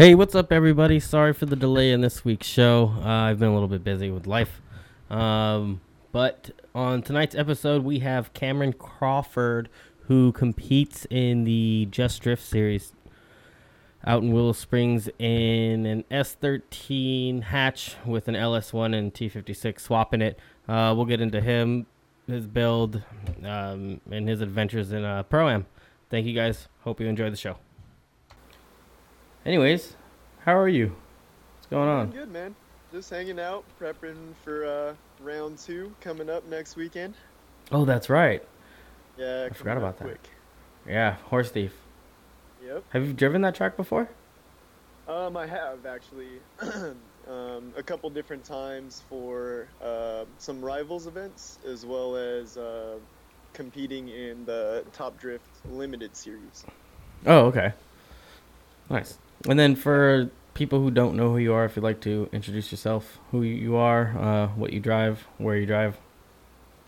Hey, 0.00 0.14
what's 0.14 0.34
up, 0.34 0.50
everybody? 0.50 0.98
Sorry 0.98 1.34
for 1.34 1.44
the 1.44 1.56
delay 1.56 1.92
in 1.92 2.00
this 2.00 2.24
week's 2.24 2.46
show. 2.46 2.94
Uh, 3.04 3.06
I've 3.06 3.38
been 3.38 3.50
a 3.50 3.52
little 3.52 3.68
bit 3.68 3.84
busy 3.84 4.10
with 4.10 4.26
life. 4.26 4.62
Um, 5.10 5.82
but 6.10 6.52
on 6.74 7.02
tonight's 7.02 7.34
episode, 7.34 7.84
we 7.84 7.98
have 7.98 8.32
Cameron 8.32 8.72
Crawford, 8.72 9.68
who 10.06 10.32
competes 10.32 11.06
in 11.10 11.44
the 11.44 11.86
Just 11.90 12.22
Drift 12.22 12.42
series 12.42 12.94
out 14.06 14.22
in 14.22 14.32
Willow 14.32 14.52
Springs 14.52 15.10
in 15.18 15.84
an 15.84 16.04
S13 16.10 17.42
hatch 17.42 17.96
with 18.06 18.26
an 18.26 18.36
LS1 18.36 18.96
and 18.96 19.12
T56 19.12 19.80
swapping 19.80 20.22
it. 20.22 20.38
Uh, 20.66 20.94
we'll 20.96 21.04
get 21.04 21.20
into 21.20 21.42
him, 21.42 21.84
his 22.26 22.46
build, 22.46 23.02
um, 23.44 24.00
and 24.10 24.26
his 24.26 24.40
adventures 24.40 24.92
in 24.92 25.04
uh, 25.04 25.24
Pro 25.24 25.50
Am. 25.50 25.66
Thank 26.08 26.24
you 26.24 26.32
guys. 26.32 26.68
Hope 26.84 27.02
you 27.02 27.06
enjoy 27.06 27.28
the 27.28 27.36
show. 27.36 27.58
Anyways, 29.46 29.96
how 30.44 30.56
are 30.56 30.68
you? 30.68 30.94
What's 31.56 31.66
going 31.68 31.88
on? 31.88 32.10
Doing 32.10 32.24
good, 32.24 32.32
man. 32.32 32.54
Just 32.92 33.08
hanging 33.08 33.40
out, 33.40 33.64
prepping 33.80 34.34
for 34.44 34.66
uh, 34.66 34.94
round 35.24 35.58
two 35.58 35.94
coming 36.00 36.28
up 36.28 36.46
next 36.48 36.76
weekend. 36.76 37.14
Oh, 37.72 37.84
that's 37.84 38.10
right. 38.10 38.42
Yeah, 39.16 39.48
I 39.50 39.54
forgot 39.54 39.76
about 39.76 39.96
that. 39.98 40.04
quick. 40.04 40.28
Yeah, 40.86 41.14
Horse 41.24 41.50
Thief. 41.50 41.72
Yep. 42.64 42.84
Have 42.90 43.06
you 43.06 43.12
driven 43.12 43.40
that 43.42 43.54
track 43.54 43.76
before? 43.76 44.08
Um, 45.08 45.36
I 45.36 45.46
have 45.46 45.86
actually 45.86 46.40
um, 47.28 47.72
a 47.76 47.82
couple 47.82 48.10
different 48.10 48.44
times 48.44 49.02
for 49.08 49.68
uh, 49.82 50.24
some 50.38 50.60
rivals 50.62 51.06
events 51.06 51.58
as 51.66 51.86
well 51.86 52.16
as 52.16 52.56
uh, 52.58 52.96
competing 53.54 54.08
in 54.08 54.44
the 54.44 54.84
Top 54.92 55.18
Drift 55.18 55.46
Limited 55.70 56.14
series. 56.14 56.64
Oh, 57.24 57.46
okay. 57.46 57.72
Nice. 58.90 59.18
And 59.48 59.58
then 59.58 59.74
for 59.74 60.30
people 60.54 60.80
who 60.80 60.90
don't 60.90 61.16
know 61.16 61.30
who 61.30 61.38
you 61.38 61.54
are, 61.54 61.64
if 61.64 61.76
you'd 61.76 61.82
like 61.82 62.00
to 62.02 62.28
introduce 62.32 62.70
yourself, 62.70 63.18
who 63.30 63.42
you 63.42 63.76
are, 63.76 64.14
uh, 64.18 64.46
what 64.48 64.72
you 64.72 64.80
drive, 64.80 65.26
where 65.38 65.56
you 65.56 65.66
drive. 65.66 65.96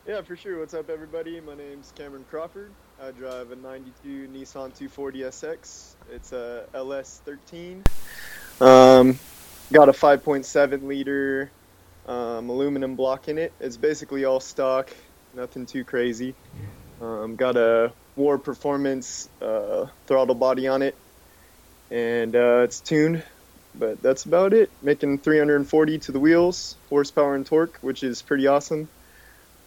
Yeah, 0.07 0.21
for 0.21 0.37
sure. 0.37 0.59
What's 0.59 0.75
up, 0.75 0.91
everybody? 0.91 1.41
My 1.41 1.55
name's 1.55 1.93
Cameron 1.97 2.25
Crawford. 2.29 2.71
I 3.03 3.13
drive 3.13 3.53
a 3.53 3.57
92 3.57 4.29
Nissan 4.29 4.75
240 4.75 5.21
SX. 5.21 5.95
It's 6.13 6.33
a 6.33 6.67
LS13. 6.75 7.87
Um, 8.61 9.19
got 9.73 9.89
a 9.89 9.93
5.7 9.93 10.83
liter 10.83 11.51
um, 12.07 12.51
aluminum 12.51 12.97
block 12.97 13.29
in 13.29 13.39
it. 13.39 13.53
It's 13.61 13.77
basically 13.77 14.25
all 14.25 14.41
stock, 14.41 14.91
nothing 15.35 15.67
too 15.67 15.85
crazy. 15.85 16.35
Um, 17.01 17.37
got 17.37 17.57
a 17.57 17.93
War 18.17 18.39
Performance 18.39 19.29
uh, 19.41 19.87
throttle 20.07 20.35
body 20.35 20.69
on 20.69 20.83
it, 20.83 20.95
and 21.93 22.35
uh, 22.35 22.63
it's 22.65 22.81
tuned. 22.81 23.23
But 23.75 24.03
that's 24.03 24.25
about 24.25 24.53
it. 24.53 24.71
Making 24.83 25.19
340 25.19 25.99
to 25.99 26.13
the 26.13 26.19
wheels, 26.19 26.77
horsepower 26.89 27.35
and 27.35 27.47
torque, 27.47 27.79
which 27.81 28.03
is 28.03 28.21
pretty 28.21 28.47
awesome. 28.47 28.89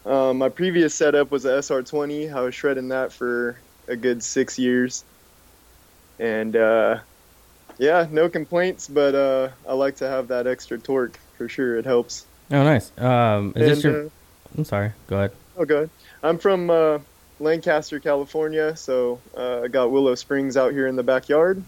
Um, 0.05 0.37
my 0.37 0.49
previous 0.49 0.93
setup 0.93 1.31
was 1.31 1.45
a 1.45 1.53
SR20. 1.53 2.33
I 2.33 2.41
was 2.41 2.53
shredding 2.53 2.89
that 2.89 3.11
for 3.11 3.57
a 3.87 3.95
good 3.95 4.21
six 4.21 4.59
years, 4.59 5.03
and 6.19 6.55
uh, 6.55 6.99
yeah, 7.79 8.05
no 8.11 8.29
complaints. 8.29 8.87
But 8.87 9.15
uh, 9.15 9.49
I 9.67 9.73
like 9.73 9.95
to 9.97 10.07
have 10.07 10.27
that 10.27 10.45
extra 10.45 10.77
torque 10.77 11.19
for 11.37 11.49
sure. 11.49 11.77
It 11.77 11.85
helps. 11.85 12.27
Oh, 12.51 12.63
nice. 12.63 12.91
Um, 12.99 13.53
is 13.55 13.81
this 13.81 13.83
your? 13.83 14.05
uh, 14.05 14.09
I'm 14.55 14.65
sorry. 14.65 14.91
Go 15.07 15.17
ahead. 15.17 15.31
oh, 15.57 15.65
good. 15.65 15.89
I'm 16.21 16.37
from 16.37 16.69
uh, 16.69 16.99
Lancaster, 17.39 17.99
California, 17.99 18.75
so 18.75 19.19
uh, 19.35 19.61
I 19.61 19.67
got 19.67 19.91
Willow 19.91 20.13
Springs 20.13 20.55
out 20.55 20.73
here 20.73 20.85
in 20.85 20.95
the 20.95 21.03
backyard, 21.03 21.63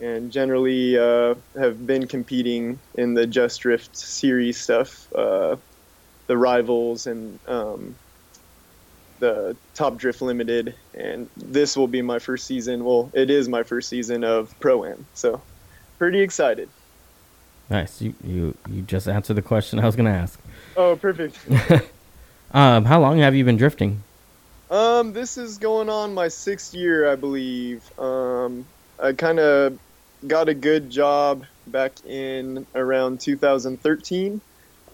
and 0.00 0.30
generally 0.32 0.98
uh, 0.98 1.34
have 1.56 1.86
been 1.86 2.06
competing 2.06 2.78
in 2.94 3.14
the 3.14 3.26
Just 3.26 3.60
Drift 3.60 3.96
series 3.96 4.60
stuff, 4.60 5.12
uh, 5.14 5.56
the 6.26 6.36
rivals 6.36 7.06
and 7.06 7.38
um, 7.48 7.94
the 9.20 9.56
Top 9.74 9.96
Drift 9.96 10.22
Limited, 10.22 10.74
and 10.94 11.28
this 11.36 11.76
will 11.76 11.88
be 11.88 12.02
my 12.02 12.18
first 12.18 12.46
season. 12.46 12.84
Well, 12.84 13.10
it 13.14 13.30
is 13.30 13.48
my 13.48 13.62
first 13.62 13.88
season 13.88 14.24
of 14.24 14.58
Pro 14.60 14.84
Am, 14.84 15.06
so 15.14 15.40
pretty 15.98 16.20
excited. 16.20 16.68
Nice. 17.70 18.02
You 18.02 18.14
you 18.22 18.54
you 18.68 18.82
just 18.82 19.08
answered 19.08 19.34
the 19.34 19.42
question 19.42 19.78
I 19.78 19.86
was 19.86 19.96
gonna 19.96 20.10
ask. 20.10 20.38
Oh, 20.76 20.96
perfect. 20.96 21.38
Um, 22.54 22.84
how 22.84 23.00
long 23.00 23.18
have 23.18 23.34
you 23.34 23.44
been 23.44 23.56
drifting? 23.56 24.00
Um, 24.70 25.12
this 25.12 25.36
is 25.36 25.58
going 25.58 25.88
on 25.88 26.14
my 26.14 26.28
sixth 26.28 26.72
year, 26.72 27.10
I 27.10 27.16
believe. 27.16 27.82
Um, 27.98 28.64
I 28.98 29.12
kind 29.12 29.38
of 29.38 29.78
got 30.26 30.48
a 30.48 30.54
good 30.54 30.90
job 30.90 31.44
back 31.66 31.92
in 32.04 32.66
around 32.74 33.20
2013, 33.20 34.40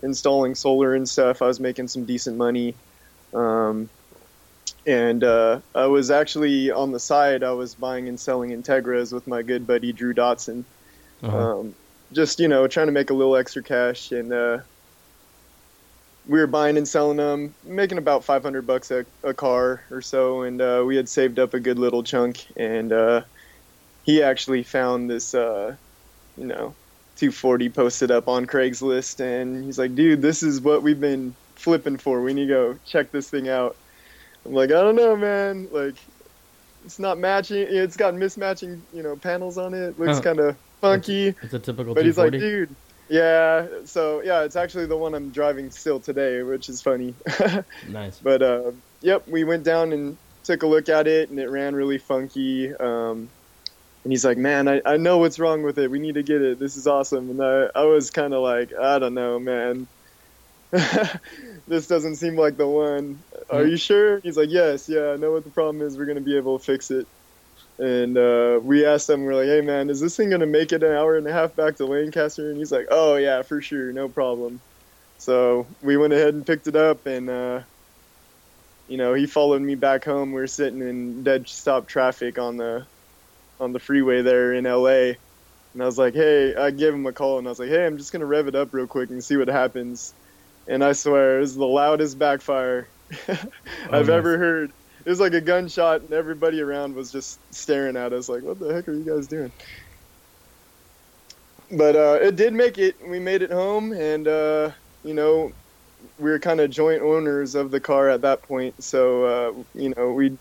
installing 0.02 0.54
solar 0.54 0.94
and 0.94 1.08
stuff. 1.08 1.42
I 1.42 1.46
was 1.46 1.60
making 1.60 1.88
some 1.88 2.04
decent 2.04 2.36
money. 2.36 2.74
Um, 3.34 3.88
and 4.86 5.22
uh, 5.22 5.60
I 5.74 5.86
was 5.86 6.10
actually 6.10 6.70
on 6.70 6.92
the 6.92 7.00
side. 7.00 7.42
I 7.42 7.52
was 7.52 7.74
buying 7.74 8.08
and 8.08 8.18
selling 8.18 8.50
Integras 8.50 9.12
with 9.12 9.26
my 9.26 9.42
good 9.42 9.66
buddy 9.66 9.92
Drew 9.92 10.14
Dotson. 10.14 10.64
Uh-huh. 11.22 11.60
Um, 11.60 11.74
just 12.12 12.40
you 12.40 12.48
know, 12.48 12.66
trying 12.66 12.86
to 12.86 12.92
make 12.92 13.10
a 13.10 13.14
little 13.14 13.36
extra 13.36 13.62
cash, 13.62 14.10
and 14.10 14.32
uh, 14.32 14.58
we 16.26 16.38
were 16.38 16.46
buying 16.46 16.76
and 16.76 16.88
selling 16.88 17.18
them, 17.18 17.54
making 17.64 17.98
about 17.98 18.24
500 18.24 18.66
bucks 18.66 18.90
a, 18.90 19.04
a 19.22 19.34
car 19.34 19.82
or 19.90 20.00
so, 20.00 20.42
and 20.42 20.60
uh, 20.60 20.82
we 20.86 20.96
had 20.96 21.08
saved 21.08 21.38
up 21.38 21.54
a 21.54 21.60
good 21.60 21.78
little 21.78 22.02
chunk. 22.02 22.46
And 22.56 22.92
uh, 22.92 23.22
he 24.10 24.22
actually 24.22 24.62
found 24.64 25.10
this, 25.10 25.34
uh, 25.34 25.76
you 26.36 26.46
know, 26.46 26.76
240 27.16 27.70
posted 27.70 28.10
up 28.10 28.28
on 28.28 28.46
Craigslist, 28.46 29.20
and 29.20 29.64
he's 29.64 29.78
like, 29.78 29.94
"Dude, 29.94 30.22
this 30.22 30.42
is 30.42 30.60
what 30.60 30.82
we've 30.82 31.00
been 31.00 31.36
flipping 31.56 31.98
for. 31.98 32.22
We 32.22 32.34
need 32.34 32.48
to 32.48 32.54
go 32.54 32.74
check 32.84 33.12
this 33.12 33.30
thing 33.30 33.48
out." 33.48 33.76
I'm 34.46 34.52
like, 34.52 34.70
"I 34.70 34.82
don't 34.82 34.96
know, 34.96 35.16
man. 35.16 35.68
Like, 35.70 35.98
it's 36.84 36.98
not 36.98 37.18
matching. 37.18 37.66
It's 37.68 37.96
got 37.96 38.14
mismatching, 38.14 38.82
you 38.92 39.02
know, 39.02 39.16
panels 39.16 39.58
on 39.58 39.74
it. 39.74 39.98
Looks 39.98 40.16
Huh. 40.16 40.22
kind 40.22 40.40
of 40.40 40.56
funky." 40.80 41.28
It's 41.42 41.54
a 41.54 41.58
typical 41.58 41.94
But 41.94 42.04
he's 42.06 42.18
like, 42.18 42.32
dude, 42.32 42.76
yeah. 43.08 43.66
So 43.84 44.22
yeah, 44.22 44.44
it's 44.44 44.56
actually 44.56 44.86
the 44.86 44.96
one 44.96 45.14
I'm 45.14 45.30
driving 45.30 45.70
still 45.70 46.00
today, 46.00 46.42
which 46.42 46.68
is 46.68 46.82
funny. 46.82 47.16
nice. 47.88 48.18
but 48.20 48.42
uh, 48.42 48.72
yep, 49.02 49.24
we 49.28 49.44
went 49.44 49.64
down 49.64 49.92
and 49.92 50.18
took 50.44 50.62
a 50.62 50.66
look 50.66 50.88
at 50.88 51.06
it, 51.06 51.30
and 51.30 51.38
it 51.38 51.50
ran 51.50 51.74
really 51.74 51.98
funky. 51.98 52.72
Um, 52.80 53.30
and 54.04 54.12
he's 54.12 54.24
like, 54.24 54.38
man, 54.38 54.66
I, 54.66 54.80
I 54.86 54.96
know 54.96 55.18
what's 55.18 55.38
wrong 55.38 55.62
with 55.62 55.78
it. 55.78 55.90
We 55.90 55.98
need 55.98 56.14
to 56.14 56.22
get 56.22 56.40
it. 56.40 56.58
This 56.58 56.76
is 56.76 56.86
awesome. 56.86 57.30
And 57.30 57.42
I, 57.42 57.68
I 57.74 57.84
was 57.84 58.10
kind 58.10 58.32
of 58.32 58.42
like, 58.42 58.70
I 58.80 58.98
don't 58.98 59.14
know, 59.14 59.38
man. 59.38 59.86
this 60.72 61.86
doesn't 61.86 62.16
seem 62.16 62.36
like 62.36 62.56
the 62.56 62.66
one. 62.66 63.22
Are 63.50 63.66
you 63.66 63.76
sure? 63.76 64.20
He's 64.20 64.36
like, 64.36 64.48
yes, 64.50 64.88
yeah, 64.88 65.10
I 65.10 65.16
know 65.16 65.32
what 65.32 65.44
the 65.44 65.50
problem 65.50 65.82
is. 65.82 65.98
We're 65.98 66.06
to 66.14 66.20
be 66.20 66.36
able 66.36 66.58
to 66.58 66.64
fix 66.64 66.90
it. 66.90 67.06
And 67.78 68.16
uh, 68.16 68.60
we 68.62 68.86
asked 68.86 69.08
him, 69.10 69.24
we're 69.24 69.34
like, 69.34 69.46
hey, 69.46 69.60
man, 69.60 69.90
is 69.90 70.00
this 70.00 70.16
thing 70.16 70.30
to 70.30 70.46
make 70.46 70.72
it 70.72 70.82
an 70.82 70.92
hour 70.92 71.16
and 71.16 71.26
a 71.26 71.32
half 71.32 71.54
back 71.54 71.76
to 71.76 71.86
Lancaster? 71.86 72.50
And 72.50 72.58
he's 72.58 72.72
like, 72.72 72.86
oh, 72.90 73.16
yeah, 73.16 73.42
for 73.42 73.60
sure, 73.60 73.92
no 73.92 74.08
problem. 74.08 74.60
So 75.18 75.66
we 75.82 75.96
went 75.96 76.12
ahead 76.12 76.34
and 76.34 76.46
picked 76.46 76.66
it 76.66 76.76
up, 76.76 77.06
and, 77.06 77.28
uh, 77.28 77.60
you 78.86 78.96
know, 78.96 79.12
he 79.14 79.26
followed 79.26 79.60
me 79.62 79.74
back 79.74 80.04
home. 80.04 80.32
We 80.32 80.40
were 80.40 80.46
sitting 80.46 80.80
in 80.80 81.22
dead 81.22 81.48
stop 81.48 81.86
traffic 81.88 82.38
on 82.38 82.56
the 82.56 82.86
on 83.60 83.72
the 83.72 83.78
freeway 83.78 84.22
there 84.22 84.52
in 84.54 84.64
LA. 84.64 85.14
And 85.72 85.82
I 85.82 85.86
was 85.86 85.98
like, 85.98 86.14
hey, 86.14 86.54
I 86.54 86.70
gave 86.70 86.92
him 86.92 87.06
a 87.06 87.12
call, 87.12 87.38
and 87.38 87.46
I 87.46 87.50
was 87.50 87.60
like, 87.60 87.68
hey, 87.68 87.86
I'm 87.86 87.96
just 87.96 88.12
going 88.12 88.20
to 88.20 88.26
rev 88.26 88.48
it 88.48 88.54
up 88.54 88.72
real 88.72 88.86
quick 88.86 89.10
and 89.10 89.22
see 89.22 89.36
what 89.36 89.48
happens. 89.48 90.14
And 90.66 90.82
I 90.82 90.92
swear, 90.92 91.38
it 91.38 91.40
was 91.40 91.56
the 91.56 91.66
loudest 91.66 92.18
backfire 92.18 92.88
I've 93.28 93.50
nice. 93.90 94.08
ever 94.08 94.38
heard. 94.38 94.72
It 95.04 95.08
was 95.08 95.20
like 95.20 95.34
a 95.34 95.40
gunshot, 95.40 96.02
and 96.02 96.12
everybody 96.12 96.60
around 96.60 96.94
was 96.94 97.12
just 97.12 97.38
staring 97.54 97.96
at 97.96 98.12
us 98.12 98.28
like, 98.28 98.42
what 98.42 98.58
the 98.58 98.72
heck 98.74 98.88
are 98.88 98.92
you 98.92 99.04
guys 99.04 99.26
doing? 99.26 99.52
But 101.70 101.94
uh, 101.94 102.18
it 102.20 102.36
did 102.36 102.52
make 102.52 102.78
it. 102.78 102.96
We 103.06 103.20
made 103.20 103.42
it 103.42 103.50
home, 103.50 103.92
and, 103.92 104.26
uh, 104.26 104.70
you 105.04 105.14
know, 105.14 105.52
we 106.18 106.30
were 106.30 106.38
kind 106.38 106.60
of 106.60 106.70
joint 106.70 107.02
owners 107.02 107.54
of 107.54 107.70
the 107.70 107.80
car 107.80 108.08
at 108.08 108.22
that 108.22 108.42
point. 108.42 108.82
So, 108.82 109.24
uh, 109.24 109.52
you 109.74 109.94
know, 109.96 110.12
we'd 110.12 110.36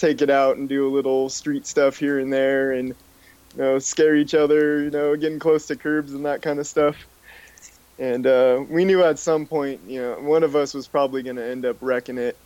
take 0.00 0.22
it 0.22 0.30
out 0.30 0.56
and 0.56 0.68
do 0.68 0.88
a 0.88 0.90
little 0.92 1.28
street 1.28 1.66
stuff 1.66 1.98
here 1.98 2.18
and 2.18 2.32
there 2.32 2.72
and, 2.72 2.88
you 2.88 2.94
know, 3.56 3.78
scare 3.78 4.16
each 4.16 4.34
other, 4.34 4.82
you 4.82 4.90
know, 4.90 5.14
getting 5.16 5.38
close 5.38 5.66
to 5.66 5.76
curbs 5.76 6.14
and 6.14 6.24
that 6.24 6.42
kind 6.42 6.58
of 6.58 6.66
stuff. 6.66 6.96
And 7.98 8.26
uh, 8.26 8.64
we 8.68 8.86
knew 8.86 9.04
at 9.04 9.18
some 9.18 9.46
point, 9.46 9.82
you 9.86 10.00
know, 10.00 10.14
one 10.14 10.42
of 10.42 10.56
us 10.56 10.72
was 10.72 10.88
probably 10.88 11.22
going 11.22 11.36
to 11.36 11.44
end 11.44 11.66
up 11.66 11.76
wrecking 11.82 12.16
it 12.16 12.36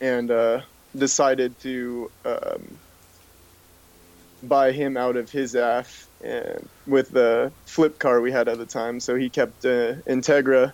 and 0.00 0.30
uh, 0.30 0.60
decided 0.94 1.58
to 1.60 2.10
um, 2.26 2.78
buy 4.42 4.72
him 4.72 4.98
out 4.98 5.16
of 5.16 5.30
his 5.30 5.54
AF 5.54 6.06
and 6.22 6.68
with 6.86 7.10
the 7.10 7.50
flip 7.64 7.98
car 7.98 8.20
we 8.20 8.30
had 8.30 8.46
at 8.46 8.58
the 8.58 8.66
time. 8.66 9.00
So 9.00 9.16
he 9.16 9.30
kept 9.30 9.64
uh, 9.64 9.94
Integra. 10.06 10.72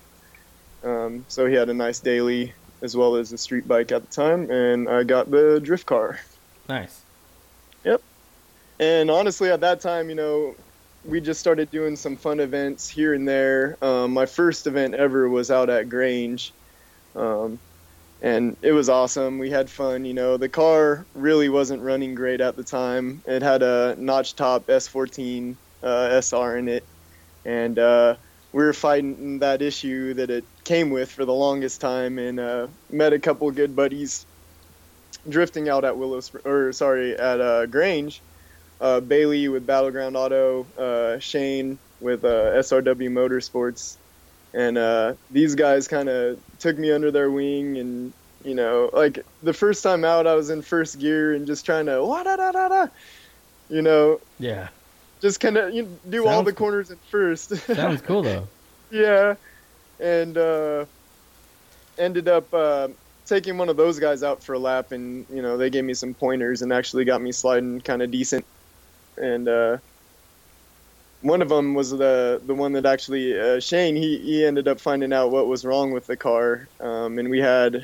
Um, 0.83 1.25
so 1.29 1.47
he 1.47 1.55
had 1.55 1.71
a 1.71 1.75
nice 1.75 2.01
daily 2.01 2.53
as 2.85 2.95
well 2.95 3.17
as 3.17 3.33
a 3.33 3.39
street 3.39 3.67
bike 3.67 3.91
at 3.91 4.09
the 4.09 4.15
time, 4.15 4.51
and 4.51 4.89
I 4.89 5.03
got 5.05 5.31
the 5.31 5.59
drift 5.59 5.87
car. 5.87 6.21
Nice. 6.69 7.01
Yep. 7.83 8.03
And 8.79 9.11
honestly, 9.11 9.51
at 9.51 9.63
that 9.63 9.81
time, 9.81 10.11
you 10.11 10.15
know, 10.15 10.55
we 11.05 11.21
just 11.21 11.41
started 11.41 11.71
doing 11.71 11.97
some 11.97 12.17
fun 12.17 12.41
events 12.41 12.87
here 12.87 13.15
and 13.15 13.27
there. 13.27 13.79
Um, 13.81 14.13
my 14.13 14.27
first 14.27 14.67
event 14.67 14.95
ever 14.95 15.29
was 15.29 15.51
out 15.51 15.71
at 15.71 15.89
Grange, 15.89 16.53
um, 17.17 17.59
and 18.21 18.57
it 18.61 18.73
was 18.73 18.91
awesome. 18.91 19.39
We 19.39 19.51
had 19.51 19.71
fun. 19.71 20.05
You 20.05 20.15
know, 20.15 20.37
the 20.37 20.51
car 20.51 21.07
really 21.15 21.49
wasn't 21.49 21.83
running 21.83 22.15
great 22.15 22.43
at 22.43 22.55
the 22.55 22.65
time. 22.65 23.23
It 23.27 23.41
had 23.41 23.63
a 23.63 23.97
notch 23.99 24.37
top 24.37 24.67
S14 24.67 25.57
uh, 25.83 26.21
SR 26.21 26.59
in 26.59 26.69
it, 26.69 26.85
and 27.47 27.79
uh, 27.79 28.17
we 28.53 28.63
were 28.63 28.75
fighting 28.75 29.39
that 29.39 29.63
issue 29.63 30.15
that 30.15 30.29
it 30.29 30.45
came 30.65 30.91
with 30.91 31.11
for 31.11 31.25
the 31.25 31.33
longest 31.35 31.81
time, 31.81 32.19
and 32.19 32.41
uh, 32.41 32.67
met 32.91 33.13
a 33.13 33.19
couple 33.19 33.51
good 33.51 33.75
buddies 33.77 34.27
drifting 35.29 35.69
out 35.69 35.85
at 35.85 35.97
Willow, 35.97 36.21
Spr- 36.21 36.45
or 36.45 36.73
sorry, 36.73 37.17
at 37.19 37.41
uh, 37.41 37.67
Grange. 37.67 38.21
Uh, 38.81 39.01
Bailey 39.01 39.49
with 39.49 39.67
Battleground 39.67 40.17
Auto, 40.17 40.67
uh, 40.77 41.19
Shane 41.21 41.79
with 42.01 42.25
uh, 42.25 42.53
SRW 42.59 43.09
Motorsports, 43.09 43.97
and 44.53 44.77
uh, 44.77 45.15
these 45.31 45.55
guys 45.55 45.87
kind 45.89 46.09
of 46.09 46.39
took 46.59 46.77
me 46.77 46.91
under 46.91 47.11
their 47.11 47.31
wing. 47.31 47.79
And 47.79 48.13
you 48.45 48.55
know, 48.55 48.91
like 48.93 49.25
the 49.43 49.53
first 49.55 49.83
time 49.83 50.05
out, 50.05 50.27
I 50.27 50.35
was 50.35 50.51
in 50.51 50.61
first 50.61 50.99
gear 50.99 51.33
and 51.35 51.47
just 51.47 51.65
trying 51.65 51.87
to 51.87 52.05
wah 52.05 52.25
da 52.25 52.37
da 52.37 52.51
da 52.53 52.69
da, 52.69 52.87
you 53.69 53.81
know, 53.81 54.19
Yeah. 54.39 54.69
just 55.23 55.39
kind 55.41 55.57
of 55.57 55.73
you 55.73 55.85
know, 55.85 55.99
do 56.07 56.27
all 56.27 56.33
Sounds 56.35 56.47
the 56.47 56.53
cool. 56.53 56.67
corners 56.67 56.91
at 56.91 56.99
first. 57.11 57.51
that 57.69 57.89
was 57.91 58.03
cool 58.03 58.23
though. 58.23 58.49
yeah, 58.91 59.37
and 60.01 60.37
uh, 60.39 60.87
ended 61.99 62.29
up 62.29 62.53
uh, 62.53 62.89
taking 63.27 63.59
one 63.59 63.69
of 63.69 63.77
those 63.77 63.99
guys 63.99 64.23
out 64.23 64.43
for 64.45 64.55
a 64.55 64.59
lap, 64.59 64.87
and 64.93 65.27
you 65.31 65.43
know 65.43 65.57
they 65.57 65.71
gave 65.71 65.85
me 65.85 65.95
some 65.95 66.15
pointers 66.15 66.63
and 66.63 66.73
actually 66.73 67.05
got 67.05 67.23
me 67.23 67.33
sliding 67.33 67.81
kind 67.81 68.03
of 68.03 68.11
decent. 68.11 68.47
And 69.17 69.49
uh, 69.49 69.79
one 71.21 71.43
of 71.43 71.49
them 71.49 71.75
was 71.75 71.91
the 71.91 72.41
the 72.47 72.55
one 72.55 72.73
that 72.73 72.87
actually 72.87 73.39
uh, 73.39 73.61
Shane 73.61 73.97
he 73.97 74.19
he 74.25 74.45
ended 74.45 74.69
up 74.69 74.81
finding 74.81 75.13
out 75.13 75.31
what 75.31 75.47
was 75.49 75.65
wrong 75.65 75.93
with 75.93 76.07
the 76.07 76.17
car, 76.17 76.69
um, 76.81 77.19
and 77.19 77.31
we 77.31 77.41
had 77.41 77.77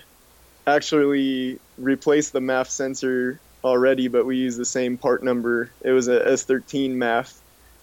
actually 0.67 1.59
replaced 1.77 2.33
the 2.33 2.41
MAF 2.41 2.69
sensor 2.69 3.43
already, 3.65 4.09
but 4.09 4.27
we 4.27 4.37
used 4.37 4.61
the 4.61 4.65
same 4.67 4.99
part 4.99 5.25
number. 5.25 5.75
It 5.85 5.93
was 5.93 6.09
a 6.09 6.27
S13 6.29 6.97
MAF, 6.97 7.33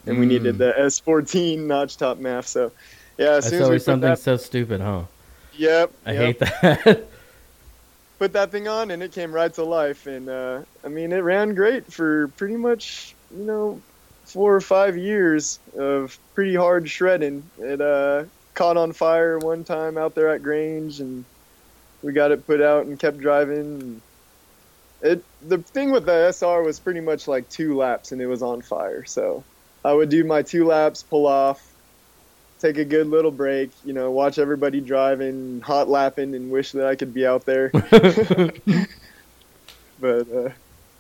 and 0.08 0.20
we 0.20 0.26
Mm. 0.26 0.28
needed 0.28 0.58
the 0.60 0.74
S14 0.80 1.68
notch 1.68 1.98
top 1.98 2.20
MAF. 2.20 2.48
So, 2.48 2.72
yeah, 3.18 3.32
as 3.32 3.46
That's 3.46 3.50
soon 3.50 3.64
as 3.64 3.70
we 3.70 3.80
something 3.80 4.10
that, 4.10 4.20
so 4.20 4.38
stupid, 4.38 4.82
huh? 4.82 5.04
yep, 5.54 5.92
I 6.06 6.14
yep, 6.14 6.22
hate 6.22 6.40
that. 6.40 7.08
put 8.20 8.34
that 8.34 8.52
thing 8.52 8.68
on, 8.68 8.92
and 8.92 9.04
it 9.04 9.12
came 9.12 9.32
right 9.32 9.54
to 9.54 9.64
life. 9.64 10.08
And 10.08 10.30
uh, 10.30 10.62
I 10.84 10.88
mean, 10.88 11.12
it 11.12 11.20
ran 11.20 11.56
great 11.56 11.92
for 11.92 12.28
pretty 12.30 12.58
much 12.58 13.16
you 13.36 13.44
know 13.44 13.82
four 14.26 14.56
or 14.56 14.62
five 14.62 14.98
years 14.98 15.60
of 15.78 16.18
pretty 16.36 16.56
hard 16.56 16.90
shredding. 16.90 17.44
It 17.60 17.82
uh, 17.82 18.26
caught 18.54 18.78
on 18.78 18.92
fire 18.94 19.40
one 19.40 19.64
time 19.64 19.98
out 19.98 20.16
there 20.16 20.30
at 20.30 20.44
Grange, 20.44 21.00
and 21.00 21.26
we 22.04 22.12
got 22.12 22.32
it 22.32 22.46
put 22.46 22.62
out 22.62 22.86
and 22.86 23.00
kept 23.00 23.20
driving. 23.20 23.82
And 23.82 24.02
it 25.02 25.24
the 25.48 25.60
thing 25.60 25.92
with 25.92 26.06
the 26.06 26.32
SR 26.32 26.64
was 26.64 26.80
pretty 26.80 27.02
much 27.02 27.28
like 27.28 27.50
two 27.50 27.76
laps, 27.76 28.12
and 28.12 28.22
it 28.22 28.28
was 28.28 28.42
on 28.42 28.62
fire. 28.62 29.06
So 29.06 29.44
I 29.84 29.94
would 29.94 30.10
do 30.10 30.24
my 30.24 30.42
two 30.42 30.66
laps, 30.66 31.04
pull 31.04 31.28
off. 31.28 31.74
Take 32.60 32.78
a 32.78 32.86
good 32.86 33.08
little 33.08 33.32
break, 33.32 33.72
you 33.86 33.94
know, 33.94 34.10
watch 34.10 34.40
everybody 34.40 34.82
driving, 34.82 35.62
hot 35.62 35.90
lapping, 35.90 36.34
and 36.34 36.50
wish 36.50 36.72
that 36.72 36.88
I 36.88 36.96
could 36.96 37.14
be 37.14 37.26
out 37.26 37.46
there. 37.46 37.70
but 40.00 40.32
uh, 40.32 40.50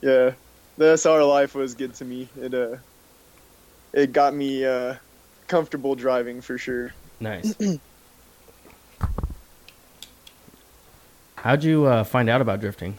yeah, 0.01 0.33
the 0.77 0.98
SR 0.98 1.24
life 1.24 1.56
was 1.56 1.74
good 1.74 1.95
to 1.95 2.06
me. 2.06 2.30
It 2.39 2.54
uh, 2.54 2.77
it 3.92 4.13
got 4.13 4.36
me 4.36 4.65
uh, 4.65 4.95
comfortable 5.48 5.95
driving 5.95 6.42
for 6.42 6.59
sure. 6.59 6.94
nice. 7.19 7.56
How'd 11.36 11.63
you 11.63 11.86
uh, 11.86 12.04
find 12.04 12.30
out 12.30 12.42
about 12.42 12.59
drifting? 12.59 12.95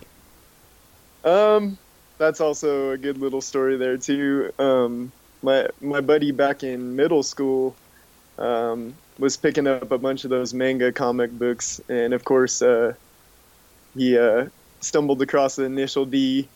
Um, 1.25 1.76
that's 2.19 2.40
also 2.40 2.93
a 2.93 2.99
good 2.99 3.19
little 3.19 3.40
story 3.40 3.76
there 3.76 3.96
too. 3.99 4.52
Um, 4.58 5.12
my 5.43 5.69
my 5.81 6.00
buddy 6.00 6.32
back 6.32 6.62
in 6.64 6.96
middle 6.96 7.22
school 7.22 7.76
um, 8.38 8.94
was 9.19 9.37
picking 9.37 9.67
up 9.67 9.90
a 9.90 9.99
bunch 9.99 10.25
of 10.25 10.31
those 10.31 10.55
manga 10.55 10.93
comic 10.93 11.31
books, 11.32 11.81
and 11.88 12.14
of 12.14 12.25
course, 12.25 12.62
uh, 12.62 12.94
he 13.94 14.17
uh, 14.17 14.46
stumbled 14.81 15.20
across 15.23 15.56
the 15.56 15.64
Initial 15.64 16.05
D, 16.05 16.49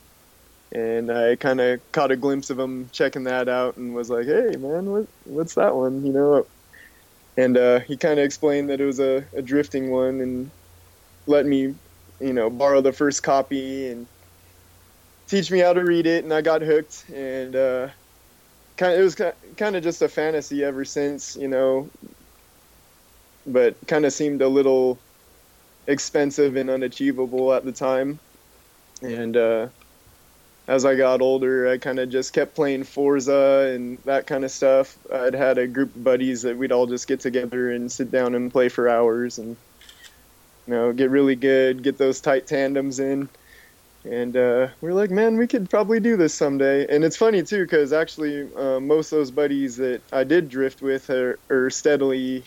and 0.73 1.11
I 1.11 1.37
kind 1.37 1.61
of 1.61 1.81
caught 1.93 2.11
a 2.11 2.17
glimpse 2.17 2.51
of 2.51 2.59
him 2.59 2.89
checking 2.93 3.25
that 3.25 3.49
out, 3.49 3.77
and 3.77 3.95
was 3.95 4.11
like, 4.11 4.27
"Hey, 4.27 4.57
man, 4.57 4.91
what 4.91 5.07
what's 5.25 5.55
that 5.55 5.75
one?" 5.75 6.05
You 6.07 6.13
know. 6.13 6.47
And 7.37 7.57
uh, 7.57 7.81
he 7.81 7.97
kind 7.97 8.19
of 8.19 8.27
explained 8.27 8.69
that 8.69 8.81
it 8.81 8.85
was 8.85 9.01
a, 9.01 9.25
a 9.35 9.41
drifting 9.41 9.91
one, 9.91 10.21
and 10.21 10.51
let 11.27 11.47
me, 11.47 11.75
you 12.21 12.33
know, 12.33 12.51
borrow 12.51 12.83
the 12.83 12.93
first 12.93 13.23
copy 13.23 13.89
and 13.89 14.07
teach 15.29 15.51
me 15.51 15.61
how 15.61 15.73
to 15.73 15.83
read 15.83 16.07
it, 16.07 16.25
and 16.25 16.33
I 16.33 16.43
got 16.43 16.61
hooked. 16.61 17.09
And 17.09 17.57
uh, 17.57 17.89
kind 18.77 18.95
of, 18.95 19.01
it 19.01 19.03
was 19.03 19.15
kind 19.57 19.77
of 19.77 19.83
just 19.83 20.03
a 20.03 20.09
fantasy 20.09 20.65
ever 20.65 20.85
since, 20.85 21.37
you 21.37 21.49
know. 21.49 21.89
But 23.47 23.75
kind 23.87 24.05
of 24.05 24.13
seemed 24.13 24.41
a 24.41 24.49
little 24.49 24.99
expensive 25.87 26.57
and 26.57 26.71
unachievable 26.71 27.53
at 27.53 27.65
the 27.65 27.73
time. 27.73 28.19
And 29.03 29.37
uh, 29.37 29.69
as 30.69 30.85
I 30.85 30.95
got 30.95 31.21
older, 31.21 31.69
I 31.69 31.79
kind 31.79 31.99
of 31.99 32.09
just 32.09 32.33
kept 32.33 32.55
playing 32.55 32.85
Forza 32.85 33.73
and 33.75 33.99
that 34.05 34.27
kind 34.27 34.45
of 34.45 34.51
stuff. 34.51 34.97
I'd 35.13 35.35
had 35.35 35.59
a 35.59 35.67
group 35.67 35.95
of 35.95 36.05
buddies 36.05 36.43
that 36.43 36.57
we'd 36.57 36.73
all 36.73 36.87
just 36.87 37.09
get 37.09 37.21
together 37.21 37.71
and 37.71 37.91
sit 37.91 38.11
down 38.11 38.35
and 38.35 38.51
play 38.51 38.69
for 38.69 38.89
hours 38.89 39.39
and 39.39 39.57
you 40.67 40.75
know 40.75 40.93
get 40.93 41.11
really 41.11 41.35
good, 41.35 41.83
get 41.83 41.99
those 41.99 42.21
tight 42.21 42.47
tandems 42.47 43.01
in. 43.01 43.29
And 44.05 44.37
uh, 44.37 44.69
we're 44.81 44.95
like, 44.95 45.11
man, 45.11 45.37
we 45.37 45.47
could 45.47 45.71
probably 45.71 46.01
do 46.01 46.17
this 46.17 46.35
someday. 46.35 46.87
And 46.89 47.05
it's 47.05 47.17
funny 47.17 47.43
too, 47.43 47.65
because 47.65 47.93
actually, 47.93 48.49
uh, 48.57 48.81
most 48.81 49.13
of 49.13 49.19
those 49.19 49.31
buddies 49.31 49.77
that 49.77 50.03
I 50.13 50.25
did 50.25 50.49
drift 50.49 50.83
with 50.83 51.09
are, 51.09 51.39
are 51.51 51.71
steadily, 51.71 52.45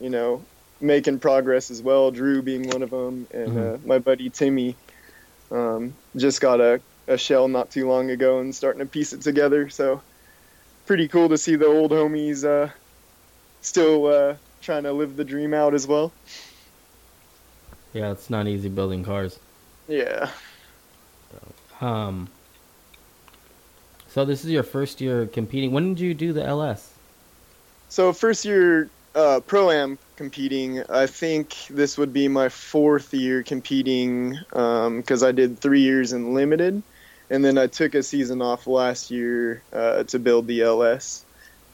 you 0.00 0.10
know, 0.10 0.44
making 0.80 1.20
progress 1.20 1.70
as 1.70 1.82
well. 1.82 2.10
Drew 2.10 2.42
being 2.42 2.68
one 2.70 2.82
of 2.82 2.90
them, 2.90 3.26
and 3.32 3.58
uh, 3.58 3.78
my 3.84 3.98
buddy 3.98 4.30
Timmy 4.30 4.76
um, 5.50 5.94
just 6.16 6.40
got 6.40 6.60
a, 6.60 6.80
a 7.06 7.16
shell 7.16 7.48
not 7.48 7.70
too 7.70 7.88
long 7.88 8.10
ago 8.10 8.40
and 8.40 8.54
starting 8.54 8.80
to 8.80 8.86
piece 8.86 9.12
it 9.12 9.22
together. 9.22 9.68
So 9.68 10.02
pretty 10.86 11.06
cool 11.08 11.28
to 11.28 11.38
see 11.38 11.56
the 11.56 11.66
old 11.66 11.90
homies 11.92 12.44
uh, 12.44 12.72
still 13.60 14.06
uh, 14.06 14.36
trying 14.60 14.84
to 14.84 14.92
live 14.92 15.16
the 15.16 15.24
dream 15.24 15.54
out 15.54 15.74
as 15.74 15.86
well. 15.86 16.12
Yeah, 17.92 18.10
it's 18.10 18.30
not 18.30 18.46
easy 18.48 18.68
building 18.68 19.04
cars. 19.04 19.38
Yeah. 19.86 20.30
Um. 21.80 22.28
So 24.08 24.24
this 24.24 24.44
is 24.44 24.50
your 24.50 24.62
first 24.62 25.00
year 25.00 25.26
competing. 25.26 25.72
When 25.72 25.94
did 25.94 26.00
you 26.00 26.14
do 26.14 26.32
the 26.32 26.44
LS? 26.44 26.92
So 27.88 28.12
first 28.12 28.44
year 28.44 28.90
uh, 29.14 29.40
pro 29.40 29.70
am 29.70 29.98
competing. 30.16 30.82
I 30.88 31.06
think 31.06 31.54
this 31.70 31.98
would 31.98 32.12
be 32.12 32.28
my 32.28 32.48
fourth 32.48 33.12
year 33.12 33.42
competing 33.42 34.38
because 34.50 35.22
I 35.22 35.32
did 35.32 35.58
three 35.58 35.80
years 35.80 36.12
in 36.12 36.34
limited, 36.34 36.82
and 37.30 37.44
then 37.44 37.58
I 37.58 37.66
took 37.66 37.94
a 37.94 38.02
season 38.02 38.42
off 38.42 38.66
last 38.66 39.10
year 39.10 39.62
uh, 39.72 40.04
to 40.04 40.18
build 40.18 40.46
the 40.46 40.62
LS. 40.62 41.24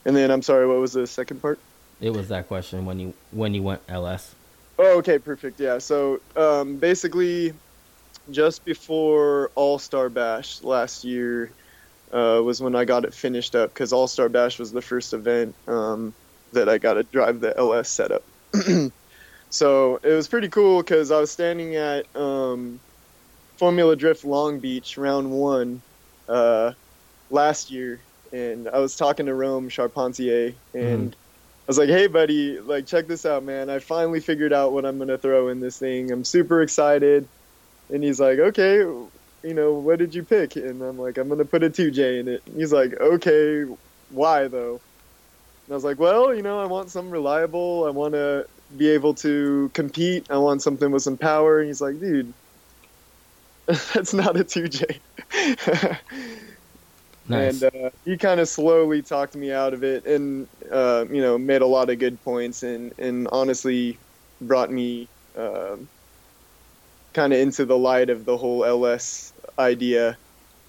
And 0.05 0.17
then 0.17 0.31
I'm 0.31 0.43
sorry, 0.43 0.67
what 0.67 0.79
was 0.79 0.93
the 0.93 1.07
second 1.07 1.41
part? 1.41 1.59
It 2.01 2.11
was 2.11 2.29
that 2.29 2.49
question 2.49 2.85
when 2.85 2.99
you 2.99 3.15
when 3.31 3.55
you 3.55 3.63
went 3.63 3.81
LS. 3.89 4.35
Oh, 4.79 4.99
okay, 4.99 5.19
perfect. 5.19 5.61
Yeah. 5.61 5.79
So 5.79 6.21
um, 6.37 6.77
basically, 6.77 7.55
just 8.31 8.64
before 8.64 9.50
All 9.54 9.78
Star 9.78 10.09
Bash 10.09 10.62
last 10.62 11.04
year 11.04 11.54
uh, 12.12 12.40
was 12.45 12.61
when 12.61 12.75
I 12.75 12.85
got 12.85 13.04
it 13.04 13.14
finished 13.14 13.54
up 13.54 13.71
because 13.71 13.93
All 13.93 14.07
Star 14.09 14.28
Bash 14.28 14.59
was 14.59 14.73
the 14.73 14.83
first 14.83 15.12
event 15.12 15.57
um, 15.66 16.14
that 16.52 16.69
I 16.69 16.78
got 16.78 16.95
to 16.95 17.04
drive 17.04 17.40
the 17.40 17.57
LS 17.57 17.90
setup. 17.90 18.23
so 19.50 19.99
it 20.02 20.12
was 20.12 20.28
pretty 20.28 20.49
cool 20.49 20.83
because 20.83 21.11
I 21.11 21.21
was 21.21 21.33
standing 21.33 21.76
at 21.76 22.07
um, 22.14 22.81
Formula 23.59 23.97
Drift 23.97 24.25
Long 24.25 24.61
Beach 24.61 24.97
round 24.97 25.31
one 25.31 25.83
uh, 26.28 26.73
last 27.31 27.71
year, 27.71 28.07
and 28.33 28.69
I 28.69 28.78
was 28.78 28.97
talking 28.97 29.26
to 29.26 29.35
Rome 29.35 29.69
Charpentier, 29.69 30.54
and 30.73 31.14
I 31.14 31.19
was 31.69 31.78
like, 31.78 31.88
"Hey, 31.88 32.07
buddy, 32.09 32.61
like 32.61 32.87
check 32.87 33.07
this 33.09 33.26
out, 33.26 33.45
man! 33.45 33.71
I 33.71 33.78
finally 33.81 34.21
figured 34.21 34.52
out 34.52 34.73
what 34.73 34.87
I'm 34.87 34.99
gonna 34.99 35.19
throw 35.19 35.49
in 35.49 35.61
this 35.61 35.78
thing. 35.78 36.11
I'm 36.12 36.25
super 36.25 36.62
excited." 36.62 37.28
And 37.95 38.05
he's 38.05 38.21
like, 38.21 38.41
"Okay, 38.41 38.79
you 38.79 39.55
know, 39.55 39.75
what 39.75 40.01
did 40.01 40.15
you 40.15 40.25
pick?" 40.25 40.57
And 40.57 40.83
I'm 40.83 40.99
like, 40.99 41.19
"I'm 41.19 41.29
gonna 41.29 41.45
put 41.47 41.63
a 41.65 41.71
2J 41.71 42.21
in 42.21 42.29
it." 42.29 42.43
And 42.47 42.57
he's 42.59 42.73
like, 42.73 42.93
"Okay, 43.01 43.65
why 44.09 44.49
though?" 44.49 44.83
And 45.67 45.73
I 45.73 45.75
was 45.75 45.85
like, 45.85 45.99
"Well, 46.01 46.35
you 46.35 46.43
know, 46.43 46.61
I 46.61 46.67
want 46.67 46.91
something 46.91 47.11
reliable. 47.13 47.85
I 47.87 47.91
want 47.91 48.15
to 48.15 48.47
be 48.77 48.91
able 48.91 49.15
to 49.17 49.71
compete. 49.75 50.27
I 50.31 50.39
want 50.39 50.63
something 50.63 50.91
with 50.91 51.03
some 51.03 51.19
power." 51.19 51.61
And 51.61 51.69
he's 51.69 51.81
like, 51.81 52.01
"Dude, 52.01 52.35
that's 53.95 54.15
not 54.15 54.37
a 54.37 54.45
2J." 54.45 55.01
Nice. 57.27 57.63
and 57.63 57.75
uh, 57.87 57.91
he 58.05 58.19
kind 58.19 58.39
of 58.41 58.49
slowly 58.49 59.03
talked 59.03 59.35
me 59.35 59.51
out 59.51 59.73
of 59.73 59.83
it, 59.83 60.05
and 60.07 60.47
uh, 60.71 61.07
you 61.11 61.23
know 61.23 61.39
made 61.39 61.63
a 61.63 61.67
lot 61.67 61.89
of 61.91 61.99
good 61.99 62.21
points, 62.23 62.63
and 62.63 62.93
and 62.99 63.29
honestly 63.33 63.99
brought 64.43 64.71
me 64.71 65.09
um 65.37 65.89
kind 67.14 67.33
of 67.33 67.38
into 67.40 67.64
the 67.66 67.78
light 67.78 68.11
of 68.11 68.25
the 68.25 68.37
whole 68.37 68.64
LS 68.64 69.33
idea, 69.59 70.18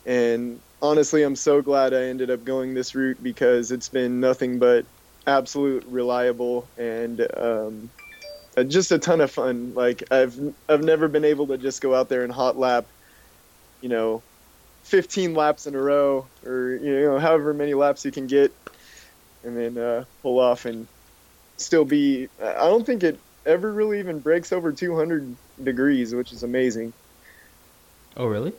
and 0.05 0.61
honestly, 0.81 1.23
I'm 1.23 1.35
so 1.35 1.61
glad 1.61 1.93
I 1.93 2.03
ended 2.05 2.31
up 2.31 2.43
going 2.43 2.73
this 2.73 2.95
route 2.95 3.21
because 3.21 3.71
it's 3.71 3.89
been 3.89 4.19
nothing 4.19 4.59
but 4.59 4.85
absolute 5.27 5.83
reliable 5.87 6.71
and 6.77 7.27
um, 7.37 7.91
uh, 8.57 8.63
just 8.63 8.91
a 8.91 8.99
ton 8.99 9.21
of 9.21 9.31
fun. 9.31 9.73
Like 9.73 10.03
I've 10.11 10.37
I've 10.69 10.83
never 10.83 11.07
been 11.07 11.25
able 11.25 11.47
to 11.47 11.57
just 11.57 11.81
go 11.81 11.95
out 11.95 12.09
there 12.09 12.23
and 12.23 12.33
hot 12.33 12.57
lap, 12.57 12.85
you 13.81 13.89
know, 13.89 14.23
15 14.85 15.33
laps 15.33 15.65
in 15.65 15.75
a 15.75 15.81
row 15.81 16.29
or 16.45 16.79
you 16.81 17.01
know 17.01 17.19
however 17.19 17.53
many 17.53 17.73
laps 17.73 18.05
you 18.05 18.11
can 18.11 18.27
get, 18.27 18.51
and 19.43 19.57
then 19.57 19.77
uh, 19.77 20.05
pull 20.21 20.39
off 20.39 20.65
and 20.65 20.87
still 21.57 21.85
be. 21.85 22.27
I 22.41 22.65
don't 22.67 22.85
think 22.85 23.03
it 23.03 23.19
ever 23.45 23.73
really 23.73 23.99
even 23.99 24.19
breaks 24.19 24.51
over 24.51 24.71
200 24.71 25.37
degrees, 25.63 26.13
which 26.13 26.31
is 26.31 26.43
amazing. 26.43 26.93
oh, 28.17 28.25
really? 28.25 28.53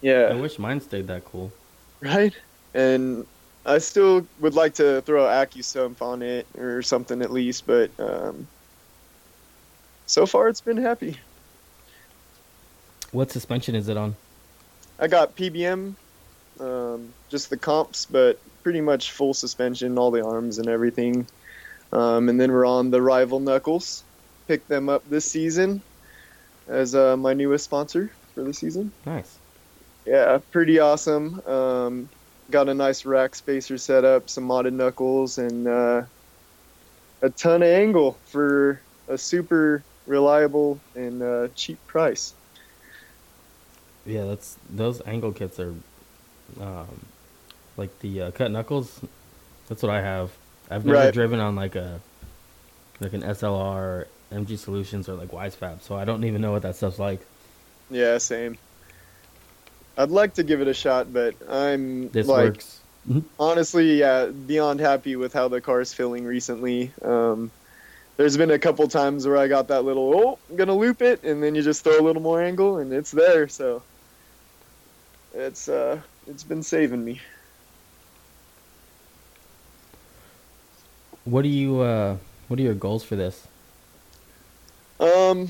Yeah. 0.00 0.30
I 0.30 0.34
wish 0.34 0.58
mine 0.58 0.80
stayed 0.80 1.06
that 1.08 1.24
cool. 1.24 1.52
right. 2.00 2.34
And 2.74 3.26
I 3.66 3.78
still 3.78 4.26
would 4.40 4.54
like 4.54 4.74
to 4.74 5.02
throw 5.02 5.24
AccuSump 5.24 6.00
on 6.00 6.22
it 6.22 6.46
or 6.56 6.82
something 6.82 7.22
at 7.22 7.30
least, 7.30 7.66
but 7.66 7.90
um, 7.98 8.46
so 10.06 10.26
far 10.26 10.48
it's 10.48 10.60
been 10.60 10.76
happy. 10.76 11.16
What 13.10 13.30
suspension 13.30 13.74
is 13.74 13.88
it 13.88 13.96
on? 13.96 14.16
I 14.98 15.06
got 15.06 15.34
PBM, 15.36 15.94
um, 16.60 17.12
just 17.28 17.50
the 17.50 17.56
comps, 17.56 18.06
but 18.06 18.38
pretty 18.62 18.80
much 18.80 19.12
full 19.12 19.34
suspension, 19.34 19.98
all 19.98 20.10
the 20.10 20.24
arms 20.24 20.58
and 20.58 20.68
everything. 20.68 21.26
Um, 21.92 22.28
and 22.28 22.38
then 22.38 22.52
we're 22.52 22.66
on 22.66 22.90
the 22.90 23.00
Rival 23.00 23.40
Knuckles. 23.40 24.04
Picked 24.46 24.68
them 24.68 24.88
up 24.88 25.08
this 25.08 25.24
season 25.24 25.82
as 26.68 26.94
uh, 26.94 27.16
my 27.16 27.34
newest 27.34 27.64
sponsor 27.64 28.10
for 28.34 28.42
the 28.44 28.52
season. 28.52 28.92
Nice. 29.06 29.38
Yeah, 30.06 30.38
pretty 30.52 30.78
awesome. 30.78 31.40
Um, 31.46 32.08
got 32.50 32.68
a 32.68 32.74
nice 32.74 33.04
rack 33.04 33.34
spacer 33.34 33.76
set 33.78 34.04
up, 34.04 34.30
some 34.30 34.48
modded 34.48 34.72
knuckles, 34.72 35.38
and 35.38 35.66
uh, 35.68 36.02
a 37.22 37.30
ton 37.30 37.62
of 37.62 37.68
angle 37.68 38.16
for 38.26 38.80
a 39.08 39.18
super 39.18 39.82
reliable 40.06 40.80
and 40.94 41.22
uh, 41.22 41.48
cheap 41.54 41.78
price. 41.86 42.34
Yeah, 44.06 44.24
that's 44.24 44.56
those 44.70 45.02
angle 45.06 45.32
kits 45.32 45.60
are, 45.60 45.74
um, 46.60 47.00
like 47.76 47.98
the 48.00 48.22
uh, 48.22 48.30
cut 48.30 48.50
knuckles. 48.50 49.00
That's 49.68 49.82
what 49.82 49.90
I 49.92 50.00
have. 50.00 50.30
I've 50.70 50.86
never 50.86 50.98
Right. 50.98 51.12
driven 51.14 51.40
on 51.40 51.56
like 51.56 51.76
a, 51.76 52.00
like 53.00 53.12
an 53.12 53.22
SLR, 53.22 54.06
MG 54.32 54.58
Solutions, 54.58 55.08
or 55.08 55.14
like 55.14 55.30
Wisefab, 55.30 55.82
so 55.82 55.96
I 55.96 56.04
don't 56.04 56.24
even 56.24 56.40
know 56.40 56.52
what 56.52 56.62
that 56.62 56.76
stuff's 56.76 56.98
like. 56.98 57.20
Yeah, 57.90 58.18
same. 58.18 58.58
I'd 59.96 60.10
like 60.10 60.34
to 60.34 60.42
give 60.42 60.60
it 60.60 60.68
a 60.68 60.74
shot, 60.74 61.12
but 61.12 61.34
I'm 61.48 62.08
This 62.10 62.26
like 62.26 62.44
works. 62.44 62.80
honestly, 63.40 63.98
yeah, 63.98 64.26
beyond 64.26 64.80
happy 64.80 65.16
with 65.16 65.32
how 65.32 65.48
the 65.48 65.60
car's 65.60 65.92
feeling 65.92 66.24
recently. 66.24 66.92
Um, 67.02 67.50
there's 68.16 68.36
been 68.36 68.50
a 68.50 68.58
couple 68.58 68.86
times 68.88 69.26
where 69.26 69.36
I 69.36 69.48
got 69.48 69.68
that 69.68 69.82
little, 69.84 70.12
oh, 70.14 70.38
I'm 70.50 70.56
gonna 70.56 70.76
loop 70.76 71.02
it, 71.02 71.22
and 71.24 71.42
then 71.42 71.54
you 71.54 71.62
just 71.62 71.82
throw 71.82 71.98
a 71.98 72.02
little 72.02 72.22
more 72.22 72.42
angle, 72.42 72.78
and 72.78 72.92
it's 72.92 73.10
there. 73.10 73.48
So 73.48 73.82
it's 75.34 75.68
uh, 75.68 76.00
it's 76.26 76.44
been 76.44 76.62
saving 76.62 77.04
me. 77.04 77.20
What 81.24 81.42
do 81.42 81.48
you 81.48 81.80
uh, 81.80 82.16
what 82.48 82.58
are 82.58 82.62
your 82.62 82.74
goals 82.74 83.04
for 83.04 83.16
this? 83.16 83.46
Um. 85.28 85.48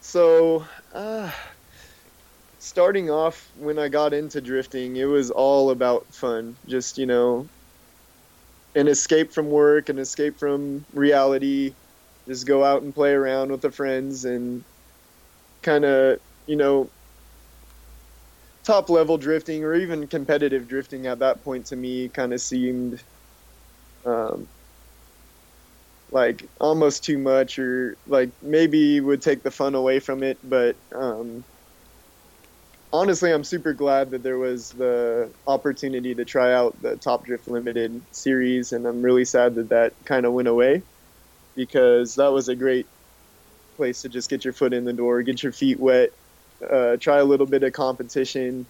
So, 0.00 0.64
uh, 0.92 1.30
starting 2.58 3.10
off 3.10 3.50
when 3.58 3.78
I 3.78 3.88
got 3.88 4.12
into 4.12 4.40
drifting, 4.40 4.96
it 4.96 5.04
was 5.04 5.30
all 5.30 5.70
about 5.70 6.06
fun. 6.06 6.56
Just 6.66 6.98
you 6.98 7.06
know, 7.06 7.46
an 8.74 8.88
escape 8.88 9.32
from 9.32 9.50
work, 9.50 9.88
an 9.88 9.98
escape 9.98 10.38
from 10.38 10.84
reality. 10.92 11.74
Just 12.26 12.46
go 12.46 12.64
out 12.64 12.82
and 12.82 12.94
play 12.94 13.12
around 13.12 13.50
with 13.50 13.60
the 13.60 13.70
friends 13.70 14.24
and 14.24 14.64
kind 15.62 15.84
of 15.84 16.18
you 16.46 16.56
know 16.56 16.90
top 18.64 18.90
level 18.90 19.18
drifting 19.18 19.64
or 19.64 19.74
even 19.74 20.06
competitive 20.06 20.68
drifting 20.68 21.06
at 21.06 21.18
that 21.20 21.42
point 21.44 21.66
to 21.66 21.76
me 21.76 22.08
kind 22.08 22.32
of 22.32 22.40
seemed 22.40 23.02
um, 24.04 24.46
like 26.12 26.50
almost 26.60 27.04
too 27.04 27.18
much 27.18 27.58
or 27.58 27.98
like 28.06 28.32
maybe 28.42 29.00
would 29.00 29.22
take 29.22 29.44
the 29.44 29.52
fun 29.52 29.76
away 29.76 30.00
from 30.00 30.22
it 30.24 30.38
but 30.44 30.78
um, 30.96 31.44
honestly 32.92 33.32
i'm 33.32 33.44
super 33.44 33.72
glad 33.72 34.10
that 34.10 34.22
there 34.22 34.38
was 34.38 34.70
the 34.70 35.32
opportunity 35.46 36.14
to 36.14 36.24
try 36.24 36.52
out 36.52 36.80
the 36.82 36.96
top 36.96 37.24
drift 37.24 37.48
limited 37.48 38.04
series 38.12 38.72
and 38.72 38.86
i'm 38.86 39.00
really 39.02 39.24
sad 39.24 39.54
that 39.54 39.70
that 39.70 39.94
kind 40.04 40.26
of 40.26 40.32
went 40.32 40.48
away 40.48 40.82
because 41.56 42.16
that 42.16 42.32
was 42.32 42.48
a 42.48 42.56
great 42.56 42.88
place 43.76 44.02
to 44.02 44.08
just 44.10 44.30
get 44.30 44.44
your 44.44 44.54
foot 44.54 44.74
in 44.74 44.84
the 44.84 44.92
door 44.94 45.22
get 45.22 45.42
your 45.42 45.52
feet 45.52 45.80
wet 45.80 46.10
uh, 46.70 46.96
try 47.00 47.18
a 47.18 47.24
little 47.24 47.46
bit 47.46 47.64
of 47.64 47.72
competition 47.72 48.66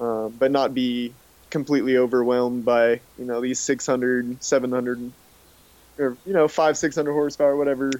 uh, 0.00 0.28
but 0.28 0.50
not 0.52 0.74
be 0.74 1.16
completely 1.50 1.96
overwhelmed 1.96 2.64
by 2.64 3.02
you 3.16 3.26
know 3.26 3.40
these 3.40 3.60
600 3.64 4.42
700 4.44 5.12
or 6.00 6.16
you 6.26 6.32
know 6.32 6.48
five 6.48 6.76
six 6.76 6.96
hundred 6.96 7.12
horsepower 7.12 7.56
whatever 7.56 7.90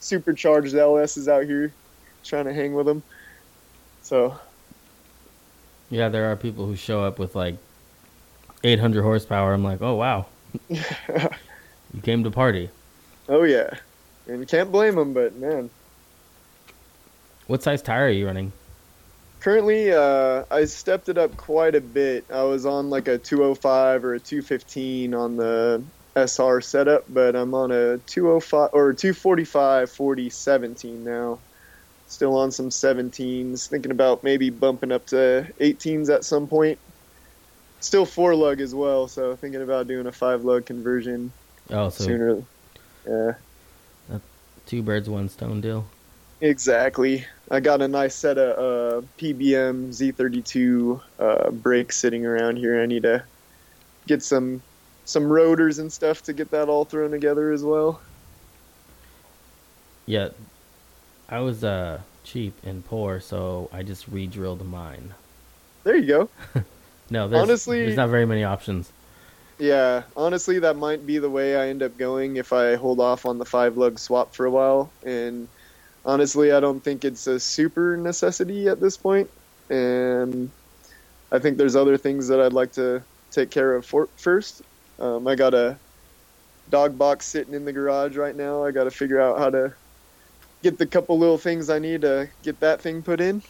supercharged 0.00 0.74
ls 0.76 1.16
is 1.16 1.28
out 1.28 1.44
here 1.44 1.72
trying 2.24 2.44
to 2.44 2.54
hang 2.54 2.74
with 2.74 2.86
them 2.86 3.02
so 4.02 4.38
Yeah, 5.90 6.08
there 6.08 6.30
are 6.30 6.36
people 6.36 6.66
who 6.66 6.76
show 6.76 7.02
up 7.02 7.18
with 7.18 7.34
like 7.34 7.56
800 8.64 9.02
horsepower. 9.02 9.52
I'm 9.54 9.62
like, 9.64 9.80
oh 9.82 9.94
wow, 9.94 10.26
you 10.68 10.80
came 12.02 12.24
to 12.24 12.30
party. 12.30 12.70
oh 13.28 13.42
yeah 13.44 13.70
and 14.26 14.46
can't 14.48 14.70
blame 14.72 14.94
them 14.96 15.12
but 15.14 15.34
man 15.36 15.70
What 17.46 17.62
size 17.62 17.82
tire 17.82 18.06
are 18.06 18.10
you 18.10 18.26
running? 18.26 18.52
currently 19.40 19.92
uh, 19.92 20.44
i 20.50 20.64
stepped 20.64 21.08
it 21.08 21.16
up 21.16 21.36
quite 21.36 21.74
a 21.74 21.80
bit 21.80 22.24
i 22.32 22.42
was 22.42 22.66
on 22.66 22.90
like 22.90 23.06
a 23.08 23.16
205 23.18 24.04
or 24.04 24.14
a 24.14 24.20
215 24.20 25.14
on 25.14 25.36
the 25.36 25.82
sr 26.16 26.60
setup 26.60 27.04
but 27.08 27.36
i'm 27.36 27.54
on 27.54 27.70
a 27.70 27.98
205 27.98 28.70
or 28.72 28.92
245 28.92 29.90
40 29.90 30.30
17 30.30 31.04
now 31.04 31.38
still 32.06 32.36
on 32.36 32.50
some 32.50 32.70
17s 32.70 33.68
thinking 33.68 33.90
about 33.90 34.24
maybe 34.24 34.50
bumping 34.50 34.90
up 34.90 35.06
to 35.06 35.46
18s 35.60 36.12
at 36.12 36.24
some 36.24 36.46
point 36.46 36.78
still 37.80 38.04
four 38.04 38.34
lug 38.34 38.60
as 38.60 38.74
well 38.74 39.06
so 39.06 39.36
thinking 39.36 39.62
about 39.62 39.86
doing 39.86 40.06
a 40.06 40.12
five 40.12 40.44
lug 40.44 40.66
conversion 40.66 41.30
Oh, 41.70 41.90
so 41.90 42.04
sooner 42.04 42.42
yeah 43.06 43.32
two 44.68 44.82
birds, 44.82 45.08
one 45.08 45.28
stone 45.28 45.60
deal. 45.60 45.86
Exactly. 46.40 47.26
I 47.50 47.58
got 47.58 47.80
a 47.82 47.88
nice 47.88 48.14
set 48.14 48.38
of 48.38 49.02
uh, 49.02 49.06
PBM 49.18 49.88
Z32 49.88 51.00
uh, 51.18 51.50
brakes 51.50 51.96
sitting 51.96 52.24
around 52.26 52.56
here. 52.56 52.80
I 52.80 52.86
need 52.86 53.02
to 53.02 53.24
get 54.06 54.22
some 54.22 54.62
some 55.08 55.26
rotors 55.26 55.78
and 55.78 55.90
stuff 55.90 56.22
to 56.22 56.34
get 56.34 56.50
that 56.50 56.68
all 56.68 56.84
thrown 56.84 57.10
together 57.10 57.50
as 57.50 57.64
well. 57.64 58.00
Yeah, 60.06 60.28
I 61.28 61.40
was 61.40 61.64
uh 61.64 62.00
cheap 62.24 62.54
and 62.62 62.84
poor, 62.84 63.20
so 63.20 63.70
I 63.72 63.82
just 63.82 64.06
re-drilled 64.08 64.66
mine. 64.66 65.14
There 65.84 65.96
you 65.96 66.06
go. 66.06 66.28
No, 67.10 67.26
there's, 67.26 67.42
Honestly- 67.42 67.86
there's 67.86 67.96
not 67.96 68.10
very 68.10 68.26
many 68.26 68.44
options. 68.44 68.92
Yeah, 69.58 70.02
honestly, 70.14 70.58
that 70.58 70.76
might 70.76 71.06
be 71.06 71.16
the 71.16 71.30
way 71.30 71.56
I 71.56 71.68
end 71.68 71.82
up 71.82 71.96
going 71.96 72.36
if 72.36 72.52
I 72.52 72.74
hold 72.76 73.00
off 73.00 73.24
on 73.24 73.38
the 73.38 73.46
five 73.46 73.78
lug 73.78 73.98
swap 73.98 74.34
for 74.34 74.44
a 74.44 74.50
while. 74.50 74.90
And 75.06 75.48
honestly, 76.04 76.52
I 76.52 76.60
don't 76.60 76.84
think 76.84 77.06
it's 77.06 77.26
a 77.26 77.40
super 77.40 77.96
necessity 77.96 78.68
at 78.68 78.78
this 78.78 78.98
point. 78.98 79.30
And 79.70 80.50
I 81.32 81.38
think 81.38 81.56
there's 81.56 81.76
other 81.76 81.96
things 81.96 82.28
that 82.28 82.40
I'd 82.40 82.52
like 82.52 82.72
to 82.72 83.02
take 83.30 83.48
care 83.50 83.74
of 83.74 83.86
for, 83.86 84.06
first. 84.18 84.60
Um, 84.98 85.26
I 85.26 85.34
got 85.36 85.54
a 85.54 85.80
dog 86.68 86.98
box 86.98 87.26
sitting 87.26 87.54
in 87.54 87.64
the 87.64 87.72
garage 87.72 88.16
right 88.16 88.36
now. 88.36 88.64
I 88.64 88.72
got 88.72 88.84
to 88.84 88.92
figure 88.92 89.20
out 89.20 89.38
how 89.38 89.50
to 89.50 89.76
get 90.62 90.78
the 90.78 90.86
couple 90.88 91.18
little 91.18 91.38
things 91.38 91.70
I 91.70 91.78
need 91.80 92.02
to 92.02 92.30
get 92.42 92.60
that 92.60 92.82
thing 92.82 93.02
put 93.02 93.20
in. 93.20 93.44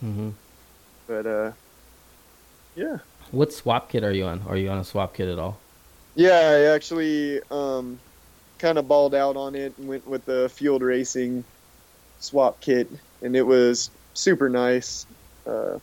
hmm 0.00 0.30
But 1.06 1.26
uh, 1.26 1.52
yeah. 2.74 2.98
What 3.30 3.52
swap 3.52 3.88
kit 3.88 4.02
are 4.02 4.10
you 4.12 4.24
on? 4.24 4.42
Are 4.42 4.56
you 4.56 4.68
on 4.68 4.78
a 4.78 4.84
swap 4.84 5.14
kit 5.14 5.28
at 5.28 5.38
all? 5.38 5.60
Yeah, 6.14 6.30
I 6.70 6.74
actually 6.74 7.40
um, 7.50 8.00
kind 8.58 8.78
of 8.78 8.88
balled 8.88 9.14
out 9.14 9.36
on 9.36 9.54
it 9.54 9.78
and 9.78 9.88
went 9.88 10.06
with 10.06 10.24
the 10.26 10.50
field 10.50 10.82
racing 10.82 11.46
swap 12.18 12.60
kit, 12.62 12.90
and 13.22 13.36
it 13.36 13.44
was 13.44 13.90
super 14.14 14.48
nice. 14.50 15.06
Uh, 15.46 15.78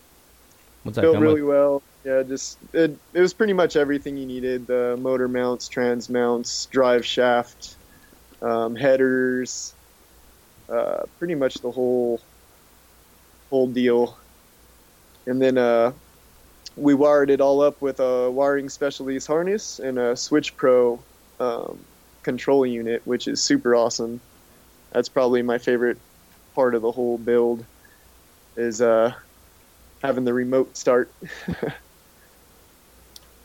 What's 0.84 0.96
that 0.98 1.10
built 1.10 1.20
really 1.20 1.42
with? 1.42 1.42
well. 1.42 1.84
Yeah, 2.06 2.24
just 2.24 2.60
it, 2.74 3.00
it 3.14 3.20
was 3.22 3.34
pretty 3.34 3.54
much 3.54 3.76
everything 3.76 4.18
you 4.18 4.26
needed: 4.26 4.68
the 4.68 4.98
motor 5.00 5.28
mounts, 5.30 5.70
trans 5.70 6.10
mounts, 6.10 6.66
drive 6.68 7.06
shaft, 7.06 7.78
um, 8.42 8.76
headers, 8.76 9.76
uh, 10.74 11.04
pretty 11.20 11.36
much 11.36 11.62
the 11.62 11.72
whole 11.72 12.22
whole 13.50 13.72
deal. 13.72 14.18
And 15.26 15.42
then 15.42 15.58
uh, 15.58 15.94
we 16.76 16.96
wired 16.96 17.32
it 17.32 17.42
all 17.42 17.62
up 17.62 17.82
with 17.82 18.00
a 18.00 18.32
wiring 18.32 18.70
specialties 18.70 19.28
harness 19.28 19.80
and 19.80 20.00
a 20.00 20.16
Switch 20.18 20.58
Pro 20.58 21.08
um, 21.40 21.86
control 22.24 22.66
unit, 22.66 23.02
which 23.06 23.28
is 23.28 23.46
super 23.46 23.76
awesome. 23.76 24.22
That's 24.94 25.10
probably 25.10 25.44
my 25.44 25.60
favorite 25.60 26.00
part 26.56 26.76
of 26.76 26.84
the 26.84 26.92
whole 26.92 27.18
build 27.18 27.68
is 28.58 28.82
uh, 28.82 29.14
having 30.04 30.26
the 30.26 30.34
remote 30.34 30.78
start. 30.78 31.16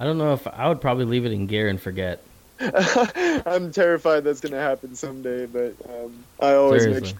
I 0.01 0.05
don't 0.05 0.19
know 0.19 0.33
if 0.33 0.47
I 0.47 0.69
would 0.69 0.81
probably 0.81 1.05
leave 1.05 1.25
it 1.27 1.33
in 1.33 1.47
gear 1.47 1.69
and 1.69 1.81
forget. 1.81 2.23
I'm 2.61 3.73
terrified 3.73 4.25
that's 4.25 4.41
gonna 4.41 4.61
happen 4.61 4.95
someday, 4.95 5.47
but 5.47 5.75
um, 5.89 6.13
I 6.41 6.55
always 6.55 6.85
make 6.87 6.95
Seriously. 6.95 7.11
sure 7.11 7.19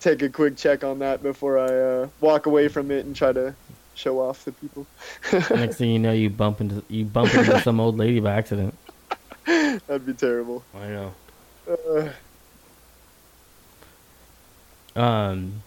take 0.00 0.22
a 0.22 0.28
quick 0.28 0.56
check 0.56 0.84
on 0.84 0.98
that 0.98 1.22
before 1.22 1.58
I 1.58 1.74
uh, 2.02 2.08
walk 2.20 2.44
away 2.46 2.68
from 2.68 2.90
it 2.90 3.06
and 3.06 3.16
try 3.16 3.32
to 3.32 3.54
show 3.94 4.20
off 4.20 4.44
the 4.44 4.52
people. 4.52 4.86
Next 5.50 5.76
thing 5.76 5.90
you 5.90 5.98
know, 5.98 6.12
you 6.12 6.28
bump 6.30 6.60
into 6.60 6.82
you 6.88 7.04
bump 7.06 7.34
into 7.34 7.58
some 7.62 7.80
old 7.80 7.96
lady 7.96 8.20
by 8.20 8.34
accident. 8.34 8.74
That'd 9.46 10.04
be 10.06 10.12
terrible. 10.14 10.62
I 10.74 10.88
know. 10.88 11.14
Uh, 11.68 12.08
Um, 14.96 15.62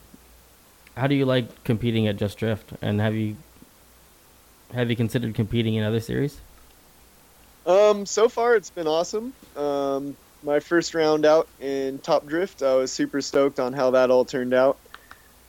how 0.95 1.07
do 1.07 1.15
you 1.15 1.25
like 1.25 1.63
competing 1.63 2.07
at 2.07 2.15
Just 2.17 2.37
Drift? 2.37 2.71
And 2.81 3.01
have 3.01 3.13
you 3.13 3.35
have 4.73 4.89
you 4.89 4.95
considered 4.95 5.35
competing 5.35 5.75
in 5.75 5.83
other 5.83 5.99
series? 5.99 6.39
Um, 7.65 8.05
so 8.05 8.29
far 8.29 8.55
it's 8.55 8.69
been 8.69 8.87
awesome. 8.87 9.33
Um, 9.55 10.15
my 10.43 10.59
first 10.59 10.93
round 10.93 11.25
out 11.25 11.47
in 11.59 11.99
Top 11.99 12.25
Drift, 12.25 12.63
I 12.63 12.75
was 12.75 12.91
super 12.91 13.21
stoked 13.21 13.59
on 13.59 13.73
how 13.73 13.91
that 13.91 14.09
all 14.09 14.25
turned 14.25 14.53
out. 14.53 14.77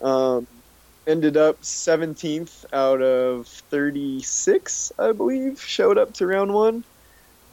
Um, 0.03 0.47
ended 1.07 1.37
up 1.37 1.63
17th 1.63 2.67
out 2.73 3.03
of 3.03 3.47
36, 3.47 4.93
I 4.99 5.13
believe, 5.13 5.61
showed 5.61 5.99
up 5.99 6.15
to 6.15 6.27
round 6.27 6.53
one. 6.53 6.85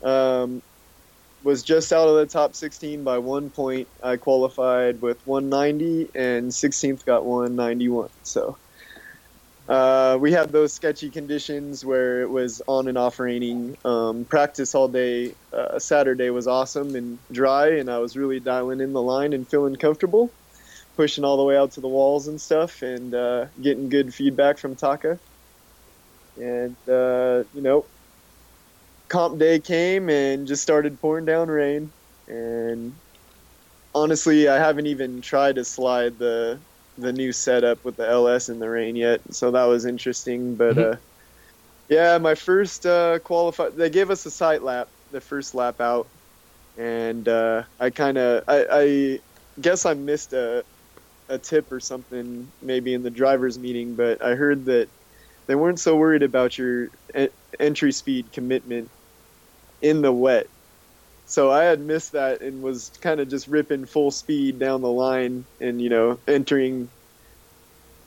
Um, 0.03 0.61
was 1.43 1.61
just 1.61 1.93
out 1.93 2.07
of 2.07 2.15
the 2.15 2.25
top 2.25 2.55
16 2.55 3.03
by 3.03 3.19
one 3.19 3.51
point. 3.51 3.87
I 4.01 4.17
qualified 4.17 5.01
with 5.01 5.25
190, 5.27 6.09
and 6.15 6.51
16th 6.51 7.05
got 7.05 7.23
191. 7.23 8.09
So 8.23 8.57
uh, 9.67 10.17
we 10.21 10.31
had 10.31 10.51
those 10.51 10.73
sketchy 10.73 11.09
conditions 11.09 11.83
where 11.83 12.21
it 12.21 12.29
was 12.29 12.61
on 12.67 12.87
and 12.87 12.97
off 12.97 13.19
raining. 13.19 13.77
Um, 13.83 14.25
practice 14.25 14.75
all 14.75 14.87
day. 14.89 15.35
Uh, 15.51 15.79
Saturday 15.79 16.29
was 16.29 16.47
awesome 16.47 16.95
and 16.95 17.19
dry, 17.31 17.69
and 17.69 17.89
I 17.89 17.99
was 17.99 18.15
really 18.15 18.39
dialing 18.39 18.79
in 18.79 18.93
the 18.93 19.01
line 19.01 19.33
and 19.33 19.49
feeling 19.49 19.75
comfortable, 19.75 20.35
pushing 20.95 21.23
all 21.23 21.37
the 21.37 21.43
way 21.43 21.57
out 21.57 21.71
to 21.73 21.81
the 21.81 21.89
walls 21.89 22.27
and 22.27 22.39
stuff, 22.39 22.81
and 22.83 23.15
uh, 23.15 23.47
getting 23.59 23.89
good 23.89 24.13
feedback 24.13 24.59
from 24.59 24.75
Taka. 24.75 25.19
And 26.37 26.77
uh, 26.87 27.45
you 27.53 27.61
know, 27.61 27.89
comp 29.09 29.39
day 29.39 29.59
came 29.61 30.09
and 30.09 30.47
just 30.47 30.61
started 30.61 31.01
pouring 31.01 31.25
down 31.25 31.47
rain, 31.49 31.93
and 32.27 33.01
honestly, 33.95 34.47
I 34.47 34.57
haven't 34.57 34.87
even 34.87 35.21
tried 35.21 35.55
to 35.55 35.65
slide 35.65 36.19
the 36.19 36.65
the 36.97 37.13
new 37.13 37.31
setup 37.31 37.79
with 37.83 37.97
the 37.97 38.07
LS 38.07 38.49
in 38.49 38.59
the 38.59 38.69
rain 38.69 38.95
yet, 38.95 39.21
so 39.31 39.51
that 39.51 39.65
was 39.65 39.85
interesting. 39.85 40.55
But 40.57 40.77
Mhm. 40.77 40.79
uh, 40.79 40.95
yeah, 41.89 42.17
my 42.17 42.35
first 42.35 42.85
uh, 42.85 43.19
qualified, 43.19 43.75
they 43.77 43.89
gave 43.89 44.09
us 44.11 44.25
a 44.25 44.31
sight 44.31 44.63
lap, 44.63 44.89
the 45.11 45.21
first 45.21 45.53
lap 45.55 45.81
out, 45.81 46.11
and 46.77 47.27
uh, 47.29 47.63
I 47.79 47.91
kind 47.91 48.17
of, 48.17 48.43
I, 48.47 48.67
I 48.71 49.19
guess 49.61 49.85
I 49.85 49.95
missed 49.95 50.33
a 50.33 50.65
a 51.29 51.39
tip 51.39 51.71
or 51.71 51.79
something 51.79 52.53
maybe 52.61 52.93
in 52.93 53.03
the 53.03 53.11
drivers 53.11 53.59
meeting, 53.59 53.95
but 53.95 54.23
I 54.23 54.35
heard 54.35 54.65
that 54.65 54.89
they 55.47 55.55
weren't 55.55 55.79
so 55.79 55.95
worried 55.97 56.23
about 56.23 56.57
your 56.57 56.89
en- 57.15 57.29
entry 57.59 57.91
speed 57.93 58.31
commitment 58.33 58.91
in 59.81 60.01
the 60.01 60.11
wet. 60.13 60.47
So 61.25 61.51
I 61.51 61.65
had 61.65 61.81
missed 61.81 62.13
that 62.13 62.41
and 62.41 62.61
was 62.61 62.91
kind 63.01 63.19
of 63.19 63.29
just 63.29 63.47
ripping 63.47 63.85
full 63.85 64.11
speed 64.11 64.59
down 64.59 64.81
the 64.81 64.91
line 64.91 65.47
and 65.59 65.81
you 65.81 65.89
know 65.89 66.21
entering 66.27 66.91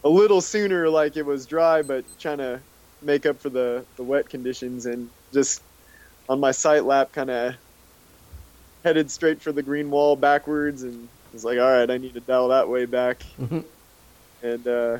a 0.04 0.08
little 0.08 0.40
sooner 0.40 0.88
like 0.88 1.16
it 1.16 1.26
was 1.26 1.46
dry 1.46 1.82
but 1.82 2.04
trying 2.18 2.38
to 2.38 2.60
make 3.02 3.26
up 3.26 3.40
for 3.40 3.48
the 3.50 3.84
the 3.96 4.02
wet 4.02 4.28
conditions 4.28 4.86
and 4.86 5.08
just 5.32 5.62
on 6.28 6.38
my 6.40 6.50
sight 6.50 6.84
lap 6.84 7.12
kind 7.12 7.30
of 7.30 7.54
headed 8.84 9.10
straight 9.10 9.40
for 9.42 9.52
the 9.52 9.62
green 9.62 9.90
wall 9.90 10.14
backwards 10.16 10.82
and 10.82 11.08
was 11.32 11.44
like 11.44 11.58
all 11.58 11.70
right 11.70 11.90
I 11.90 11.98
need 11.98 12.14
to 12.14 12.20
dial 12.20 12.48
that 12.48 12.68
way 12.68 12.84
back 12.86 13.22
Mhm. 13.40 13.64
and 14.42 14.66
uh, 14.68 14.98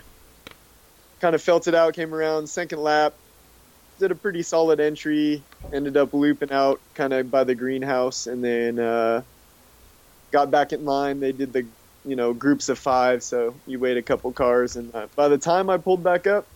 kind 1.21 1.35
of 1.35 1.43
felt 1.43 1.67
it 1.67 1.75
out. 1.75 1.95
Came 1.95 2.15
around 2.15 2.49
second 2.49 2.81
lap, 2.81 3.15
did 3.99 4.13
a 4.13 4.15
pretty 4.15 4.43
solid 4.43 4.79
entry. 4.81 5.43
Ended 5.73 5.97
up 5.97 6.15
looping 6.15 6.53
out 6.53 6.81
kind 6.95 7.13
of 7.13 7.31
by 7.31 7.45
the 7.45 7.55
greenhouse, 7.55 8.27
and 8.27 8.43
then 8.43 8.79
uh, 8.79 9.23
got 10.33 10.51
back 10.51 10.73
in 10.73 10.85
line. 10.85 11.19
They 11.21 11.33
did 11.33 11.53
the 11.53 11.67
you 12.09 12.17
know 12.17 12.35
groups 12.35 12.69
of 12.69 12.79
five, 12.79 13.23
so 13.23 13.63
you 13.67 13.81
wait 13.81 13.97
a 13.99 14.03
couple 14.03 14.33
cars, 14.33 14.77
and 14.77 14.95
uh, 14.95 15.09
by 15.17 15.29
the 15.29 15.39
time 15.39 15.71
I 15.71 15.79
pulled 15.79 16.05
back 16.05 16.27
up, 16.27 16.49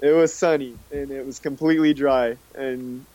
it 0.00 0.12
was 0.12 0.38
sunny 0.38 0.80
and 0.90 1.10
it 1.12 1.24
was 1.26 1.38
completely 1.40 1.94
dry, 1.94 2.38
and 2.54 3.06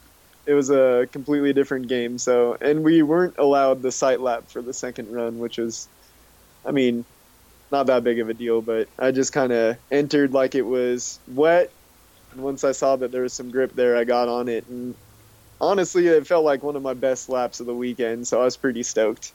it 0.47 0.53
was 0.53 0.69
a 0.71 1.07
completely 1.11 1.53
different 1.53 1.87
game. 1.89 2.17
So, 2.19 2.57
and 2.61 2.83
we 2.83 3.03
weren't 3.03 3.35
allowed 3.39 3.81
the 3.81 3.91
sight 3.91 4.21
lap 4.21 4.45
for 4.51 4.61
the 4.63 4.73
second 4.73 5.09
run, 5.11 5.37
which 5.39 5.57
was, 5.57 5.89
I 6.65 6.71
mean, 6.71 7.05
not 7.71 7.87
that 7.87 8.03
big 8.03 8.19
of 8.19 8.29
a 8.29 8.33
deal, 8.33 8.61
but 8.61 8.89
I 8.99 9.11
just 9.11 9.33
kind 9.33 9.51
of 9.53 9.77
entered 9.91 10.33
like 10.33 10.55
it 10.55 10.63
was 10.63 11.21
wet. 11.27 11.73
And 12.31 12.41
once 12.41 12.63
I 12.63 12.73
saw 12.73 12.97
that 12.97 13.11
there 13.11 13.23
was 13.23 13.35
some 13.35 13.51
grip 13.51 13.73
there, 13.75 13.97
I 13.97 14.05
got 14.05 14.29
on 14.29 14.49
it. 14.49 14.67
And 14.67 14.97
honestly, 15.61 16.07
it 16.07 16.27
felt 16.27 16.45
like 16.45 16.63
one 16.63 16.75
of 16.75 16.83
my 16.83 16.93
best 16.95 17.29
laps 17.29 17.59
of 17.59 17.67
the 17.67 17.75
weekend, 17.75 18.27
so 18.27 18.41
I 18.41 18.45
was 18.45 18.57
pretty 18.57 18.83
stoked. 18.83 19.33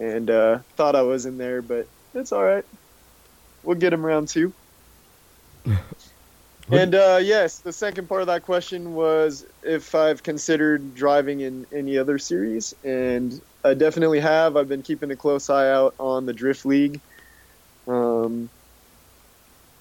And 0.00 0.30
uh, 0.30 0.58
thought 0.76 0.96
I 0.96 1.02
was 1.02 1.26
in 1.26 1.38
there, 1.38 1.62
but 1.62 1.86
it's 2.14 2.32
all 2.32 2.42
right. 2.42 2.64
We'll 3.62 3.76
get 3.76 3.92
him 3.92 4.04
round 4.04 4.28
two. 4.28 4.52
and 6.70 6.94
uh, 6.94 7.20
yes, 7.22 7.58
the 7.58 7.72
second 7.72 8.08
part 8.08 8.22
of 8.22 8.26
that 8.28 8.42
question 8.42 8.94
was 8.94 9.46
if 9.62 9.94
I've 9.94 10.22
considered 10.22 10.94
driving 10.94 11.40
in 11.40 11.66
any 11.72 11.98
other 11.98 12.18
series, 12.18 12.74
and 12.84 13.40
I 13.64 13.74
definitely 13.74 14.20
have. 14.20 14.56
I've 14.56 14.68
been 14.68 14.82
keeping 14.82 15.10
a 15.10 15.16
close 15.16 15.48
eye 15.50 15.70
out 15.70 15.94
on 15.98 16.26
the 16.26 16.32
Drift 16.32 16.66
League. 16.66 17.00
Um, 17.86 18.48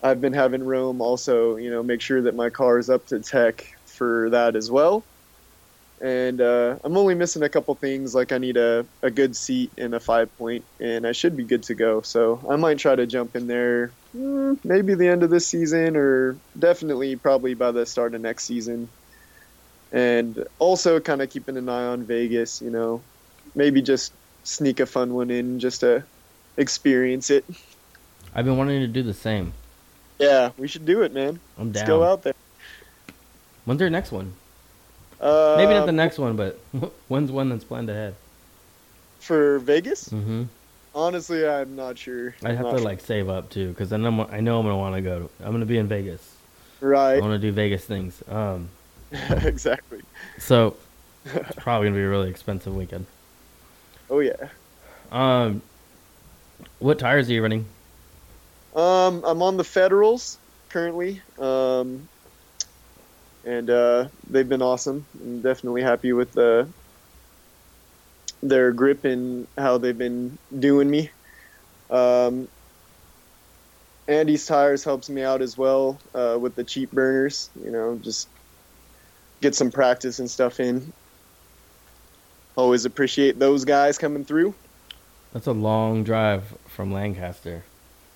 I've 0.04 0.22
been 0.22 0.34
having 0.34 0.64
Rome 0.64 1.02
also, 1.02 1.56
you 1.58 1.70
know, 1.70 1.84
make 1.84 2.02
sure 2.02 2.22
that 2.24 2.36
my 2.36 2.50
car 2.50 2.80
is 2.80 2.90
up 2.90 3.06
to 3.08 3.20
tech 3.20 3.66
for 3.86 4.30
that 4.32 4.56
as 4.56 4.72
well. 4.72 5.04
And 6.02 6.42
uh, 6.42 6.78
I'm 6.84 6.98
only 6.98 7.14
missing 7.14 7.44
a 7.44 7.50
couple 7.50 7.76
things, 7.76 8.16
like 8.16 8.32
I 8.32 8.40
need 8.40 8.58
a, 8.58 8.86
a 9.04 9.12
good 9.12 9.36
seat 9.36 9.72
and 9.78 9.94
a 9.94 10.00
five 10.00 10.36
point, 10.40 10.66
and 10.80 11.06
I 11.06 11.12
should 11.12 11.38
be 11.38 11.44
good 11.44 11.62
to 11.64 11.76
go. 11.76 12.02
So 12.02 12.44
I 12.50 12.56
might 12.56 12.80
try 12.80 12.96
to 12.96 13.06
jump 13.06 13.36
in 13.36 13.46
there, 13.46 13.92
mm, 14.18 14.58
maybe 14.64 14.96
the 14.96 15.08
end 15.08 15.22
of 15.22 15.30
this 15.30 15.46
season, 15.46 15.96
or 15.96 16.38
definitely 16.58 17.16
probably 17.18 17.54
by 17.54 17.72
the 17.72 17.86
start 17.86 18.16
of 18.16 18.22
next 18.22 18.46
season. 18.46 18.90
And 19.92 20.44
also 20.58 21.00
kind 21.00 21.22
of 21.22 21.30
keeping 21.30 21.56
an 21.56 21.70
eye 21.70 21.86
on 21.86 22.04
Vegas, 22.04 22.64
you 22.64 22.72
know, 22.72 23.02
maybe 23.54 23.82
just 23.84 24.12
sneak 24.44 24.80
a 24.80 24.88
fun 24.88 25.14
one 25.14 25.30
in 25.30 25.60
just 25.60 25.82
to 25.82 26.04
experience 26.58 27.30
it. 27.30 27.46
I've 28.34 28.46
been 28.46 28.58
wanting 28.58 28.80
to 28.80 28.88
do 28.88 29.04
the 29.04 29.14
same. 29.14 29.54
Yeah, 30.18 30.50
we 30.58 30.68
should 30.68 30.86
do 30.86 31.04
it, 31.04 31.14
man. 31.14 31.40
I'm 31.60 31.68
Let's 31.68 31.82
down. 31.82 31.88
go 31.88 32.04
out 32.04 32.24
there. 32.24 32.34
When's 33.66 33.78
their 33.78 33.90
next 33.92 34.12
one? 34.12 34.34
Uh, 35.22 35.56
Maybe 35.58 35.74
not 35.74 35.86
the 35.86 35.92
next 35.92 36.18
one, 36.18 36.36
but 36.36 36.58
when's 37.08 37.32
one 37.32 37.50
that's 37.50 37.64
planned 37.64 37.90
ahead? 37.90 38.16
for 39.20 39.60
Vegas. 39.60 40.10
hmm 40.10 40.44
Honestly, 40.94 41.48
I'm 41.48 41.78
not 41.78 41.98
sure. 41.98 42.36
I 42.44 42.52
have 42.52 42.66
to 42.66 42.72
sure. 42.72 42.80
like 42.80 43.00
save 43.00 43.30
up 43.30 43.50
too, 43.50 43.70
because 43.70 43.90
then 43.90 44.04
I'm, 44.04 44.20
I 44.20 44.42
know 44.42 44.60
I'm 44.60 44.66
gonna 44.66 44.78
want 44.78 44.96
to 44.96 45.02
go. 45.02 45.30
I'm 45.40 45.54
gonna 45.54 45.66
be 45.66 45.78
in 45.78 45.88
Vegas. 45.88 46.36
Right. 46.82 47.16
I 47.16 47.20
want 47.22 47.32
to 47.32 47.40
do 47.40 47.54
Vegas 47.54 47.86
things. 47.86 48.22
Um, 48.28 48.68
exactly. 49.12 50.02
so 50.38 50.76
it's 51.24 51.56
probably 51.56 51.88
gonna 51.88 51.98
be 51.98 52.04
a 52.04 52.10
really 52.10 52.30
expensive 52.30 52.76
weekend. 52.76 53.06
Oh 54.10 54.20
yeah. 54.20 54.50
Um, 55.14 55.62
what 56.80 57.00
tires 57.00 57.30
are 57.30 57.34
you 57.34 57.42
running? 57.42 57.66
Um, 58.76 59.24
I'm 59.26 59.42
on 59.42 59.56
the 59.56 59.64
Federals 59.64 60.38
currently. 60.70 61.22
Um, 61.40 62.10
and 63.46 63.70
uh, 63.70 64.08
they've 64.30 64.48
been 64.48 64.62
awesome. 64.62 65.06
I'm 65.22 65.42
definitely 65.42 65.82
happy 65.82 66.14
with 66.14 66.34
the 66.34 66.68
their 68.44 68.72
grip 68.72 69.06
and 69.06 69.48
how 69.58 69.78
they've 69.78 69.98
been 69.98 70.38
doing 70.58 70.90
me. 70.90 71.10
Um, 71.90 72.48
Andy's 74.08 74.46
Tires 74.46 74.84
helps 74.84 75.10
me 75.10 75.22
out 75.22 75.42
as 75.42 75.58
well 75.58 76.00
uh, 76.16 76.38
with 76.40 76.56
the 76.56 76.64
cheap 76.64 76.92
burners. 76.92 77.50
You 77.64 77.72
know, 77.72 78.00
just 78.02 78.28
get 79.42 79.56
some 79.56 79.72
practice 79.72 80.20
and 80.20 80.30
stuff 80.30 80.60
in. 80.60 80.92
Always 82.56 82.86
appreciate 82.86 83.40
those 83.40 83.64
guys 83.64 83.98
coming 83.98 84.26
through. 84.26 84.54
That's 85.34 85.48
a 85.48 85.54
long 85.54 86.04
drive 86.04 86.44
from 86.68 86.92
Lancaster. 86.92 87.64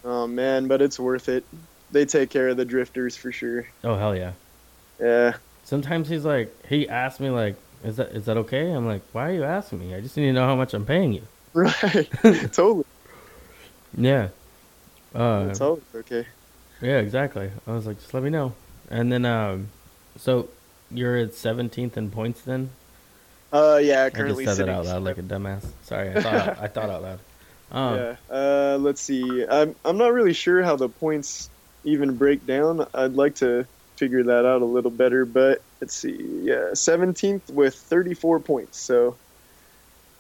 Oh 0.04 0.28
man, 0.28 0.68
but 0.68 0.82
it's 0.82 1.00
worth 1.00 1.30
it. 1.30 1.46
They 1.92 2.06
take 2.06 2.30
care 2.30 2.50
of 2.50 2.58
the 2.58 2.66
drifters 2.66 3.16
for 3.16 3.32
sure. 3.32 3.68
Oh 3.84 3.96
hell 3.96 4.16
yeah. 4.16 4.34
Yeah. 4.99 5.34
Sometimes 5.63 6.08
he's 6.10 6.25
like, 6.25 6.55
he 6.67 6.88
asked 6.88 7.19
me 7.19 7.29
like, 7.29 7.55
"Is 7.84 7.97
that 7.97 8.10
is 8.10 8.25
that 8.25 8.38
okay?" 8.38 8.71
I'm 8.71 8.86
like, 8.86 9.01
"Why 9.12 9.29
are 9.29 9.34
you 9.34 9.43
asking 9.43 9.79
me? 9.79 9.95
I 9.95 10.01
just 10.01 10.15
need 10.15 10.27
to 10.27 10.34
know 10.34 10.45
how 10.45 10.55
much 10.55 10.73
I'm 10.73 10.86
paying 10.86 11.13
you." 11.13 11.23
Right. 11.53 12.08
totally. 12.53 12.86
Yeah. 13.97 14.29
Uh, 15.13 15.47
It's 15.49 15.62
always 15.62 15.84
okay. 15.95 16.25
yeah, 16.81 16.97
exactly. 16.97 17.49
I 17.65 17.71
was 17.71 17.86
like, 17.88 17.97
just 17.99 18.13
let 18.13 18.21
me 18.23 18.29
know. 18.29 18.53
And 18.89 19.10
then, 19.12 19.23
um, 19.25 19.69
so 20.17 20.49
you're 20.91 21.15
at 21.15 21.31
17th 21.31 21.95
in 21.95 22.12
points 22.12 22.41
then? 22.41 22.69
Uh, 23.53 23.79
yeah. 23.81 24.03
I 24.03 24.10
just 24.10 24.15
Currently 24.17 24.45
said 24.45 24.58
that 24.58 24.69
out 24.69 24.86
loud 24.86 25.03
like 25.03 25.17
a 25.17 25.21
dumbass. 25.23 25.65
Sorry, 25.84 26.10
I 26.10 26.21
thought 26.21 26.34
out, 26.34 26.60
I 26.60 26.67
thought 26.67 26.89
out 26.89 27.01
loud. 27.01 27.19
Um, 27.71 27.95
yeah. 27.95 28.15
Uh, 28.29 28.77
let's 28.79 29.01
see. 29.01 29.43
I'm 29.43 29.75
I'm 29.84 29.97
not 29.97 30.13
really 30.13 30.34
sure 30.34 30.62
how 30.62 30.75
the 30.75 30.88
points 30.88 31.49
even 31.84 32.15
break 32.15 32.45
down. 32.45 32.86
I'd 32.93 33.13
like 33.13 33.36
to 33.38 33.65
figure 33.95 34.23
that 34.23 34.45
out 34.45 34.62
a 34.62 34.65
little 34.65 34.91
better, 34.91 35.25
but 35.25 35.62
let's 35.81 35.93
see. 35.93 36.17
Yeah, 36.43 36.71
17th 36.73 37.49
with 37.51 37.75
34 37.75 38.39
points, 38.39 38.79
so 38.79 39.15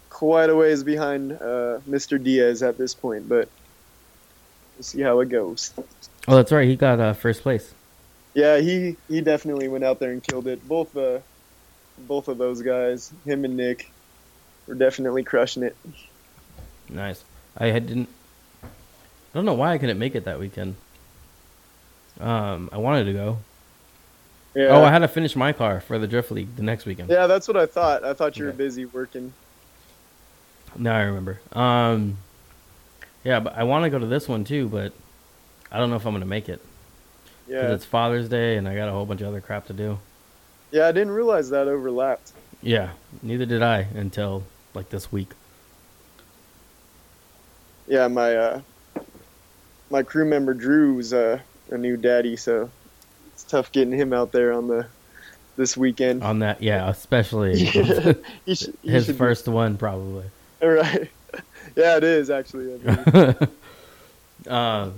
quite 0.09 0.49
a 0.49 0.55
ways 0.55 0.83
behind 0.83 1.33
uh, 1.33 1.79
Mr. 1.89 2.21
Diaz 2.21 2.63
at 2.63 2.77
this 2.77 2.93
point, 2.93 3.27
but 3.27 3.49
we'll 4.75 4.83
see 4.83 5.01
how 5.01 5.19
it 5.19 5.29
goes. 5.29 5.73
Oh, 6.27 6.35
that's 6.35 6.51
right. 6.51 6.67
He 6.67 6.75
got 6.75 6.99
uh, 6.99 7.13
first 7.13 7.41
place. 7.41 7.73
Yeah, 8.33 8.59
he 8.59 8.97
he 9.07 9.21
definitely 9.21 9.67
went 9.67 9.83
out 9.83 9.99
there 9.99 10.11
and 10.11 10.21
killed 10.21 10.47
it. 10.47 10.65
Both 10.67 10.95
uh, 10.97 11.19
both 11.97 12.27
of 12.27 12.37
those 12.37 12.61
guys, 12.61 13.11
him 13.25 13.45
and 13.45 13.55
Nick, 13.55 13.91
were 14.67 14.75
definitely 14.75 15.23
crushing 15.23 15.63
it. 15.63 15.75
Nice. 16.89 17.23
I 17.57 17.67
had 17.67 17.87
didn't. 17.87 18.09
I 18.63 18.67
don't 19.33 19.45
know 19.45 19.53
why 19.53 19.73
I 19.73 19.77
couldn't 19.77 19.99
make 19.99 20.15
it 20.15 20.25
that 20.25 20.39
weekend. 20.39 20.75
Um, 22.19 22.69
I 22.71 22.77
wanted 22.77 23.05
to 23.05 23.13
go. 23.13 23.37
Yeah. 24.55 24.67
Oh, 24.69 24.83
I 24.83 24.89
had 24.91 24.99
to 24.99 25.07
finish 25.09 25.35
my 25.35 25.51
car 25.51 25.81
for 25.81 25.99
the 25.99 26.07
drift 26.07 26.31
league 26.31 26.55
the 26.55 26.63
next 26.63 26.85
weekend. 26.85 27.09
yeah, 27.09 27.27
that's 27.27 27.47
what 27.47 27.57
I 27.57 27.65
thought. 27.65 28.03
I 28.05 28.13
thought 28.13 28.37
you 28.37 28.45
were 28.45 28.49
Okay. 28.51 28.57
busy 28.57 28.85
working. 28.85 29.33
Now 30.77 30.95
I 30.95 31.01
remember. 31.03 31.39
Um, 31.53 32.17
yeah, 33.23 33.39
but 33.41 33.55
I 33.57 33.63
want 33.63 33.83
to 33.83 33.89
go 33.89 33.99
to 33.99 34.05
this 34.05 34.27
one 34.29 34.43
too, 34.45 34.67
but 34.69 34.93
I 35.71 35.77
don't 35.77 35.89
know 35.89 35.95
if 35.97 36.05
I'm 36.05 36.13
gonna 36.13 36.25
make 36.25 36.47
it 36.47 36.61
because 37.47 37.69
Yeah. 37.69 37.73
it's 37.75 37.85
Father's 37.85 38.29
Day 38.29 38.55
and 38.57 38.67
I 38.67 38.75
got 38.75 38.87
a 38.87 38.91
whole 38.91 39.05
bunch 39.05 39.21
of 39.21 39.27
other 39.27 39.41
crap 39.41 39.67
to 39.67 39.73
do. 39.73 39.99
Yeah, 40.71 40.87
I 40.87 40.91
didn't 40.91 41.11
realize 41.11 41.49
that 41.49 41.67
overlapped. 41.67 42.31
Yeah, 42.61 42.91
neither 43.21 43.45
did 43.45 43.61
I 43.61 43.87
until 43.95 44.43
like 44.73 44.89
this 44.89 45.11
week. 45.11 45.29
Yeah, 47.87 48.07
my 48.07 48.35
uh, 48.35 48.61
my 49.89 50.01
crew 50.03 50.25
member 50.25 50.53
Drew's 50.53 51.13
uh, 51.13 51.39
a 51.71 51.77
new 51.77 51.97
daddy, 51.97 52.35
so 52.35 52.69
tough 53.47 53.71
getting 53.71 53.93
him 53.93 54.13
out 54.13 54.31
there 54.31 54.53
on 54.53 54.67
the 54.67 54.87
this 55.57 55.77
weekend. 55.77 56.23
On 56.23 56.39
that, 56.39 56.61
yeah, 56.61 56.89
especially 56.89 57.53
Yeah, 57.73 58.13
he 58.45 58.55
sh- 58.55 58.65
he 58.81 58.89
his 58.89 59.05
should 59.05 59.13
be- 59.15 59.17
first 59.17 59.47
one 59.47 59.77
probably. 59.77 60.25
right. 60.61 61.09
yeah, 61.75 61.97
it 61.97 62.03
is 62.03 62.29
actually. 62.29 62.79
I 62.87 63.35
uh, 64.49 64.91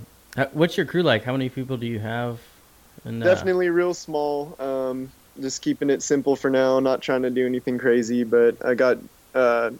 what's 0.52 0.76
your 0.76 0.86
crew 0.86 1.02
like? 1.02 1.24
How 1.24 1.32
many 1.32 1.48
people 1.48 1.76
do 1.76 1.86
you 1.86 1.98
have? 1.98 2.40
And, 3.04 3.22
uh, 3.22 3.26
Definitely 3.26 3.70
real 3.70 3.94
small. 3.94 4.56
Um, 4.60 5.10
just 5.40 5.62
keeping 5.62 5.90
it 5.90 6.02
simple 6.02 6.36
for 6.36 6.50
now. 6.50 6.80
Not 6.80 7.02
trying 7.02 7.22
to 7.22 7.30
do 7.30 7.46
anything 7.46 7.78
crazy, 7.78 8.24
but 8.24 8.64
I 8.64 8.74
got 8.74 8.98
uh, 9.34 9.70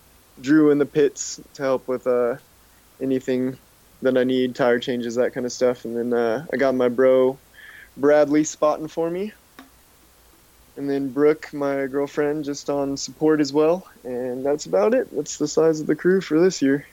Drew 0.40 0.70
in 0.70 0.78
the 0.78 0.86
pits 0.86 1.40
to 1.54 1.62
help 1.62 1.88
with 1.88 2.06
uh, 2.06 2.36
anything 3.00 3.58
that 4.02 4.16
I 4.16 4.22
need, 4.24 4.54
tire 4.54 4.78
changes, 4.78 5.16
that 5.16 5.34
kind 5.34 5.44
of 5.44 5.52
stuff. 5.52 5.84
And 5.84 5.96
then 5.96 6.12
uh, 6.18 6.46
I 6.52 6.56
got 6.56 6.74
my 6.76 6.88
bro 6.88 7.36
Bradley 7.98 8.44
spotting 8.44 8.88
for 8.88 9.10
me. 9.10 9.32
And 10.76 10.88
then 10.88 11.10
Brooke, 11.10 11.52
my 11.52 11.86
girlfriend, 11.86 12.44
just 12.44 12.70
on 12.70 12.96
support 12.96 13.40
as 13.40 13.52
well. 13.52 13.88
And 14.04 14.46
that's 14.46 14.66
about 14.66 14.94
it. 14.94 15.08
That's 15.14 15.36
the 15.36 15.48
size 15.48 15.80
of 15.80 15.88
the 15.88 15.96
crew 15.96 16.20
for 16.20 16.38
this 16.38 16.62
year. 16.62 16.86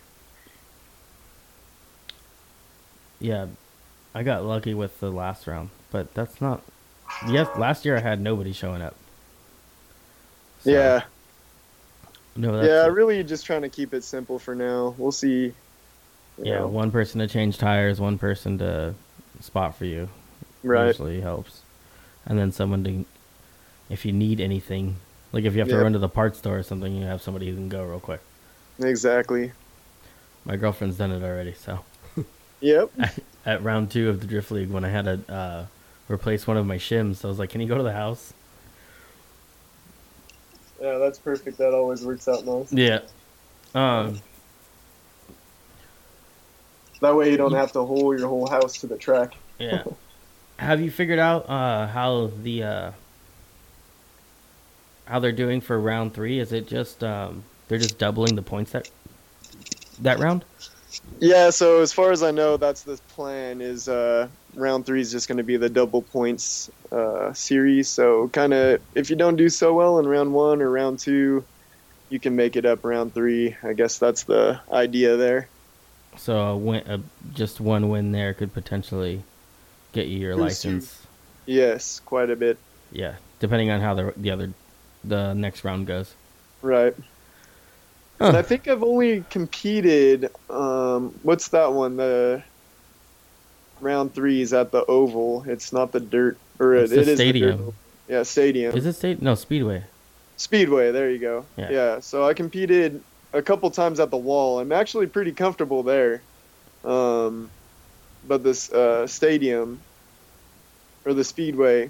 Yeah, 3.19 3.45
I 4.13 4.23
got 4.23 4.43
lucky 4.43 4.73
with 4.73 4.99
the 4.99 5.11
last 5.11 5.45
round, 5.47 5.69
but 5.91 6.13
that's 6.15 6.41
not. 6.41 6.61
Yes, 7.27 7.47
last 7.57 7.85
year 7.85 7.95
I 7.95 8.01
had 8.01 8.19
nobody 8.19 8.51
showing 8.53 8.81
up. 8.81 8.95
So, 10.63 10.71
yeah. 10.71 11.03
No, 12.35 12.57
that's 12.57 12.67
Yeah, 12.67 12.87
really 12.87 13.23
just 13.23 13.45
trying 13.45 13.61
to 13.61 13.69
keep 13.69 13.93
it 13.93 14.03
simple 14.03 14.39
for 14.39 14.55
now. 14.55 14.95
We'll 14.97 15.11
see. 15.11 15.53
yeah. 16.41 16.59
know. 16.59 16.67
One 16.67 16.91
person 16.91 17.19
to 17.19 17.27
change 17.27 17.57
tires, 17.57 18.01
one 18.01 18.17
person 18.17 18.57
to 18.57 18.95
spot 19.41 19.77
for 19.77 19.85
you. 19.85 20.09
Right. 20.65 20.87
Usually 20.87 21.21
helps, 21.21 21.61
and 22.25 22.37
then 22.39 22.51
someone 22.51 22.83
to, 22.83 23.05
if 23.89 24.03
you 24.05 24.11
need 24.11 24.39
anything, 24.41 24.97
like 25.31 25.43
if 25.45 25.53
you 25.53 25.59
have 25.59 25.67
to 25.69 25.75
Yep. 25.75 25.83
run 25.83 25.93
to 25.93 25.99
the 25.99 26.09
parts 26.09 26.39
store 26.39 26.57
or 26.57 26.63
something, 26.63 26.95
you 26.95 27.05
have 27.05 27.21
somebody 27.21 27.49
who 27.49 27.55
can 27.55 27.69
go 27.69 27.83
real 27.83 27.99
quick. 27.99 28.21
Exactly. 28.79 29.51
My 30.43 30.55
girlfriend's 30.57 30.97
done 30.97 31.11
it 31.11 31.23
already, 31.23 31.53
so. 31.53 31.79
Yep. 32.61 32.91
at 33.45 33.61
round 33.63 33.91
two 33.91 34.09
of 34.09 34.21
the 34.21 34.27
drift 34.27 34.49
league 34.49 34.71
when 34.71 34.83
I 34.83 34.89
had 34.89 35.05
to 35.05 35.33
uh, 35.33 35.65
replace 36.09 36.47
one 36.47 36.57
of 36.57 36.65
my 36.65 36.77
shims. 36.77 37.23
I 37.23 37.27
was 37.27 37.37
like, 37.37 37.51
"Can 37.51 37.61
you 37.61 37.67
go 37.67 37.77
to 37.77 37.83
the 37.83 37.91
house?" 37.93 38.33
Yeah, 40.81 40.97
that's 40.97 41.19
perfect. 41.19 41.57
That 41.57 41.73
always 41.73 42.03
works 42.03 42.27
out 42.27 42.45
nice. 42.45 42.71
Yeah. 42.73 42.99
Um. 43.75 44.19
That 47.01 47.15
way 47.15 47.29
you 47.29 47.37
don't 47.37 47.53
have 47.53 47.71
to 47.73 47.83
haul 47.83 48.17
your 48.17 48.27
whole 48.27 48.49
house 48.49 48.77
to 48.79 48.87
the 48.87 48.97
track. 48.97 49.33
Yeah. 49.59 49.83
Have 50.57 50.81
you 50.81 50.89
figured 50.89 51.19
out 51.19 51.49
uh, 51.49 51.87
how 51.87 52.31
the 52.41 52.63
uh, 52.63 52.91
how 55.05 55.19
they're 55.19 55.31
doing 55.31 55.61
for 55.61 55.79
round 55.79 56.13
three? 56.13 56.39
Is 56.39 56.51
it 56.51 56.67
just 56.67 57.03
um, 57.03 57.43
they're 57.67 57.77
just 57.77 57.97
doubling 57.97 58.35
the 58.35 58.41
points 58.41 58.71
that 58.71 58.89
that 60.01 60.19
round? 60.19 60.45
Yeah, 61.19 61.49
so 61.49 61.81
as 61.81 61.91
far 61.91 62.11
as 62.11 62.23
I 62.23 62.31
know, 62.31 62.57
that's 62.57 62.83
the 62.83 62.97
plan. 63.09 63.61
Is 63.61 63.87
uh, 63.87 64.27
round 64.53 64.85
three 64.85 65.01
is 65.01 65.11
just 65.11 65.27
going 65.27 65.37
to 65.37 65.43
be 65.43 65.57
the 65.57 65.69
double 65.69 66.01
points 66.01 66.71
uh, 66.91 67.33
series. 67.33 67.89
So 67.89 68.29
kind 68.29 68.53
of, 68.53 68.81
if 68.95 69.09
you 69.09 69.15
don't 69.15 69.35
do 69.35 69.49
so 69.49 69.73
well 69.73 69.99
in 69.99 70.07
round 70.07 70.33
one 70.33 70.61
or 70.61 70.69
round 70.69 70.99
two, 70.99 71.43
you 72.09 72.19
can 72.19 72.35
make 72.35 72.55
it 72.55 72.65
up 72.65 72.83
round 72.83 73.13
three. 73.13 73.55
I 73.61 73.73
guess 73.73 73.97
that's 73.97 74.23
the 74.23 74.61
idea 74.71 75.17
there. 75.17 75.49
So 76.17 76.37
a 76.37 76.57
win, 76.57 76.87
uh, 76.87 76.99
just 77.33 77.59
one 77.59 77.89
win 77.89 78.13
there 78.13 78.33
could 78.33 78.53
potentially 78.53 79.23
get 79.95 80.07
you 80.07 80.19
your 80.19 80.35
Boost 80.35 80.65
you. 80.65 80.71
license. 80.71 81.01
Yes, 81.47 82.01
quite 82.05 82.29
a 82.29 82.35
bit. 82.35 82.57
Yeah, 82.91 83.15
depending 83.39 83.71
on 83.71 83.81
how 83.81 83.93
the 83.95 84.13
the 84.17 84.29
other 84.29 84.53
the 85.03 85.33
next 85.33 85.63
round 85.63 85.87
goes. 85.87 86.13
Right. 86.61 86.93
Huh. 88.19 88.27
And 88.27 88.37
I 88.37 88.41
think 88.43 88.67
I've 88.67 88.83
only 88.83 89.23
competed. 89.29 90.29
Um, 90.49 91.17
what's 91.23 91.47
that 91.49 91.73
one? 91.73 91.97
The 91.97 92.43
round 93.81 94.13
three 94.13 94.41
is 94.41 94.53
at 94.53 94.71
the 94.71 94.85
oval. 94.85 95.43
It's 95.47 95.73
not 95.73 95.91
the 95.91 95.99
dirt, 95.99 96.37
or 96.59 96.75
It's 96.75 96.91
it, 96.91 96.95
the 96.95 97.01
it 97.01 97.07
is 97.09 97.17
stadium. 97.17 97.73
Yeah, 98.07 98.23
stadium. 98.23 98.75
Is 98.77 98.85
it 98.85 98.93
state? 98.93 99.21
No, 99.21 99.33
Speedway. 99.35 99.83
Speedway. 100.37 100.91
There 100.91 101.09
you 101.09 101.17
go. 101.19 101.45
Yeah. 101.57 101.71
Yeah. 101.71 101.99
So 102.01 102.27
I 102.27 102.33
competed 102.33 103.01
a 103.33 103.41
couple 103.41 103.69
times 103.71 103.99
at 103.99 104.11
the 104.11 104.17
wall. 104.17 104.59
I'm 104.59 104.71
actually 104.71 105.07
pretty 105.07 105.31
comfortable 105.31 105.83
there. 105.83 106.21
Um, 106.83 107.49
but 108.27 108.43
this 108.43 108.71
uh, 108.71 109.07
stadium 109.07 109.79
or 111.05 111.13
the 111.13 111.23
speedway, 111.23 111.89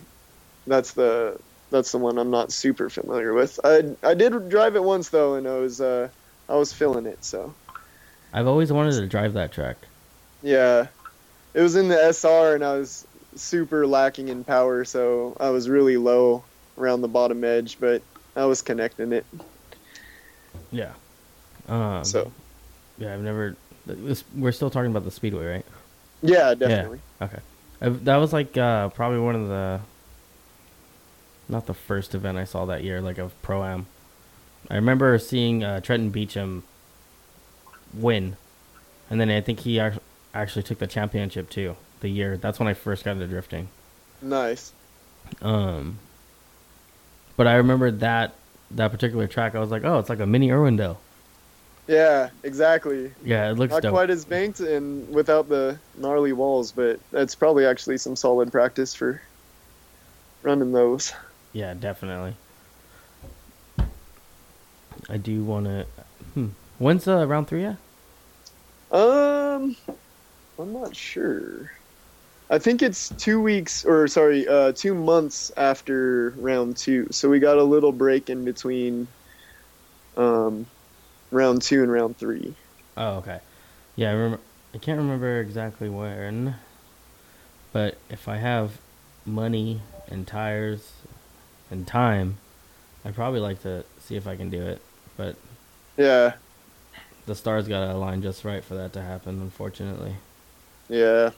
that's 0.67 0.93
the 0.93 1.39
that's 1.71 1.91
the 1.91 1.97
one 1.97 2.17
I'm 2.17 2.29
not 2.31 2.51
super 2.51 2.89
familiar 2.89 3.33
with. 3.33 3.59
I 3.63 3.95
I 4.03 4.13
did 4.13 4.49
drive 4.49 4.75
it 4.75 4.83
once 4.83 5.09
though, 5.09 5.35
and 5.35 5.47
I 5.47 5.57
was 5.57 5.81
uh, 5.81 6.09
I 6.49 6.55
was 6.55 6.71
feeling 6.73 7.05
it. 7.05 7.23
So 7.23 7.53
I've 8.33 8.47
always 8.47 8.71
wanted 8.71 8.91
to 8.93 9.07
drive 9.07 9.33
that 9.33 9.51
track. 9.51 9.77
yeah, 10.41 10.87
it 11.53 11.61
was 11.61 11.75
in 11.75 11.87
the 11.87 11.97
SR, 12.13 12.55
and 12.55 12.63
I 12.63 12.77
was 12.77 13.07
super 13.35 13.87
lacking 13.87 14.27
in 14.27 14.43
power, 14.43 14.85
so 14.85 15.35
I 15.39 15.49
was 15.49 15.69
really 15.69 15.97
low 15.97 16.43
around 16.77 17.01
the 17.01 17.07
bottom 17.07 17.43
edge, 17.43 17.77
but 17.79 18.01
I 18.35 18.45
was 18.45 18.61
connecting 18.61 19.13
it. 19.13 19.25
Yeah. 20.71 20.91
Um, 21.67 22.03
So 22.03 22.31
yeah, 22.97 23.13
I've 23.13 23.21
never. 23.21 23.55
This, 23.85 24.23
we're 24.35 24.51
still 24.51 24.69
talking 24.69 24.89
about 24.91 25.03
the 25.05 25.11
Speedway, 25.11 25.45
right? 25.45 25.65
yeah, 26.21 26.53
definitely. 26.55 26.99
Yeah. 27.21 27.27
Okay. 27.27 27.39
That 27.79 28.17
was 28.17 28.33
like 28.33 28.57
uh, 28.57 28.89
probably 28.89 29.19
one 29.19 29.35
of 29.35 29.47
the. 29.47 29.81
Not 31.47 31.67
the 31.67 31.73
first 31.75 32.15
event 32.15 32.37
I 32.39 32.43
saw 32.43 32.65
that 32.65 32.83
year, 32.83 33.01
like 33.01 33.19
of 33.19 33.39
pro 33.43 33.63
am. 33.63 33.85
I 34.69 34.75
remember 34.75 35.17
seeing 35.19 35.63
uh, 35.63 35.79
Trenton 35.79 36.11
Beechum 36.11 36.63
win, 37.93 38.35
and 39.09 39.21
then 39.21 39.29
I 39.29 39.41
think 39.41 39.59
he 39.59 39.77
ac- 39.77 39.99
actually 40.33 40.63
took 40.63 40.79
the 40.79 40.87
championship 40.87 41.49
too. 41.49 41.75
the 42.01 42.09
year. 42.09 42.37
That's 42.37 42.57
when 42.59 42.67
I 42.67 42.73
first 42.73 43.03
got 43.05 43.11
into 43.11 43.27
drifting. 43.27 43.69
Nice. 44.21 44.73
Um, 45.41 45.99
but 47.37 47.47
I 47.47 47.55
remember 47.55 47.91
that 47.91 48.33
that 48.71 48.91
particular 48.91 49.27
track. 49.27 49.53
I 49.55 49.59
was 49.59 49.69
like, 49.69 49.83
oh, 49.83 49.99
it's 49.99 50.09
like 50.09 50.19
a 50.19 50.25
mini 50.25 50.49
Irwindale. 50.49 50.97
Yeah, 51.87 52.29
exactly. 52.43 53.11
Yeah, 53.23 53.51
it 53.51 53.57
looks 53.57 53.71
Not 53.71 53.83
dope. 53.83 53.91
quite 53.91 54.09
as 54.09 54.25
banked 54.25 54.59
and 54.59 55.07
without 55.13 55.49
the 55.49 55.77
gnarly 55.97 56.33
walls, 56.33 56.71
but 56.71 56.99
that's 57.11 57.35
probably 57.35 57.65
actually 57.65 57.97
some 57.97 58.15
solid 58.15 58.51
practice 58.51 58.93
for 58.95 59.21
running 60.41 60.71
those. 60.71 61.13
Yeah, 61.53 61.73
definitely. 61.75 62.35
I 65.09 65.17
do 65.17 65.43
want 65.43 65.65
to. 65.65 65.85
Hmm. 66.33 66.47
When's 66.79 67.07
uh, 67.07 67.25
round 67.27 67.47
three 67.47 67.61
Yeah. 67.61 67.75
Um, 68.91 69.75
I'm 70.57 70.73
not 70.73 70.95
sure. 70.95 71.71
I 72.49 72.59
think 72.59 72.81
it's 72.81 73.09
two 73.17 73.41
weeks, 73.41 73.85
or 73.85 74.07
sorry, 74.07 74.47
uh, 74.47 74.71
two 74.71 74.93
months 74.93 75.51
after 75.57 76.31
round 76.37 76.77
two. 76.77 77.07
So 77.11 77.29
we 77.29 77.39
got 77.39 77.57
a 77.57 77.63
little 77.63 77.91
break 77.91 78.29
in 78.29 78.45
between 78.45 79.07
um, 80.17 80.65
round 81.31 81.61
two 81.61 81.83
and 81.83 81.91
round 81.91 82.17
three. 82.17 82.55
Oh, 82.97 83.17
okay. 83.17 83.39
Yeah, 83.95 84.09
I 84.09 84.13
remember. 84.13 84.39
I 84.73 84.77
can't 84.77 84.97
remember 84.97 85.39
exactly 85.39 85.87
when, 85.87 86.55
but 87.71 87.97
if 88.09 88.27
I 88.27 88.35
have 88.37 88.71
money 89.25 89.79
and 90.09 90.27
tires 90.27 90.91
and 91.71 91.87
time, 91.87 92.37
I'd 93.05 93.15
probably 93.15 93.39
like 93.39 93.61
to 93.61 93.85
see 94.01 94.17
if 94.17 94.27
I 94.27 94.35
can 94.35 94.49
do 94.49 94.61
it. 94.61 94.81
But 95.15 95.37
Yeah, 95.97 96.33
the 97.25 97.35
stars 97.35 97.67
gotta 97.69 97.93
align 97.93 98.21
just 98.21 98.43
right 98.43 98.63
for 98.63 98.75
that 98.75 98.91
to 98.93 99.01
happen. 99.01 99.41
Unfortunately. 99.41 100.15
yeah. 100.89 101.31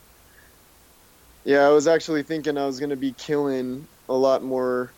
Yeah, 1.45 1.65
I 1.65 1.69
was 1.69 1.88
actually 1.88 2.23
thinking 2.23 2.58
I 2.58 2.65
was 2.65 2.80
to 2.80 2.95
be 2.97 3.13
killing 3.13 3.88
a 4.10 4.13
lot 4.13 4.43
more 4.43 4.91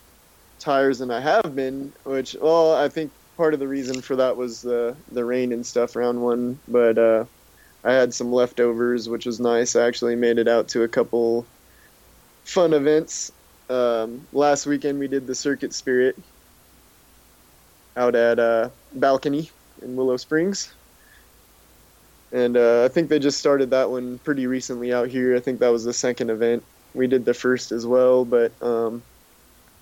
tires 0.58 0.98
than 0.98 1.10
I 1.10 1.20
have 1.20 1.54
been, 1.54 1.92
which, 2.04 2.34
well, 2.40 2.74
I 2.74 2.88
think 2.88 3.12
part 3.40 3.54
of 3.54 3.60
the 3.60 3.66
reason 3.66 4.02
for 4.02 4.16
that 4.16 4.36
was 4.36 4.60
the, 4.60 4.94
the 5.12 5.24
rain 5.24 5.50
and 5.54 5.64
stuff 5.64 5.96
round 5.96 6.20
one, 6.20 6.58
but 6.68 6.98
uh, 6.98 7.24
I 7.82 7.94
had 7.94 8.12
some 8.12 8.30
leftovers, 8.30 9.08
which 9.08 9.24
was 9.24 9.40
nice. 9.40 9.74
I 9.74 9.86
actually 9.86 10.14
made 10.14 10.36
it 10.36 10.46
out 10.46 10.68
to 10.68 10.82
a 10.82 10.88
couple 10.88 11.46
fun 12.44 12.74
events. 12.74 13.32
Um, 13.70 14.26
last 14.34 14.66
weekend 14.66 14.98
we 14.98 15.08
did 15.08 15.26
the 15.26 15.34
Circuit 15.34 15.72
Spirit 15.72 16.18
out 17.96 18.14
at 18.14 18.38
uh, 18.38 18.68
Balcony 18.92 19.50
in 19.80 19.96
Willow 19.96 20.18
Springs. 20.18 20.74
And 22.32 22.58
uh, 22.58 22.84
I 22.84 22.88
think 22.88 23.08
they 23.08 23.18
just 23.18 23.38
started 23.38 23.70
that 23.70 23.90
one 23.90 24.18
pretty 24.18 24.46
recently 24.48 24.92
out 24.92 25.08
here. 25.08 25.34
I 25.34 25.40
think 25.40 25.60
that 25.60 25.70
was 25.72 25.84
the 25.84 25.94
second 25.94 26.28
event. 26.28 26.62
We 26.92 27.06
did 27.06 27.24
the 27.24 27.32
first 27.32 27.72
as 27.72 27.86
well, 27.86 28.26
but 28.26 28.52
um, 28.60 29.02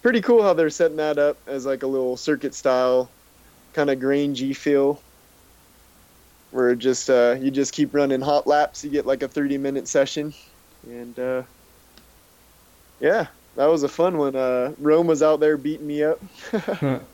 pretty 0.00 0.20
cool 0.20 0.44
how 0.44 0.52
they're 0.52 0.70
setting 0.70 0.98
that 0.98 1.18
up 1.18 1.36
as 1.48 1.66
like 1.66 1.82
a 1.82 1.88
little 1.88 2.16
circuit 2.16 2.54
style, 2.54 3.10
kind 3.78 3.90
of 3.90 3.98
grangey 4.00 4.56
feel. 4.56 5.00
Where 6.50 6.74
just 6.74 7.08
uh, 7.08 7.36
you 7.40 7.52
just 7.52 7.72
keep 7.72 7.94
running 7.94 8.20
hot 8.20 8.46
laps. 8.46 8.82
You 8.82 8.90
get 8.90 9.06
like 9.06 9.22
a 9.22 9.28
30 9.28 9.58
minute 9.58 9.86
session, 9.86 10.32
and 10.82 11.16
uh, 11.16 11.42
yeah, 13.00 13.28
that 13.54 13.66
was 13.66 13.84
a 13.84 13.88
fun 13.88 14.18
one. 14.18 14.34
Uh, 14.34 14.72
Rome 14.78 15.06
was 15.06 15.22
out 15.22 15.38
there 15.38 15.56
beating 15.56 15.86
me 15.86 16.02
up. 16.02 16.18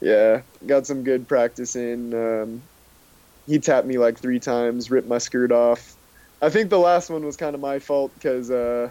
yeah, 0.00 0.42
got 0.64 0.86
some 0.86 1.02
good 1.02 1.28
practice 1.28 1.76
in. 1.76 2.14
Um, 2.14 2.62
he 3.46 3.58
tapped 3.58 3.86
me 3.86 3.98
like 3.98 4.18
three 4.18 4.40
times, 4.40 4.90
ripped 4.90 5.08
my 5.08 5.18
skirt 5.18 5.52
off. 5.52 5.96
I 6.40 6.48
think 6.48 6.70
the 6.70 6.78
last 6.78 7.10
one 7.10 7.26
was 7.26 7.36
kind 7.36 7.54
of 7.54 7.60
my 7.60 7.78
fault 7.78 8.14
because 8.14 8.50
uh, 8.50 8.88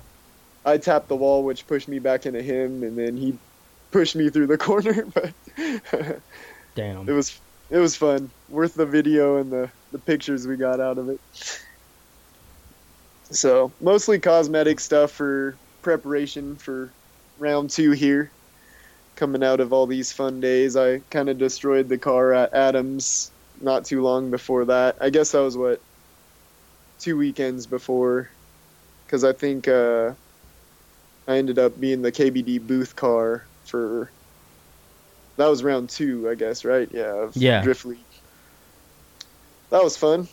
I 0.66 0.78
tapped 0.78 1.08
the 1.08 1.16
wall, 1.16 1.44
which 1.44 1.66
pushed 1.66 1.88
me 1.88 1.98
back 2.00 2.28
into 2.28 2.44
him, 2.44 2.84
and 2.84 3.00
then 3.00 3.18
he 3.18 3.40
pushed 3.94 4.16
me 4.16 4.30
through 4.30 4.48
the 4.48 4.58
corner. 4.70 5.06
But 5.06 5.32
Damn. 6.76 7.08
it 7.08 7.14
was 7.14 7.40
it 7.70 7.78
was 7.78 7.96
fun, 7.96 8.30
worth 8.50 8.74
the 8.74 8.86
video 8.86 9.38
and 9.38 9.50
the 9.52 9.70
the 9.94 10.00
pictures 10.00 10.46
we 10.46 10.58
got 10.58 10.82
out 10.82 10.98
of 10.98 11.08
it. 11.08 11.22
So 13.30 13.72
mostly 13.80 14.20
cosmetic 14.20 14.80
stuff 14.80 15.12
for 15.12 15.56
preparation 15.82 16.56
for 16.58 16.92
round 17.40 17.70
two 17.70 17.92
here. 17.92 18.30
Coming 19.16 19.44
out 19.44 19.60
of 19.60 19.72
all 19.72 19.86
these 19.86 20.12
fun 20.12 20.42
days, 20.42 20.76
I 20.76 21.00
kind 21.12 21.30
of 21.30 21.38
destroyed 21.38 21.88
the 21.88 22.00
car 22.00 22.34
at 22.34 22.52
Adams 22.54 23.32
not 23.62 23.86
too 23.86 24.02
long 24.02 24.32
before 24.32 24.66
that. 24.66 24.98
I 25.00 25.12
guess 25.12 25.32
that 25.32 25.40
was 25.40 25.56
what 25.56 25.80
two 27.00 27.16
weekends 27.18 27.68
before, 27.68 28.30
because 29.06 29.24
I 29.24 29.34
think 29.34 29.68
uh, 29.68 30.14
I 31.28 31.38
ended 31.38 31.60
up 31.60 31.80
being 31.80 32.02
the 32.02 32.12
KBD 32.12 32.66
booth 32.66 32.96
car 32.96 33.46
for 33.66 34.10
that 35.38 35.48
was 35.48 35.64
round 35.64 35.90
two, 35.90 36.30
I 36.30 36.36
guess, 36.36 36.64
right? 36.64 36.90
Yeah, 36.92 37.24
of 37.24 37.36
Yeah. 37.36 37.64
Drift 37.64 37.86
League. 37.86 38.00
That 39.70 39.84
was 39.84 39.98
fun. 39.98 40.28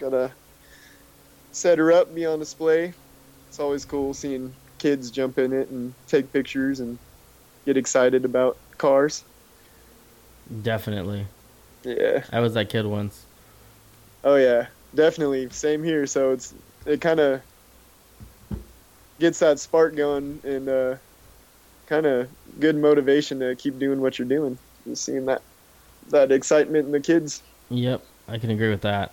Gotta 0.00 0.32
set 1.52 1.78
her 1.78 1.92
up, 1.92 2.14
be 2.14 2.26
on 2.26 2.38
display. 2.40 2.92
It's 3.48 3.60
always 3.60 3.84
cool 3.84 4.14
seeing 4.14 4.52
kids 4.78 5.10
jump 5.10 5.38
in 5.38 5.52
it 5.52 5.68
and 5.68 5.94
take 6.08 6.32
pictures 6.32 6.80
and 6.80 6.98
get 7.64 7.76
excited 7.76 8.24
about 8.24 8.56
cars. 8.78 9.22
Definitely. 10.62 11.26
Yeah. 11.84 12.24
I 12.32 12.40
was 12.40 12.54
that 12.54 12.68
kid 12.68 12.86
once. 12.86 13.24
Oh 14.24 14.36
yeah, 14.36 14.66
definitely. 14.94 15.48
Same 15.50 15.84
here. 15.84 16.06
So 16.06 16.32
it's 16.32 16.54
it 16.86 17.00
kind 17.00 17.20
of 17.20 17.42
gets 19.20 19.38
that 19.38 19.60
spark 19.60 19.94
going 19.94 20.40
and 20.42 20.68
uh, 20.68 20.96
kind 21.92 22.06
of 22.06 22.26
good 22.58 22.74
motivation 22.74 23.38
to 23.40 23.54
keep 23.54 23.78
doing 23.78 24.00
what 24.00 24.18
you're 24.18 24.26
doing. 24.26 24.56
Just 24.86 25.04
seeing 25.04 25.26
that 25.26 25.42
that 26.08 26.32
excitement 26.32 26.86
in 26.86 26.92
the 26.92 27.00
kids. 27.00 27.42
Yep, 27.68 28.02
I 28.28 28.38
can 28.38 28.50
agree 28.50 28.70
with 28.70 28.80
that. 28.80 29.12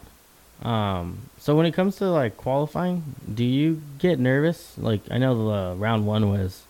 Um, 0.64 1.20
so 1.38 1.58
when 1.58 1.66
it 1.66 1.74
comes 1.74 1.98
to 1.98 2.10
like 2.10 2.38
qualifying, 2.38 3.04
do 3.34 3.44
you 3.44 3.82
get 3.98 4.18
nervous? 4.18 4.78
Like 4.78 5.02
I 5.12 5.18
know 5.18 5.50
the 5.50 5.76
round 5.76 6.08
one 6.08 6.30
was, 6.30 6.64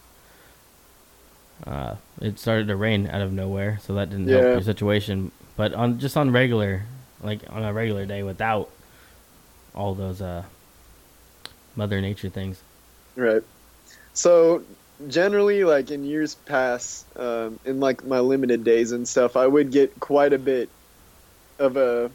uh, 1.67 1.95
it 2.21 2.39
started 2.39 2.67
to 2.69 2.75
rain 2.75 3.07
out 3.07 3.21
of 3.21 3.31
nowhere, 3.31 3.77
so 3.83 3.93
that 3.93 4.09
didn't 4.09 4.29
help 4.29 4.43
your 4.43 4.61
situation. 4.63 5.31
But 5.55 5.75
on 5.75 5.99
just 5.99 6.17
on 6.17 6.31
regular, 6.31 6.85
like 7.21 7.41
on 7.49 7.63
a 7.63 7.71
regular 7.71 8.07
day 8.07 8.23
without 8.23 8.71
all 9.75 9.93
those 9.93 10.23
uh, 10.23 10.43
Mother 11.75 12.01
Nature 12.01 12.29
things. 12.29 12.63
Right. 13.15 13.43
So 14.13 14.63
generally, 15.07 15.63
like 15.63 15.91
in 15.91 16.03
years 16.03 16.35
past, 16.35 17.05
um, 17.17 17.59
in 17.65 17.79
like 17.79 18.03
my 18.05 18.19
limited 18.19 18.63
days 18.63 18.91
and 18.91 19.07
stuff, 19.07 19.35
I 19.35 19.47
would 19.47 19.71
get 19.71 19.99
quite 19.99 20.33
a 20.33 20.39
bit 20.39 20.69
of 21.59 21.77
a 21.77 22.12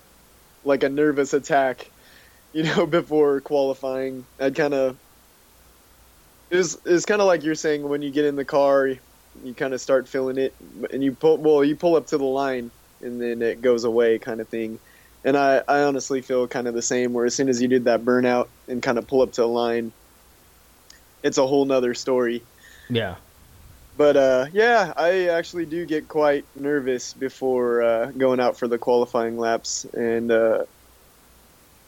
like 0.64 0.82
a 0.82 0.88
nervous 0.88 1.34
attack, 1.34 1.90
you 2.52 2.64
know, 2.64 2.86
before 2.86 3.40
qualifying. 3.40 4.26
I'd 4.40 4.54
kind 4.56 4.74
of 4.74 4.98
it 6.50 6.56
was 6.56 6.78
it's 6.84 7.04
kind 7.06 7.20
of 7.20 7.26
like 7.26 7.42
you're 7.42 7.54
saying 7.54 7.88
when 7.88 8.02
you 8.02 8.10
get 8.10 8.24
in 8.26 8.36
the 8.36 8.44
car, 8.44 8.88
you 8.88 9.54
kind 9.56 9.74
of 9.74 9.80
start 9.80 10.08
feeling 10.08 10.38
it, 10.38 10.54
and 10.92 11.02
you 11.02 11.12
pull 11.12 11.38
well, 11.38 11.64
you 11.64 11.76
pull 11.76 11.96
up 11.96 12.06
to 12.08 12.18
the 12.18 12.24
line, 12.24 12.70
and 13.00 13.20
then 13.20 13.42
it 13.42 13.60
goes 13.60 13.84
away, 13.84 14.18
kind 14.18 14.40
of 14.40 14.48
thing. 14.48 14.78
And 15.24 15.36
I, 15.38 15.62
I 15.66 15.82
honestly 15.84 16.20
feel 16.20 16.46
kind 16.48 16.68
of 16.68 16.74
the 16.74 16.82
same. 16.82 17.12
Where 17.12 17.24
as 17.26 17.34
soon 17.34 17.48
as 17.48 17.60
you 17.62 17.68
did 17.68 17.84
that 17.84 18.04
burnout 18.04 18.48
and 18.68 18.82
kind 18.82 18.98
of 18.98 19.06
pull 19.08 19.22
up 19.22 19.32
to 19.32 19.40
the 19.42 19.48
line, 19.48 19.92
it's 21.22 21.38
a 21.38 21.46
whole 21.46 21.64
nother 21.64 21.94
story. 21.94 22.46
Yeah, 22.88 23.16
But 23.96 24.16
uh, 24.16 24.46
yeah, 24.52 24.92
I 24.96 25.28
actually 25.28 25.66
do 25.66 25.86
get 25.86 26.08
quite 26.08 26.44
nervous 26.56 27.12
before 27.14 27.82
uh, 27.82 28.06
going 28.10 28.40
out 28.40 28.58
for 28.58 28.66
the 28.68 28.78
qualifying 28.78 29.38
laps, 29.38 29.84
and 29.84 30.30
uh, 30.30 30.64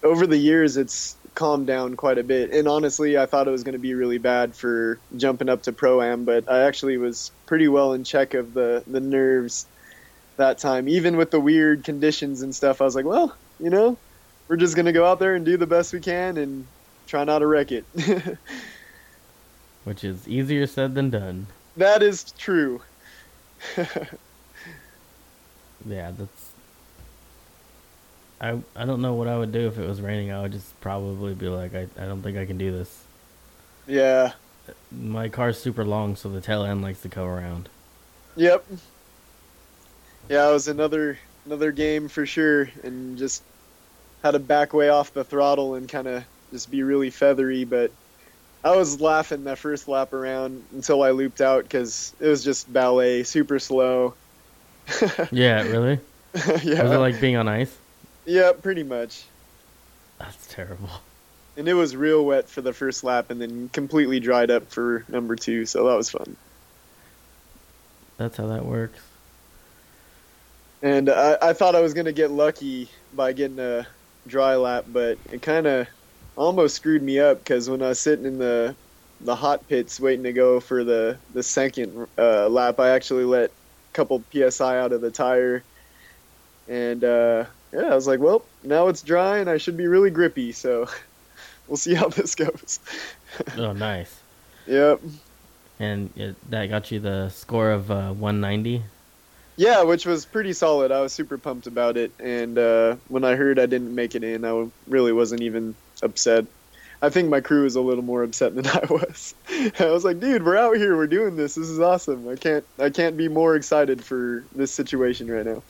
over 0.02 0.26
the 0.26 0.37
years 0.37 0.76
it's 0.76 1.16
calmed 1.35 1.66
down 1.66 1.96
quite 1.96 2.18
a 2.18 2.24
bit. 2.24 2.50
And 2.52 2.68
honestly, 2.68 3.18
I 3.18 3.26
thought 3.26 3.48
it 3.48 3.50
was 3.50 3.64
going 3.64 3.74
to 3.74 3.78
be 3.80 3.94
really 3.94 4.18
bad 4.18 4.54
for 4.54 5.00
jumping 5.16 5.48
up 5.48 5.62
to 5.64 5.72
pro 5.72 6.00
am, 6.00 6.24
but 6.24 6.50
I 6.50 6.62
actually 6.64 6.96
was 6.96 7.32
pretty 7.46 7.68
well 7.68 7.92
in 7.92 8.04
check 8.04 8.35
of 8.35 8.54
the 8.54 8.85
the 8.87 9.00
nerves 9.00 9.66
that 10.37 10.59
time. 10.59 10.88
Even 10.88 11.16
with 11.16 11.30
the 11.30 11.40
weird 11.40 11.85
conditions 11.85 12.42
and 12.42 12.54
stuff, 12.54 12.80
I 12.80 12.85
was 12.85 12.94
like, 12.94 13.04
well, 13.04 13.37
you 13.59 13.70
know, 13.70 13.98
we're 14.48 14.56
just 14.56 14.76
going 14.76 14.87
to 14.87 14.92
go 14.92 15.04
out 15.04 15.18
there 15.18 15.35
and 15.35 15.44
do 15.44 15.56
the 15.56 15.66
best 15.66 15.92
we 15.92 16.00
can 16.00 16.37
and 16.37 16.66
try 17.06 17.24
not 17.24 17.40
to 17.40 17.46
wreck 17.46 17.72
it. 17.72 17.85
which 19.87 20.03
is 20.03 20.27
easier 20.29 20.66
said 20.66 20.94
than 20.96 21.11
done. 21.11 21.46
that 21.77 22.03
is 22.03 22.33
true. 22.33 22.83
Yeah, 25.85 26.11
that's. 26.16 26.51
I 28.40 28.59
I 28.75 28.85
don't 28.85 29.01
know 29.01 29.14
what 29.14 29.29
I 29.29 29.38
would 29.38 29.53
do 29.53 29.66
if 29.68 29.79
it 29.79 29.87
was 29.87 30.01
raining. 30.01 30.33
I 30.33 30.42
would 30.42 30.53
just 30.53 30.79
probably 30.81 31.35
be 31.35 31.49
like, 31.49 31.75
I, 31.75 31.87
I 31.96 32.07
don't 32.07 32.22
think 32.22 32.37
I 32.37 32.46
can 32.46 32.59
do 32.59 32.72
this. 32.72 33.05
yeah. 33.87 34.33
My 34.90 35.29
car's 35.29 35.61
super 35.61 35.85
long, 35.85 36.16
so 36.16 36.29
the 36.29 36.40
tail 36.40 36.64
end 36.64 36.83
likes 36.83 37.01
to 37.03 37.09
go 37.09 37.25
around. 37.25 37.68
Yep. 38.35 38.64
Yeah, 40.29 40.49
it 40.49 40.53
was 40.53 40.66
another 40.66 41.18
another 41.44 41.70
game 41.70 42.09
for 42.09 42.27
sure, 42.27 42.68
and 42.83 43.16
just 43.16 43.44
had 44.25 44.33
to 44.33 44.40
back 44.40 44.72
way 44.72 44.88
off 44.88 45.14
the 45.14 45.22
throttle 45.22 45.77
and 45.77 45.88
kind 45.88 46.09
of 46.09 46.25
just 46.51 46.68
be 46.68 46.83
really 46.83 47.11
feathery. 47.11 47.62
But 47.64 47.92
I 48.66 48.74
was 48.74 49.00
laughing 49.00 49.44
that 49.44 49.59
first 49.59 49.87
lap 49.87 50.12
around 50.12 50.64
until 50.72 51.05
I 51.05 51.11
looped 51.11 51.40
out 51.40 51.62
because 51.62 52.12
it 52.18 52.26
was 52.26 52.42
just 52.42 52.72
ballet, 52.72 53.22
super 53.22 53.61
slow. 53.61 54.14
Yeah, 55.31 55.62
really? 55.62 56.00
yeah, 56.35 56.83
Was 56.83 56.90
it 56.92 56.98
like 56.98 57.20
being 57.20 57.37
on 57.37 57.46
ice? 57.46 57.76
yeah, 58.24 58.50
pretty 58.61 58.83
much. 58.83 59.24
That's 60.18 60.48
terrible. 60.48 60.90
And 61.57 61.68
it 61.68 61.74
was 61.74 61.94
real 61.94 62.24
wet 62.24 62.48
for 62.48 62.61
the 62.61 62.72
first 62.72 63.05
lap, 63.05 63.31
and 63.31 63.40
then 63.40 63.68
completely 63.68 64.18
dried 64.18 64.50
up 64.50 64.68
for 64.68 65.05
number 65.09 65.37
two. 65.37 65.64
So 65.64 65.87
that 65.87 65.96
was 65.96 66.11
fun. 66.11 66.37
That's 68.16 68.37
how 68.37 68.48
that 68.48 68.64
works. 68.64 68.98
And 70.83 71.09
I, 71.09 71.38
I 71.40 71.52
thought 71.52 71.76
I 71.76 71.81
was 71.83 71.94
gonna 71.94 72.12
get 72.12 72.33
lucky 72.33 72.88
by 73.14 73.33
getting 73.33 73.61
a 73.61 73.87
dry 74.26 74.57
lap, 74.57 74.87
but 74.92 75.18
it 75.31 75.40
kind 75.40 75.68
of 75.68 75.87
almost 76.37 76.77
screwed 76.77 77.03
me 77.03 77.18
up 77.18 77.38
because 77.38 77.68
when 77.68 77.83
I 77.83 77.88
was 77.88 78.01
sitting 78.01 78.27
in 78.27 78.38
the 78.38 78.75
the 79.22 79.35
hot 79.35 79.66
pits 79.66 79.99
waiting 79.99 80.25
to 80.25 80.33
go 80.33 80.61
for 80.61 80.85
the 80.85 81.16
the 81.33 81.42
second 81.42 82.07
uh, 82.18 82.49
lap, 82.49 82.79
I 82.79 82.90
actually 82.90 83.25
let 83.25 83.51
a 83.51 83.94
couple 83.94 84.22
psi 84.33 84.79
out 84.79 84.92
of 84.92 85.01
the 85.01 85.11
tire, 85.11 85.62
and 86.68 87.03
uh, 87.03 87.44
yeah, 87.72 87.92
I 87.92 87.94
was 87.94 88.07
like, 88.07 88.20
well, 88.20 88.44
now 88.62 88.88
it's 88.88 89.03
dry 89.03 89.38
and 89.38 89.51
I 89.51 89.57
should 89.59 89.77
be 89.77 89.87
really 89.87 90.11
grippy, 90.11 90.53
so 90.53 90.88
we'll 91.68 91.77
see 91.77 91.94
how 91.94 92.09
this 92.09 92.35
goes. 92.35 92.81
Oh, 93.59 93.72
nice. 93.72 94.20
yep. 94.66 95.01
And 95.79 96.11
it, 96.16 96.37
that 96.51 96.66
got 96.70 96.90
you 96.90 97.01
the 97.01 97.29
score 97.29 97.70
of 97.70 97.90
uh, 97.90 98.12
190. 98.12 98.83
Yeah, 99.56 99.82
which 99.82 100.04
was 100.04 100.26
pretty 100.26 100.52
solid. 100.52 100.92
I 100.92 101.00
was 101.00 101.12
super 101.12 101.38
pumped 101.38 101.66
about 101.66 101.96
it, 101.96 102.12
and 102.18 102.58
uh, 102.58 102.96
when 103.08 103.24
I 103.24 103.36
heard 103.36 103.58
I 103.58 103.66
didn't 103.66 103.94
make 103.94 104.14
it 104.14 104.22
in, 104.22 104.44
I 104.44 104.68
really 104.86 105.12
wasn't 105.12 105.42
even 105.42 105.74
upset. 106.02 106.44
I 107.02 107.08
think 107.10 107.28
my 107.28 107.40
crew 107.40 107.64
was 107.64 107.76
a 107.76 107.80
little 107.80 108.04
more 108.04 108.22
upset 108.22 108.54
than 108.54 108.66
I 108.66 108.84
was. 108.90 109.34
I 109.80 109.86
was 109.86 110.04
like, 110.04 110.20
"Dude, 110.20 110.44
we're 110.44 110.56
out 110.56 110.76
here, 110.76 110.96
we're 110.96 111.06
doing 111.06 111.36
this. 111.36 111.54
This 111.54 111.68
is 111.68 111.80
awesome. 111.80 112.28
I 112.28 112.36
can't, 112.36 112.64
I 112.78 112.90
can't 112.90 113.16
be 113.16 113.28
more 113.28 113.56
excited 113.56 114.04
for 114.04 114.44
this 114.54 114.72
situation 114.72 115.30
right 115.30 115.46
now." 115.46 115.62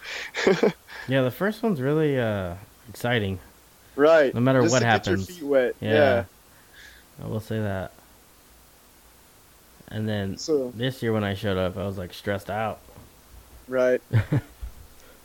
Yeah, 1.09 1.23
the 1.23 1.31
first 1.31 1.63
one's 1.63 1.81
really 1.81 2.19
uh, 2.19 2.55
exciting. 2.89 3.39
right. 3.95 4.35
No 4.35 4.41
matter 4.41 4.61
Just 4.63 4.73
what 4.73 4.83
happens. 4.83 5.27
Get 5.27 5.29
your 5.29 5.39
feet 5.39 5.47
wet. 5.47 5.75
Yeah. 5.81 5.93
Yeah. 5.93 6.25
I 7.25 7.29
will 7.29 7.41
say 7.41 7.61
that. 7.61 7.93
And 9.89 10.09
then 10.09 10.37
So 10.37 10.73
this 10.75 11.03
year 11.03 11.13
when 11.13 11.23
I 11.23 11.35
showed 11.35 11.57
up, 11.57 11.77
I 11.77 11.87
was 11.87 11.97
like 11.97 12.13
stressed 12.13 12.51
out. 12.51 12.81
Right. 13.69 14.01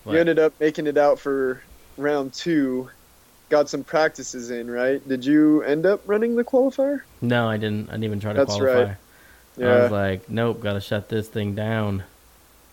You 0.04 0.18
ended 0.18 0.40
up 0.40 0.54
making 0.60 0.88
it 0.88 0.98
out 0.98 1.20
for 1.20 1.62
round 1.96 2.34
two. 2.34 2.90
Got 3.50 3.70
some 3.70 3.84
practices 3.84 4.50
in, 4.50 4.70
right? 4.70 5.06
Did 5.08 5.24
you 5.24 5.62
end 5.62 5.86
up 5.86 6.02
running 6.08 6.36
the 6.36 6.44
qualifier? 6.44 7.02
No, 7.22 7.48
I 7.48 7.58
didn't. 7.58 7.90
I 7.90 7.92
didn't 7.92 8.06
even 8.06 8.20
try 8.20 8.34
to 8.34 8.40
That's 8.40 8.56
qualify. 8.56 8.84
right. 8.84 8.98
I 9.60 9.82
was 9.84 9.92
like, 9.92 10.28
nope, 10.30 10.60
gotta 10.60 10.82
shut 10.82 11.08
this 11.08 11.28
thing 11.28 11.54
down. 11.54 12.04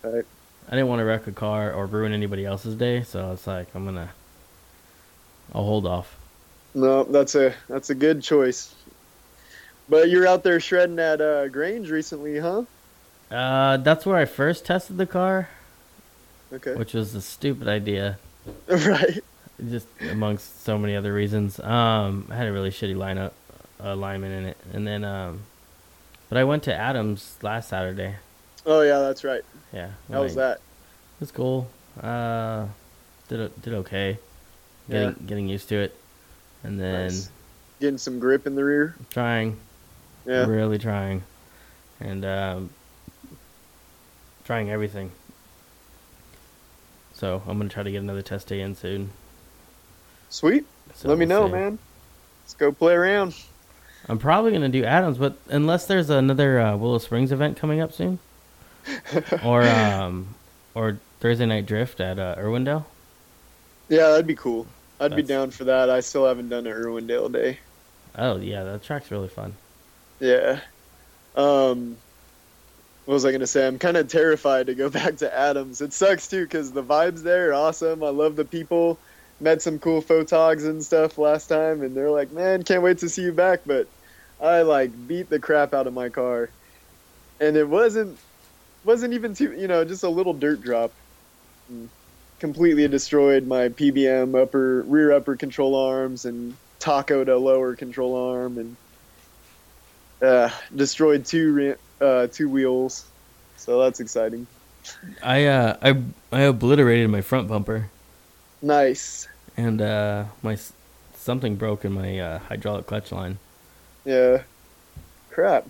Right. 0.02 0.24
I 0.68 0.70
didn't 0.70 0.88
want 0.88 1.00
to 1.00 1.04
wreck 1.04 1.26
a 1.26 1.32
car 1.32 1.72
or 1.72 1.84
ruin 1.84 2.12
anybody 2.12 2.46
else's 2.46 2.74
day, 2.76 3.02
so 3.02 3.32
it's 3.32 3.46
like 3.46 3.66
I'm 3.74 3.84
gonna. 3.84 4.08
I'll 5.54 5.64
hold 5.64 5.86
off. 5.86 6.16
No, 6.74 7.04
that's 7.04 7.34
a 7.34 7.52
that's 7.68 7.90
a 7.90 7.94
good 7.94 8.22
choice. 8.22 8.74
But 9.88 10.08
you're 10.08 10.26
out 10.26 10.44
there 10.44 10.60
shredding 10.60 10.98
at 10.98 11.20
uh, 11.20 11.48
Grange 11.48 11.90
recently, 11.90 12.38
huh? 12.38 12.62
Uh, 13.30 13.76
that's 13.78 14.06
where 14.06 14.16
I 14.16 14.24
first 14.24 14.64
tested 14.64 14.96
the 14.96 15.06
car, 15.06 15.48
Okay. 16.52 16.74
which 16.74 16.94
was 16.94 17.14
a 17.14 17.20
stupid 17.20 17.68
idea, 17.68 18.18
right. 18.68 19.20
just 19.70 19.86
amongst 20.10 20.64
so 20.64 20.78
many 20.78 20.96
other 20.96 21.12
reasons. 21.12 21.60
Um, 21.60 22.26
I 22.30 22.36
had 22.36 22.46
a 22.46 22.52
really 22.52 22.70
shitty 22.70 22.96
lineup, 22.96 23.32
uh, 23.80 23.88
alignment 23.92 24.32
in 24.32 24.46
it, 24.46 24.56
and 24.72 24.86
then 24.86 25.04
um, 25.04 25.42
but 26.28 26.38
I 26.38 26.44
went 26.44 26.62
to 26.64 26.74
Adams 26.74 27.36
last 27.42 27.68
Saturday. 27.68 28.16
Oh 28.64 28.80
yeah, 28.82 28.98
that's 29.00 29.24
right. 29.24 29.42
Yeah, 29.72 29.90
How 30.10 30.22
was 30.22 30.34
that? 30.36 30.56
It 30.56 31.20
was 31.20 31.30
cool. 31.30 31.68
Uh, 32.02 32.66
did 33.28 33.60
did 33.62 33.74
okay. 33.74 34.18
Getting 34.88 35.08
Yeah. 35.10 35.14
getting 35.26 35.48
used 35.48 35.68
to 35.68 35.76
it, 35.76 35.94
and 36.64 36.80
then 36.80 37.04
Nice. 37.08 37.30
Getting 37.80 37.98
some 37.98 38.18
grip 38.18 38.46
in 38.46 38.54
the 38.56 38.64
rear. 38.64 38.96
trying, 39.10 39.56
Yeah. 40.26 40.46
really 40.46 40.78
trying, 40.78 41.22
and 42.00 42.24
um, 42.24 42.70
trying 44.44 44.70
everything. 44.70 45.12
So 47.18 47.42
I'm 47.48 47.58
gonna 47.58 47.68
try 47.68 47.82
to 47.82 47.90
get 47.90 48.00
another 48.00 48.22
test 48.22 48.46
day 48.46 48.60
in 48.60 48.76
soon. 48.76 49.10
Sweet. 50.28 50.64
So 50.94 51.08
Let 51.08 51.18
me 51.18 51.26
know, 51.26 51.46
see. 51.46 51.52
man. 51.52 51.78
Let's 52.44 52.54
go 52.54 52.70
play 52.70 52.94
around. 52.94 53.34
I'm 54.08 54.18
probably 54.18 54.52
gonna 54.52 54.68
do 54.68 54.84
Adams, 54.84 55.18
but 55.18 55.36
unless 55.48 55.86
there's 55.86 56.10
another 56.10 56.60
uh, 56.60 56.76
Willow 56.76 56.98
Springs 56.98 57.32
event 57.32 57.56
coming 57.56 57.80
up 57.80 57.92
soon, 57.92 58.20
or 59.44 59.64
um, 59.64 60.36
or 60.76 61.00
Thursday 61.18 61.46
Night 61.46 61.66
Drift 61.66 61.98
at 62.00 62.20
uh, 62.20 62.36
Irwindale. 62.38 62.84
Yeah, 63.88 64.10
that'd 64.10 64.26
be 64.28 64.36
cool. 64.36 64.68
I'd 65.00 65.16
be 65.16 65.22
down 65.22 65.50
for 65.50 65.64
that. 65.64 65.90
I 65.90 65.98
still 66.00 66.24
haven't 66.24 66.50
done 66.50 66.68
an 66.68 66.72
Irwindale 66.72 67.32
day. 67.32 67.58
Oh 68.16 68.36
yeah, 68.36 68.62
that 68.62 68.84
track's 68.84 69.10
really 69.10 69.28
fun. 69.28 69.54
Yeah. 70.20 70.60
Um, 71.34 71.96
what 73.08 73.14
was 73.14 73.24
I 73.24 73.32
gonna 73.32 73.46
say? 73.46 73.66
I'm 73.66 73.78
kind 73.78 73.96
of 73.96 74.06
terrified 74.06 74.66
to 74.66 74.74
go 74.74 74.90
back 74.98 75.16
to 75.16 75.34
Adams. 75.34 75.80
It 75.80 75.94
sucks 75.94 76.28
too 76.28 76.42
because 76.42 76.72
the 76.72 76.82
vibes 76.82 77.22
there 77.22 77.48
are 77.48 77.54
awesome. 77.54 78.04
I 78.04 78.10
love 78.10 78.36
the 78.36 78.44
people. 78.44 78.98
Met 79.40 79.62
some 79.62 79.78
cool 79.78 80.02
photogs 80.02 80.66
and 80.68 80.84
stuff 80.84 81.16
last 81.16 81.46
time, 81.46 81.80
and 81.80 81.96
they're 81.96 82.10
like, 82.10 82.32
"Man, 82.32 82.64
can't 82.64 82.82
wait 82.82 82.98
to 82.98 83.08
see 83.08 83.22
you 83.22 83.32
back." 83.32 83.60
But 83.64 83.88
I 84.42 84.60
like 84.60 84.90
beat 85.08 85.30
the 85.30 85.38
crap 85.38 85.72
out 85.72 85.86
of 85.86 85.94
my 85.94 86.10
car, 86.10 86.50
and 87.40 87.56
it 87.56 87.66
wasn't 87.66 88.18
wasn't 88.84 89.14
even 89.14 89.32
too 89.32 89.54
you 89.54 89.68
know 89.68 89.86
just 89.86 90.04
a 90.04 90.10
little 90.10 90.34
dirt 90.34 90.60
drop. 90.60 90.92
Completely 92.40 92.88
destroyed 92.88 93.46
my 93.46 93.70
PBM 93.70 94.38
upper 94.38 94.82
rear 94.82 95.12
upper 95.12 95.34
control 95.34 95.76
arms 95.76 96.26
and 96.26 96.54
taco 96.78 97.24
to 97.24 97.38
lower 97.38 97.74
control 97.74 98.34
arm 98.34 98.58
and 98.58 98.76
uh, 100.20 100.50
destroyed 100.76 101.24
two 101.24 101.78
uh, 102.00 102.26
two 102.28 102.48
wheels, 102.48 103.06
so 103.56 103.80
that's 103.80 104.00
exciting. 104.00 104.46
I 105.22 105.44
uh 105.46 105.76
I 105.82 106.02
I 106.32 106.40
obliterated 106.42 107.10
my 107.10 107.20
front 107.20 107.48
bumper 107.48 107.90
Nice, 108.62 109.28
and 109.56 109.80
uh 109.82 110.26
my 110.42 110.56
something 111.14 111.56
broke 111.56 111.84
in 111.84 111.92
my 111.92 112.18
uh, 112.18 112.38
hydraulic 112.38 112.86
clutch 112.86 113.12
line. 113.12 113.38
yeah. 114.04 114.42
Crap, 115.30 115.68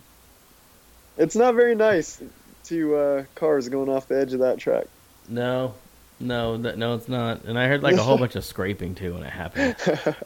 it's 1.16 1.36
not 1.36 1.54
very 1.54 1.74
nice 1.74 2.22
to 2.64 2.94
uh, 2.96 3.24
cars 3.34 3.68
going 3.68 3.88
off 3.88 4.08
the 4.08 4.18
edge 4.18 4.32
of 4.32 4.40
that 4.40 4.58
track. 4.58 4.86
No, 5.28 5.74
no, 6.18 6.56
that 6.58 6.78
no, 6.78 6.94
it's 6.94 7.08
not. 7.08 7.44
And 7.44 7.58
I 7.58 7.66
heard 7.68 7.82
like 7.82 7.96
a 7.96 8.02
whole 8.04 8.18
bunch 8.18 8.36
of 8.36 8.44
scraping 8.44 8.94
too 8.94 9.14
when 9.14 9.22
it 9.22 9.30
happened. 9.32 9.76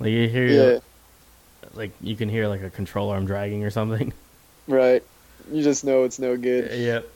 Like 0.00 0.10
you 0.10 0.28
hear, 0.28 0.46
yeah, 0.46 0.78
like 1.74 1.96
you 2.00 2.16
can 2.16 2.28
hear 2.28 2.48
like 2.48 2.62
a 2.62 2.70
control 2.70 3.10
arm 3.10 3.26
dragging 3.26 3.64
or 3.64 3.70
something. 3.70 4.12
right. 4.68 5.02
You 5.50 5.62
just 5.62 5.84
know 5.84 6.04
it's 6.04 6.18
no 6.18 6.36
good. 6.36 6.70
yep. 6.78 7.08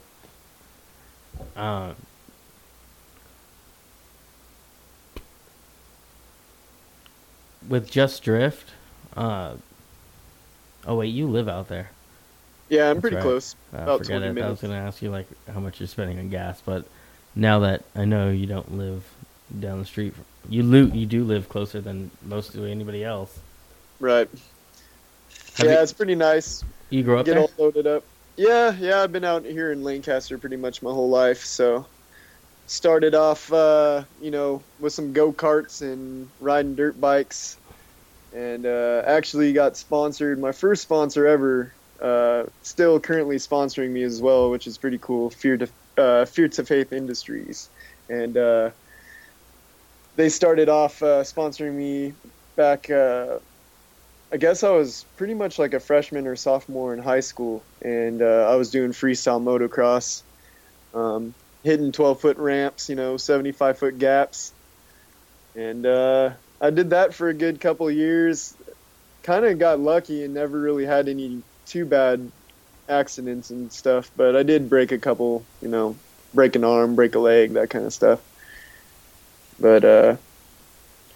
Um. 1.57 1.95
With 7.69 7.91
just 7.91 8.23
drift, 8.23 8.71
uh. 9.17 9.55
Oh 10.87 10.97
wait, 10.97 11.09
you 11.09 11.29
live 11.29 11.49
out 11.49 11.69
there. 11.69 11.91
Yeah, 12.69 12.89
I'm 12.91 12.97
That's 12.97 13.01
pretty 13.03 13.17
right. 13.17 13.23
close. 13.23 13.55
Uh, 13.73 13.79
About 13.83 13.99
forget 13.99 14.21
20 14.23 14.41
it. 14.41 14.45
I 14.45 14.51
was 14.51 14.61
going 14.61 14.73
to 14.73 14.79
ask 14.79 15.03
you 15.03 15.11
like 15.11 15.27
how 15.53 15.61
much 15.61 15.79
you're 15.79 15.87
spending 15.87 16.19
on 16.19 16.31
gas, 16.31 16.63
but 16.65 16.87
now 17.35 17.61
that 17.61 17.85
I 17.95 18.05
know 18.07 18.31
you 18.31 18.47
don't 18.47 18.77
live 18.79 19.05
down 19.61 19.79
the 19.79 19.85
street, 19.85 20.15
you 20.49 20.63
lo- 20.63 20.91
you 20.93 21.07
do 21.07 21.23
live 21.25 21.49
closer 21.49 21.81
than 21.81 22.11
most 22.23 22.55
of 22.55 22.65
anybody 22.65 23.05
else. 23.05 23.39
Right. 24.01 24.29
Have 25.57 25.67
yeah, 25.67 25.73
you, 25.75 25.79
it's 25.81 25.93
pretty 25.93 26.15
nice. 26.15 26.65
You 26.93 27.03
grew 27.03 27.19
up 27.19 27.27
Get 27.27 27.35
there? 27.35 27.43
all 27.43 27.51
loaded 27.59 27.87
up. 27.87 28.05
Yeah, 28.37 28.75
yeah. 28.79 29.03
I've 29.03 29.13
been 29.13 29.25
out 29.25 29.45
here 29.45 29.73
in 29.73 29.83
Lancaster 29.83 30.39
pretty 30.39 30.57
much 30.57 30.83
my 30.83 30.91
whole 30.91 31.09
life. 31.09 31.45
So 31.45 31.87
started 32.67 33.15
off, 33.15 33.53
uh, 33.53 34.05
you 34.21 34.31
know, 34.31 34.63
with 34.81 34.93
some 34.93 35.13
go 35.13 35.33
karts 35.33 35.83
and 35.83 36.29
riding 36.41 36.75
dirt 36.75 37.01
bikes, 37.01 37.57
and 38.35 38.67
uh, 38.67 39.03
actually 39.07 39.53
got 39.53 39.77
sponsored. 39.77 40.39
My 40.41 40.53
first 40.53 40.83
sponsor 40.83 41.27
ever, 41.27 41.73
uh, 42.01 42.45
still 42.63 42.99
currently 42.99 43.37
sponsoring 43.37 43.91
me 43.91 44.03
as 44.03 44.23
well, 44.23 44.51
which 44.51 44.67
is 44.67 44.79
pretty 44.79 44.99
cool. 44.99 45.31
Fear 45.31 45.59
to 45.59 45.69
uh, 45.99 46.25
Fear 46.25 46.49
to 46.49 46.65
Faith 46.65 46.93
Industries, 46.93 47.69
and 48.09 48.37
uh, 48.37 48.71
they 50.17 50.29
started 50.29 50.69
off 50.69 51.03
uh, 51.03 51.23
sponsoring 51.23 51.75
me 51.75 52.15
back. 52.57 52.91
I 54.33 54.39
guess 54.39 54.63
I 54.63 54.71
was 54.71 55.05
pretty 55.19 55.35
much 55.35 55.59
like 55.59 55.75
a 55.75 55.81
freshman 55.81 56.27
or 56.27 56.37
sophomore 56.37 56.95
in 56.95 57.01
high 57.01 57.21
school, 57.21 57.63
and 57.83 58.23
uh, 58.23 58.49
I 58.51 58.57
was 58.57 58.71
doing 58.71 58.93
freestyle 58.93 59.43
motocross, 59.43 60.23
um, 60.95 61.35
hitting 61.63 61.93
12 61.93 62.19
foot 62.19 62.39
ramps, 62.39 62.89
you 62.89 62.97
know, 62.97 63.19
75 63.19 63.79
foot 63.79 63.99
gaps, 63.99 64.55
and 65.55 65.85
uh, 65.85 66.31
I 66.63 66.71
did 66.71 66.91
that 66.91 67.13
for 67.13 67.29
a 67.29 67.35
good 67.35 67.61
couple 67.61 67.91
years. 67.91 68.55
Kind 69.23 69.45
of 69.45 69.59
got 69.59 69.81
lucky 69.81 70.25
and 70.25 70.33
never 70.33 70.59
really 70.59 70.87
had 70.87 71.09
any 71.09 71.43
too 71.67 71.85
bad 71.85 72.33
accidents 72.89 73.51
and 73.51 73.71
stuff. 73.71 74.11
But 74.17 74.35
I 74.35 74.45
did 74.45 74.71
break 74.71 74.93
a 74.93 74.99
couple, 74.99 75.45
you 75.61 75.69
know, 75.69 75.95
break 76.33 76.57
an 76.57 76.65
arm, 76.65 76.95
break 76.95 77.15
a 77.15 77.19
leg, 77.19 77.53
that 77.53 77.69
kind 77.69 77.85
of 77.85 77.93
stuff. 77.93 78.21
But 79.61 79.85
uh, 79.85 80.17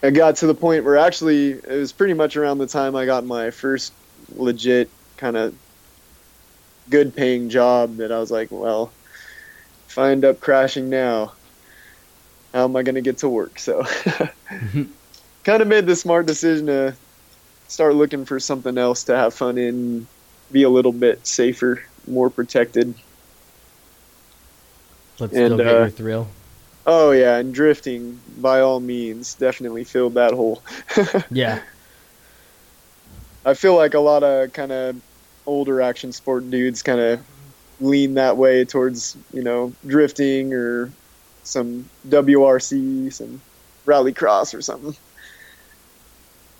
I 0.06 0.10
got 0.10 0.36
to 0.36 0.46
the 0.46 0.54
point 0.54 0.84
where 0.84 0.96
actually 0.96 1.50
it 1.50 1.66
was 1.66 1.90
pretty 1.90 2.14
much 2.14 2.36
around 2.36 2.58
the 2.58 2.68
time 2.68 2.94
I 2.94 3.06
got 3.06 3.24
my 3.24 3.50
first 3.50 3.92
legit 4.36 4.88
kind 5.16 5.36
of 5.36 5.52
good 6.88 7.16
paying 7.16 7.48
job 7.48 7.96
that 7.96 8.12
I 8.12 8.20
was 8.20 8.30
like, 8.30 8.52
well, 8.52 8.92
if 9.88 9.98
I 9.98 10.12
end 10.12 10.24
up 10.24 10.38
crashing 10.38 10.88
now, 10.90 11.32
how 12.54 12.62
am 12.62 12.76
I 12.76 12.84
going 12.84 12.94
to 12.94 13.00
get 13.00 13.18
to 13.18 13.28
work? 13.28 13.58
So 13.58 13.84
kind 15.44 15.60
of 15.60 15.66
made 15.66 15.86
the 15.86 15.96
smart 15.96 16.26
decision 16.26 16.66
to 16.66 16.94
start 17.66 17.96
looking 17.96 18.24
for 18.24 18.38
something 18.38 18.78
else 18.78 19.02
to 19.04 19.16
have 19.16 19.34
fun 19.34 19.58
in, 19.58 20.06
be 20.52 20.62
a 20.62 20.70
little 20.70 20.92
bit 20.92 21.26
safer, 21.26 21.82
more 22.06 22.30
protected. 22.30 22.94
But 25.18 25.32
And, 25.32 25.46
still 25.46 25.56
get 25.56 25.66
uh, 25.66 25.78
your 25.78 25.90
thrill. 25.90 26.28
Oh 26.86 27.10
yeah, 27.10 27.38
and 27.38 27.52
drifting 27.52 28.20
by 28.38 28.60
all 28.60 28.78
means 28.80 29.34
definitely 29.34 29.82
filled 29.84 30.14
that 30.14 30.32
hole. 30.32 30.62
Yeah. 31.30 31.60
I 33.44 33.54
feel 33.54 33.76
like 33.76 33.94
a 33.94 34.00
lot 34.00 34.24
of 34.24 34.52
kind 34.52 34.72
of 34.72 35.00
older 35.46 35.80
action 35.80 36.12
sport 36.12 36.50
dudes 36.50 36.82
kind 36.82 36.98
of 36.98 37.20
lean 37.80 38.14
that 38.14 38.36
way 38.36 38.64
towards 38.64 39.16
you 39.32 39.42
know 39.42 39.72
drifting 39.86 40.52
or 40.52 40.90
some 41.44 41.88
WRC, 42.08 43.12
some 43.12 43.40
rally 43.84 44.12
cross 44.12 44.54
or 44.54 44.62
something. 44.62 44.96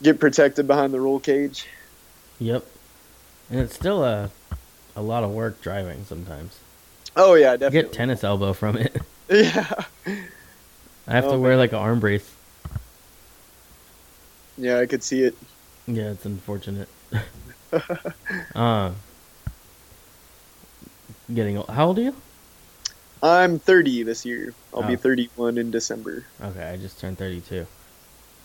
Get 0.03 0.21
protected 0.21 0.67
behind 0.67 0.93
the 0.93 1.01
roll 1.01 1.19
cage. 1.19 1.67
Yep. 2.39 2.65
And 3.51 3.61
it's 3.61 3.75
still 3.75 4.05
a 4.05 4.31
a 4.95 5.03
lot 5.03 5.23
of 5.25 5.31
work 5.31 5.61
driving 5.63 6.05
sometimes. 6.05 6.59
Oh 7.17 7.35
yeah, 7.35 7.53
definitely. 7.57 7.83
get 7.83 7.93
tennis 7.93 8.25
elbow 8.25 8.53
from 8.53 8.77
it. 8.77 8.97
Yeah, 9.31 9.85
I 11.09 11.13
have 11.13 11.25
to 11.25 11.31
Oh, 11.31 11.41
wear 11.41 11.53
man. 11.53 11.59
like 11.59 11.73
an 11.73 11.79
arm 11.79 12.01
brace. 12.01 12.29
yeah, 14.57 14.79
I 14.79 14.87
could 14.87 15.03
see 15.03 15.23
it. 15.23 15.37
Yeah, 15.87 16.11
it's 16.11 16.25
unfortunate. 16.25 16.89
uh, 18.55 18.91
getting 21.33 21.59
old. 21.59 21.69
How 21.69 21.87
old 21.89 21.99
are 21.99 22.03
you? 22.03 22.15
I'm 23.23 23.59
30 23.59 24.03
this 24.05 24.25
year. 24.25 24.53
I'll 24.75 24.83
be 24.83 24.95
Oh. 24.95 24.99
31 24.99 25.59
in 25.59 25.71
December. 25.71 26.25
Okay, 26.43 26.63
I 26.63 26.77
just 26.77 27.01
turned 27.01 27.19
32. 27.19 27.67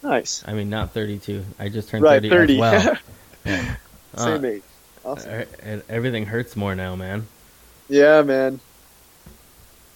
Nice. 0.01 0.43
I 0.47 0.53
mean, 0.53 0.69
not 0.69 0.91
32. 0.93 1.43
I 1.59 1.69
just 1.69 1.89
turned 1.89 2.03
Right, 2.03 2.21
30, 2.21 2.29
30. 2.29 2.53
as 2.53 2.59
well. 2.59 2.97
Yeah. 3.45 3.75
Same 4.17 4.45
Uh, 4.45 4.47
age. 4.47 4.63
Awesome. 5.03 5.41
e- 5.41 5.45
and 5.63 5.83
everything 5.89 6.25
hurts 6.27 6.55
more 6.55 6.75
now, 6.75 6.95
man. 6.95 7.27
Yeah, 7.89 8.21
man. 8.21 8.59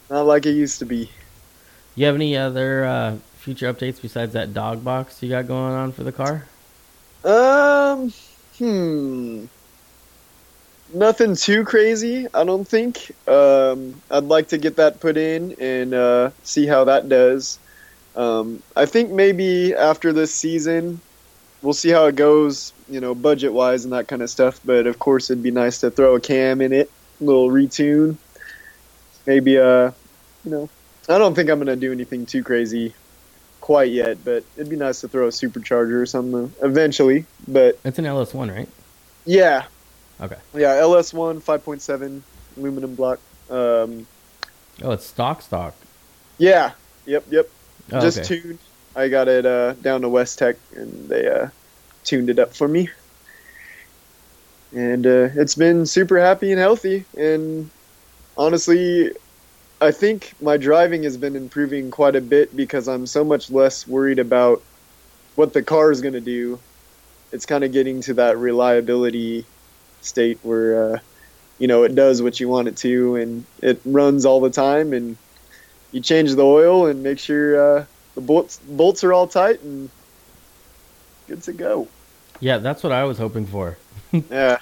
Not 0.10 0.26
like 0.26 0.46
it 0.46 0.52
used 0.52 0.80
to 0.80 0.86
be. 0.86 1.10
You 1.96 2.06
have 2.06 2.16
any 2.16 2.36
other 2.38 2.86
uh, 2.86 3.18
future 3.38 3.72
updates 3.72 4.02
besides 4.02 4.34
that 4.34 4.54
dog 4.54 4.84
box 4.84 5.22
you 5.22 5.30
got 5.30 5.48
going 5.48 5.74
on 5.74 5.92
for 5.92 6.04
the 6.04 6.12
car? 6.12 6.46
Um, 7.24 8.14
hmm. 8.58 9.46
Nothing 10.94 11.36
too 11.36 11.64
crazy, 11.64 12.28
I 12.34 12.44
don't 12.44 12.68
think. 12.68 13.12
Um, 13.28 14.02
I'd 14.12 14.26
like 14.26 14.50
to 14.50 14.58
get 14.58 14.76
that 14.76 15.00
put 15.00 15.18
in 15.18 15.56
and 15.60 15.94
uh, 15.94 16.30
see 16.44 16.68
how 16.68 16.84
that 16.86 17.10
does. 17.10 17.60
Um, 18.16 18.62
I 18.76 18.86
think 18.86 19.12
maybe 19.12 19.74
after 19.74 20.14
this 20.14 20.34
season, 20.34 21.02
we'll 21.62 21.74
see 21.74 21.90
how 21.90 22.06
it 22.06 22.16
goes, 22.16 22.74
you 22.90 23.00
know, 23.00 23.14
budget 23.16 23.54
wise 23.54 23.84
and 23.84 23.94
that 23.94 24.08
kind 24.08 24.22
of 24.22 24.30
stuff. 24.30 24.60
But 24.64 24.88
of 24.88 25.00
course, 25.00 25.30
it'd 25.30 25.44
be 25.44 25.52
nice 25.52 25.80
to 25.82 25.92
throw 25.92 26.16
a 26.16 26.20
cam 26.20 26.62
in 26.62 26.72
it, 26.72 26.90
little 27.20 27.50
retune. 27.50 28.18
Maybe, 29.26 29.58
uh, 29.58 29.92
you 30.44 30.52
know, 30.52 30.70
I 31.10 31.18
don't 31.18 31.34
think 31.36 31.50
I'm 31.50 31.58
going 31.58 31.68
to 31.68 31.76
do 31.76 31.92
anything 31.92 32.26
too 32.26 32.44
crazy 32.44 32.94
quite 33.62 33.92
yet, 33.92 34.24
but 34.24 34.44
it'd 34.56 34.70
be 34.70 34.76
nice 34.76 35.02
to 35.02 35.08
throw 35.08 35.26
a 35.28 35.32
supercharger 35.32 36.02
or 36.02 36.06
something 36.06 36.54
eventually. 36.62 37.26
But 37.48 37.80
It's 37.84 37.98
an 38.00 38.06
LS1, 38.06 38.54
right? 38.56 38.70
yeah, 39.26 39.66
Okay. 40.22 40.38
yeah, 40.54 40.76
LS1 40.76 41.42
5.7 41.42 42.22
aluminum 42.58 42.96
block. 42.96 43.20
Um, 43.50 44.08
Oh, 44.84 44.92
it's 44.92 45.06
stock 45.06 45.42
stock. 45.42 45.74
yeah, 46.38 46.72
yep, 47.06 47.24
yep. 47.32 47.50
Oh, 47.92 48.02
Just 48.02 48.20
okay. 48.20 48.42
tuned. 48.42 48.60
I 48.96 49.08
got 49.10 49.28
it 49.28 49.46
uh, 49.46 49.74
down 49.74 50.02
to 50.02 50.08
Westech, 50.10 50.56
and 50.76 51.08
they 51.10 51.28
uh, 51.28 51.48
tuned 52.04 52.30
it 52.30 52.40
up 52.40 52.54
for 52.56 52.68
me. 52.68 52.90
And 54.74 55.06
uh, 55.08 55.30
it's 55.36 55.56
been 55.56 55.86
super 55.86 56.20
happy 56.20 56.52
and 56.52 56.60
healthy. 56.60 57.06
And 57.18 57.70
honestly, 58.38 59.12
I 59.82 59.92
think 59.92 60.34
my 60.42 60.58
driving 60.58 61.04
has 61.04 61.18
been 61.18 61.36
improving 61.36 61.92
quite 61.92 62.16
a 62.16 62.22
bit 62.22 62.56
because 62.56 62.88
I'm 62.88 63.06
so 63.06 63.24
much 63.24 63.50
less 63.52 63.88
worried 63.88 64.20
about 64.20 64.62
what 65.36 65.54
the 65.54 65.62
car 65.62 65.92
is 65.92 66.02
going 66.02 66.14
to 66.14 66.22
do. 66.22 66.60
It's 67.32 67.46
kind 67.46 67.64
of 67.64 67.72
getting 67.72 68.02
to 68.02 68.14
that 68.16 68.38
reliability 68.38 69.46
state 70.02 70.40
where, 70.44 70.96
uh, 70.96 71.00
you 71.60 71.68
know, 71.68 71.84
it 71.84 71.96
does 71.96 72.22
what 72.22 72.40
you 72.40 72.48
want 72.48 72.68
it 72.68 72.78
to 72.78 73.16
and 73.16 73.46
it 73.62 73.82
runs 73.86 74.26
all 74.26 74.40
the 74.40 74.50
time. 74.50 74.94
And 74.94 75.18
you 75.92 76.00
change 76.02 76.34
the 76.36 76.46
oil 76.46 76.88
and 76.88 77.04
make 77.04 77.20
sure 77.20 77.80
uh, 77.80 77.86
the 78.16 78.22
bolts 78.22 78.58
bolts 78.58 79.04
are 79.04 79.14
all 79.14 79.28
tight 79.28 79.62
and 79.62 79.90
good 81.28 81.44
to 81.44 81.54
go. 81.54 81.88
Yeah, 82.40 82.58
that's 82.60 82.84
what 82.84 82.92
I 82.92 83.04
was 83.04 83.18
hoping 83.18 83.46
for. 83.46 83.78
Yeah, 84.32 84.60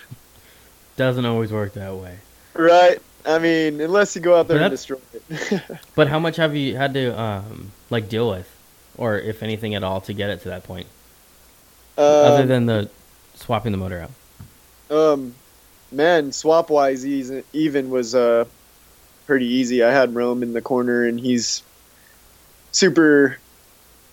Doesn't 0.97 1.25
always 1.25 1.51
work 1.51 1.73
that 1.73 1.95
way. 1.95 2.17
right. 2.55 2.99
I 3.25 3.39
mean, 3.39 3.79
unless 3.81 4.15
you 4.15 4.21
go 4.21 4.35
out 4.37 4.47
there 4.47 4.61
and 4.61 4.71
destroy 4.71 4.97
it. 5.29 5.61
But 5.95 6.07
how 6.07 6.19
much 6.19 6.35
have 6.37 6.55
you 6.55 6.75
had 6.75 6.93
to 6.95 7.19
um, 7.19 7.71
like 7.89 8.09
deal 8.09 8.29
with, 8.29 8.49
or 8.97 9.17
if 9.17 9.41
anything 9.43 9.75
at 9.75 9.83
all, 9.83 10.01
to 10.01 10.13
get 10.13 10.29
it 10.29 10.41
to 10.41 10.49
that 10.49 10.63
point, 10.63 10.87
other 11.97 12.41
Um, 12.43 12.47
than 12.47 12.65
the 12.65 12.89
swapping 13.35 13.71
the 13.71 13.77
motor 13.77 14.01
out? 14.01 14.11
Um, 14.95 15.35
man, 15.91 16.31
swap 16.31 16.69
wise, 16.69 17.05
even 17.05 17.89
was 17.89 18.13
uh 18.13 18.45
pretty 19.25 19.45
easy. 19.47 19.83
I 19.83 19.91
had 19.91 20.13
Rome 20.13 20.43
in 20.43 20.51
the 20.53 20.61
corner, 20.61 21.05
and 21.05 21.17
he's 21.19 21.63
super, 22.71 23.37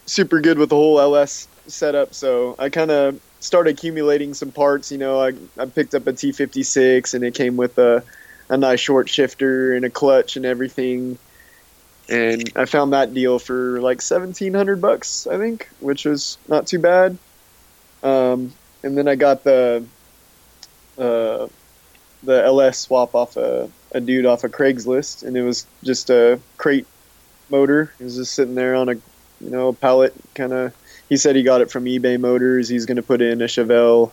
super 0.06 0.40
good 0.40 0.58
with 0.58 0.68
the 0.68 0.76
whole 0.76 1.00
LS 1.00 1.48
setup. 1.66 2.14
So 2.14 2.54
I 2.58 2.68
kind 2.68 2.90
of 2.90 3.20
started 3.40 3.76
accumulating 3.76 4.34
some 4.34 4.52
parts. 4.52 4.92
You 4.92 4.98
know, 4.98 5.20
I 5.20 5.32
I 5.58 5.66
picked 5.66 5.94
up 5.94 6.06
a 6.06 6.12
T56, 6.12 7.14
and 7.14 7.24
it 7.24 7.34
came 7.34 7.56
with 7.56 7.76
a 7.78 8.02
a 8.50 8.56
nice 8.56 8.80
short 8.80 9.08
shifter 9.08 9.74
and 9.74 9.84
a 9.86 9.90
clutch 9.90 10.36
and 10.36 10.44
everything. 10.44 11.16
And 12.08 12.42
I 12.56 12.64
found 12.64 12.92
that 12.92 13.14
deal 13.14 13.38
for 13.38 13.80
like 13.80 14.02
seventeen 14.02 14.52
hundred 14.52 14.80
bucks, 14.80 15.26
I 15.26 15.38
think, 15.38 15.68
which 15.78 16.04
was 16.04 16.36
not 16.48 16.66
too 16.66 16.80
bad. 16.80 17.16
Um, 18.02 18.52
and 18.82 18.98
then 18.98 19.06
I 19.06 19.14
got 19.14 19.44
the 19.44 19.84
uh, 20.98 21.46
the 22.24 22.44
LS 22.44 22.78
swap 22.78 23.14
off 23.14 23.36
a, 23.36 23.70
a 23.92 24.00
dude 24.00 24.26
off 24.26 24.42
of 24.42 24.50
Craigslist, 24.50 25.22
and 25.22 25.36
it 25.36 25.42
was 25.42 25.66
just 25.84 26.10
a 26.10 26.40
crate 26.56 26.86
motor. 27.48 27.92
It 28.00 28.04
was 28.04 28.16
just 28.16 28.34
sitting 28.34 28.56
there 28.56 28.74
on 28.74 28.88
a 28.88 28.94
you 28.94 29.50
know 29.50 29.68
a 29.68 29.72
pallet, 29.72 30.12
kind 30.34 30.52
of. 30.52 30.74
He 31.08 31.16
said 31.16 31.36
he 31.36 31.44
got 31.44 31.60
it 31.60 31.70
from 31.70 31.84
eBay 31.84 32.18
Motors. 32.18 32.68
He's 32.68 32.86
going 32.86 32.96
to 32.96 33.02
put 33.02 33.22
in 33.22 33.40
a 33.40 33.46
Chevelle, 33.46 34.10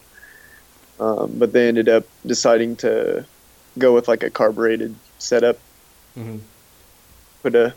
um, 1.00 1.34
but 1.38 1.52
they 1.52 1.68
ended 1.68 1.90
up 1.90 2.06
deciding 2.26 2.76
to 2.78 3.26
go 3.78 3.94
with 3.94 4.08
like 4.08 4.24
a 4.24 4.30
carbureted 4.30 4.96
setup. 5.20 5.58
Mm-hmm. 6.18 6.38
Put 7.44 7.56
a 7.56 7.74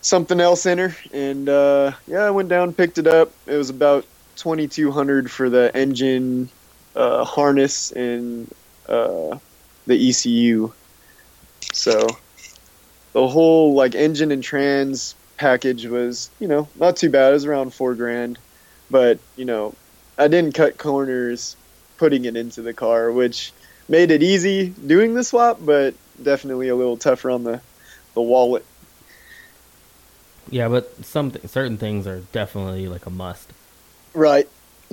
something 0.00 0.40
else 0.40 0.66
in 0.66 0.78
her, 0.78 0.96
and 1.12 1.48
uh, 1.48 1.92
yeah, 2.06 2.20
I 2.20 2.30
went 2.30 2.48
down, 2.48 2.72
picked 2.72 2.98
it 2.98 3.06
up. 3.06 3.32
It 3.46 3.56
was 3.56 3.70
about 3.70 4.06
twenty 4.36 4.68
two 4.68 4.90
hundred 4.90 5.30
for 5.30 5.50
the 5.50 5.74
engine 5.74 6.48
uh, 6.94 7.24
harness 7.24 7.92
and 7.92 8.52
uh, 8.88 9.38
the 9.86 10.08
ECU. 10.08 10.72
So 11.72 12.06
the 13.12 13.26
whole 13.26 13.74
like 13.74 13.94
engine 13.94 14.30
and 14.30 14.42
trans 14.42 15.14
package 15.36 15.86
was, 15.86 16.30
you 16.40 16.48
know, 16.48 16.68
not 16.76 16.96
too 16.96 17.10
bad. 17.10 17.30
It 17.30 17.34
was 17.34 17.44
around 17.44 17.74
four 17.74 17.94
grand, 17.94 18.38
but 18.90 19.18
you 19.36 19.44
know, 19.44 19.74
I 20.18 20.28
didn't 20.28 20.54
cut 20.54 20.78
corners 20.78 21.56
putting 21.98 22.24
it 22.24 22.36
into 22.36 22.62
the 22.62 22.72
car, 22.72 23.10
which 23.10 23.52
made 23.88 24.10
it 24.10 24.22
easy 24.22 24.68
doing 24.70 25.14
the 25.14 25.24
swap, 25.24 25.58
but 25.60 25.94
definitely 26.22 26.68
a 26.68 26.76
little 26.76 26.96
tougher 26.96 27.30
on 27.30 27.44
the 27.44 27.60
the 28.14 28.22
wallet. 28.22 28.64
Yeah, 30.50 30.68
but 30.68 31.04
some 31.04 31.32
th- 31.32 31.46
certain 31.48 31.76
things 31.76 32.06
are 32.06 32.20
definitely 32.32 32.88
like 32.88 33.06
a 33.06 33.10
must. 33.10 33.52
Right. 34.14 34.48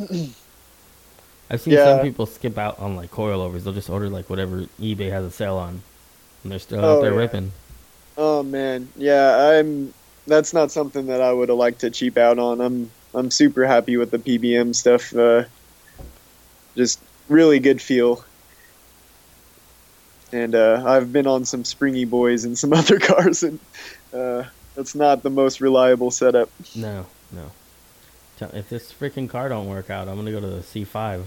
I've 1.50 1.62
seen 1.62 1.74
Yeah. 1.74 1.86
some 1.86 2.02
people 2.02 2.26
skip 2.26 2.58
out 2.58 2.80
on 2.80 2.96
like 2.96 3.12
coilovers. 3.12 3.64
They'll 3.64 3.74
just 3.74 3.90
order 3.90 4.10
like 4.10 4.30
whatever 4.30 4.64
eBay 4.80 5.12
has 5.12 5.24
a 5.26 5.32
sale 5.32 5.58
on, 5.58 5.82
and 6.44 6.52
they're 6.52 6.60
still 6.60 6.84
Oh, 6.84 6.98
out 6.98 7.02
there 7.02 7.12
yeah. 7.14 7.18
ripping. 7.20 7.52
Oh 8.18 8.44
man, 8.44 8.90
yeah, 8.96 9.38
I'm. 9.60 9.94
That's 10.26 10.54
not 10.54 10.72
something 10.72 11.08
that 11.08 11.20
I 11.22 11.34
would 11.34 11.50
have 11.50 11.58
liked 11.58 11.82
to 11.82 11.90
cheap 11.92 12.18
out 12.18 12.40
on. 12.40 12.62
I'm 12.62 12.90
I'm 13.14 13.30
super 13.30 13.66
happy 13.66 13.98
with 13.98 14.10
the 14.12 14.20
PBM 14.20 14.74
stuff. 14.74 15.14
Uh, 15.16 15.44
just 16.76 17.00
really 17.30 17.60
good 17.60 17.82
feel. 17.82 18.24
And 20.34 20.56
uh, 20.56 20.84
I've 20.86 21.14
been 21.14 21.28
on 21.28 21.46
some 21.46 21.64
Springy 21.64 22.06
Boys 22.06 22.44
and 22.44 22.58
some 22.58 22.74
other 22.82 23.00
cars, 23.00 23.44
and 23.44 23.60
uh, 24.14 24.44
that's 24.76 24.96
not 24.96 25.24
the 25.24 25.30
most 25.30 25.62
reliable 25.62 26.12
setup. 26.12 26.50
No, 26.76 27.06
no. 27.32 27.52
If 28.52 28.68
this 28.68 28.92
freaking 28.92 29.30
car 29.30 29.48
don't 29.48 29.70
work 29.70 29.90
out, 29.90 30.10
I'm 30.10 30.18
gonna 30.18 30.32
go 30.32 30.42
to 30.42 30.48
the 30.48 30.60
C5. 30.62 31.24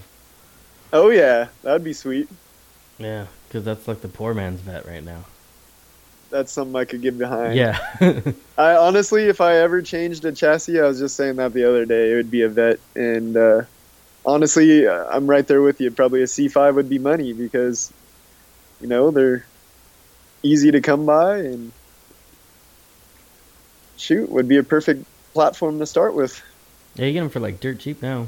Oh 0.93 1.09
yeah, 1.09 1.47
that'd 1.63 1.83
be 1.83 1.93
sweet. 1.93 2.29
Yeah, 2.99 3.25
because 3.47 3.63
that's 3.63 3.87
like 3.87 4.01
the 4.01 4.07
poor 4.07 4.33
man's 4.33 4.61
Vette 4.61 4.85
right 4.85 5.03
now. 5.03 5.23
That's 6.29 6.51
something 6.51 6.75
I 6.75 6.85
could 6.85 7.01
get 7.01 7.17
behind. 7.17 7.55
Yeah. 7.55 7.79
I 8.57 8.75
honestly, 8.75 9.23
if 9.23 9.39
I 9.39 9.57
ever 9.57 9.81
changed 9.81 10.25
a 10.25 10.31
chassis, 10.31 10.79
I 10.79 10.83
was 10.83 10.99
just 10.99 11.15
saying 11.15 11.37
that 11.37 11.53
the 11.53 11.67
other 11.67 11.85
day, 11.85 12.11
it 12.11 12.15
would 12.15 12.31
be 12.31 12.41
a 12.41 12.49
Vette. 12.49 12.79
And 12.95 13.37
uh, 13.37 13.61
honestly, 14.25 14.85
uh, 14.87 15.05
I'm 15.05 15.27
right 15.27 15.47
there 15.47 15.61
with 15.61 15.79
you. 15.79 15.89
Probably 15.89 16.21
a 16.21 16.25
C5 16.25 16.75
would 16.75 16.89
be 16.89 16.99
money 16.99 17.31
because, 17.31 17.93
you 18.81 18.87
know, 18.87 19.11
they're 19.11 19.45
easy 20.43 20.71
to 20.71 20.81
come 20.81 21.05
by 21.05 21.37
and 21.39 21.71
shoot 23.97 24.29
would 24.29 24.47
be 24.47 24.57
a 24.57 24.63
perfect 24.63 25.05
platform 25.33 25.79
to 25.79 25.85
start 25.85 26.13
with. 26.13 26.41
yeah, 26.95 27.05
you 27.07 27.13
get 27.13 27.21
them 27.21 27.29
for 27.29 27.39
like 27.39 27.59
dirt 27.59 27.79
cheap 27.79 28.01
now. 28.01 28.27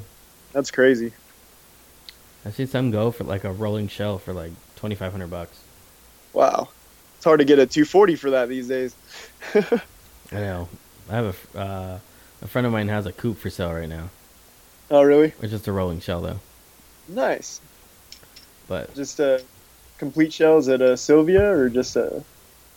That's 0.53 0.71
crazy. 0.71 1.13
I 2.45 2.51
see 2.51 2.65
some 2.65 2.91
go 2.91 3.11
for 3.11 3.23
like 3.23 3.43
a 3.43 3.51
rolling 3.51 3.87
shell 3.87 4.17
for 4.17 4.33
like 4.33 4.51
2,500 4.77 5.29
bucks. 5.29 5.59
Wow, 6.33 6.69
it's 7.15 7.25
hard 7.25 7.39
to 7.39 7.45
get 7.45 7.59
a 7.59 7.65
240 7.65 8.15
for 8.15 8.31
that 8.31 8.49
these 8.49 8.67
days. 8.67 8.95
I 9.53 9.61
know. 10.31 10.69
I 11.09 11.15
have 11.15 11.47
a 11.55 11.59
uh, 11.59 11.99
a 12.41 12.47
friend 12.47 12.65
of 12.65 12.71
mine 12.73 12.87
has 12.87 13.05
a 13.05 13.11
coupe 13.11 13.37
for 13.37 13.49
sale 13.49 13.73
right 13.73 13.89
now. 13.89 14.09
oh, 14.91 15.01
really? 15.03 15.33
It's 15.41 15.51
just 15.51 15.67
a 15.67 15.71
rolling 15.71 15.99
shell 15.99 16.21
though. 16.21 16.39
Nice. 17.07 17.59
But 18.67 18.93
Just 18.95 19.19
a 19.19 19.43
complete 19.99 20.33
shells 20.33 20.67
at 20.69 20.81
a 20.81 20.97
Silvia 20.97 21.51
or 21.51 21.69
just 21.69 21.95
a 21.95 22.23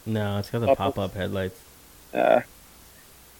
no, 0.04 0.38
it's 0.38 0.50
got 0.50 0.58
the 0.58 0.66
Pop-up. 0.66 0.98
up 0.98 1.14
headlights. 1.14 1.58
uh, 2.12 2.40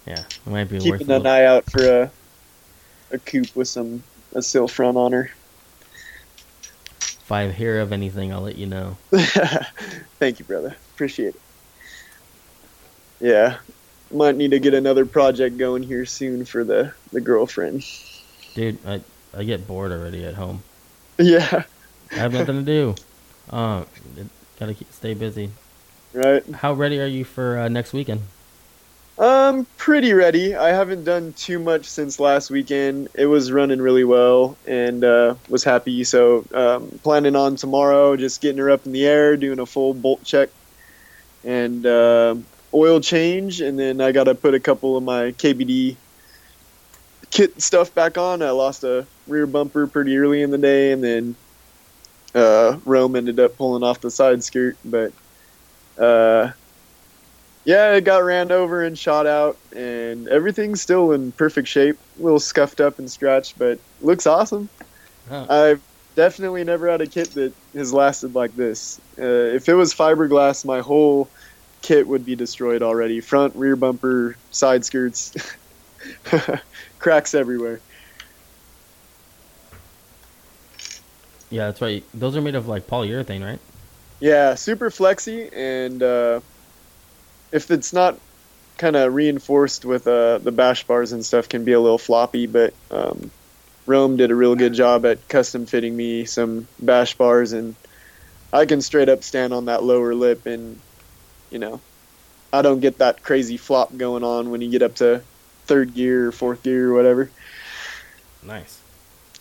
Yeah, 0.06 0.20
it 0.20 0.46
might 0.50 0.64
be 0.70 0.78
worth 0.78 1.00
keeping 1.00 1.10
an 1.14 1.26
eye 1.26 1.44
out 1.44 1.68
for 1.70 1.84
a 1.84 2.10
a 3.10 3.18
coupe 3.18 3.54
with 3.54 3.68
some 3.68 4.02
a 4.34 4.40
sill 4.40 4.68
front 4.68 4.96
on 4.96 5.12
her. 5.12 5.30
If 7.00 7.30
I 7.30 7.50
hear 7.50 7.80
of 7.80 7.92
anything, 7.92 8.32
I'll 8.32 8.40
let 8.42 8.56
you 8.56 8.66
know. 8.66 8.96
Thank 10.18 10.38
you, 10.38 10.44
brother. 10.44 10.76
Appreciate 10.94 11.34
it. 11.34 11.40
Yeah, 13.20 13.58
might 14.10 14.36
need 14.36 14.50
to 14.52 14.58
get 14.58 14.74
another 14.74 15.06
project 15.06 15.56
going 15.58 15.82
here 15.82 16.06
soon 16.06 16.44
for 16.44 16.64
the 16.64 16.92
the 17.12 17.20
girlfriend. 17.20 17.84
Dude, 18.54 18.78
I 18.86 19.00
I 19.36 19.44
get 19.44 19.66
bored 19.66 19.92
already 19.92 20.24
at 20.24 20.34
home. 20.34 20.62
Yeah, 21.18 21.64
I 22.10 22.14
have 22.14 22.32
nothing 22.32 22.56
to 22.56 22.62
do. 22.64 22.94
Uh, 23.52 23.84
gotta 24.58 24.74
keep, 24.74 24.90
stay 24.92 25.14
busy. 25.14 25.50
right. 26.14 26.44
How 26.50 26.72
ready 26.72 26.98
are 27.00 27.06
you 27.06 27.24
for 27.24 27.58
uh, 27.58 27.68
next 27.68 27.92
weekend? 27.92 28.22
Um, 29.18 29.66
pretty 29.76 30.14
ready. 30.14 30.56
I 30.56 30.70
haven't 30.70 31.04
done 31.04 31.34
too 31.34 31.58
much 31.58 31.84
since 31.84 32.18
last 32.18 32.50
weekend. 32.50 33.08
It 33.14 33.26
was 33.26 33.52
running 33.52 33.80
really 33.80 34.04
well 34.04 34.56
and 34.66 35.04
uh, 35.04 35.34
was 35.50 35.62
happy. 35.62 36.02
So, 36.04 36.46
um, 36.54 36.98
planning 37.02 37.36
on 37.36 37.56
tomorrow, 37.56 38.16
just 38.16 38.40
getting 38.40 38.58
her 38.58 38.70
up 38.70 38.86
in 38.86 38.92
the 38.92 39.06
air, 39.06 39.36
doing 39.36 39.58
a 39.58 39.66
full 39.66 39.92
bolt 39.92 40.24
check 40.24 40.48
and 41.44 41.84
uh, 41.84 42.34
oil 42.72 43.00
change, 43.00 43.60
and 43.60 43.78
then 43.78 44.00
I 44.00 44.12
got 44.12 44.24
to 44.24 44.34
put 44.34 44.54
a 44.54 44.60
couple 44.60 44.96
of 44.96 45.02
my 45.02 45.32
KBD 45.32 45.96
kit 47.30 47.60
stuff 47.60 47.94
back 47.94 48.16
on. 48.16 48.42
I 48.42 48.50
lost 48.50 48.84
a 48.84 49.06
rear 49.26 49.46
bumper 49.46 49.86
pretty 49.86 50.16
early 50.16 50.42
in 50.42 50.50
the 50.50 50.58
day, 50.58 50.92
and 50.92 51.02
then 51.02 51.34
uh, 52.34 52.78
Rome 52.84 53.16
ended 53.16 53.40
up 53.40 53.56
pulling 53.56 53.82
off 53.82 54.00
the 54.00 54.10
side 54.10 54.42
skirt, 54.44 54.76
but. 54.84 55.12
Uh, 55.98 56.52
yeah, 57.64 57.94
it 57.94 58.04
got 58.04 58.24
ran 58.24 58.50
over 58.50 58.82
and 58.82 58.98
shot 58.98 59.26
out, 59.26 59.56
and 59.74 60.26
everything's 60.26 60.80
still 60.80 61.12
in 61.12 61.30
perfect 61.32 61.68
shape. 61.68 61.96
A 62.18 62.22
little 62.22 62.40
scuffed 62.40 62.80
up 62.80 62.98
and 62.98 63.10
scratched, 63.10 63.58
but 63.58 63.78
looks 64.00 64.26
awesome. 64.26 64.68
Huh. 65.28 65.46
I've 65.48 65.82
definitely 66.16 66.64
never 66.64 66.88
had 66.88 67.00
a 67.00 67.06
kit 67.06 67.30
that 67.32 67.52
has 67.74 67.92
lasted 67.92 68.34
like 68.34 68.56
this. 68.56 69.00
Uh, 69.18 69.22
if 69.22 69.68
it 69.68 69.74
was 69.74 69.94
fiberglass, 69.94 70.64
my 70.64 70.80
whole 70.80 71.28
kit 71.82 72.06
would 72.06 72.24
be 72.24 72.34
destroyed 72.34 72.82
already. 72.82 73.20
Front, 73.20 73.54
rear 73.54 73.76
bumper, 73.76 74.36
side 74.50 74.84
skirts, 74.84 75.32
cracks 76.98 77.34
everywhere. 77.34 77.80
Yeah, 81.52 81.66
that's 81.66 81.82
right. 81.82 82.02
Those 82.14 82.34
are 82.34 82.40
made 82.40 82.54
of 82.54 82.66
like 82.66 82.86
polyurethane, 82.86 83.44
right? 83.44 83.58
Yeah, 84.20 84.54
super 84.54 84.90
flexy, 84.90 85.50
and 85.52 86.02
uh, 86.02 86.40
if 87.52 87.70
it's 87.70 87.92
not 87.92 88.18
kind 88.78 88.96
of 88.96 89.12
reinforced 89.12 89.84
with 89.84 90.06
uh, 90.06 90.38
the 90.38 90.50
bash 90.50 90.84
bars 90.84 91.12
and 91.12 91.22
stuff, 91.22 91.50
can 91.50 91.62
be 91.64 91.72
a 91.72 91.80
little 91.80 91.98
floppy. 91.98 92.46
But 92.46 92.72
um, 92.90 93.30
Rome 93.84 94.16
did 94.16 94.30
a 94.30 94.34
real 94.34 94.56
good 94.56 94.72
job 94.72 95.04
at 95.04 95.28
custom 95.28 95.66
fitting 95.66 95.94
me 95.94 96.24
some 96.24 96.66
bash 96.80 97.18
bars, 97.18 97.52
and 97.52 97.74
I 98.50 98.64
can 98.64 98.80
straight 98.80 99.10
up 99.10 99.22
stand 99.22 99.52
on 99.52 99.66
that 99.66 99.82
lower 99.82 100.14
lip, 100.14 100.46
and 100.46 100.80
you 101.50 101.58
know, 101.58 101.82
I 102.50 102.62
don't 102.62 102.80
get 102.80 102.96
that 102.98 103.22
crazy 103.22 103.58
flop 103.58 103.94
going 103.94 104.24
on 104.24 104.50
when 104.50 104.62
you 104.62 104.70
get 104.70 104.80
up 104.80 104.94
to 104.96 105.22
third 105.66 105.92
gear 105.92 106.28
or 106.28 106.32
fourth 106.32 106.62
gear 106.62 106.92
or 106.92 106.94
whatever. 106.94 107.30
Nice. 108.42 108.80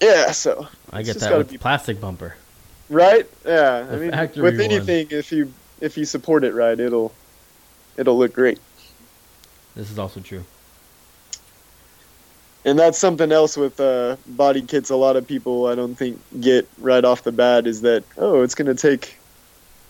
Yeah, 0.02 0.32
so 0.32 0.68
I 0.92 1.04
get 1.04 1.18
that 1.20 1.38
with 1.38 1.52
be- 1.52 1.58
plastic 1.58 2.00
bumper. 2.00 2.36
Right? 2.90 3.28
Yeah. 3.46 3.88
I 3.90 3.96
mean, 3.96 4.12
with 4.12 4.60
one. 4.60 4.62
anything, 4.62 5.08
if 5.12 5.32
you 5.32 5.54
if 5.80 5.98
you 5.98 6.06
support 6.06 6.44
it 6.44 6.54
right, 6.54 6.80
it'll 6.80 7.14
it'll 7.98 8.18
look 8.18 8.34
great. 8.34 8.60
This 9.76 9.90
is 9.90 9.98
also 9.98 10.20
true. 10.20 10.44
And 12.64 12.78
that's 12.78 13.00
something 13.00 13.32
else 13.32 13.58
with 13.58 13.80
uh, 13.80 14.18
body 14.28 14.62
kits. 14.62 14.92
A 14.92 14.96
lot 14.96 15.16
of 15.16 15.28
people 15.28 15.66
I 15.66 15.76
don't 15.76 15.96
think 15.96 16.22
get 16.40 16.68
right 16.78 17.04
off 17.04 17.24
the 17.24 17.32
bat 17.32 17.66
is 17.66 17.82
that 17.82 18.04
oh, 18.18 18.44
it's 18.44 18.56
going 18.56 18.68
to 18.68 18.80
take 18.80 19.18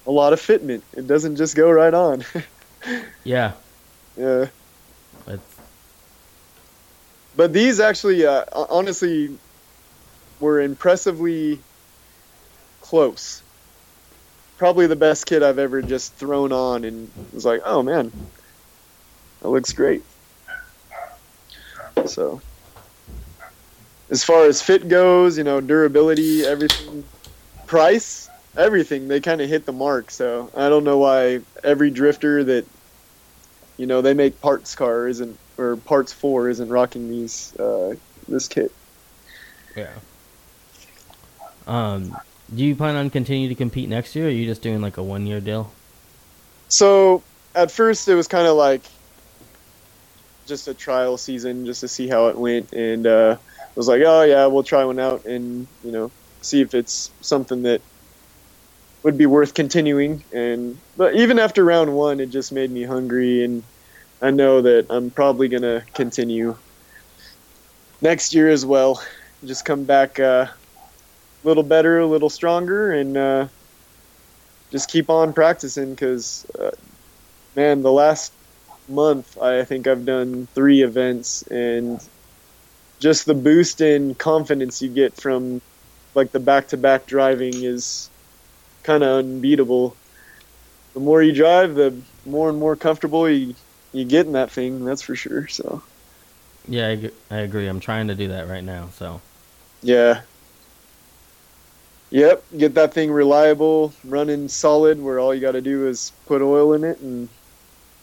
a 0.08 0.12
lot 0.12 0.34
of 0.34 0.40
fitment. 0.40 0.82
It 0.94 1.08
doesn't 1.08 1.36
just 1.36 1.56
go 1.56 1.70
right 1.70 1.94
on. 1.94 2.24
Yeah, 3.24 3.52
yeah. 4.18 4.48
But 7.36 7.54
these 7.54 7.80
actually, 7.80 8.26
uh, 8.26 8.46
honestly, 8.52 9.38
were 10.42 10.62
impressively 10.62 11.66
close. 12.82 13.44
Probably 14.58 14.88
the 14.88 14.96
best 14.96 15.26
kit 15.26 15.44
I've 15.44 15.60
ever 15.60 15.82
just 15.84 16.18
thrown 16.18 16.54
on, 16.54 16.86
and 16.86 17.14
was 17.32 17.46
like, 17.46 17.62
oh 17.66 17.84
man, 17.84 18.14
that 19.42 19.50
looks 19.50 19.74
great. 19.74 20.04
So, 22.06 22.44
as 24.12 24.24
far 24.24 24.46
as 24.46 24.62
fit 24.62 24.88
goes, 24.88 25.38
you 25.38 25.44
know, 25.44 25.62
durability, 25.62 26.46
everything, 26.46 27.10
price, 27.68 28.32
everything, 28.58 29.08
they 29.08 29.22
kind 29.22 29.42
of 29.42 29.50
hit 29.50 29.66
the 29.66 29.74
mark. 29.74 30.12
So 30.12 30.52
I 30.56 30.70
don't 30.70 30.86
know 30.86 31.00
why 31.00 31.42
every 31.64 31.92
drifter 31.92 32.44
that, 32.46 32.70
you 33.78 33.88
know, 33.88 34.02
they 34.02 34.14
make 34.14 34.42
parts 34.42 34.76
car 34.76 35.08
isn't 35.08 35.40
or 35.58 35.78
parts 35.78 36.14
four 36.14 36.50
isn't 36.50 36.70
rocking 36.70 37.10
these 37.10 37.54
uh, 37.60 37.92
this 38.28 38.48
kit. 38.48 38.76
yeah. 39.76 40.02
Um, 41.68 42.18
do 42.54 42.64
you 42.64 42.76
plan 42.76 42.96
on 42.96 43.10
continuing 43.10 43.50
to 43.50 43.56
compete 43.56 43.90
next 43.90 44.16
year, 44.16 44.26
or 44.26 44.28
are 44.28 44.32
you 44.32 44.46
just 44.46 44.62
doing 44.62 44.82
like 44.82 44.98
a 44.98 45.04
one 45.04 45.26
year 45.26 45.40
deal? 45.40 45.72
So 46.68 47.24
at 47.56 47.72
first 47.72 48.08
it 48.08 48.16
was 48.16 48.28
kind 48.28 48.48
of 48.48 48.56
like 48.56 48.82
just 50.48 50.68
a 50.68 50.74
trial 50.74 51.18
season, 51.18 51.66
just 51.66 51.82
to 51.82 51.88
see 51.88 52.08
how 52.08 52.28
it 52.28 52.38
went, 52.38 52.74
and 52.74 53.08
uh, 53.08 53.38
I 53.40 53.74
was 53.76 53.88
like, 53.88 54.02
oh 54.06 54.24
yeah, 54.24 54.46
we'll 54.48 54.64
try 54.64 54.84
one 54.84 55.00
out, 55.00 55.26
and 55.26 55.68
you 55.84 55.92
know, 55.92 56.12
see 56.42 56.62
if 56.62 56.74
it's 56.74 57.12
something 57.22 57.64
that 57.64 57.82
would 59.04 59.18
be 59.18 59.26
worth 59.26 59.54
continuing. 59.54 60.24
And 60.34 60.78
but 60.98 61.16
even 61.16 61.40
after 61.40 61.64
round 61.64 61.96
one, 61.96 62.20
it 62.20 62.30
just 62.32 62.52
made 62.52 62.70
me 62.70 62.84
hungry, 62.84 63.46
and 63.46 63.64
I 64.22 64.32
know 64.32 64.62
that 64.62 64.88
I'm 64.90 65.10
probably 65.10 65.48
gonna 65.48 65.84
continue 65.94 66.58
next 68.02 68.34
year 68.34 68.50
as 68.50 68.66
well. 68.66 69.02
Just 69.46 69.66
come 69.66 69.86
back 69.86 70.20
uh, 70.20 70.48
little 71.44 71.64
better, 71.64 72.00
a 72.00 72.08
little 72.08 72.30
stronger, 72.30 72.92
and 72.92 73.18
uh, 73.18 73.48
just 74.72 74.90
keep 74.90 75.10
on 75.10 75.34
practicing 75.34 75.92
because 75.92 76.46
uh, 76.60 76.72
man 77.56 77.82
the 77.84 77.92
last 77.92 78.32
month 78.88 79.38
i 79.38 79.64
think 79.64 79.88
i've 79.88 80.06
done 80.06 80.48
three 80.56 80.82
events 80.82 81.44
and 81.44 82.00
just 83.00 83.26
the 83.26 83.34
boost 83.34 83.82
in 83.82 84.16
confidence 84.16 84.82
you 84.82 84.90
get 84.90 85.16
from 85.20 85.62
like 86.16 86.32
the 86.32 86.40
back-to-back 86.40 87.06
driving 87.06 87.54
is 87.54 88.10
kind 88.84 89.04
of 89.04 89.20
unbeatable 89.20 89.96
the 90.94 91.00
more 91.00 91.22
you 91.22 91.34
drive 91.34 91.76
the 91.76 91.94
more 92.26 92.50
and 92.50 92.60
more 92.60 92.76
comfortable 92.76 93.30
you, 93.30 93.54
you 93.94 94.06
get 94.06 94.26
in 94.26 94.34
that 94.34 94.52
thing 94.52 94.84
that's 94.84 95.02
for 95.02 95.16
sure 95.16 95.48
so 95.48 95.82
Yeah, 96.68 96.88
I, 96.88 97.12
I 97.36 97.38
agree. 97.40 97.68
I'm 97.68 97.80
trying 97.80 98.08
to 98.08 98.16
do 98.16 98.28
that 98.30 98.48
right 98.48 98.64
now. 98.64 98.90
So 98.98 99.20
Yeah. 99.82 100.22
Yep, 102.12 102.44
get 102.58 102.74
that 102.76 102.94
thing 102.94 103.10
reliable, 103.10 103.94
running 104.04 104.50
solid, 104.50 105.02
where 105.02 105.20
all 105.20 105.34
you 105.34 105.40
got 105.40 105.54
to 105.54 105.62
do 105.62 105.88
is 105.88 106.12
put 106.26 106.42
oil 106.42 106.74
in 106.74 106.84
it 106.84 107.00
and 107.00 107.30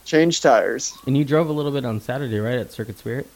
change 0.06 0.40
tires. 0.40 0.96
and 1.06 1.16
you 1.16 1.24
drove 1.24 1.48
a 1.48 1.52
little 1.52 1.70
bit 1.70 1.84
on 1.84 2.00
Saturday, 2.00 2.38
right, 2.38 2.58
at 2.58 2.72
Circuit 2.72 2.98
Spirit? 2.98 3.26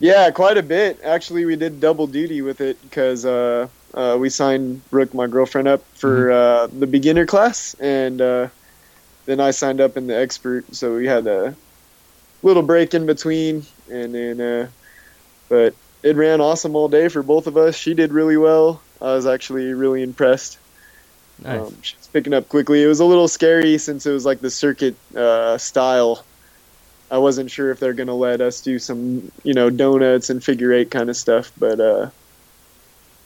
Yeah, 0.00 0.30
quite 0.32 0.58
a 0.58 0.62
bit. 0.62 1.00
Actually, 1.04 1.44
we 1.44 1.54
did 1.54 1.80
double 1.80 2.08
duty 2.08 2.42
with 2.42 2.60
it 2.60 2.80
because 2.82 3.24
uh, 3.24 3.68
uh, 3.94 4.16
we 4.18 4.28
signed 4.28 4.88
Brooke, 4.90 5.14
my 5.14 5.28
girlfriend, 5.28 5.68
up 5.68 5.84
for 5.94 6.30
uh, 6.30 6.66
the 6.66 6.86
beginner 6.88 7.26
class, 7.26 7.74
and 7.74 8.20
uh, 8.20 8.48
then 9.26 9.40
I 9.40 9.52
signed 9.52 9.80
up 9.80 9.96
in 9.96 10.08
the 10.08 10.16
expert. 10.16 10.74
So 10.74 10.96
we 10.96 11.06
had 11.06 11.26
a 11.28 11.54
little 12.42 12.62
break 12.62 12.94
in 12.94 13.06
between, 13.06 13.64
and 13.90 14.14
then, 14.14 14.40
uh, 14.40 14.68
but 15.48 15.74
it 16.02 16.16
ran 16.16 16.40
awesome 16.40 16.74
all 16.74 16.88
day 16.88 17.08
for 17.08 17.22
both 17.22 17.46
of 17.46 17.56
us. 17.56 17.76
She 17.76 17.94
did 17.94 18.12
really 18.12 18.36
well. 18.36 18.80
I 19.00 19.14
was 19.14 19.26
actually 19.26 19.72
really 19.72 20.02
impressed. 20.02 20.58
Nice. 21.42 21.60
Um, 21.60 21.76
she's 21.82 22.08
picking 22.12 22.34
up 22.34 22.48
quickly. 22.48 22.82
It 22.82 22.88
was 22.88 23.00
a 23.00 23.04
little 23.04 23.28
scary 23.28 23.78
since 23.78 24.06
it 24.06 24.12
was 24.12 24.26
like 24.26 24.40
the 24.40 24.50
circuit 24.50 24.96
uh, 25.16 25.58
style. 25.58 26.24
I 27.10 27.18
wasn't 27.18 27.50
sure 27.50 27.70
if 27.70 27.80
they're 27.80 27.94
gonna 27.94 28.14
let 28.14 28.40
us 28.40 28.60
do 28.60 28.78
some, 28.78 29.30
you 29.42 29.54
know, 29.54 29.70
donuts 29.70 30.30
and 30.30 30.42
figure 30.42 30.72
eight 30.72 30.90
kind 30.90 31.08
of 31.08 31.16
stuff, 31.16 31.52
but 31.56 31.80
uh, 31.80 32.10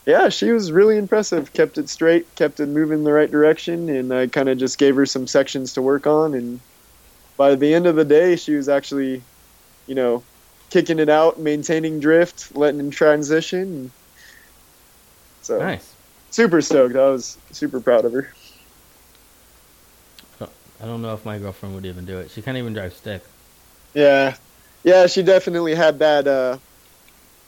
yeah, 0.06 0.28
she 0.28 0.50
was 0.50 0.72
really 0.72 0.98
impressive. 0.98 1.52
Kept 1.52 1.78
it 1.78 1.88
straight, 1.88 2.32
kept 2.34 2.60
it 2.60 2.66
moving 2.66 2.98
in 2.98 3.04
the 3.04 3.12
right 3.12 3.30
direction, 3.30 3.88
and 3.88 4.12
I 4.12 4.26
kind 4.26 4.48
of 4.48 4.58
just 4.58 4.78
gave 4.78 4.96
her 4.96 5.06
some 5.06 5.26
sections 5.26 5.74
to 5.74 5.82
work 5.82 6.06
on. 6.06 6.34
And 6.34 6.60
by 7.36 7.54
the 7.54 7.74
end 7.74 7.86
of 7.86 7.96
the 7.96 8.04
day, 8.04 8.36
she 8.36 8.54
was 8.54 8.68
actually, 8.68 9.22
you 9.86 9.94
know, 9.94 10.22
kicking 10.70 10.98
it 10.98 11.08
out, 11.08 11.38
maintaining 11.38 12.00
drift, 12.00 12.56
letting 12.56 12.80
in 12.80 12.90
transition. 12.90 13.92
So 15.42 15.58
nice. 15.58 15.94
super 16.30 16.60
stoked. 16.62 16.96
I 16.96 17.08
was 17.10 17.36
super 17.50 17.80
proud 17.80 18.04
of 18.04 18.12
her. 18.12 18.32
I 20.80 20.86
don't 20.86 21.00
know 21.00 21.14
if 21.14 21.24
my 21.24 21.38
girlfriend 21.38 21.76
would 21.76 21.86
even 21.86 22.04
do 22.06 22.18
it. 22.18 22.32
She 22.32 22.42
can't 22.42 22.56
even 22.58 22.72
drive 22.72 22.92
stick. 22.92 23.22
Yeah, 23.94 24.34
yeah, 24.82 25.06
she 25.06 25.22
definitely 25.22 25.76
had 25.76 26.00
that 26.00 26.26
uh, 26.26 26.58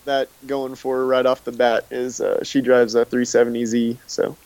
that 0.05 0.29
going 0.47 0.77
for 0.77 0.99
her 0.99 1.07
right 1.07 1.27
off 1.27 1.43
the 1.43 1.51
bat. 1.51 1.85
Is 1.91 2.21
uh, 2.21 2.45
she 2.45 2.61
drives 2.61 2.95
a 2.95 3.05
370Z, 3.05 3.97
so 4.07 4.37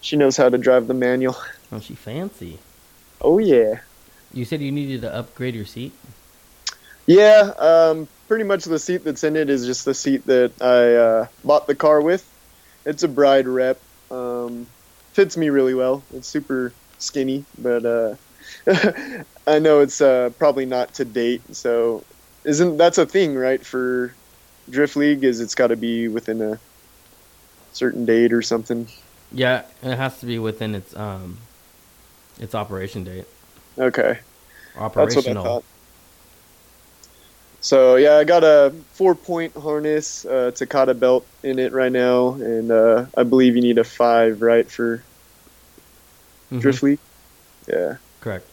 she 0.00 0.14
knows 0.16 0.36
how 0.36 0.48
to 0.48 0.58
drive 0.58 0.86
the 0.86 0.94
manual. 0.94 1.36
Oh, 1.72 1.78
she 1.78 1.94
fancy. 1.94 2.58
Oh 3.20 3.38
yeah, 3.38 3.78
You 4.34 4.44
said 4.44 4.60
you 4.60 4.72
needed 4.72 5.02
to 5.02 5.14
upgrade 5.14 5.54
your 5.54 5.64
seat. 5.64 5.92
yeah. 7.06 7.52
Um, 7.58 8.08
pretty 8.26 8.42
much 8.42 8.64
the 8.64 8.80
seat 8.80 9.04
that's 9.04 9.22
in 9.22 9.36
it 9.36 9.48
is 9.48 9.64
just 9.66 9.84
the 9.84 9.94
seat 9.94 10.26
that 10.26 10.50
I 10.60 10.94
uh, 10.96 11.26
bought 11.44 11.68
the 11.68 11.76
car 11.76 12.00
with. 12.00 12.26
It's 12.84 13.02
a 13.02 13.08
Bride 13.08 13.46
rep. 13.46 13.78
Um, 14.10 14.66
fits 15.12 15.36
me 15.36 15.50
really 15.50 15.74
well. 15.74 16.02
It's 16.14 16.28
super 16.28 16.72
skinny, 16.98 17.44
but 17.58 17.84
uh, 17.84 18.14
I 19.46 19.58
know 19.58 19.80
it's 19.80 20.00
uh, 20.00 20.30
probably 20.38 20.66
not 20.66 20.94
to 20.94 21.04
date. 21.04 21.42
So, 21.54 22.04
isn't 22.44 22.76
that's 22.76 22.98
a 22.98 23.06
thing, 23.06 23.34
right? 23.34 23.64
For 23.64 24.12
Drift 24.70 24.96
League, 24.96 25.24
is 25.24 25.40
it's 25.40 25.54
got 25.54 25.68
to 25.68 25.76
be 25.76 26.08
within 26.08 26.40
a 26.40 26.58
certain 27.72 28.04
date 28.04 28.32
or 28.32 28.42
something. 28.42 28.88
Yeah, 29.32 29.62
it 29.82 29.96
has 29.96 30.18
to 30.20 30.26
be 30.26 30.38
within 30.38 30.74
its 30.74 30.96
um, 30.96 31.38
its 32.40 32.54
operation 32.54 33.04
date. 33.04 33.26
Okay, 33.78 34.18
that's 34.94 35.16
what 35.16 35.26
I 35.26 35.30
Operational. 35.30 35.64
So 37.60 37.96
yeah, 37.96 38.16
I 38.16 38.24
got 38.24 38.42
a 38.42 38.72
four-point 38.94 39.56
harness, 39.56 40.24
uh, 40.24 40.50
Takata 40.54 40.94
belt 40.94 41.26
in 41.42 41.58
it 41.58 41.72
right 41.72 41.92
now, 41.92 42.34
and 42.34 42.72
uh, 42.72 43.06
I 43.16 43.22
believe 43.22 43.54
you 43.54 43.62
need 43.62 43.78
a 43.78 43.84
five, 43.84 44.40
right, 44.40 44.70
for 44.70 45.02
Mhm, 46.52 46.60
Drift 46.60 46.82
League. 46.82 46.98
Yeah. 47.68 47.96
Correct. 48.20 48.46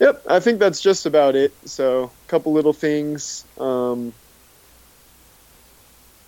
Yep, 0.00 0.24
I 0.28 0.40
think 0.40 0.58
that's 0.58 0.80
just 0.80 1.06
about 1.06 1.36
it. 1.36 1.52
So, 1.66 2.04
a 2.04 2.10
couple 2.28 2.52
little 2.52 2.72
things. 2.72 3.44
Um, 3.58 4.12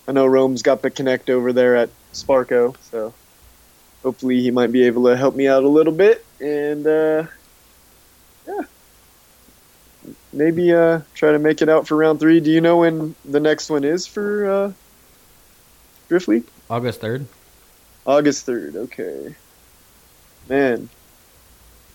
I 0.07 0.13
know 0.13 0.25
Rome's 0.25 0.61
got 0.61 0.81
the 0.81 0.89
Connect 0.89 1.29
over 1.29 1.51
there 1.51 1.75
at 1.75 1.89
Sparco, 2.13 2.75
so 2.89 3.13
hopefully 4.03 4.39
he 4.41 4.51
might 4.51 4.71
be 4.71 4.83
able 4.85 5.03
to 5.05 5.17
help 5.17 5.35
me 5.35 5.47
out 5.47 5.63
a 5.63 5.69
little 5.69 5.93
bit. 5.93 6.23
And, 6.39 6.87
uh, 6.87 7.23
yeah. 8.47 8.61
Maybe 10.37 10.73
uh, 10.73 11.01
try 11.15 11.31
to 11.31 11.39
make 11.39 11.61
it 11.61 11.69
out 11.69 11.87
for 11.87 11.97
round 11.97 12.19
three. 12.19 12.39
Do 12.39 12.51
you 12.51 12.61
know 12.61 12.77
when 12.77 13.15
the 13.25 13.39
next 13.39 13.69
one 13.69 13.83
is 13.83 14.05
for 14.05 14.49
uh, 14.49 14.71
Drift 16.07 16.27
League? 16.27 16.45
August 16.69 17.01
third. 17.01 17.27
August 18.07 18.47
3rd, 18.47 18.75
okay. 18.75 19.35
Man. 20.47 20.89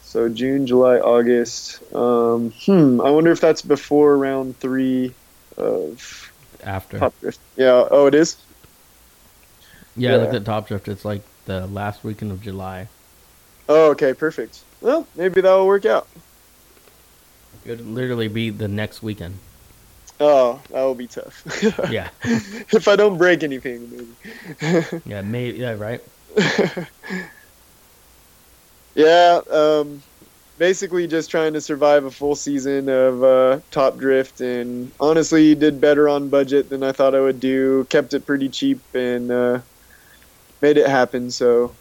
So 0.03 0.29
June, 0.29 0.67
July, 0.67 0.99
August. 0.99 1.83
Um, 1.95 2.53
hmm, 2.67 3.01
I 3.01 3.11
wonder 3.11 3.33
if 3.33 3.41
that's 3.41 3.63
before 3.63 4.19
round 4.19 4.59
three 4.59 5.15
of 5.57 6.31
After. 6.63 6.99
Top 6.99 7.19
Drift. 7.21 7.41
Yeah, 7.57 7.89
oh, 7.91 8.07
it 8.07 8.15
is? 8.15 8.37
yeah, 9.97 10.13
I 10.13 10.17
looked 10.17 10.35
yeah. 10.35 10.41
at 10.41 10.45
Top 10.45 10.69
Drift. 10.69 10.87
It's 10.89 11.07
like 11.07 11.23
the 11.47 11.67
last 11.69 12.05
weekend 12.05 12.31
of 12.31 12.43
July. 12.43 12.89
Oh, 13.71 13.91
okay, 13.93 14.13
perfect. 14.13 14.61
Well, 14.83 15.07
maybe 15.17 15.41
that 15.41 15.51
will 15.51 15.67
work 15.67 15.87
out. 15.87 16.07
It 17.65 17.71
would 17.71 17.87
literally 17.87 18.29
be 18.29 18.51
the 18.51 18.69
next 18.69 19.03
weekend. 19.03 19.35
Oh, 20.21 20.61
that 20.71 20.83
will 20.83 20.95
be 20.95 21.07
tough. 21.07 21.43
Yeah. 21.91 22.09
if 22.25 22.87
I 22.89 22.97
don't 22.97 23.19
break 23.19 23.43
anything, 23.43 23.89
maybe. 23.91 25.01
Yeah, 25.07 25.23
maybe. 25.23 25.59
Yeah, 25.59 25.73
right. 25.73 26.01
Yeah, 28.95 29.41
um, 29.51 30.03
basically 30.59 31.07
just 31.07 31.31
trying 31.31 31.55
to 31.55 31.61
survive 31.61 32.05
a 32.05 32.11
full 32.11 32.35
season 32.35 32.89
of 32.89 33.25
uh, 33.25 33.61
Top 33.71 33.99
Drift, 33.99 34.41
and 34.41 34.93
honestly 35.01 35.55
did 35.55 35.81
better 35.81 36.09
on 36.09 36.29
budget 36.29 36.69
than 36.69 36.83
I 36.83 36.93
thought 36.93 37.15
I 37.15 37.21
would 37.21 37.41
do. 37.41 37.85
Kept 37.85 38.13
it 38.15 38.27
pretty 38.27 38.49
cheap 38.49 38.81
and 38.95 39.31
uh, 39.31 39.61
made 40.61 40.77
it 40.77 40.89
happen. 40.89 41.31
So 41.31 41.73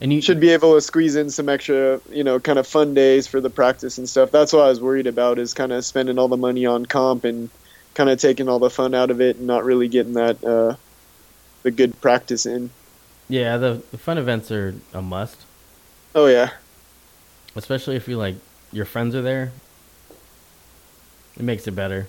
And 0.00 0.12
you 0.12 0.22
should 0.22 0.40
be 0.40 0.50
able 0.50 0.74
to 0.74 0.80
squeeze 0.80 1.14
in 1.14 1.28
some 1.28 1.48
extra, 1.48 2.00
you 2.10 2.24
know, 2.24 2.40
kind 2.40 2.58
of 2.58 2.66
fun 2.66 2.94
days 2.94 3.26
for 3.26 3.40
the 3.40 3.50
practice 3.50 3.98
and 3.98 4.08
stuff. 4.08 4.30
That's 4.30 4.52
what 4.52 4.62
I 4.64 4.68
was 4.68 4.80
worried 4.80 5.06
about 5.06 5.38
is 5.38 5.52
kind 5.52 5.72
of 5.72 5.84
spending 5.84 6.18
all 6.18 6.28
the 6.28 6.38
money 6.38 6.64
on 6.64 6.86
comp 6.86 7.24
and 7.24 7.50
kind 7.94 8.08
of 8.08 8.18
taking 8.18 8.48
all 8.48 8.58
the 8.58 8.70
fun 8.70 8.94
out 8.94 9.10
of 9.10 9.20
it 9.20 9.36
and 9.36 9.46
not 9.46 9.64
really 9.64 9.88
getting 9.88 10.14
that 10.14 10.42
uh, 10.42 10.76
the 11.62 11.70
good 11.70 12.00
practice 12.00 12.46
in. 12.46 12.70
Yeah, 13.28 13.58
the, 13.58 13.82
the 13.90 13.98
fun 13.98 14.16
events 14.18 14.50
are 14.50 14.74
a 14.92 15.02
must, 15.02 15.46
Oh 16.14 16.26
yeah. 16.26 16.50
especially 17.54 17.96
if 17.96 18.08
you 18.08 18.16
like 18.16 18.36
your 18.72 18.84
friends 18.86 19.14
are 19.14 19.22
there. 19.22 19.52
It 21.36 21.42
makes 21.42 21.66
it 21.68 21.72
better. 21.72 22.08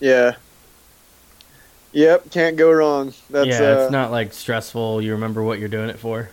Yeah. 0.00 0.36
Yep, 1.92 2.30
can't 2.30 2.56
go 2.56 2.70
wrong. 2.70 3.12
That's 3.30 3.48
yeah, 3.48 3.60
uh, 3.60 3.82
it's 3.82 3.90
not 3.90 4.10
like 4.10 4.32
stressful. 4.32 5.02
You 5.02 5.12
remember 5.12 5.42
what 5.42 5.58
you're 5.58 5.68
doing 5.68 5.90
it 5.90 5.98
for. 5.98 6.30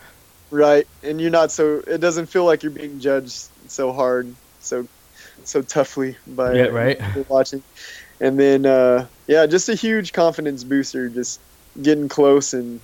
Right, 0.51 0.85
and 1.03 1.19
you're 1.19 1.31
not 1.31 1.51
so. 1.51 1.81
It 1.87 1.99
doesn't 1.99 2.27
feel 2.27 2.45
like 2.45 2.63
you're 2.63 2.71
being 2.71 2.99
judged 2.99 3.49
so 3.67 3.91
hard, 3.93 4.33
so 4.59 4.87
so 5.43 5.61
toughly 5.61 6.17
by 6.27 6.55
Yeah, 6.55 6.65
right. 6.65 6.99
watching. 7.29 7.63
And 8.19 8.39
then, 8.39 8.65
uh, 8.65 9.07
yeah, 9.27 9.45
just 9.45 9.69
a 9.69 9.75
huge 9.75 10.11
confidence 10.13 10.63
booster. 10.63 11.09
Just 11.09 11.39
getting 11.81 12.09
close 12.09 12.53
and 12.53 12.79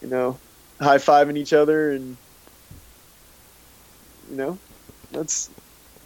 you 0.00 0.08
know, 0.08 0.38
high 0.80 0.98
fiving 0.98 1.38
each 1.38 1.52
other, 1.52 1.92
and 1.92 2.16
you 4.30 4.36
know, 4.36 4.58
that's 5.12 5.50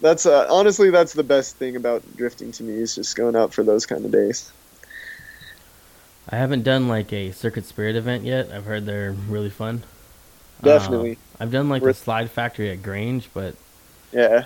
that's 0.01 0.25
uh, 0.25 0.45
honestly 0.49 0.91
that's 0.91 1.13
the 1.13 1.23
best 1.23 1.55
thing 1.57 1.75
about 1.75 2.03
drifting 2.15 2.51
to 2.53 2.63
me 2.63 2.75
is 2.75 2.95
just 2.95 3.15
going 3.15 3.35
out 3.35 3.53
for 3.53 3.63
those 3.63 3.85
kind 3.85 4.05
of 4.05 4.11
days. 4.11 4.51
I 6.29 6.35
haven't 6.35 6.63
done 6.63 6.87
like 6.87 7.11
a 7.13 7.31
Circuit 7.31 7.65
Spirit 7.65 7.95
event 7.95 8.25
yet. 8.25 8.51
I've 8.51 8.65
heard 8.65 8.85
they're 8.85 9.13
really 9.13 9.49
fun. 9.49 9.83
Definitely. 10.63 11.13
Uh, 11.13 11.43
I've 11.43 11.51
done 11.51 11.69
like 11.69 11.81
Worth- 11.81 11.97
the 11.99 12.03
Slide 12.03 12.31
Factory 12.31 12.69
at 12.71 12.81
Grange, 12.83 13.29
but 13.33 13.55
Yeah. 14.11 14.45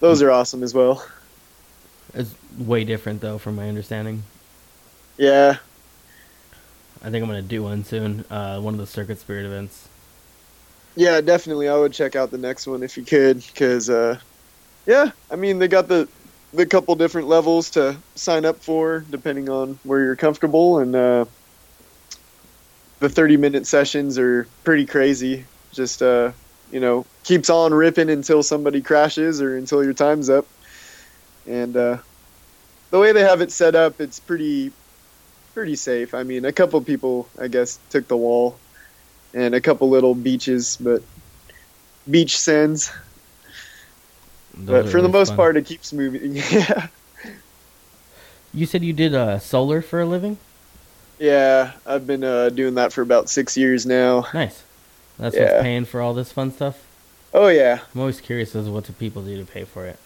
Those 0.00 0.22
are 0.22 0.30
awesome 0.30 0.62
as 0.62 0.72
well. 0.74 1.04
it's 2.14 2.34
way 2.58 2.84
different 2.84 3.20
though, 3.20 3.38
from 3.38 3.56
my 3.56 3.68
understanding. 3.68 4.22
Yeah. 5.16 5.56
I 7.02 7.10
think 7.10 7.22
I'm 7.22 7.28
gonna 7.28 7.42
do 7.42 7.62
one 7.62 7.84
soon. 7.84 8.24
Uh, 8.30 8.60
one 8.60 8.74
of 8.74 8.80
the 8.80 8.86
Circuit 8.86 9.18
Spirit 9.20 9.44
events. 9.46 9.88
Yeah, 10.96 11.20
definitely. 11.20 11.68
I 11.68 11.76
would 11.76 11.92
check 11.92 12.16
out 12.16 12.30
the 12.30 12.38
next 12.38 12.66
one 12.66 12.82
if 12.82 12.96
you 12.96 13.04
could, 13.04 13.36
because, 13.46 13.88
uh, 13.88 14.18
yeah, 14.86 15.10
I 15.30 15.36
mean, 15.36 15.58
they 15.58 15.68
got 15.68 15.86
the 15.88 16.08
the 16.54 16.64
couple 16.64 16.94
different 16.96 17.28
levels 17.28 17.68
to 17.70 17.94
sign 18.14 18.46
up 18.46 18.56
for, 18.56 19.04
depending 19.10 19.50
on 19.50 19.78
where 19.84 20.00
you're 20.02 20.16
comfortable, 20.16 20.78
and 20.78 20.96
uh, 20.96 21.24
the 23.00 23.08
30 23.08 23.36
minute 23.36 23.66
sessions 23.66 24.18
are 24.18 24.46
pretty 24.64 24.86
crazy. 24.86 25.44
Just, 25.72 26.02
uh, 26.02 26.32
you 26.72 26.80
know, 26.80 27.06
keeps 27.24 27.50
on 27.50 27.72
ripping 27.72 28.10
until 28.10 28.42
somebody 28.42 28.82
crashes 28.82 29.40
or 29.40 29.56
until 29.56 29.84
your 29.84 29.92
time's 29.92 30.30
up. 30.30 30.46
And 31.46 31.76
uh, 31.76 31.98
the 32.90 32.98
way 32.98 33.12
they 33.12 33.22
have 33.22 33.40
it 33.40 33.52
set 33.52 33.74
up, 33.74 34.00
it's 34.00 34.20
pretty 34.20 34.72
pretty 35.54 35.76
safe. 35.76 36.14
I 36.14 36.22
mean, 36.22 36.44
a 36.44 36.52
couple 36.52 36.80
people, 36.80 37.28
I 37.40 37.48
guess, 37.48 37.80
took 37.90 38.06
the 38.06 38.16
wall, 38.16 38.56
and 39.34 39.54
a 39.54 39.60
couple 39.60 39.88
little 39.88 40.14
beaches, 40.14 40.78
but 40.80 41.02
beach 42.08 42.38
sands. 42.38 42.92
Those 44.54 44.84
but 44.84 44.92
for 44.92 45.02
the 45.02 45.08
most 45.08 45.30
fun. 45.30 45.36
part, 45.36 45.56
it 45.56 45.66
keeps 45.66 45.92
moving. 45.92 46.36
yeah, 46.50 46.88
you 48.54 48.66
said 48.66 48.84
you 48.84 48.92
did 48.92 49.14
uh, 49.14 49.38
solar 49.38 49.82
for 49.82 50.00
a 50.00 50.06
living. 50.06 50.38
Yeah. 51.18 51.72
I've 51.86 52.06
been 52.06 52.24
uh, 52.24 52.48
doing 52.50 52.74
that 52.74 52.92
for 52.92 53.02
about 53.02 53.28
six 53.28 53.56
years 53.56 53.86
now. 53.86 54.26
Nice. 54.34 54.62
That's 55.18 55.34
Yeah. 55.36 55.42
what's 55.52 55.62
paying 55.62 55.84
for 55.84 56.00
all 56.00 56.14
this 56.14 56.30
fun 56.32 56.52
stuff. 56.52 56.78
Oh 57.34 57.48
yeah, 57.48 57.80
I'm 57.94 58.00
always 58.00 58.20
curious 58.20 58.54
as 58.56 58.64
to 58.66 58.70
what 58.70 58.84
do 58.84 58.92
people 58.94 59.22
do 59.22 59.36
to 59.36 59.44
pay 59.44 59.64
for 59.64 59.84
it. 59.86 59.98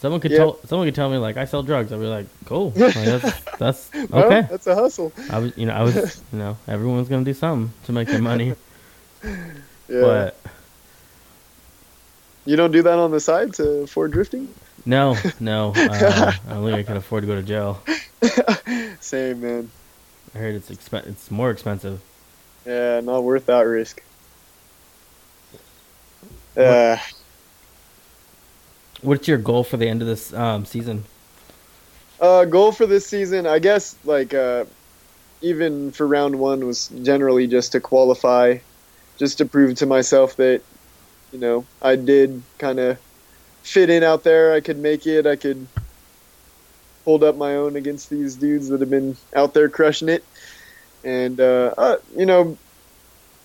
Someone 0.00 0.20
could 0.20 0.30
Yeah. 0.32 0.38
tell 0.38 0.58
someone 0.66 0.86
could 0.86 0.94
tell 0.94 1.08
me 1.10 1.16
like 1.18 1.36
I 1.36 1.44
sell 1.44 1.62
drugs. 1.62 1.92
I'd 1.92 2.00
be 2.00 2.06
like, 2.06 2.26
cool. 2.44 2.72
Like, 2.76 2.94
that's 2.94 3.40
that's 3.58 3.90
Well, 4.10 4.24
okay. 4.24 4.46
that's 4.50 4.66
a 4.66 4.74
hustle. 4.74 5.12
I 5.30 5.38
was 5.38 5.56
you 5.56 5.66
know 5.66 5.72
I 5.74 5.82
was 5.82 6.20
you 6.32 6.38
know 6.38 6.56
everyone's 6.68 7.08
gonna 7.08 7.24
do 7.24 7.34
something 7.34 7.72
to 7.86 7.92
make 7.92 8.08
their 8.08 8.20
money, 8.20 8.54
Yeah. 9.24 9.40
but 9.88 10.36
You 12.44 12.56
don't 12.56 12.72
do 12.72 12.82
that 12.82 12.98
on 12.98 13.10
the 13.10 13.20
side 13.20 13.54
to 13.54 13.82
afford 13.82 14.12
drifting? 14.12 14.48
no 14.86 15.14
no 15.40 15.72
uh, 15.76 16.32
I 16.48 16.54
don't 16.54 16.64
think 16.64 16.76
I 16.78 16.82
can 16.82 16.96
afford 16.96 17.22
to 17.22 17.26
go 17.26 17.34
to 17.34 17.42
jail. 17.42 17.82
Same 19.00 19.40
man. 19.40 19.70
I 20.34 20.38
heard 20.38 20.54
it's 20.54 20.70
expen- 20.70 21.06
it's 21.06 21.30
more 21.30 21.50
expensive. 21.50 22.00
Yeah, 22.66 23.00
not 23.00 23.24
worth 23.24 23.46
that 23.46 23.62
risk. 23.62 24.02
Uh, 26.56 26.96
What's 29.02 29.26
your 29.26 29.38
goal 29.38 29.64
for 29.64 29.76
the 29.76 29.88
end 29.88 30.02
of 30.02 30.08
this 30.08 30.32
um, 30.34 30.64
season? 30.64 31.04
uh, 32.20 32.44
goal 32.44 32.70
for 32.70 32.86
this 32.86 33.06
season, 33.06 33.46
I 33.46 33.58
guess, 33.58 33.96
like 34.04 34.34
uh, 34.34 34.66
even 35.40 35.90
for 35.92 36.06
round 36.06 36.38
one, 36.38 36.66
was 36.66 36.88
generally 37.02 37.46
just 37.46 37.72
to 37.72 37.80
qualify, 37.80 38.58
just 39.18 39.38
to 39.38 39.46
prove 39.46 39.76
to 39.76 39.86
myself 39.86 40.36
that, 40.36 40.60
you 41.32 41.38
know, 41.38 41.64
I 41.80 41.96
did 41.96 42.42
kind 42.58 42.78
of 42.78 42.98
fit 43.62 43.88
in 43.88 44.02
out 44.02 44.22
there. 44.22 44.52
I 44.52 44.60
could 44.60 44.78
make 44.78 45.06
it. 45.06 45.26
I 45.26 45.36
could 45.36 45.66
hold 47.10 47.24
up 47.24 47.36
my 47.36 47.56
own 47.56 47.74
against 47.74 48.08
these 48.08 48.36
dudes 48.36 48.68
that 48.68 48.78
have 48.78 48.88
been 48.88 49.16
out 49.34 49.52
there 49.52 49.68
crushing 49.68 50.08
it. 50.08 50.22
And 51.02 51.40
uh, 51.40 51.74
uh, 51.76 51.96
you 52.16 52.24
know, 52.24 52.56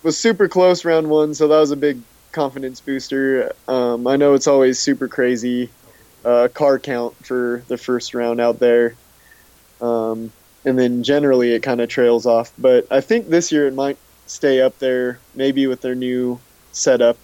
was 0.04 0.16
super 0.20 0.48
close 0.48 0.86
round 0.86 1.10
one, 1.10 1.34
so 1.34 1.48
that 1.48 1.58
was 1.58 1.72
a 1.72 1.76
big 1.76 2.00
confidence 2.32 2.80
booster. 2.80 3.54
Um, 3.68 4.06
I 4.06 4.18
know 4.18 4.36
it's 4.36 4.46
always 4.46 4.78
super 4.78 5.08
crazy 5.08 5.72
uh, 6.24 6.48
car 6.54 6.78
count 6.78 7.16
for 7.26 7.64
the 7.68 7.76
first 7.76 8.14
round 8.14 8.40
out 8.40 8.60
there, 8.60 8.94
um, 9.82 10.32
and 10.64 10.78
then 10.78 11.02
generally 11.02 11.52
it 11.54 11.64
kind 11.64 11.82
of 11.82 11.90
trails 11.90 12.28
off. 12.28 12.54
But 12.60 12.86
I 12.92 13.02
think 13.02 13.30
this 13.30 13.52
year 13.52 13.66
it 13.66 13.74
might 13.74 13.98
stay 14.28 14.62
up 14.62 14.78
there, 14.78 15.18
maybe 15.34 15.66
with 15.66 15.82
their 15.82 15.96
new 15.96 16.40
setup, 16.72 17.18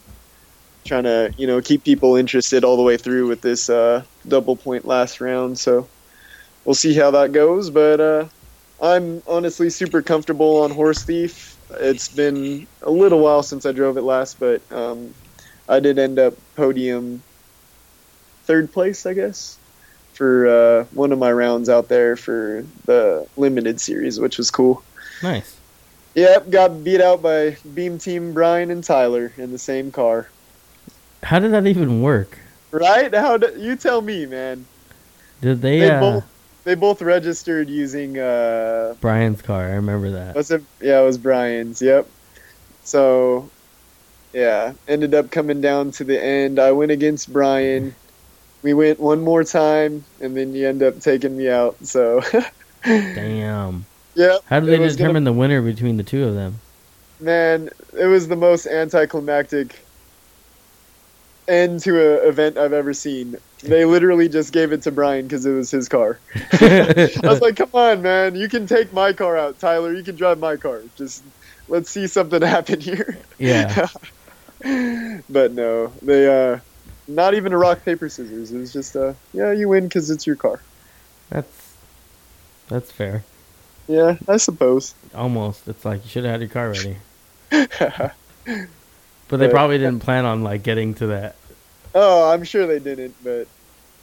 trying 0.85 1.03
to 1.03 1.31
you 1.37 1.45
know 1.45 1.61
keep 1.61 1.83
people 1.83 2.15
interested 2.15 2.63
all 2.63 2.77
the 2.77 2.83
way 2.83 2.97
through 2.97 3.27
with 3.27 3.41
this 3.41 3.69
uh, 3.69 4.03
double 4.27 4.55
point 4.55 4.85
last 4.85 5.21
round. 5.21 5.59
So 5.59 5.87
we'll 6.65 6.75
see 6.75 6.93
how 6.93 7.11
that 7.11 7.31
goes, 7.31 7.69
but. 7.69 7.99
Uh, 7.99 8.27
I'm 8.81 9.21
honestly 9.27 9.69
super 9.69 10.01
comfortable 10.01 10.63
on 10.63 10.71
Horse 10.71 11.03
Thief. 11.03 11.55
It's 11.69 12.09
been 12.09 12.65
a 12.81 12.89
little 12.89 13.19
while 13.19 13.43
since 13.43 13.65
I 13.65 13.71
drove 13.71 13.95
it 13.97 14.01
last, 14.01 14.39
but 14.39 14.61
um, 14.71 15.13
I 15.69 15.79
did 15.79 15.99
end 15.99 16.17
up 16.17 16.33
podium 16.55 17.21
third 18.45 18.73
place, 18.73 19.05
I 19.05 19.13
guess, 19.13 19.57
for 20.13 20.47
uh, 20.47 20.83
one 20.93 21.11
of 21.11 21.19
my 21.19 21.31
rounds 21.31 21.69
out 21.69 21.89
there 21.89 22.15
for 22.15 22.65
the 22.85 23.27
limited 23.37 23.79
series, 23.79 24.19
which 24.19 24.39
was 24.39 24.49
cool. 24.49 24.83
Nice. 25.21 25.55
Yep, 26.15 26.49
got 26.49 26.83
beat 26.83 26.99
out 26.99 27.21
by 27.21 27.55
Beam 27.73 27.99
Team 27.99 28.33
Brian 28.33 28.71
and 28.71 28.83
Tyler 28.83 29.31
in 29.37 29.51
the 29.51 29.59
same 29.59 29.91
car. 29.91 30.27
How 31.21 31.37
did 31.37 31.51
that 31.51 31.67
even 31.67 32.01
work? 32.01 32.39
Right? 32.71 33.13
How 33.13 33.37
do, 33.37 33.53
you 33.57 33.75
tell 33.75 34.01
me, 34.01 34.25
man? 34.25 34.65
Did 35.39 35.61
they, 35.61 35.79
They 35.79 35.91
uh, 35.91 35.99
both 35.99 36.30
they 36.63 36.75
both 36.75 37.01
registered 37.01 37.69
using 37.69 38.17
uh, 38.19 38.95
Brian's 39.01 39.41
car? 39.41 39.63
I 39.65 39.73
remember 39.73 40.11
that. 40.11 40.35
Was 40.35 40.51
it? 40.51 40.63
Yeah, 40.81 41.01
it 41.01 41.05
was 41.05 41.17
Brian's. 41.17 41.81
Yep. 41.81 42.07
So, 42.83 43.49
yeah, 44.33 44.73
ended 44.87 45.13
up 45.13 45.31
coming 45.31 45.61
down 45.61 45.91
to 45.91 46.03
the 46.03 46.21
end. 46.21 46.59
I 46.59 46.71
went 46.71 46.91
against 46.91 47.31
Brian. 47.31 47.93
We 48.63 48.73
went 48.73 48.99
one 48.99 49.21
more 49.21 49.43
time, 49.43 50.03
and 50.19 50.35
then 50.37 50.53
you 50.53 50.67
end 50.67 50.83
up 50.83 50.99
taking 50.99 51.35
me 51.37 51.49
out. 51.49 51.75
So, 51.83 52.21
Damn. 52.83 53.85
yeah. 54.15 54.37
How 54.45 54.59
did 54.59 54.69
they 54.69 54.77
was 54.79 54.95
gonna- 54.95 55.07
determine 55.09 55.23
the 55.23 55.33
winner 55.33 55.61
between 55.61 55.97
the 55.97 56.03
two 56.03 56.25
of 56.25 56.35
them? 56.35 56.59
Man, 57.19 57.69
it 57.97 58.05
was 58.05 58.27
the 58.27 58.35
most 58.35 58.65
anticlimactic 58.67 59.79
end 61.47 61.79
to 61.81 61.99
a 61.99 62.27
event 62.27 62.57
I've 62.57 62.73
ever 62.73 62.93
seen. 62.93 63.37
They 63.63 63.85
literally 63.85 64.27
just 64.27 64.53
gave 64.53 64.71
it 64.71 64.81
to 64.83 64.91
Brian 64.91 65.27
because 65.27 65.45
it 65.45 65.51
was 65.51 65.69
his 65.69 65.87
car. 65.87 66.19
I 66.53 67.09
was 67.23 67.41
like, 67.41 67.57
"Come 67.57 67.69
on, 67.73 68.01
man! 68.01 68.35
You 68.35 68.49
can 68.49 68.65
take 68.65 68.91
my 68.91 69.13
car 69.13 69.37
out, 69.37 69.59
Tyler. 69.59 69.93
You 69.93 70.03
can 70.03 70.15
drive 70.15 70.39
my 70.39 70.55
car. 70.57 70.81
Just 70.95 71.23
let's 71.67 71.89
see 71.89 72.07
something 72.07 72.41
happen 72.55 72.79
here." 72.79 73.17
yeah. 73.37 73.87
but 75.29 75.53
no, 75.53 75.91
they 76.01 76.51
uh, 76.51 76.59
not 77.07 77.33
even 77.35 77.53
a 77.53 77.57
rock 77.57 77.85
paper 77.85 78.09
scissors. 78.09 78.51
It 78.51 78.57
was 78.57 78.73
just 78.73 78.95
uh, 78.95 79.13
yeah, 79.33 79.51
you 79.51 79.69
win 79.69 79.83
because 79.85 80.09
it's 80.09 80.25
your 80.25 80.35
car. 80.35 80.61
That's 81.29 81.73
that's 82.67 82.91
fair. 82.91 83.23
Yeah, 83.87 84.17
I 84.27 84.37
suppose. 84.37 84.95
Almost. 85.13 85.67
It's 85.67 85.85
like 85.85 86.03
you 86.03 86.09
should 86.09 86.23
have 86.23 86.31
had 86.33 86.41
your 86.41 86.49
car 86.49 86.69
ready. 86.69 86.97
But 89.31 89.37
they 89.37 89.47
probably 89.47 89.77
didn't 89.77 90.01
plan 90.01 90.25
on 90.25 90.43
like 90.43 90.61
getting 90.61 90.93
to 90.95 91.07
that. 91.07 91.35
Oh, 91.95 92.31
I'm 92.31 92.43
sure 92.43 92.67
they 92.67 92.79
didn't, 92.79 93.15
but 93.23 93.47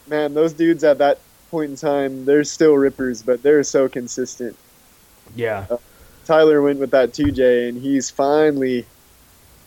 man, 0.07 0.35
those 0.35 0.53
dudes 0.53 0.85
at 0.85 0.99
that 0.99 1.19
point 1.51 1.71
in 1.71 1.77
time, 1.77 2.25
they're 2.25 2.45
still 2.45 2.75
rippers, 2.75 3.23
but 3.23 3.43
they're 3.43 3.63
so 3.63 3.89
consistent. 3.89 4.57
Yeah. 5.35 5.67
Tyler 6.25 6.61
went 6.63 6.79
with 6.79 6.91
that 6.91 7.13
2J, 7.13 7.71
and 7.71 7.81
he's 7.81 8.11
finally, 8.11 8.85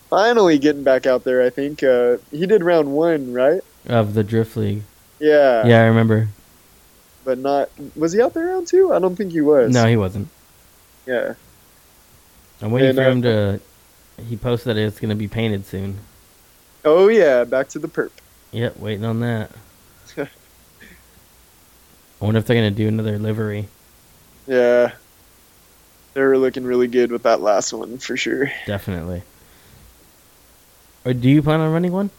finally 0.08 0.58
getting 0.58 0.84
back 0.84 1.06
out 1.06 1.24
there. 1.24 1.42
I 1.42 1.50
think 1.50 1.82
uh, 1.82 2.18
he 2.30 2.46
did 2.46 2.62
round 2.62 2.92
one, 2.92 3.32
right? 3.32 3.60
Of 3.86 4.14
the 4.14 4.22
Drift 4.22 4.56
League. 4.56 4.82
Yeah. 5.18 5.66
Yeah, 5.66 5.82
I 5.82 5.86
remember. 5.86 6.28
But 7.24 7.38
not. 7.38 7.70
Was 7.96 8.12
he 8.12 8.20
out 8.20 8.34
there 8.34 8.46
round 8.46 8.66
two? 8.66 8.92
I 8.92 8.98
don't 8.98 9.16
think 9.16 9.32
he 9.32 9.40
was. 9.40 9.72
No, 9.72 9.86
he 9.86 9.96
wasn't. 9.96 10.28
Yeah. 11.06 11.34
I'm 12.60 12.70
waiting 12.70 12.90
And, 12.90 12.96
for 12.96 13.04
uh, 13.04 13.10
him 13.10 13.22
to. 13.22 13.60
He 14.28 14.36
posted 14.36 14.76
that 14.76 14.80
it's 14.80 15.00
going 15.00 15.08
to 15.10 15.16
be 15.16 15.28
painted 15.28 15.66
soon. 15.66 15.98
Oh 16.84 17.08
yeah, 17.08 17.44
back 17.44 17.68
to 17.70 17.78
the 17.78 17.88
perp. 17.88 18.10
Yep, 18.52 18.78
waiting 18.78 19.04
on 19.04 19.20
that. 19.20 19.50
I 20.16 20.28
wonder 22.20 22.38
if 22.38 22.46
they're 22.46 22.56
going 22.56 22.72
to 22.72 22.76
do 22.76 22.88
another 22.88 23.18
livery. 23.18 23.68
Yeah. 24.46 24.92
They 26.14 26.20
were 26.20 26.36
looking 26.36 26.64
really 26.64 26.88
good 26.88 27.10
with 27.10 27.22
that 27.22 27.40
last 27.40 27.72
one 27.72 27.98
for 27.98 28.16
sure. 28.16 28.52
Definitely. 28.66 29.22
Or 31.04 31.14
do 31.14 31.30
you 31.30 31.42
plan 31.42 31.60
on 31.60 31.72
running 31.72 31.92
one? 31.92 32.10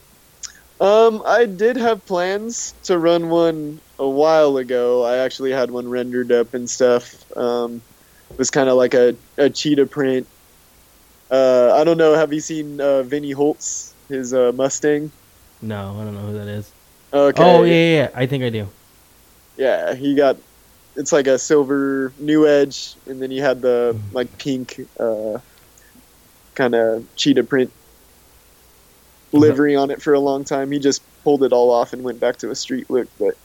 Um, 0.82 1.22
I 1.26 1.46
did 1.46 1.78
have 1.78 2.06
plans 2.06 2.74
to 2.84 2.98
run 2.98 3.30
one 3.30 3.80
a 4.00 4.08
while 4.08 4.58
ago. 4.58 5.04
I 5.04 5.18
actually 5.18 5.52
had 5.52 5.72
one 5.72 5.88
rendered 5.88 6.32
up 6.32 6.54
and 6.54 6.70
stuff. 6.70 7.32
Um, 7.38 7.82
it 8.32 8.38
was 8.38 8.50
kind 8.50 8.68
of 8.68 8.76
like 8.76 8.94
a, 8.94 9.16
a 9.38 9.50
cheetah 9.50 9.86
print. 9.86 10.28
Uh, 11.30 11.74
I 11.76 11.84
don't 11.84 11.98
know. 11.98 12.16
Have 12.16 12.34
you 12.34 12.42
seen 12.42 12.82
uh, 12.82 13.04
Vinny 13.04 13.32
Holtz, 13.32 13.93
his 14.14 14.34
uh, 14.34 14.52
Mustang? 14.54 15.12
No, 15.62 16.00
I 16.00 16.04
don't 16.04 16.14
know 16.14 16.22
who 16.28 16.34
that 16.34 16.48
is. 16.48 16.72
Okay. 17.14 17.44
Oh, 17.44 17.64
yeah, 17.64 17.74
yeah, 17.74 17.98
yeah. 17.98 18.12
I 18.16 18.28
think 18.28 18.44
I 18.44 18.50
do. 18.50 18.68
Yeah, 19.58 19.94
he 19.96 20.16
got. 20.16 20.38
It's 20.96 21.12
like 21.12 21.28
a 21.28 21.40
silver 21.40 22.14
new 22.20 22.48
edge, 22.48 22.98
and 23.08 23.22
then 23.22 23.32
you 23.32 23.42
had 23.42 23.62
the 23.62 23.96
Mm-hmm. 23.96 24.14
like 24.14 24.38
pink, 24.38 24.80
uh, 25.00 25.40
kind 26.56 26.76
of 26.76 27.08
cheetah 27.16 27.44
print 27.44 27.72
livery 29.32 29.76
on 29.76 29.92
it 29.92 30.02
for 30.02 30.14
a 30.14 30.20
long 30.20 30.44
time. 30.46 30.72
He 30.72 30.80
just 30.80 31.02
pulled 31.24 31.44
it 31.44 31.54
all 31.54 31.72
off 31.72 31.94
and 31.94 32.04
went 32.04 32.20
back 32.20 32.38
to 32.38 32.50
a 32.52 32.56
street 32.56 32.90
look. 32.90 33.10
But 33.20 33.36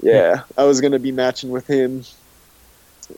yeah, 0.00 0.44
I 0.56 0.64
was 0.64 0.80
gonna 0.80 0.98
be 0.98 1.12
matching 1.12 1.50
with 1.50 1.66
him, 1.66 2.02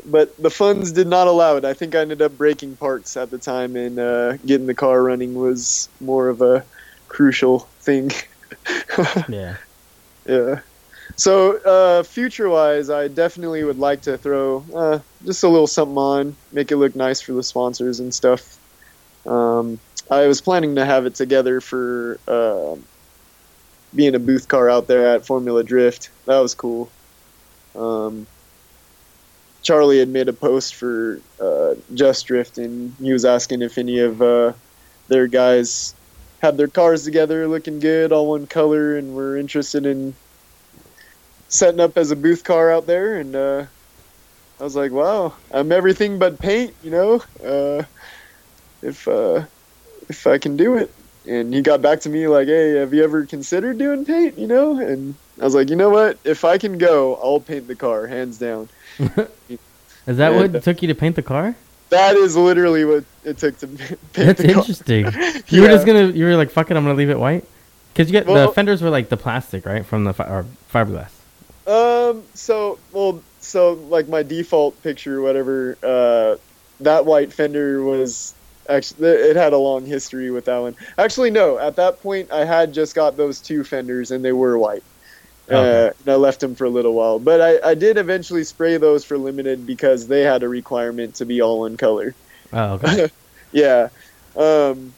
but 0.04 0.34
the 0.38 0.50
funds 0.50 0.92
did 0.92 1.06
not 1.08 1.28
allow 1.28 1.56
it. 1.56 1.64
I 1.64 1.74
think 1.74 1.94
I 1.94 2.00
ended 2.00 2.22
up 2.22 2.36
breaking 2.36 2.76
parts 2.76 3.16
at 3.16 3.30
the 3.30 3.38
time, 3.38 3.76
and 3.76 3.98
uh, 3.98 4.36
getting 4.38 4.66
the 4.66 4.74
car 4.74 5.02
running 5.02 5.34
was 5.34 5.88
more 6.00 6.28
of 6.28 6.40
a 6.42 6.64
crucial 7.08 7.60
thing. 7.82 8.10
Yeah. 9.28 9.56
Yeah. 10.26 10.60
So, 11.16 11.58
uh, 11.58 12.02
future 12.04 12.48
wise, 12.48 12.90
I 12.90 13.08
definitely 13.08 13.64
would 13.64 13.78
like 13.78 14.02
to 14.02 14.18
throw 14.18 14.64
uh, 14.74 14.98
just 15.24 15.42
a 15.44 15.48
little 15.48 15.66
something 15.66 15.96
on, 15.98 16.38
make 16.52 16.70
it 16.70 16.76
look 16.76 16.94
nice 16.96 17.20
for 17.20 17.32
the 17.32 17.42
sponsors 17.42 18.00
and 18.00 18.14
stuff. 18.14 18.58
Um, 19.26 19.80
I 20.10 20.26
was 20.26 20.40
planning 20.40 20.76
to 20.76 20.84
have 20.84 21.06
it 21.06 21.14
together 21.14 21.60
for 21.60 22.20
uh, 22.28 22.76
being 23.94 24.14
a 24.14 24.18
booth 24.18 24.48
car 24.48 24.70
out 24.70 24.86
there 24.88 25.06
at 25.14 25.26
Formula 25.26 25.62
Drift. 25.64 26.10
That 26.26 26.38
was 26.40 26.54
cool. 26.54 26.94
um, 27.74 28.28
Charlie 29.68 29.98
had 29.98 30.08
made 30.08 30.30
a 30.30 30.32
post 30.32 30.76
for 30.76 31.20
uh, 31.38 31.74
Just 31.92 32.26
Drift, 32.26 32.56
and 32.56 32.96
he 33.02 33.12
was 33.12 33.26
asking 33.26 33.60
if 33.60 33.76
any 33.76 33.98
of 33.98 34.22
uh, 34.22 34.54
their 35.10 35.26
guys 35.26 35.94
had 36.40 36.56
their 36.56 36.68
cars 36.68 37.04
together, 37.04 37.46
looking 37.46 37.78
good, 37.78 38.10
all 38.10 38.30
one 38.30 38.46
color, 38.46 38.96
and 38.96 39.12
were 39.12 39.36
interested 39.36 39.84
in 39.84 40.14
setting 41.48 41.80
up 41.80 41.98
as 41.98 42.10
a 42.10 42.16
booth 42.16 42.44
car 42.44 42.72
out 42.72 42.86
there. 42.86 43.16
And 43.16 43.36
uh, 43.36 43.66
I 44.58 44.64
was 44.64 44.74
like, 44.74 44.90
"Wow, 44.90 45.36
I'm 45.52 45.70
everything 45.70 46.18
but 46.18 46.40
paint," 46.40 46.74
you 46.80 46.90
know. 46.90 47.22
Uh, 47.44 47.84
if 48.82 49.06
uh, 49.06 49.46
if 50.08 50.26
I 50.26 50.38
can 50.38 50.56
do 50.56 50.78
it, 50.78 50.94
and 51.26 51.52
he 51.52 51.62
got 51.62 51.82
back 51.82 52.00
to 52.00 52.08
me 52.08 52.26
like, 52.28 52.48
"Hey, 52.48 52.76
have 52.76 52.94
you 52.94 53.04
ever 53.04 53.26
considered 53.26 53.78
doing 53.78 54.06
paint?" 54.06 54.38
You 54.38 54.46
know, 54.46 54.78
and 54.78 55.18
I 55.40 55.44
was 55.44 55.54
like, 55.54 55.70
"You 55.70 55.76
know 55.76 55.90
what? 55.90 56.20
If 56.24 56.44
I 56.44 56.58
can 56.58 56.78
go, 56.78 57.16
I'll 57.16 57.40
paint 57.40 57.68
the 57.68 57.76
car, 57.76 58.06
hands 58.06 58.38
down." 58.38 58.70
Is 60.06 60.16
that 60.16 60.32
Yeah. 60.32 60.36
what 60.48 60.62
took 60.62 60.82
you 60.82 60.88
to 60.88 60.94
paint 60.94 61.16
the 61.16 61.22
car? 61.22 61.54
That 61.90 62.16
is 62.16 62.36
literally 62.36 62.84
what 62.84 63.04
it 63.24 63.38
took 63.38 63.58
to 63.60 63.66
paint 63.66 63.98
That's 64.12 64.40
the 64.42 64.52
car. 64.52 64.62
That's 64.64 64.68
interesting. 64.68 65.04
You 65.48 65.62
were 65.62 65.68
just 65.68 65.86
gonna, 65.86 66.08
you 66.08 66.24
were 66.26 66.36
like, 66.36 66.50
"Fuck 66.50 66.70
it, 66.70 66.76
I'm 66.76 66.84
gonna 66.84 66.94
leave 66.94 67.10
it 67.10 67.18
white." 67.18 67.44
Cause 67.94 68.06
you 68.06 68.12
get 68.12 68.26
the 68.26 68.48
fenders 68.54 68.82
were 68.82 68.90
like 68.90 69.08
the 69.08 69.16
plastic, 69.16 69.64
right, 69.66 69.84
from 69.84 70.04
the 70.04 70.12
fi- 70.12 70.28
or 70.28 70.44
fiberglass. 70.72 71.10
Um. 71.66 72.22
So, 72.34 72.78
well, 72.92 73.22
so 73.40 73.72
like 73.88 74.08
my 74.08 74.22
default 74.22 74.80
picture, 74.82 75.20
whatever. 75.20 75.76
Uh, 75.82 76.36
that 76.80 77.06
white 77.06 77.32
fender 77.32 77.82
was 77.82 78.34
actually 78.68 79.08
it 79.08 79.34
had 79.36 79.52
a 79.52 79.58
long 79.58 79.84
history 79.86 80.30
with 80.30 80.44
that 80.44 80.58
one. 80.58 80.76
Actually, 80.98 81.30
no. 81.30 81.58
At 81.58 81.76
that 81.76 82.00
point, 82.02 82.30
I 82.30 82.44
had 82.44 82.72
just 82.72 82.94
got 82.94 83.16
those 83.16 83.40
two 83.40 83.64
fenders, 83.64 84.10
and 84.10 84.24
they 84.24 84.32
were 84.32 84.58
white. 84.58 84.82
Okay. 85.50 85.86
Uh, 85.86 85.90
and 86.00 86.08
I 86.08 86.16
left 86.16 86.40
them 86.40 86.54
for 86.54 86.64
a 86.64 86.70
little 86.70 86.92
while, 86.92 87.18
but 87.18 87.40
I, 87.40 87.70
I 87.70 87.74
did 87.74 87.96
eventually 87.96 88.44
spray 88.44 88.76
those 88.76 89.04
for 89.04 89.16
limited 89.16 89.66
because 89.66 90.06
they 90.06 90.20
had 90.20 90.42
a 90.42 90.48
requirement 90.48 91.16
to 91.16 91.24
be 91.24 91.40
all 91.40 91.60
one 91.60 91.76
color. 91.76 92.14
Oh, 92.52 92.74
okay. 92.74 93.10
Yeah. 93.50 93.88
Um, 94.36 94.92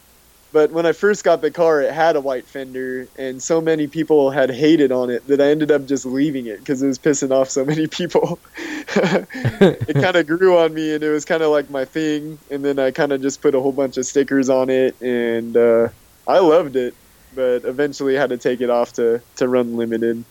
but 0.53 0.73
when 0.73 0.85
I 0.85 0.93
first 0.93 1.23
got 1.23 1.41
the 1.41 1.51
car, 1.53 1.81
it 1.81 1.93
had 1.93 2.17
a 2.17 2.21
white 2.21 2.45
fender, 2.45 3.07
and 3.17 3.41
so 3.41 3.61
many 3.61 3.87
people 3.87 4.31
had 4.33 4.51
hated 4.51 4.91
on 4.91 5.09
it 5.09 5.25
that 5.29 5.41
I 5.41 5.51
ended 5.51 5.71
up 5.71 5.87
just 5.87 6.05
leaving 6.05 6.47
it 6.47 6.59
because 6.59 6.83
it 6.83 6.89
was 6.89 6.99
pissing 6.99 7.31
off 7.31 7.49
so 7.49 7.65
many 7.65 7.87
people. 7.87 8.41
it 8.97 9.95
kind 9.95 10.17
of 10.17 10.27
grew 10.27 10.59
on 10.59 10.75
me, 10.75 10.95
and 10.95 11.05
it 11.05 11.11
was 11.11 11.25
kind 11.25 11.45
of 11.45 11.53
like 11.53 11.71
my 11.71 11.85
thing. 11.85 12.39
And 12.51 12.65
then 12.65 12.81
I 12.81 12.91
kind 12.91 13.13
of 13.13 13.23
just 13.23 13.41
put 13.41 13.55
a 13.55 13.61
whole 13.61 13.73
bunch 13.73 13.97
of 13.97 14.07
stickers 14.07 14.49
on 14.49 14.69
it, 14.71 15.01
and 15.01 15.57
uh, 15.57 15.89
I 16.27 16.41
loved 16.41 16.75
it. 16.75 16.95
But 17.35 17.65
eventually, 17.65 18.15
had 18.15 18.31
to 18.31 18.37
take 18.37 18.61
it 18.61 18.71
off 18.71 18.93
to 18.95 19.21
to 19.37 19.49
run 19.49 19.77
limited, 19.77 20.25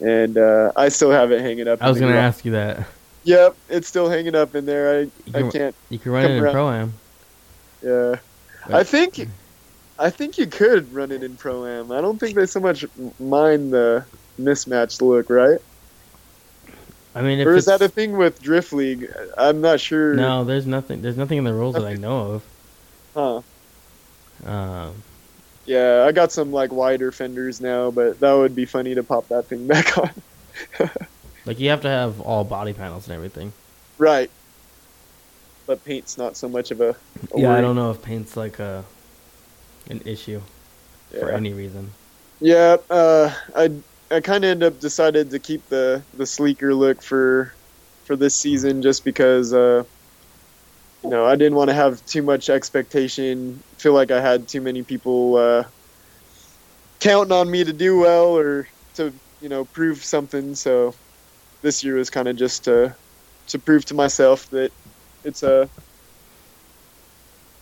and 0.00 0.36
uh, 0.36 0.72
I 0.76 0.88
still 0.88 1.10
have 1.10 1.30
it 1.32 1.40
hanging 1.40 1.68
up. 1.68 1.82
I 1.82 1.88
was 1.88 2.00
gonna 2.00 2.14
ask 2.14 2.44
you 2.44 2.52
that. 2.52 2.86
Yep, 3.24 3.56
it's 3.68 3.88
still 3.88 4.08
hanging 4.08 4.34
up 4.36 4.54
in 4.54 4.66
there. 4.66 4.98
I 4.98 5.00
You 5.00 5.10
I 5.34 5.40
can, 5.42 5.50
can't. 5.50 5.74
you 5.88 5.98
can 5.98 6.12
run 6.12 6.24
it 6.24 6.30
in 6.32 6.50
pro 6.52 6.70
am. 6.70 6.92
Yeah, 7.82 8.16
I 8.68 8.84
think, 8.84 9.28
I 9.98 10.10
think 10.10 10.38
you 10.38 10.46
could 10.46 10.92
run 10.92 11.10
it 11.10 11.22
in 11.24 11.36
pro 11.36 11.66
am. 11.66 11.90
I 11.90 12.00
don't 12.00 12.18
think 12.18 12.36
they 12.36 12.46
so 12.46 12.60
much 12.60 12.84
mind 13.18 13.72
the 13.72 14.04
mismatched 14.38 15.02
look, 15.02 15.28
right? 15.28 15.58
I 17.16 17.22
mean, 17.22 17.40
if 17.40 17.46
Or 17.46 17.54
is 17.54 17.64
that 17.64 17.80
a 17.80 17.88
thing 17.88 18.16
with 18.16 18.42
Drift 18.42 18.72
League? 18.72 19.10
I'm 19.38 19.60
not 19.60 19.80
sure. 19.80 20.14
no, 20.14 20.44
there's 20.44 20.66
nothing. 20.66 21.02
There's 21.02 21.16
nothing 21.16 21.38
in 21.38 21.44
the 21.44 21.54
rules 21.54 21.74
that 21.74 21.84
I 21.86 21.94
know 21.94 22.42
of. 23.14 23.42
Huh. 24.44 24.50
Um, 24.50 25.02
Yeah, 25.66 26.04
I 26.06 26.12
got 26.12 26.32
some 26.32 26.52
like 26.52 26.72
wider 26.72 27.10
fenders 27.12 27.60
now, 27.60 27.90
but 27.90 28.20
that 28.20 28.32
would 28.32 28.54
be 28.54 28.66
funny 28.66 28.94
to 28.94 29.02
pop 29.02 29.28
that 29.28 29.46
thing 29.46 29.66
back 29.68 29.98
on. 29.98 30.10
like 31.44 31.58
you 31.58 31.70
have 31.70 31.82
to 31.82 31.88
have 31.88 32.20
all 32.20 32.44
body 32.44 32.72
panels 32.72 33.06
and 33.06 33.14
everything. 33.14 33.52
right. 33.98 34.30
But 35.66 35.84
paint's 35.84 36.16
not 36.16 36.36
so 36.36 36.48
much 36.48 36.70
of 36.70 36.80
a. 36.80 36.90
a 36.90 36.96
yeah, 37.34 37.52
I 37.52 37.60
don't 37.60 37.74
know 37.74 37.90
if 37.90 38.00
paint's 38.00 38.36
like 38.36 38.60
a 38.60 38.84
an 39.90 40.00
issue 40.04 40.40
for 41.10 41.32
any 41.32 41.52
reason. 41.52 41.90
Yeah, 42.40 42.76
uh, 42.88 43.34
I 43.54 43.70
I 44.10 44.20
kind 44.20 44.44
of 44.44 44.50
end 44.50 44.62
up 44.62 44.78
decided 44.78 45.30
to 45.30 45.40
keep 45.40 45.68
the 45.68 46.02
the 46.16 46.26
sleeker 46.26 46.72
look 46.72 47.02
for 47.02 47.52
for 48.04 48.14
this 48.14 48.36
season 48.36 48.82
just 48.82 49.04
because 49.04 49.52
uh, 49.52 49.82
you 51.06 51.10
know 51.10 51.26
I 51.26 51.36
didn't 51.36 51.56
want 51.56 51.70
to 51.70 51.74
have 51.74 52.04
too 52.06 52.22
much 52.22 52.50
expectation. 52.50 53.62
Feel 53.78 53.94
like 53.94 54.10
I 54.10 54.20
had 54.20 54.48
too 54.48 54.60
many 54.60 54.82
people 54.82 55.36
uh, 55.36 55.64
counting 57.00 57.32
on 57.32 57.50
me 57.50 57.64
to 57.64 57.72
do 57.72 57.98
well 57.98 58.36
or 58.36 58.68
to 58.96 59.14
you 59.40 59.48
know 59.48 59.64
prove 59.66 60.04
something. 60.04 60.54
So 60.56 60.96
this 61.62 61.84
year 61.84 61.96
was 61.96 62.10
kind 62.10 62.28
of 62.28 62.36
just 62.36 62.64
to 62.64 62.96
to 63.48 63.60
prove 63.60 63.86
to 63.86 63.94
myself 63.94 64.48
that 64.50 64.72
it's 65.24 65.42
a 65.44 65.70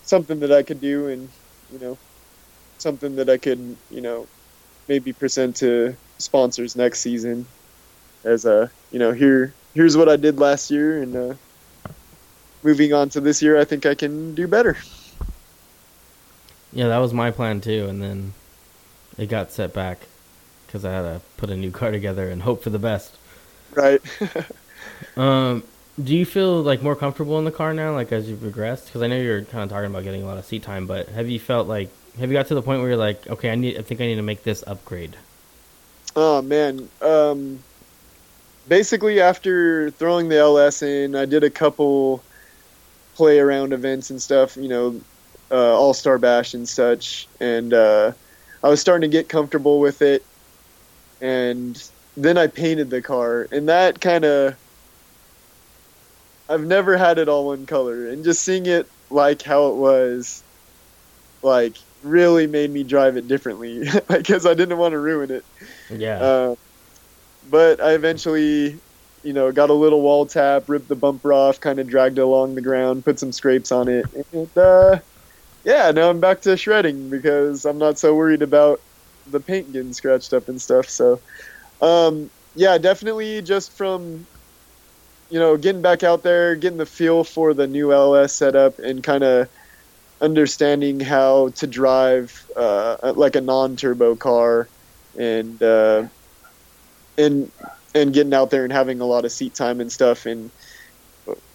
something 0.02 0.40
that 0.40 0.52
I 0.52 0.62
could 0.64 0.80
do 0.80 1.08
and 1.08 1.32
you 1.68 1.78
know 1.80 2.00
something 2.78 3.16
that 3.16 3.30
I 3.30 3.38
could 3.38 3.78
you 3.90 4.02
know 4.02 4.30
maybe 4.88 5.14
present 5.14 5.56
to 5.58 5.98
sponsors 6.20 6.76
next 6.76 7.00
season 7.02 7.48
as 8.24 8.46
a 8.46 8.72
you 8.90 9.00
know 9.00 9.12
here 9.12 9.56
here's 9.74 9.96
what 9.96 10.10
I 10.10 10.16
did 10.16 10.40
last 10.40 10.70
year 10.70 11.02
and 11.02 11.16
uh, 11.16 11.34
moving 12.64 12.92
on 12.92 13.08
to 13.10 13.20
this 13.20 13.40
year 13.42 13.58
I 13.58 13.64
think 13.64 13.86
I 13.86 13.94
can 13.94 14.34
do 14.34 14.48
better. 14.48 14.76
Yeah, 16.72 16.88
that 16.88 16.98
was 16.98 17.14
my 17.14 17.30
plan 17.30 17.60
too, 17.60 17.86
and 17.88 18.02
then 18.02 18.34
it 19.16 19.26
got 19.28 19.52
set 19.52 19.72
back 19.72 20.00
because 20.66 20.84
I 20.84 20.92
had 20.92 21.02
to 21.02 21.20
put 21.36 21.50
a 21.50 21.56
new 21.56 21.70
car 21.70 21.92
together 21.92 22.28
and 22.28 22.42
hope 22.42 22.62
for 22.62 22.70
the 22.70 22.80
best. 22.80 23.16
Right. 23.74 24.00
Um, 25.16 25.62
do 26.02 26.14
you 26.14 26.26
feel 26.26 26.62
like 26.62 26.82
more 26.82 26.96
comfortable 26.96 27.38
in 27.38 27.44
the 27.44 27.52
car 27.52 27.72
now, 27.72 27.94
like 27.94 28.10
as 28.12 28.28
you've 28.28 28.40
progressed? 28.40 28.86
Because 28.86 29.02
I 29.02 29.06
know 29.06 29.16
you're 29.16 29.42
kind 29.44 29.62
of 29.62 29.70
talking 29.70 29.90
about 29.90 30.02
getting 30.02 30.22
a 30.22 30.26
lot 30.26 30.38
of 30.38 30.44
seat 30.44 30.62
time, 30.62 30.86
but 30.86 31.08
have 31.08 31.28
you 31.28 31.38
felt 31.38 31.68
like 31.68 31.88
have 32.18 32.30
you 32.30 32.36
got 32.36 32.46
to 32.48 32.54
the 32.54 32.62
point 32.62 32.80
where 32.80 32.90
you're 32.90 32.98
like, 32.98 33.26
okay, 33.28 33.50
I 33.50 33.54
need, 33.54 33.78
I 33.78 33.82
think 33.82 34.00
I 34.00 34.06
need 34.06 34.16
to 34.16 34.22
make 34.22 34.42
this 34.42 34.64
upgrade? 34.66 35.16
Oh 36.16 36.42
man. 36.42 36.88
Um, 37.00 37.60
basically, 38.68 39.20
after 39.20 39.90
throwing 39.90 40.28
the 40.28 40.38
LS 40.38 40.82
in, 40.82 41.14
I 41.14 41.26
did 41.26 41.44
a 41.44 41.50
couple 41.50 42.22
play 43.14 43.38
around 43.38 43.72
events 43.72 44.10
and 44.10 44.20
stuff. 44.20 44.56
You 44.56 44.68
know, 44.68 45.00
uh, 45.50 45.78
All 45.78 45.94
Star 45.94 46.18
Bash 46.18 46.54
and 46.54 46.68
such, 46.68 47.28
and 47.40 47.72
uh, 47.72 48.12
I 48.62 48.68
was 48.68 48.80
starting 48.80 49.10
to 49.10 49.14
get 49.14 49.28
comfortable 49.28 49.80
with 49.80 50.02
it. 50.02 50.24
And 51.20 51.82
then 52.16 52.36
I 52.36 52.46
painted 52.46 52.90
the 52.90 53.02
car, 53.02 53.48
and 53.50 53.68
that 53.68 54.00
kind 54.00 54.24
of. 54.24 54.56
I've 56.48 56.66
never 56.66 56.98
had 56.98 57.18
it 57.18 57.28
all 57.28 57.46
one 57.46 57.64
color, 57.64 58.08
and 58.08 58.22
just 58.22 58.42
seeing 58.42 58.66
it 58.66 58.86
like 59.10 59.40
how 59.42 59.68
it 59.68 59.76
was, 59.76 60.42
like 61.42 61.76
really 62.02 62.46
made 62.46 62.70
me 62.70 62.82
drive 62.82 63.16
it 63.16 63.26
differently 63.26 63.88
because 64.08 64.44
I 64.44 64.54
didn't 64.54 64.76
want 64.76 64.92
to 64.92 64.98
ruin 64.98 65.30
it. 65.30 65.44
Yeah, 65.90 66.18
Uh, 66.20 66.54
but 67.50 67.80
I 67.80 67.92
eventually, 67.92 68.78
you 69.24 69.32
know, 69.32 69.50
got 69.50 69.70
a 69.70 69.74
little 69.74 70.02
wall 70.02 70.26
tap, 70.26 70.64
ripped 70.68 70.88
the 70.88 70.96
bumper 70.96 71.32
off, 71.32 71.58
kind 71.58 71.80
of 71.80 71.88
dragged 71.88 72.18
it 72.18 72.22
along 72.22 72.54
the 72.54 72.60
ground, 72.62 73.04
put 73.04 73.18
some 73.18 73.32
scrapes 73.32 73.72
on 73.72 73.88
it, 73.88 74.06
and 74.32 74.58
uh, 74.58 75.00
yeah, 75.64 75.90
now 75.90 76.10
I'm 76.10 76.20
back 76.20 76.42
to 76.42 76.56
shredding 76.56 77.10
because 77.10 77.64
I'm 77.64 77.78
not 77.78 77.98
so 77.98 78.14
worried 78.14 78.42
about 78.42 78.80
the 79.26 79.40
paint 79.40 79.72
getting 79.72 79.92
scratched 79.94 80.34
up 80.34 80.48
and 80.48 80.60
stuff. 80.60 80.88
So, 80.88 81.20
um, 81.80 82.30
yeah, 82.54 82.76
definitely 82.78 83.40
just 83.42 83.76
from 83.76 84.26
you 85.30 85.38
know 85.38 85.56
getting 85.56 85.82
back 85.82 86.02
out 86.02 86.22
there, 86.22 86.54
getting 86.54 86.78
the 86.78 86.86
feel 86.86 87.24
for 87.24 87.54
the 87.54 87.66
new 87.66 87.92
LS 87.92 88.34
setup, 88.34 88.78
and 88.78 89.02
kind 89.02 89.24
of 89.24 89.48
understanding 90.20 91.00
how 91.00 91.48
to 91.50 91.66
drive 91.66 92.46
uh, 92.56 93.12
like 93.16 93.36
a 93.36 93.40
non-turbo 93.40 94.16
car 94.16 94.68
and 95.18 95.62
uh, 95.62 96.06
and 97.16 97.50
and 97.94 98.12
getting 98.12 98.34
out 98.34 98.50
there 98.50 98.64
and 98.64 98.72
having 98.72 99.00
a 99.00 99.04
lot 99.04 99.24
of 99.24 99.32
seat 99.32 99.54
time 99.54 99.80
and 99.80 99.90
stuff 99.90 100.26
and 100.26 100.50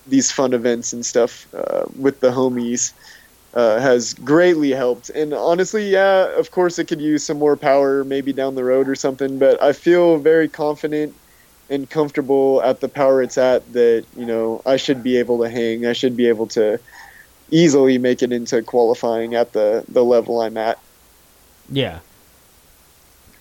these 0.08 0.32
fun 0.32 0.54
events 0.54 0.94
and 0.94 1.06
stuff 1.06 1.48
uh, 1.54 1.86
with 1.98 2.20
the 2.22 2.30
homies 2.30 2.94
uh, 3.54 3.80
has 3.80 4.14
greatly 4.14 4.72
helped. 4.72 5.10
And 5.10 5.34
honestly, 5.34 5.90
yeah, 5.90 6.28
of 6.38 6.52
course 6.52 6.80
it 6.80 6.88
could 6.88 7.02
use 7.02 7.26
some 7.26 7.38
more 7.38 7.56
power 7.56 8.04
maybe 8.04 8.34
down 8.34 8.56
the 8.56 8.64
road 8.64 8.88
or 8.88 8.96
something, 8.96 9.40
but 9.40 9.62
I 9.62 9.74
feel 9.74 10.18
very 10.18 10.48
confident 10.48 11.16
and 11.70 11.90
comfortable 11.90 12.62
at 12.64 12.82
the 12.82 12.90
power 12.90 13.22
it's 13.22 13.38
at 13.38 13.74
that 13.74 14.04
you 14.18 14.26
know 14.26 14.62
I 14.66 14.78
should 14.78 15.04
be 15.04 15.18
able 15.18 15.42
to 15.44 15.50
hang. 15.50 15.86
I 15.86 15.94
should 15.94 16.18
be 16.18 16.28
able 16.28 16.48
to 16.48 16.80
easily 17.52 17.98
make 17.98 18.22
it 18.22 18.32
into 18.32 18.62
qualifying 18.64 19.36
at 19.36 19.54
the 19.54 19.86
the 19.88 20.04
level 20.04 20.42
I'm 20.42 20.58
at. 20.58 20.80
yeah, 21.72 22.00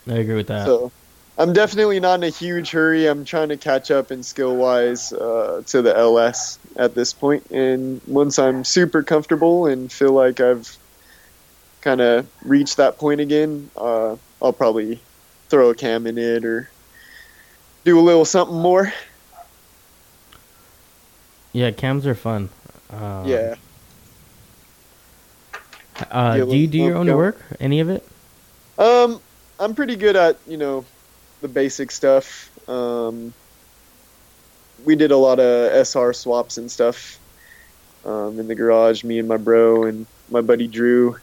I 0.07 0.15
agree 0.15 0.35
with 0.35 0.49
that. 0.49 0.67
So 0.67 0.93
I'm 1.39 1.53
definitely 1.53 2.01
not 2.01 2.17
in 2.17 2.25
a 2.25 2.31
huge 2.31 2.73
hurry. 2.73 3.07
I'm 3.07 3.25
trying 3.25 3.49
to 3.51 3.57
catch 3.57 3.93
up 3.93 4.11
in 4.11 4.25
skill 4.25 4.57
wise 4.57 5.13
uh, 5.13 5.63
to 5.69 5.83
the 5.83 5.97
LS 5.97 6.59
at 6.75 6.97
this 6.97 7.13
point. 7.13 7.49
And 7.53 8.01
once 8.09 8.41
I'm 8.41 8.65
super 8.65 9.05
comfortable 9.05 9.67
and 9.67 9.91
feel 9.91 10.13
like 10.13 10.41
I've 10.41 10.77
kind 11.81 12.01
of 12.01 12.27
reached 12.43 12.77
that 12.79 12.99
point 12.99 13.21
again, 13.21 13.71
uh, 13.77 14.17
I'll 14.43 14.53
probably 14.53 15.01
throw 15.49 15.71
a 15.71 15.77
cam 15.77 16.09
in 16.09 16.19
it 16.19 16.45
or 16.45 16.69
do 17.85 18.01
a 18.01 18.03
little 18.03 18.25
something 18.25 18.59
more. 18.59 18.93
Yeah, 21.53 21.71
cams 21.71 22.05
are 22.05 22.17
fun. 22.17 22.49
Um, 22.91 23.29
yeah. 23.29 23.55
Uh, 26.11 26.37
do 26.37 26.57
you 26.57 26.67
do 26.67 26.79
your 26.79 26.97
own 26.97 27.07
work? 27.07 27.41
Any 27.61 27.79
of 27.79 27.89
it? 27.89 28.07
Um, 28.77 29.21
I'm 29.61 29.75
pretty 29.75 29.97
good 29.97 30.17
at 30.17 30.37
you 30.47 30.57
know 30.57 30.85
the 31.41 31.49
basic 31.49 31.91
stuff. 31.91 32.51
Um, 32.69 33.33
we 34.85 34.97
did 34.97 35.11
a 35.11 35.17
lot 35.17 35.41
of 35.41 35.87
SR 35.87 36.13
swaps 36.13 36.59
and 36.59 36.71
stuff 36.71 37.19
um, 38.05 38.39
in 38.39 38.49
the 38.49 38.55
garage. 38.55 39.05
Me 39.05 39.19
and 39.19 39.29
my 39.29 39.37
bro 39.37 39.85
and 39.85 40.07
my 40.31 40.41
buddy 40.41 40.67
Drew. 40.67 41.17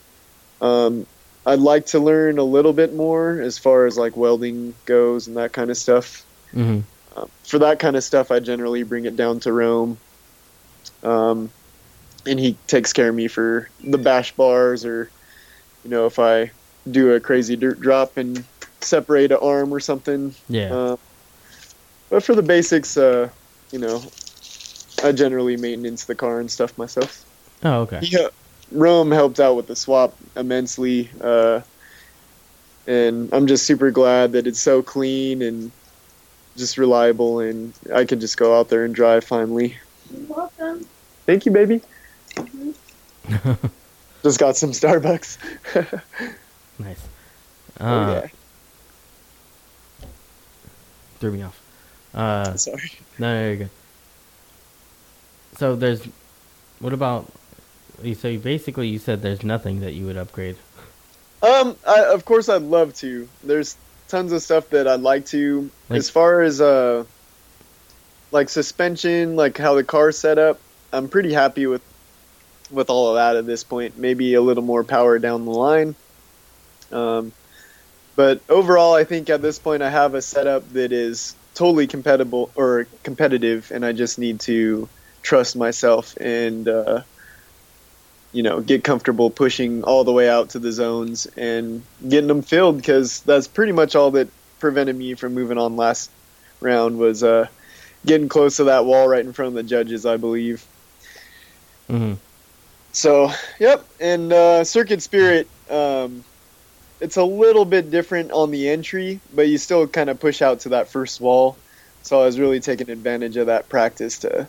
Um, 0.61 1.05
I'd 1.45 1.59
like 1.59 1.87
to 1.87 1.99
learn 1.99 2.39
a 2.39 2.43
little 2.43 2.73
bit 2.73 2.93
more 2.93 3.39
as 3.39 3.57
far 3.57 3.85
as 3.85 3.97
like 3.97 4.17
welding 4.17 4.73
goes 4.85 5.27
and 5.27 5.37
that 5.37 5.53
kind 5.53 5.69
of 5.69 5.77
stuff. 5.77 6.25
Mm-hmm. 6.53 6.81
Um, 7.19 7.29
for 7.43 7.59
that 7.59 7.79
kind 7.79 7.95
of 7.95 8.03
stuff, 8.03 8.31
I 8.31 8.39
generally 8.39 8.83
bring 8.83 9.05
it 9.05 9.15
down 9.15 9.39
to 9.41 9.53
Rome. 9.53 9.97
Um, 11.03 11.51
and 12.25 12.39
he 12.39 12.57
takes 12.67 12.93
care 12.93 13.09
of 13.09 13.15
me 13.15 13.27
for 13.27 13.69
the 13.83 13.97
bash 13.97 14.31
bars 14.31 14.85
or, 14.85 15.09
you 15.83 15.91
know, 15.91 16.07
if 16.07 16.17
I 16.17 16.51
do 16.89 17.13
a 17.13 17.19
crazy 17.19 17.55
dirt 17.55 17.79
drop 17.79 18.17
and 18.17 18.43
separate 18.85 19.31
an 19.31 19.39
arm 19.41 19.73
or 19.73 19.79
something. 19.79 20.33
Yeah. 20.49 20.73
Uh, 20.73 20.97
but 22.09 22.23
for 22.23 22.35
the 22.35 22.41
basics, 22.41 22.97
uh, 22.97 23.29
you 23.71 23.79
know, 23.79 24.03
I 25.03 25.11
generally 25.11 25.57
maintenance 25.57 26.05
the 26.05 26.15
car 26.15 26.39
and 26.39 26.49
stuff 26.49 26.77
myself. 26.77 27.25
oh, 27.63 27.81
okay. 27.81 27.99
Yeah, 28.01 28.27
Rome 28.71 29.11
helped 29.11 29.39
out 29.39 29.55
with 29.55 29.67
the 29.67 29.75
swap 29.75 30.15
immensely, 30.35 31.09
uh, 31.21 31.61
and 32.87 33.33
I'm 33.33 33.47
just 33.47 33.65
super 33.65 33.91
glad 33.91 34.31
that 34.33 34.47
it's 34.47 34.59
so 34.59 34.81
clean 34.81 35.41
and 35.41 35.71
just 36.55 36.77
reliable, 36.77 37.39
and 37.39 37.73
I 37.93 38.05
can 38.05 38.19
just 38.19 38.37
go 38.37 38.57
out 38.57 38.69
there 38.69 38.85
and 38.85 38.95
drive 38.95 39.23
finally. 39.23 39.75
You're 40.11 40.27
Welcome. 40.27 40.85
Thank 41.25 41.45
you, 41.45 41.51
baby. 41.51 41.81
Just 44.23 44.39
got 44.39 44.55
some 44.57 44.71
Starbucks. 44.71 45.37
nice. 46.79 47.07
Uh, 47.79 47.83
oh 47.83 48.11
yeah, 48.11 48.27
Threw 51.19 51.31
me 51.31 51.43
off. 51.43 51.59
Uh, 52.13 52.55
sorry. 52.57 52.91
no, 53.19 53.33
no, 53.41 53.47
you're 53.47 53.55
good. 53.57 53.69
So 55.57 55.75
there's, 55.75 56.01
what 56.79 56.93
about? 56.93 57.31
you- 58.03 58.15
So 58.15 58.27
you 58.27 58.39
basically, 58.39 58.87
you 58.87 58.99
said 58.99 59.21
there's 59.21 59.43
nothing 59.43 59.79
that 59.81 59.93
you 59.93 60.05
would 60.05 60.17
upgrade. 60.17 60.57
Um, 61.41 61.75
I, 61.87 62.03
of 62.05 62.25
course 62.25 62.49
I'd 62.49 62.61
love 62.63 62.93
to. 62.95 63.27
There's 63.43 63.77
tons 64.07 64.31
of 64.31 64.41
stuff 64.41 64.69
that 64.71 64.87
I'd 64.87 65.01
like 65.01 65.25
to. 65.27 65.69
Like- 65.89 65.99
as 65.99 66.09
far 66.09 66.41
as 66.41 66.59
uh, 66.61 67.03
like 68.31 68.49
suspension, 68.49 69.35
like 69.35 69.57
how 69.57 69.75
the 69.75 69.83
car's 69.83 70.17
set 70.17 70.37
up, 70.37 70.59
I'm 70.91 71.07
pretty 71.07 71.33
happy 71.33 71.67
with 71.67 71.81
with 72.71 72.89
all 72.89 73.09
of 73.09 73.15
that 73.15 73.35
at 73.35 73.45
this 73.45 73.63
point. 73.63 73.97
Maybe 73.97 74.33
a 74.33 74.41
little 74.41 74.63
more 74.63 74.83
power 74.83 75.19
down 75.19 75.45
the 75.45 75.51
line. 75.51 75.95
Um, 76.91 77.31
but 78.15 78.41
overall, 78.49 78.93
I 78.93 79.03
think 79.03 79.29
at 79.29 79.41
this 79.41 79.59
point 79.59 79.83
I 79.83 79.89
have 79.89 80.13
a 80.13 80.21
setup 80.21 80.71
that 80.73 80.91
is 80.91 81.35
totally 81.53 81.87
compatible 81.87 82.51
or 82.55 82.87
competitive, 83.03 83.71
and 83.71 83.85
I 83.85 83.93
just 83.93 84.19
need 84.19 84.39
to 84.41 84.87
trust 85.21 85.55
myself 85.55 86.15
and 86.17 86.67
uh, 86.67 87.01
you 88.31 88.43
know 88.43 88.61
get 88.61 88.83
comfortable 88.83 89.29
pushing 89.29 89.83
all 89.83 90.03
the 90.03 90.11
way 90.11 90.29
out 90.29 90.51
to 90.51 90.59
the 90.59 90.71
zones 90.71 91.25
and 91.37 91.83
getting 92.07 92.27
them 92.27 92.41
filled 92.41 92.77
because 92.77 93.21
that's 93.21 93.47
pretty 93.47 93.71
much 93.71 93.95
all 93.95 94.11
that 94.11 94.27
prevented 94.59 94.95
me 94.95 95.15
from 95.15 95.33
moving 95.33 95.57
on 95.57 95.75
last 95.75 96.11
round 96.59 96.97
was 96.97 97.23
uh, 97.23 97.47
getting 98.05 98.29
close 98.29 98.57
to 98.57 98.65
that 98.65 98.85
wall 98.85 99.07
right 99.07 99.25
in 99.25 99.33
front 99.33 99.49
of 99.49 99.53
the 99.55 99.63
judges, 99.63 100.05
I 100.05 100.17
believe. 100.17 100.65
Mm-hmm. 101.89 102.13
So, 102.91 103.31
yep, 103.59 103.85
and 103.99 104.31
uh, 104.31 104.63
Circuit 104.63 105.01
Spirit, 105.01 105.49
um, 105.69 106.23
it's 107.05 107.17
a 107.17 107.23
little 107.23 107.65
bit 107.65 107.91
different 107.91 108.31
on 108.31 108.49
the 108.49 108.67
entry, 108.69 109.19
but 109.33 109.47
you 109.47 109.59
still 109.59 109.87
kind 109.87 110.09
of 110.09 110.19
push 110.19 110.41
out 110.41 110.61
to 110.61 110.69
that 110.69 110.87
first 110.89 111.21
wall. 111.21 111.55
So 112.01 112.19
I 112.19 112.25
was 112.25 112.39
really 112.39 112.59
taking 112.59 112.89
advantage 112.89 113.37
of 113.37 113.45
that 113.47 113.69
practice 113.69 114.19
to 114.19 114.47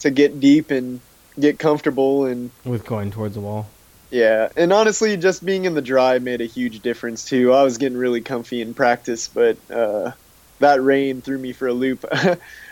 to 0.00 0.10
get 0.10 0.40
deep 0.40 0.70
and 0.72 1.00
get 1.38 1.58
comfortable 1.60 2.26
and 2.26 2.50
With 2.64 2.84
going 2.84 3.10
towards 3.12 3.34
the 3.34 3.40
wall. 3.40 3.66
yeah. 4.10 4.48
And 4.56 4.72
honestly, 4.72 5.16
just 5.16 5.44
being 5.44 5.64
in 5.66 5.74
the 5.74 5.82
dry 5.82 6.18
made 6.18 6.40
a 6.40 6.46
huge 6.46 6.80
difference 6.80 7.24
too. 7.24 7.52
I 7.52 7.62
was 7.62 7.78
getting 7.78 7.98
really 7.98 8.20
comfy 8.20 8.60
in 8.60 8.74
practice, 8.74 9.28
but 9.28 9.56
uh, 9.70 10.12
that 10.58 10.82
rain 10.82 11.20
threw 11.22 11.38
me 11.38 11.52
for 11.52 11.68
a 11.68 11.72
loop. 11.72 12.04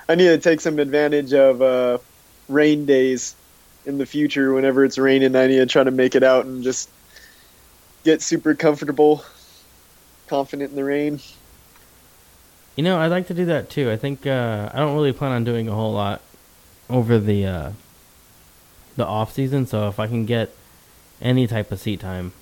I 0.09 0.15
need 0.17 0.29
to 0.29 0.39
take 0.39 0.61
some 0.61 0.79
advantage 0.81 1.33
of 1.33 1.63
uh, 1.63 1.99
rain 2.49 2.87
days 2.87 3.35
in 3.87 3.99
the 3.99 4.07
future. 4.07 4.53
Whenever 4.53 4.85
it's 4.85 4.99
raining, 4.99 5.35
I 5.37 5.47
need 5.47 5.59
to 5.59 5.67
try 5.67 5.85
to 5.85 5.91
make 5.93 6.15
it 6.17 6.23
out 6.25 6.45
and 6.47 6.63
just 6.65 6.89
get 8.07 8.23
super 8.23 8.55
comfortable, 8.55 9.25
confident 10.29 10.71
in 10.71 10.77
the 10.77 10.85
rain. 10.85 11.21
You 12.77 12.85
know, 12.85 12.99
I'd 12.99 13.09
like 13.09 13.27
to 13.29 13.35
do 13.35 13.45
that 13.47 13.69
too. 13.69 13.91
I 13.91 13.97
think 13.97 14.27
uh, 14.27 14.71
I 14.73 14.79
don't 14.79 14.95
really 14.95 15.13
plan 15.13 15.33
on 15.33 15.45
doing 15.45 15.69
a 15.69 15.75
whole 15.75 15.93
lot 15.93 16.21
over 16.89 17.19
the 17.19 17.45
uh, 17.47 17.73
the 18.97 19.05
off 19.07 19.33
season. 19.33 19.67
So 19.67 19.89
if 19.89 19.99
I 19.99 20.07
can 20.07 20.25
get 20.25 20.51
any 21.21 21.47
type 21.47 21.73
of 21.73 21.81
seat 21.81 22.01
time, 22.01 22.33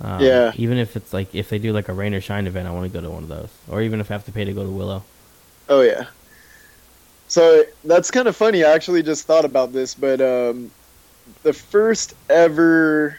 um, 0.00 0.20
Yeah. 0.22 0.52
even 0.54 0.78
if 0.78 0.96
it's 0.96 1.12
like 1.12 1.34
if 1.34 1.48
they 1.48 1.58
do 1.58 1.72
like 1.72 1.88
a 1.88 1.92
rain 1.92 2.14
or 2.14 2.20
shine 2.20 2.46
event, 2.46 2.68
I 2.68 2.70
want 2.70 2.84
to 2.84 2.92
go 2.92 3.00
to 3.00 3.10
one 3.10 3.24
of 3.24 3.28
those. 3.28 3.50
Or 3.68 3.82
even 3.82 4.00
if 4.00 4.10
I 4.10 4.14
have 4.14 4.24
to 4.26 4.32
pay 4.32 4.44
to 4.44 4.52
go 4.52 4.64
to 4.64 4.70
Willow. 4.70 5.02
Oh 5.68 5.80
yeah. 5.80 6.06
So 7.28 7.64
that's 7.84 8.10
kind 8.10 8.28
of 8.28 8.36
funny. 8.36 8.64
I 8.64 8.72
actually 8.72 9.02
just 9.02 9.26
thought 9.26 9.44
about 9.44 9.72
this, 9.72 9.94
but 9.94 10.20
um, 10.20 10.70
the 11.42 11.52
first 11.52 12.14
ever 12.30 13.18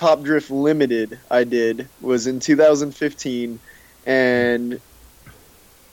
Top 0.00 0.22
Drift 0.22 0.50
Limited 0.50 1.18
I 1.30 1.44
did 1.44 1.86
was 2.00 2.26
in 2.26 2.40
2015, 2.40 3.60
and 4.06 4.80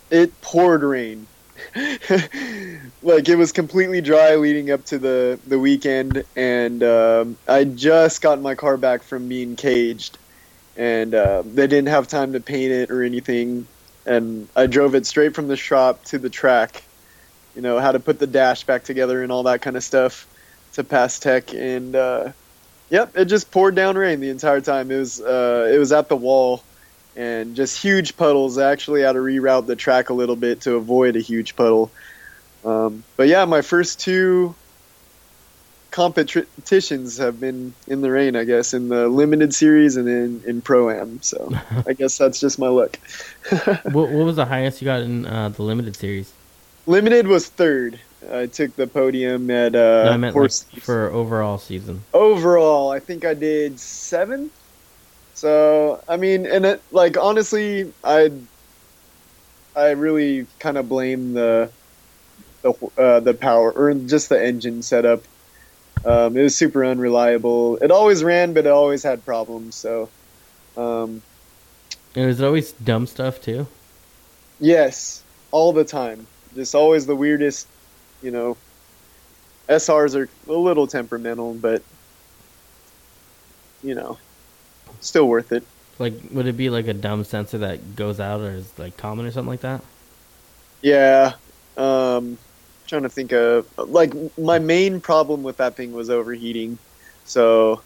it 0.09 0.41
poured 0.41 0.81
rain. 0.81 1.27
like 3.03 3.27
it 3.27 3.35
was 3.35 3.51
completely 3.51 3.99
dry 4.01 4.35
leading 4.35 4.71
up 4.71 4.85
to 4.85 4.97
the 4.97 5.39
the 5.45 5.59
weekend, 5.59 6.23
and 6.35 6.81
um, 6.83 7.37
I 7.47 7.65
just 7.65 8.21
got 8.21 8.41
my 8.41 8.55
car 8.55 8.77
back 8.77 9.03
from 9.03 9.27
being 9.27 9.55
caged, 9.55 10.17
and 10.77 11.13
uh, 11.13 11.43
they 11.45 11.67
didn't 11.67 11.89
have 11.89 12.07
time 12.07 12.33
to 12.33 12.39
paint 12.39 12.71
it 12.71 12.89
or 12.89 13.03
anything 13.03 13.67
and 14.07 14.47
I 14.55 14.67
drove 14.67 14.95
it 14.95 15.05
straight 15.05 15.35
from 15.35 15.49
the 15.49 15.57
shop 15.57 16.05
to 16.05 16.17
the 16.17 16.29
track. 16.29 16.81
You 17.55 17.61
know 17.61 17.79
how 17.79 17.91
to 17.91 17.99
put 17.99 18.19
the 18.19 18.27
dash 18.27 18.63
back 18.63 18.83
together 18.85 19.21
and 19.21 19.31
all 19.31 19.43
that 19.43 19.61
kind 19.61 19.75
of 19.75 19.83
stuff 19.83 20.25
to 20.73 20.83
pass 20.83 21.19
tech, 21.19 21.53
and 21.53 21.95
uh, 21.95 22.31
yep, 22.89 23.15
it 23.15 23.25
just 23.25 23.51
poured 23.51 23.75
down 23.75 23.97
rain 23.97 24.19
the 24.19 24.29
entire 24.29 24.61
time. 24.61 24.91
It 24.91 24.99
was 24.99 25.21
uh, 25.21 25.71
it 25.73 25.77
was 25.77 25.91
at 25.91 26.09
the 26.09 26.15
wall, 26.15 26.63
and 27.15 27.55
just 27.55 27.81
huge 27.81 28.17
puddles. 28.17 28.57
I 28.57 28.71
actually 28.71 29.01
had 29.01 29.13
to 29.13 29.19
reroute 29.19 29.65
the 29.65 29.75
track 29.75 30.09
a 30.09 30.13
little 30.13 30.35
bit 30.35 30.61
to 30.61 30.75
avoid 30.75 31.15
a 31.15 31.19
huge 31.19 31.55
puddle. 31.55 31.91
Um, 32.63 33.03
but 33.15 33.27
yeah, 33.27 33.45
my 33.45 33.61
first 33.61 33.99
two 33.99 34.55
competitions 35.91 37.17
have 37.17 37.39
been 37.39 37.73
in 37.87 38.01
the 38.01 38.11
rain, 38.11 38.35
I 38.35 38.43
guess, 38.43 38.73
in 38.73 38.89
the 38.89 39.07
limited 39.07 39.53
series 39.53 39.95
and 39.95 40.07
then 40.07 40.43
in 40.45 40.61
pro 40.61 40.89
am. 40.89 41.21
So 41.21 41.51
I 41.87 41.93
guess 41.93 42.17
that's 42.17 42.39
just 42.39 42.59
my 42.59 42.67
luck. 42.67 42.99
what, 43.83 44.09
what 44.09 44.11
was 44.11 44.35
the 44.35 44.45
highest 44.45 44.81
you 44.81 44.85
got 44.85 45.01
in 45.01 45.25
uh, 45.25 45.49
the 45.49 45.63
limited 45.63 45.95
series? 45.95 46.31
Limited 46.85 47.27
was 47.27 47.47
third. 47.47 47.99
I 48.31 48.47
took 48.47 48.75
the 48.75 48.87
podium 48.87 49.49
at 49.51 49.75
No, 50.01 50.13
uh, 50.13 50.17
meant 50.17 50.35
like, 50.35 50.51
for 50.81 51.11
overall 51.11 51.57
season. 51.57 52.05
overall. 52.13 52.91
I 52.91 52.99
think 52.99 53.25
I 53.25 53.33
did 53.33 53.79
seven. 53.79 54.51
So 55.33 56.03
I 56.07 56.17
mean, 56.17 56.45
and 56.47 56.65
it 56.65 56.83
like 56.91 57.17
honestly, 57.17 57.93
I 58.03 58.31
I 59.75 59.91
really 59.91 60.47
kind 60.59 60.77
of 60.77 60.87
blame 60.89 61.33
the 61.33 61.73
the 62.63 62.73
uh, 62.97 63.19
the 63.21 63.33
power 63.33 63.71
or 63.71 63.93
just 63.95 64.29
the 64.29 64.43
engine 64.43 64.81
setup. 64.81 65.27
Um, 66.05 66.37
it 66.37 66.43
was 66.43 66.57
super 66.57 66.85
unreliable. 66.85 67.77
It 67.77 67.91
always 67.91 68.23
ran, 68.23 68.53
but 68.53 68.65
it 68.67 68.71
always 68.71 69.03
had 69.03 69.25
problems. 69.25 69.77
So 69.77 70.13
um, 70.77 71.23
And 72.15 72.25
was 72.27 72.41
it 72.41 72.45
always 72.45 72.73
dumb 72.73 73.07
stuff 73.07 73.39
too? 73.39 73.67
Yes, 74.59 75.25
all 75.51 75.73
the 75.73 75.85
time. 75.85 76.27
Just 76.53 76.75
always 76.75 77.05
the 77.05 77.15
weirdest, 77.15 77.67
you 78.21 78.31
know. 78.31 78.57
SRs 79.69 80.15
are 80.15 80.29
a 80.49 80.57
little 80.57 80.87
temperamental, 80.87 81.53
but 81.55 81.81
you 83.83 83.95
know, 83.95 84.17
still 85.01 85.27
worth 85.27 85.51
it. 85.51 85.63
Like, 85.99 86.13
would 86.31 86.47
it 86.47 86.55
be 86.55 86.69
like 86.69 86.87
a 86.87 86.93
dumb 86.93 87.23
sensor 87.23 87.57
that 87.59 87.95
goes 87.95 88.19
out 88.19 88.41
or 88.41 88.51
is 88.51 88.77
like 88.79 88.97
common 88.97 89.25
or 89.25 89.31
something 89.31 89.49
like 89.49 89.61
that? 89.61 89.81
Yeah. 90.81 91.33
Um 91.75 92.37
trying 92.87 93.03
to 93.03 93.09
think 93.09 93.33
of 93.33 93.67
like 93.77 94.13
my 94.37 94.59
main 94.59 95.01
problem 95.01 95.43
with 95.43 95.57
that 95.57 95.75
thing 95.75 95.91
was 95.91 96.09
overheating. 96.09 96.77
So 97.25 97.81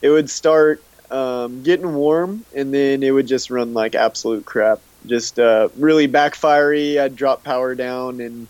it 0.00 0.10
would 0.10 0.30
start 0.30 0.82
um, 1.10 1.62
getting 1.62 1.94
warm 1.94 2.44
and 2.54 2.72
then 2.72 3.02
it 3.02 3.10
would 3.10 3.26
just 3.26 3.50
run 3.50 3.74
like 3.74 3.94
absolute 3.94 4.46
crap. 4.46 4.80
Just 5.06 5.38
uh, 5.38 5.68
really 5.76 6.08
backfiery. 6.08 6.98
I'd 6.98 7.16
drop 7.16 7.44
power 7.44 7.74
down 7.74 8.20
and 8.20 8.48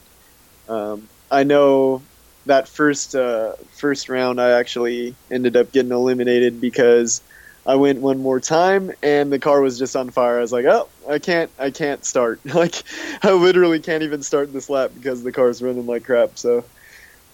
um, 0.68 1.09
I 1.35 1.43
know 1.43 2.01
that 2.47 2.68
first 2.68 3.16
uh, 3.16 3.55
first 3.72 4.09
round 4.09 4.41
I 4.41 4.53
actually 4.53 5.16
ended 5.32 5.57
up 5.57 5.72
getting 5.72 5.91
eliminated 5.91 6.61
because 6.61 7.22
I 7.66 7.74
went 7.74 8.01
one 8.01 8.20
more 8.20 8.39
time 8.39 8.93
and 9.03 9.32
the 9.32 9.41
car 9.41 9.61
was 9.61 9.76
just 9.76 9.97
on 9.97 10.11
fire. 10.11 10.39
I 10.39 10.43
was 10.43 10.53
like, 10.53 10.64
oh, 10.66 10.89
I 11.09 11.18
can't, 11.18 11.51
I 11.59 11.70
can't 11.70 12.05
start. 12.05 12.41
like, 12.55 12.85
I 13.24 13.32
literally 13.32 13.80
can't 13.80 14.05
even 14.05 14.22
start 14.22 14.53
this 14.53 14.70
lap 14.70 14.93
because 14.95 15.24
the 15.24 15.32
car's 15.32 15.61
running 15.61 15.87
like 15.87 16.05
crap. 16.05 16.39
So, 16.39 16.64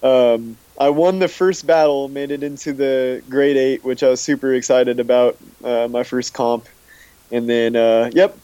um, 0.02 0.56
I 0.78 0.88
won 0.88 1.18
the 1.18 1.28
first 1.28 1.66
battle, 1.66 2.08
made 2.08 2.30
it 2.30 2.42
into 2.42 2.72
the 2.72 3.22
Great 3.28 3.58
eight, 3.58 3.84
which 3.84 4.02
I 4.02 4.08
was 4.08 4.22
super 4.22 4.54
excited 4.54 4.98
about. 4.98 5.36
Uh, 5.62 5.88
my 5.88 6.04
first 6.04 6.32
comp, 6.32 6.66
and 7.30 7.46
then, 7.46 7.76
uh, 7.76 8.10
yep, 8.14 8.34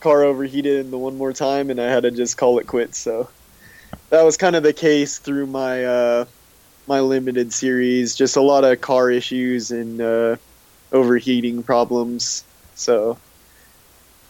car 0.00 0.24
overheated 0.24 0.80
in 0.80 0.90
the 0.90 0.98
one 0.98 1.16
more 1.16 1.32
time, 1.32 1.70
and 1.70 1.80
I 1.80 1.88
had 1.88 2.02
to 2.02 2.10
just 2.10 2.36
call 2.36 2.58
it 2.58 2.66
quits. 2.66 2.98
So 2.98 3.28
that 4.10 4.22
was 4.22 4.36
kind 4.36 4.56
of 4.56 4.62
the 4.62 4.72
case 4.72 5.18
through 5.18 5.46
my 5.46 5.84
uh, 5.84 6.24
my 6.86 7.00
limited 7.00 7.52
series. 7.52 8.14
Just 8.14 8.36
a 8.36 8.40
lot 8.40 8.64
of 8.64 8.80
car 8.80 9.10
issues 9.10 9.70
and 9.70 10.00
uh, 10.00 10.36
overheating 10.92 11.62
problems. 11.62 12.44
So 12.74 13.18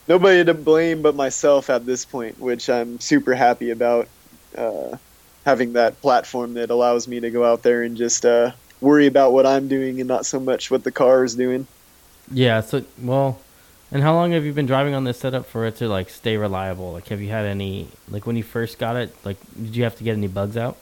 nobody 0.07 0.45
to 0.45 0.55
blame 0.55 1.03
but 1.03 1.15
myself 1.15 1.71
at 1.71 1.87
this 1.87 2.05
point, 2.05 2.39
which 2.39 2.69
I'm 2.69 3.01
super 3.01 3.35
happy 3.35 3.71
about. 3.71 4.09
Uh, 4.57 4.97
having 5.49 5.73
that 5.73 5.99
platform 6.03 6.53
that 6.55 6.69
allows 6.69 7.09
me 7.09 7.21
to 7.21 7.31
go 7.31 7.43
out 7.43 7.63
there 7.63 7.83
and 7.83 7.97
just 7.97 8.27
uh, 8.27 8.53
worry 8.83 9.07
about 9.07 9.33
what 9.33 9.47
I'm 9.47 9.67
doing 9.67 9.99
and 9.99 10.07
not 10.07 10.27
so 10.27 10.39
much 10.39 10.71
what 10.71 10.85
the 10.85 10.93
car 10.93 11.25
is 11.25 11.35
doing. 11.35 11.67
Yeah. 12.31 12.61
So 12.61 12.85
well, 13.03 13.41
and 13.91 14.03
how 14.03 14.15
long 14.15 14.33
have 14.33 14.45
you 14.45 14.53
been 14.53 14.67
driving 14.67 14.95
on 14.95 15.05
this 15.05 15.19
setup 15.19 15.47
for 15.47 15.65
it 15.67 15.77
to 15.77 15.89
like 15.89 16.11
stay 16.11 16.37
reliable? 16.37 16.93
Like, 16.93 17.09
have 17.09 17.21
you 17.21 17.31
had 17.31 17.47
any 17.47 17.89
like 18.09 18.27
when 18.27 18.37
you 18.37 18.43
first 18.43 18.79
got 18.79 18.97
it? 18.97 19.15
Like, 19.25 19.39
did 19.55 19.75
you 19.75 19.85
have 19.85 19.97
to 19.97 20.05
get 20.05 20.17
any 20.17 20.29
bugs 20.29 20.57
out? 20.57 20.77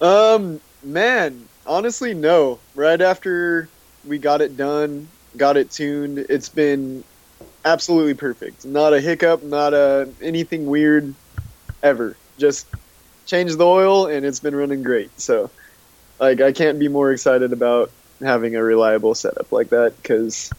Um, 0.00 0.60
man, 0.82 1.46
honestly, 1.66 2.14
no. 2.14 2.58
Right 2.74 3.00
after 3.00 3.68
we 4.06 4.18
got 4.18 4.40
it 4.40 4.56
done, 4.56 5.08
got 5.36 5.56
it 5.56 5.70
tuned, 5.70 6.18
it's 6.18 6.48
been 6.48 7.04
absolutely 7.64 8.14
perfect. 8.14 8.64
Not 8.64 8.94
a 8.94 9.00
hiccup, 9.00 9.42
not 9.42 9.74
a 9.74 10.08
anything 10.22 10.66
weird 10.66 11.14
ever. 11.82 12.16
Just 12.38 12.66
changed 13.26 13.58
the 13.58 13.66
oil 13.66 14.06
and 14.06 14.24
it's 14.24 14.40
been 14.40 14.54
running 14.54 14.82
great. 14.82 15.20
So, 15.20 15.50
like, 16.18 16.40
I 16.40 16.52
can't 16.52 16.78
be 16.78 16.88
more 16.88 17.12
excited 17.12 17.52
about 17.52 17.90
having 18.20 18.56
a 18.56 18.62
reliable 18.62 19.14
setup 19.14 19.52
like 19.52 19.70
that 19.70 19.94
because 20.00 20.50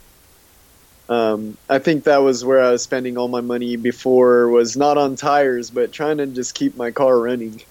um, 1.09 1.57
I 1.69 1.79
think 1.79 2.03
that 2.03 2.17
was 2.17 2.43
where 2.43 2.61
I 2.61 2.71
was 2.71 2.83
spending 2.83 3.17
all 3.17 3.27
my 3.29 3.41
money 3.41 3.77
before 3.77 4.49
was 4.49 4.75
not 4.75 4.97
on 4.97 5.15
tires, 5.15 5.69
but 5.69 5.93
trying 5.93 6.17
to 6.17 6.27
just 6.27 6.53
keep 6.53 6.75
my 6.75 6.91
car 6.91 7.17
running. 7.17 7.61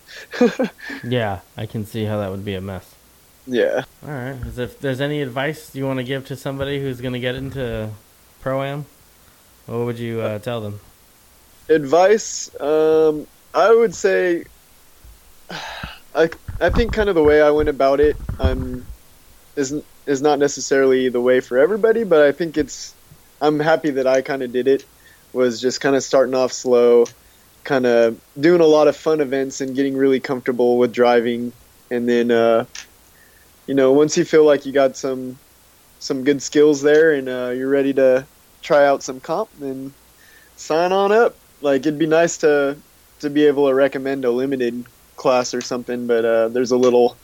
yeah, 1.04 1.40
I 1.56 1.66
can 1.66 1.84
see 1.84 2.04
how 2.04 2.18
that 2.18 2.30
would 2.30 2.44
be 2.44 2.54
a 2.54 2.60
mess. 2.60 2.94
Yeah. 3.46 3.84
All 4.02 4.10
right. 4.10 4.38
As 4.46 4.58
if 4.58 4.80
there's 4.80 5.00
any 5.00 5.22
advice 5.22 5.74
you 5.74 5.86
want 5.86 5.98
to 5.98 6.04
give 6.04 6.26
to 6.26 6.36
somebody 6.36 6.80
who's 6.80 7.00
going 7.00 7.12
to 7.12 7.20
get 7.20 7.34
into 7.34 7.90
pro 8.40 8.62
am, 8.62 8.86
what 9.66 9.78
would 9.78 9.98
you 9.98 10.20
uh, 10.20 10.38
tell 10.38 10.60
them? 10.60 10.80
Advice, 11.68 12.58
um, 12.60 13.26
I 13.54 13.72
would 13.72 13.94
say, 13.94 14.44
I 16.14 16.30
I 16.58 16.70
think 16.70 16.92
kind 16.92 17.10
of 17.10 17.14
the 17.14 17.22
way 17.22 17.42
I 17.42 17.50
went 17.50 17.68
about 17.68 18.00
it, 18.00 18.16
um, 18.38 18.86
is 19.56 19.74
is 20.06 20.22
not 20.22 20.38
necessarily 20.38 21.10
the 21.10 21.20
way 21.20 21.40
for 21.40 21.58
everybody, 21.58 22.04
but 22.04 22.22
I 22.22 22.32
think 22.32 22.56
it's 22.56 22.95
I'm 23.40 23.60
happy 23.60 23.90
that 23.90 24.06
I 24.06 24.22
kind 24.22 24.42
of 24.42 24.52
did 24.52 24.68
it. 24.68 24.84
Was 25.32 25.60
just 25.60 25.80
kind 25.80 25.94
of 25.94 26.02
starting 26.02 26.34
off 26.34 26.52
slow, 26.52 27.06
kind 27.64 27.84
of 27.84 28.18
doing 28.38 28.60
a 28.60 28.66
lot 28.66 28.88
of 28.88 28.96
fun 28.96 29.20
events 29.20 29.60
and 29.60 29.74
getting 29.74 29.96
really 29.96 30.20
comfortable 30.20 30.78
with 30.78 30.92
driving, 30.92 31.52
and 31.90 32.08
then 32.08 32.30
uh, 32.30 32.64
you 33.66 33.74
know 33.74 33.92
once 33.92 34.16
you 34.16 34.24
feel 34.24 34.44
like 34.44 34.64
you 34.64 34.72
got 34.72 34.96
some 34.96 35.38
some 35.98 36.24
good 36.24 36.40
skills 36.40 36.82
there 36.82 37.12
and 37.12 37.28
uh, 37.28 37.52
you're 37.54 37.68
ready 37.68 37.92
to 37.94 38.24
try 38.62 38.86
out 38.86 39.02
some 39.02 39.20
comp, 39.20 39.50
then 39.58 39.92
sign 40.56 40.92
on 40.92 41.12
up. 41.12 41.36
Like 41.60 41.80
it'd 41.80 41.98
be 41.98 42.06
nice 42.06 42.38
to 42.38 42.76
to 43.20 43.30
be 43.30 43.46
able 43.46 43.68
to 43.68 43.74
recommend 43.74 44.24
a 44.24 44.30
limited 44.30 44.84
class 45.16 45.54
or 45.54 45.60
something, 45.60 46.06
but 46.06 46.24
uh, 46.24 46.48
there's 46.48 46.70
a 46.70 46.76
little 46.76 47.16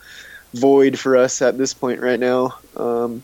void 0.55 0.99
for 0.99 1.17
us 1.17 1.41
at 1.43 1.57
this 1.57 1.73
point 1.75 2.01
right 2.01 2.21
now. 2.21 2.59
Um, 2.77 3.23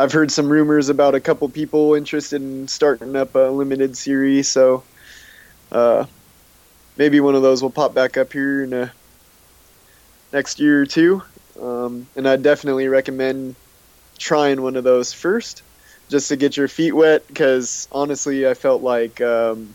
I've 0.00 0.12
heard 0.12 0.32
some 0.32 0.48
rumors 0.48 0.88
about 0.88 1.14
a 1.14 1.20
couple 1.20 1.46
people 1.50 1.94
interested 1.94 2.40
in 2.40 2.68
starting 2.68 3.14
up 3.16 3.34
a 3.34 3.50
limited 3.50 3.98
series, 3.98 4.48
so 4.48 4.82
uh, 5.70 6.06
maybe 6.96 7.20
one 7.20 7.34
of 7.34 7.42
those 7.42 7.60
will 7.60 7.68
pop 7.68 7.92
back 7.92 8.16
up 8.16 8.32
here 8.32 8.64
in 8.64 8.72
a 8.72 8.90
next 10.32 10.58
year 10.58 10.80
or 10.80 10.86
two. 10.86 11.22
Um, 11.60 12.06
and 12.16 12.26
I 12.26 12.36
definitely 12.36 12.88
recommend 12.88 13.56
trying 14.16 14.62
one 14.62 14.76
of 14.76 14.84
those 14.84 15.12
first, 15.12 15.62
just 16.08 16.28
to 16.28 16.36
get 16.36 16.56
your 16.56 16.66
feet 16.66 16.92
wet. 16.92 17.28
Because 17.28 17.86
honestly, 17.92 18.48
I 18.48 18.54
felt 18.54 18.80
like 18.80 19.20
um, 19.20 19.74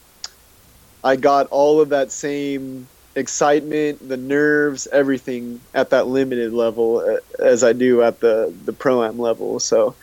I 1.03 1.17
got 1.17 1.45
all 1.51 1.81
of 1.81 1.89
that 1.89 2.11
same 2.11 2.87
excitement, 3.13 4.09
the 4.09 4.17
nerves, 4.17 4.87
everything 4.91 5.61
at 5.75 5.91
that 5.91 6.07
limited 6.07 6.51
level 6.51 6.97
uh, 6.97 7.43
as 7.43 7.63
I 7.63 7.73
do 7.73 8.01
at 8.01 8.21
the 8.21 8.51
the 8.65 8.73
pro 8.73 9.03
am 9.03 9.19
level. 9.19 9.59
So 9.59 9.93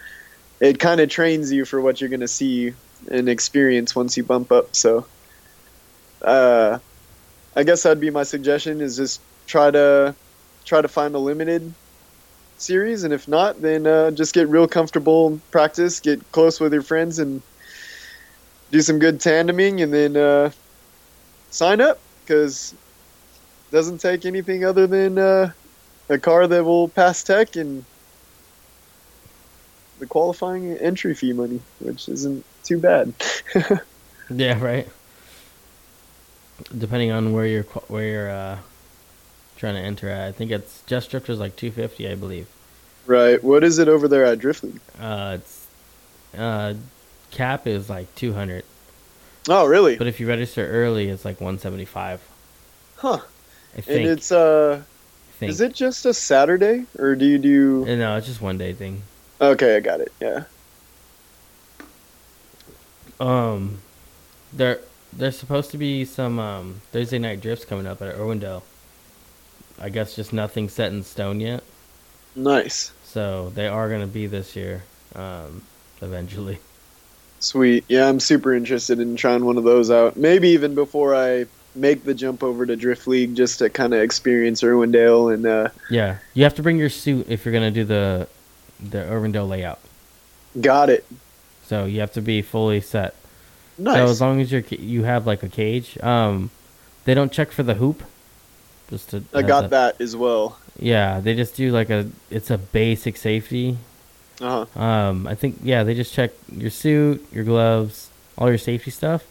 it 0.62 0.78
kind 0.78 1.00
of 1.00 1.10
trains 1.10 1.50
you 1.50 1.64
for 1.64 1.80
what 1.80 2.00
you're 2.00 2.08
going 2.08 2.20
to 2.20 2.28
see 2.28 2.72
and 3.10 3.28
experience 3.28 3.96
once 3.96 4.16
you 4.16 4.22
bump 4.22 4.52
up. 4.52 4.76
So, 4.76 5.04
uh, 6.22 6.78
I 7.56 7.64
guess 7.64 7.82
that'd 7.82 8.00
be 8.00 8.10
my 8.10 8.22
suggestion: 8.22 8.80
is 8.80 8.96
just 8.96 9.20
try 9.48 9.72
to 9.72 10.14
try 10.64 10.80
to 10.80 10.86
find 10.86 11.16
a 11.16 11.18
limited 11.18 11.74
series, 12.58 13.02
and 13.02 13.12
if 13.12 13.26
not, 13.26 13.60
then 13.60 13.88
uh, 13.88 14.12
just 14.12 14.34
get 14.34 14.48
real 14.48 14.68
comfortable, 14.68 15.40
practice, 15.50 15.98
get 15.98 16.30
close 16.30 16.60
with 16.60 16.72
your 16.72 16.82
friends, 16.82 17.18
and 17.18 17.42
do 18.70 18.80
some 18.80 19.00
good 19.00 19.18
tandeming, 19.18 19.82
and 19.82 19.92
then 19.92 20.16
uh, 20.16 20.52
sign 21.50 21.80
up 21.80 21.98
because 22.24 22.72
it 22.72 23.74
doesn't 23.74 23.98
take 23.98 24.24
anything 24.24 24.64
other 24.64 24.86
than 24.86 25.18
uh, 25.18 25.50
a 26.08 26.18
car 26.18 26.46
that 26.46 26.64
will 26.64 26.88
pass 26.88 27.24
tech 27.24 27.56
and 27.56 27.84
the 30.02 30.08
qualifying 30.08 30.76
entry 30.78 31.14
fee 31.14 31.32
money, 31.32 31.60
which 31.78 32.08
isn't 32.08 32.44
too 32.64 32.76
bad. 32.76 33.14
yeah, 34.30 34.60
right. 34.60 34.88
Depending 36.76 37.12
on 37.12 37.32
where 37.32 37.46
you're 37.46 37.62
where 37.86 38.04
you're 38.04 38.30
uh, 38.30 38.58
trying 39.56 39.76
to 39.76 39.80
enter 39.80 40.08
at, 40.08 40.26
I 40.26 40.32
think 40.32 40.50
it's 40.50 40.82
just 40.86 41.08
drifters 41.10 41.38
like 41.38 41.54
two 41.54 41.70
fifty, 41.70 42.08
I 42.08 42.16
believe. 42.16 42.48
Right. 43.06 43.42
What 43.42 43.62
is 43.62 43.78
it 43.78 43.86
over 43.86 44.08
there 44.08 44.24
at 44.24 44.40
Drift 44.40 44.64
League? 44.64 44.80
Uh, 45.00 45.38
it's 45.38 45.68
uh, 46.36 46.74
cap 47.30 47.68
is 47.68 47.88
like 47.88 48.12
two 48.16 48.32
hundred. 48.32 48.64
Oh, 49.48 49.66
really? 49.66 49.96
But 49.96 50.08
if 50.08 50.18
you 50.18 50.26
register 50.26 50.68
early, 50.68 51.10
it's 51.10 51.24
like 51.24 51.40
one 51.40 51.60
seventy 51.60 51.84
five. 51.84 52.20
Huh. 52.96 53.20
I 53.78 53.80
think. 53.82 54.00
And 54.00 54.08
it's 54.08 54.32
uh. 54.32 54.82
Is 55.40 55.60
it 55.60 55.74
just 55.74 56.06
a 56.06 56.14
Saturday, 56.14 56.86
or 57.00 57.16
do 57.16 57.24
you 57.24 57.38
do? 57.38 57.84
Uh, 57.88 57.96
no, 57.96 58.16
it's 58.16 58.28
just 58.28 58.40
one 58.40 58.58
day 58.58 58.72
thing. 58.72 59.02
Okay, 59.42 59.76
I 59.76 59.80
got 59.80 60.00
it. 60.00 60.12
Yeah. 60.20 60.44
Um, 63.18 63.78
there 64.52 64.78
there's 65.12 65.36
supposed 65.36 65.72
to 65.72 65.78
be 65.78 66.04
some 66.04 66.38
um, 66.38 66.80
Thursday 66.92 67.18
night 67.18 67.40
drifts 67.40 67.64
coming 67.64 67.86
up 67.86 68.00
at 68.00 68.14
Irwindale. 68.14 68.62
I 69.80 69.88
guess 69.88 70.14
just 70.14 70.32
nothing 70.32 70.68
set 70.68 70.92
in 70.92 71.02
stone 71.02 71.40
yet. 71.40 71.64
Nice. 72.36 72.92
So 73.04 73.50
they 73.50 73.66
are 73.66 73.88
going 73.88 74.00
to 74.00 74.06
be 74.06 74.26
this 74.26 74.54
year, 74.54 74.84
um, 75.16 75.62
eventually. 76.00 76.60
Sweet. 77.40 77.84
Yeah, 77.88 78.08
I'm 78.08 78.20
super 78.20 78.54
interested 78.54 79.00
in 79.00 79.16
trying 79.16 79.44
one 79.44 79.58
of 79.58 79.64
those 79.64 79.90
out. 79.90 80.16
Maybe 80.16 80.50
even 80.50 80.76
before 80.76 81.16
I 81.16 81.46
make 81.74 82.04
the 82.04 82.14
jump 82.14 82.44
over 82.44 82.64
to 82.64 82.76
Drift 82.76 83.08
League, 83.08 83.34
just 83.34 83.58
to 83.58 83.68
kind 83.68 83.92
of 83.92 84.00
experience 84.00 84.62
Irwindale 84.62 85.34
and. 85.34 85.46
Uh, 85.46 85.68
yeah, 85.90 86.18
you 86.34 86.44
have 86.44 86.54
to 86.54 86.62
bring 86.62 86.78
your 86.78 86.90
suit 86.90 87.26
if 87.28 87.44
you're 87.44 87.52
going 87.52 87.74
to 87.74 87.80
do 87.80 87.84
the 87.84 88.28
the 88.82 88.98
Irwindale 88.98 89.48
layout. 89.48 89.78
Got 90.60 90.90
it. 90.90 91.06
So 91.64 91.84
you 91.86 92.00
have 92.00 92.12
to 92.12 92.20
be 92.20 92.42
fully 92.42 92.80
set. 92.80 93.14
Nice. 93.78 93.96
So 93.96 94.04
as 94.04 94.20
long 94.20 94.40
as 94.40 94.52
you 94.52 94.64
you 94.70 95.04
have 95.04 95.26
like 95.26 95.42
a 95.42 95.48
cage, 95.48 95.98
um, 96.02 96.50
they 97.04 97.14
don't 97.14 97.32
check 97.32 97.50
for 97.50 97.62
the 97.62 97.74
hoop. 97.74 98.02
Just 98.90 99.10
to 99.10 99.24
I 99.32 99.42
got 99.42 99.70
that 99.70 100.00
as 100.00 100.14
well. 100.14 100.58
Yeah, 100.78 101.20
they 101.20 101.34
just 101.34 101.56
do 101.56 101.70
like 101.70 101.88
a 101.88 102.10
it's 102.30 102.50
a 102.50 102.58
basic 102.58 103.16
safety. 103.16 103.78
Uh 104.40 104.66
huh. 104.66 104.80
Um, 104.80 105.26
I 105.26 105.34
think 105.34 105.60
yeah, 105.62 105.82
they 105.84 105.94
just 105.94 106.12
check 106.12 106.32
your 106.54 106.70
suit, 106.70 107.24
your 107.32 107.44
gloves, 107.44 108.10
all 108.36 108.48
your 108.48 108.58
safety 108.58 108.90
stuff. 108.90 109.24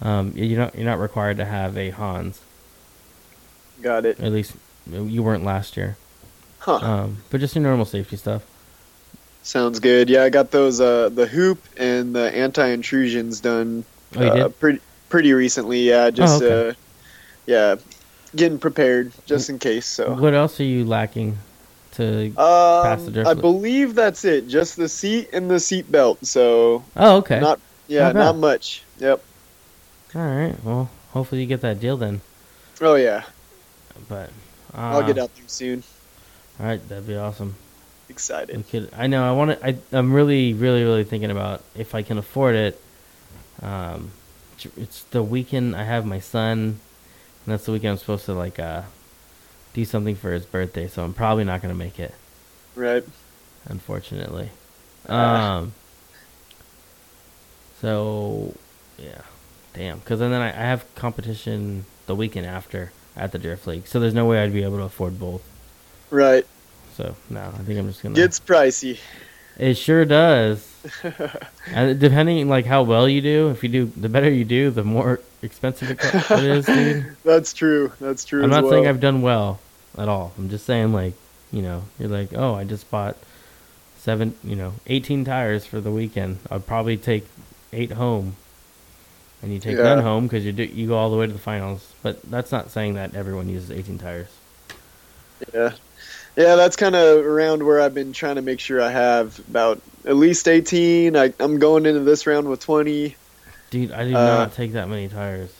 Um, 0.00 0.32
you're 0.34 0.58
not 0.58 0.74
you're 0.74 0.84
not 0.84 0.98
required 0.98 1.36
to 1.38 1.44
have 1.44 1.76
a 1.76 1.90
Hans. 1.90 2.40
Got 3.82 4.06
it. 4.06 4.18
At 4.20 4.32
least 4.32 4.54
you 4.90 5.22
weren't 5.22 5.44
last 5.44 5.76
year. 5.76 5.96
Huh. 6.60 6.76
Um, 6.76 7.18
but 7.30 7.40
just 7.40 7.54
your 7.54 7.62
normal 7.62 7.84
safety 7.84 8.16
stuff. 8.16 8.44
Sounds 9.44 9.78
good. 9.78 10.08
Yeah, 10.08 10.24
I 10.24 10.30
got 10.30 10.50
those 10.50 10.80
uh, 10.80 11.10
the 11.10 11.26
hoop 11.26 11.62
and 11.76 12.16
the 12.16 12.34
anti 12.34 12.66
intrusions 12.66 13.40
done 13.40 13.84
oh, 14.16 14.26
uh, 14.26 14.48
pretty 14.48 14.80
pretty 15.10 15.34
recently. 15.34 15.80
Yeah, 15.82 16.08
just 16.08 16.42
oh, 16.42 16.46
okay. 16.46 16.68
uh, 16.70 16.74
yeah, 17.44 17.76
getting 18.34 18.58
prepared 18.58 19.12
just 19.26 19.50
in 19.50 19.58
case. 19.58 19.84
So 19.84 20.14
What 20.14 20.32
else 20.32 20.58
are 20.60 20.64
you 20.64 20.86
lacking 20.86 21.36
to? 21.92 22.32
Pass 22.34 23.02
the 23.02 23.06
um, 23.06 23.12
drift 23.12 23.28
I 23.28 23.34
believe 23.34 23.94
that's 23.94 24.24
it. 24.24 24.48
Just 24.48 24.78
the 24.78 24.88
seat 24.88 25.28
and 25.34 25.50
the 25.50 25.60
seat 25.60 25.92
belt. 25.92 26.24
So 26.24 26.82
oh, 26.96 27.16
okay. 27.18 27.38
not 27.38 27.60
yeah, 27.86 28.12
Not 28.12 28.14
not 28.14 28.36
much. 28.38 28.82
Yep. 28.98 29.22
All 30.14 30.22
right. 30.22 30.56
Well, 30.64 30.88
hopefully 31.10 31.42
you 31.42 31.46
get 31.46 31.60
that 31.60 31.80
deal 31.80 31.98
then. 31.98 32.22
Oh 32.80 32.94
yeah, 32.94 33.24
But 34.08 34.30
uh, 34.72 34.78
I'll 34.78 35.06
get 35.06 35.18
out 35.18 35.34
there 35.36 35.44
soon. 35.48 35.84
All 36.58 36.64
right, 36.64 36.88
that'd 36.88 37.06
be 37.06 37.16
awesome. 37.16 37.56
We 38.08 38.12
Excited. 38.12 38.64
could. 38.70 38.90
I 38.96 39.06
know. 39.06 39.26
I 39.28 39.32
want 39.32 39.58
to. 39.58 39.66
I, 39.66 39.76
I'm 39.92 40.12
really, 40.12 40.52
really, 40.54 40.82
really 40.84 41.04
thinking 41.04 41.30
about 41.30 41.62
if 41.74 41.94
I 41.94 42.02
can 42.02 42.18
afford 42.18 42.54
it. 42.54 42.80
Um, 43.62 44.10
it's- 44.76 45.04
the 45.10 45.22
weekend 45.22 45.74
I 45.76 45.84
have 45.84 46.04
my 46.06 46.20
son, 46.20 46.58
and 46.58 46.78
that's 47.46 47.64
the 47.66 47.72
weekend 47.72 47.92
I'm 47.92 47.98
supposed 47.98 48.24
to 48.26 48.34
like 48.34 48.58
uh, 48.58 48.82
do 49.72 49.84
something 49.84 50.16
for 50.16 50.32
his 50.32 50.44
birthday. 50.44 50.86
So 50.88 51.02
I'm 51.04 51.14
probably 51.14 51.44
not 51.44 51.62
gonna 51.62 51.74
make 51.74 51.98
it, 51.98 52.14
Right. 52.74 53.04
unfortunately. 53.66 54.50
Ah. 55.08 55.56
Um. 55.58 55.72
So, 57.80 58.54
yeah, 58.98 59.22
damn. 59.74 59.98
Because 59.98 60.20
then 60.20 60.32
I, 60.32 60.48
I 60.48 60.66
have 60.66 60.84
competition 60.94 61.84
the 62.06 62.14
weekend 62.14 62.46
after 62.46 62.92
at 63.16 63.32
the 63.32 63.38
drift 63.38 63.66
league, 63.66 63.86
so 63.86 64.00
there's 64.00 64.14
no 64.14 64.24
way 64.26 64.42
I'd 64.42 64.52
be 64.52 64.62
able 64.62 64.78
to 64.78 64.84
afford 64.84 65.18
both. 65.18 65.42
Right. 66.10 66.46
So 66.96 67.14
no, 67.30 67.40
I 67.40 67.62
think 67.62 67.78
I'm 67.78 67.88
just 67.88 68.02
gonna. 68.02 68.14
Gets 68.14 68.40
pricey. 68.40 68.98
It 69.58 69.74
sure 69.74 70.04
does. 70.04 70.70
And 71.72 71.98
depending 71.98 72.46
like 72.48 72.66
how 72.66 72.82
well 72.82 73.08
you 73.08 73.22
do, 73.22 73.48
if 73.48 73.62
you 73.62 73.70
do 73.70 73.86
the 73.86 74.08
better 74.08 74.30
you 74.30 74.44
do, 74.44 74.70
the 74.70 74.84
more 74.84 75.20
expensive 75.42 75.90
it, 75.92 76.30
is, 76.30 76.66
dude. 76.66 77.16
That's 77.24 77.54
true. 77.54 77.90
That's 78.00 78.24
true. 78.24 78.44
I'm 78.44 78.50
not 78.50 78.68
saying. 78.68 78.86
I've 78.86 79.00
done 79.00 79.22
well 79.22 79.60
at 79.96 80.08
all. 80.08 80.32
I'm 80.36 80.50
just 80.50 80.66
saying 80.66 80.92
like, 80.92 81.14
you 81.52 81.62
know, 81.62 81.84
you're 81.98 82.10
like, 82.10 82.34
"Oh, 82.34 82.54
I 82.54 82.64
just 82.64 82.90
bought 82.90 83.16
seven, 83.96 84.34
you 84.44 84.56
know, 84.56 84.74
18 84.86 85.24
tires 85.24 85.64
for 85.64 85.80
the 85.80 85.90
weekend. 85.90 86.38
I'd 86.50 86.66
probably 86.66 86.98
take 86.98 87.26
8 87.72 87.92
home." 87.92 88.36
And 89.42 89.52
you 89.52 89.58
take 89.58 89.76
Yeah. 89.76 89.84
none 89.84 90.02
home 90.02 90.28
cuz 90.28 90.44
you 90.44 90.52
do 90.52 90.64
you 90.64 90.86
go 90.86 90.96
all 90.96 91.10
the 91.10 91.16
way 91.16 91.26
to 91.26 91.32
the 91.32 91.38
finals. 91.38 91.92
But 92.02 92.20
that's 92.30 92.52
not 92.52 92.70
saying 92.70 92.94
that 92.94 93.14
everyone 93.14 93.48
uses 93.48 93.70
18 93.70 93.98
tires. 93.98 94.28
Yeah. 95.52 95.72
Yeah, 96.36 96.56
that's 96.56 96.74
kind 96.76 96.96
of 96.96 97.24
around 97.24 97.64
where 97.64 97.80
I've 97.80 97.94
been 97.94 98.12
trying 98.12 98.36
to 98.36 98.42
make 98.42 98.58
sure 98.58 98.80
I 98.82 98.90
have 98.90 99.38
about 99.50 99.80
at 100.04 100.16
least 100.16 100.48
18. 100.48 101.16
I, 101.16 101.32
I'm 101.38 101.58
going 101.58 101.86
into 101.86 102.00
this 102.00 102.26
round 102.26 102.48
with 102.48 102.60
20. 102.60 103.14
Dude, 103.70 103.92
I 103.92 104.04
do 104.08 104.16
Uh, 104.16 104.24
not 104.24 104.52
take 104.54 104.72
that 104.72 104.88
many 104.88 105.08
tires. 105.08 105.52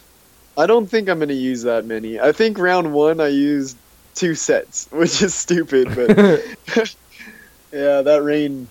I 0.56 0.66
don't 0.66 0.86
think 0.86 1.08
I'm 1.08 1.18
going 1.18 1.28
to 1.28 1.34
use 1.34 1.62
that 1.62 1.84
many. 1.84 2.18
I 2.20 2.32
think 2.32 2.58
round 2.58 2.92
one 2.92 3.20
I 3.20 3.28
used 3.28 3.76
two 4.14 4.34
sets, 4.34 4.88
which 4.92 5.22
is 5.22 5.34
stupid, 5.34 5.88
but 5.94 6.08
yeah, 7.72 8.02
that 8.02 8.22
rain 8.24 8.66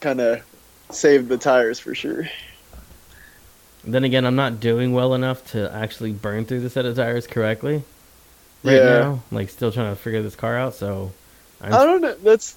kind 0.00 0.20
of 0.20 0.42
saved 0.90 1.28
the 1.28 1.38
tires 1.38 1.80
for 1.80 1.94
sure. 1.94 2.28
Then 3.84 4.04
again, 4.04 4.24
I'm 4.24 4.36
not 4.36 4.60
doing 4.60 4.92
well 4.92 5.14
enough 5.14 5.50
to 5.52 5.72
actually 5.74 6.12
burn 6.12 6.44
through 6.46 6.60
the 6.60 6.70
set 6.70 6.84
of 6.86 6.96
tires 6.96 7.26
correctly 7.26 7.82
right 8.62 8.76
Yeah. 8.76 8.84
now. 9.00 9.22
Like, 9.30 9.50
still 9.50 9.70
trying 9.72 9.94
to 9.94 10.00
figure 10.00 10.22
this 10.22 10.34
car 10.36 10.56
out. 10.56 10.74
So, 10.74 11.12
I'm, 11.64 11.74
I 11.74 11.84
don't 11.84 12.00
know. 12.00 12.14
That's 12.22 12.56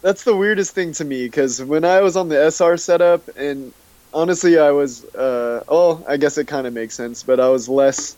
that's 0.00 0.24
the 0.24 0.36
weirdest 0.36 0.74
thing 0.74 0.92
to 0.92 1.04
me 1.04 1.26
because 1.26 1.62
when 1.62 1.84
I 1.84 2.00
was 2.00 2.16
on 2.16 2.28
the 2.28 2.50
SR 2.50 2.76
setup, 2.76 3.28
and 3.36 3.72
honestly, 4.12 4.58
I 4.58 4.70
was. 4.70 5.04
Uh, 5.14 5.64
oh, 5.68 6.04
I 6.08 6.16
guess 6.16 6.38
it 6.38 6.46
kind 6.46 6.66
of 6.66 6.72
makes 6.72 6.94
sense, 6.94 7.22
but 7.22 7.40
I 7.40 7.48
was 7.48 7.68
less 7.68 8.16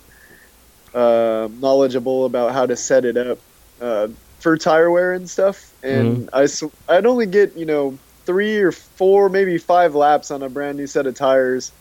uh, 0.95 1.49
knowledgeable 1.61 2.25
about 2.25 2.53
how 2.53 2.67
to 2.67 2.77
set 2.77 3.05
it 3.05 3.17
up 3.17 3.39
uh, 3.81 4.09
for 4.41 4.57
tire 4.57 4.91
wear 4.91 5.13
and 5.13 5.29
stuff. 5.29 5.73
And 5.83 6.29
I 6.33 6.47
I'd 6.89 7.07
only 7.07 7.27
get 7.27 7.57
you 7.57 7.67
know 7.67 7.99
three 8.27 8.59
or 8.59 8.73
four, 8.73 9.29
maybe 9.29 9.59
five 9.59 9.95
laps 9.95 10.31
on 10.31 10.43
a 10.43 10.49
brand 10.49 10.79
new 10.79 10.87
set 10.87 11.07
of 11.07 11.15
tires, 11.15 11.73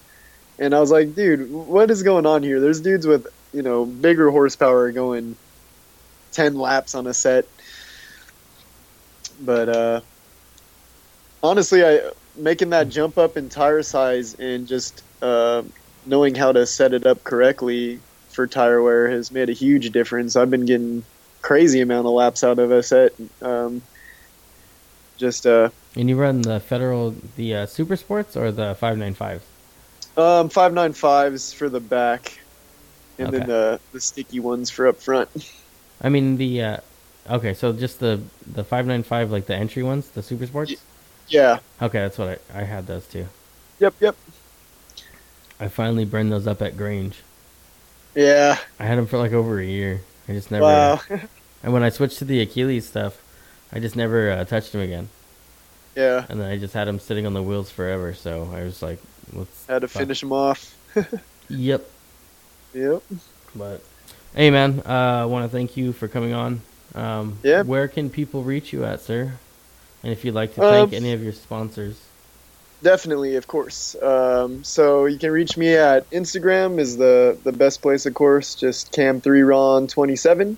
and 0.57 0.73
I 0.73 0.79
was 0.79 0.91
like, 0.91 1.15
dude, 1.15 1.51
what 1.51 1.91
is 1.91 2.03
going 2.03 2.25
on 2.25 2.43
here? 2.43 2.59
There's 2.59 2.81
dudes 2.81 3.05
with 3.07 3.27
you 3.53 3.61
know 3.61 3.85
bigger 3.85 4.29
horsepower 4.29 4.91
going 4.91 5.35
ten 6.31 6.55
laps 6.57 6.95
on 6.95 7.07
a 7.07 7.13
set 7.13 7.45
but 9.39 9.69
uh, 9.69 10.01
honestly, 11.43 11.83
I 11.85 12.11
making 12.35 12.69
that 12.71 12.89
jump 12.89 13.17
up 13.17 13.37
in 13.37 13.49
tire 13.49 13.81
size 13.83 14.33
and 14.35 14.67
just 14.67 15.03
uh, 15.21 15.63
knowing 16.05 16.35
how 16.35 16.51
to 16.51 16.65
set 16.65 16.93
it 16.93 17.05
up 17.05 17.23
correctly 17.23 18.03
for 18.29 18.47
tire 18.47 18.81
wear 18.81 19.09
has 19.09 19.31
made 19.31 19.49
a 19.49 19.53
huge 19.53 19.91
difference. 19.91 20.35
I've 20.35 20.49
been 20.51 20.65
getting 20.65 21.05
crazy 21.41 21.81
amount 21.81 22.07
of 22.07 22.13
laps 22.13 22.43
out 22.43 22.59
of 22.59 22.71
a 22.71 22.83
set. 22.83 23.13
Um, 23.41 23.83
just 25.17 25.45
uh, 25.45 25.69
and 25.95 26.09
you 26.09 26.15
run 26.15 26.45
the 26.45 26.59
Federal, 26.59 27.11
the 27.35 27.53
uh, 27.55 27.65
Super 27.65 27.95
Sports 27.95 28.35
or 28.37 28.51
the 28.51 28.75
595s? 28.75 29.43
um, 30.17 30.49
five 30.49 30.73
nine 30.73 30.93
fives 30.93 31.53
for 31.53 31.69
the 31.69 31.79
back, 31.79 32.37
and 33.19 33.31
Okay. 33.31 33.33
then 33.33 33.47
the 33.47 33.81
the 33.93 34.01
sticky 34.01 34.39
ones 34.41 34.71
for 34.71 34.87
up 34.87 35.01
front. 35.03 35.29
I 36.01 36.09
mean, 36.09 36.37
the. 36.37 36.61
Uh, 36.63 36.77
okay, 37.29 37.53
so 37.53 37.71
just 37.73 37.99
the, 37.99 38.21
the 38.45 38.63
595, 38.63 39.31
like 39.31 39.45
the 39.45 39.55
entry 39.55 39.83
ones, 39.83 40.09
the 40.09 40.23
Super 40.23 40.45
Sports? 40.47 40.73
Yeah. 41.27 41.59
Okay, 41.81 41.99
that's 41.99 42.17
what 42.17 42.41
I, 42.53 42.61
I 42.61 42.63
had 42.63 42.87
those 42.87 43.05
too. 43.07 43.27
Yep. 43.79 43.93
Yep. 43.99 44.15
I 45.59 45.67
finally 45.67 46.05
burned 46.05 46.31
those 46.31 46.47
up 46.47 46.61
at 46.61 46.77
Grange. 46.77 47.23
Yeah. 48.15 48.57
I 48.79 48.85
had 48.85 48.97
them 48.97 49.07
for 49.07 49.17
like 49.17 49.31
over 49.33 49.59
a 49.59 49.65
year. 49.65 50.01
I 50.27 50.33
just 50.33 50.51
never. 50.51 50.63
Wow. 50.63 51.01
And 51.61 51.73
when 51.73 51.83
I 51.83 51.89
switched 51.89 52.19
to 52.19 52.25
the 52.25 52.39
Achilles 52.39 52.87
stuff, 52.87 53.21
I 53.73 53.79
just 53.79 53.95
never 53.97 54.31
uh, 54.31 54.45
touched 54.45 54.71
them 54.71 54.79
again. 54.81 55.09
yeah. 55.93 56.25
And 56.29 56.39
then 56.39 56.49
I 56.49 56.57
just 56.57 56.73
had 56.73 56.87
them 56.87 56.99
sitting 56.99 57.25
on 57.25 57.33
the 57.33 57.43
wheels 57.43 57.69
forever. 57.69 58.13
So 58.13 58.49
I 58.53 58.63
was 58.63 58.81
like, 58.81 58.99
let's. 59.33 59.65
Had 59.67 59.81
to 59.81 59.89
fuck. 59.89 60.01
finish 60.01 60.21
them 60.21 60.31
off. 60.31 60.75
Yep. 61.49 61.85
Yep. 62.73 63.03
But 63.55 63.83
hey, 64.35 64.51
man, 64.51 64.81
uh, 64.85 65.23
I 65.23 65.25
want 65.25 65.45
to 65.45 65.49
thank 65.49 65.75
you 65.75 65.91
for 65.93 66.07
coming 66.07 66.31
on. 66.33 66.61
Um, 66.95 67.37
Yeah. 67.43 67.63
Where 67.63 67.87
can 67.87 68.09
people 68.09 68.43
reach 68.43 68.73
you 68.73 68.83
at, 68.85 69.01
sir? 69.01 69.33
And 70.03 70.11
if 70.11 70.23
you'd 70.23 70.33
like 70.35 70.55
to 70.55 70.63
Um, 70.63 70.71
thank 70.71 70.93
any 70.93 71.13
of 71.13 71.23
your 71.23 71.33
sponsors. 71.33 71.95
Definitely, 72.81 73.35
of 73.35 73.47
course. 73.47 73.95
Um, 74.01 74.63
so 74.63 75.05
you 75.05 75.17
can 75.17 75.31
reach 75.31 75.57
me 75.57 75.75
at 75.75 76.09
Instagram 76.11 76.79
is 76.79 76.95
the 76.95 77.37
the 77.43 77.51
best 77.51 77.81
place, 77.81 78.05
of 78.05 78.13
course. 78.13 78.55
Just 78.55 78.93
Cam3Ron27. 78.93 80.55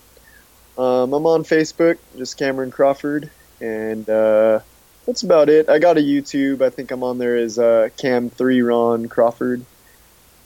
Um, 0.78 1.14
I'm 1.14 1.26
on 1.26 1.44
Facebook, 1.44 1.98
just 2.18 2.38
Cameron 2.38 2.72
Crawford, 2.72 3.30
and 3.60 4.08
uh, 4.10 4.60
that's 5.06 5.24
about 5.24 5.50
it. 5.50 5.68
I 5.68 5.80
got 5.80 5.98
a 5.98 6.02
YouTube. 6.02 6.62
I 6.62 6.70
think 6.70 6.92
I'm 6.92 7.04
on 7.04 7.18
there 7.18 7.36
as 7.38 7.58
uh, 7.58 7.90
Cam3Ron 7.98 9.10
Crawford, 9.10 9.66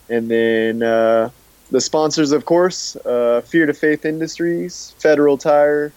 and 0.09 0.29
then 0.31 0.81
uh, 0.81 1.29
the 1.75 1.81
sponsors, 1.81 2.31
of 2.31 2.45
course, 2.45 2.95
uh, 2.95 3.41
Fear 3.41 3.65
to 3.65 3.73
Faith 3.73 4.05
Industries, 4.05 4.95
Federal 4.99 5.37
Tire. 5.37 5.91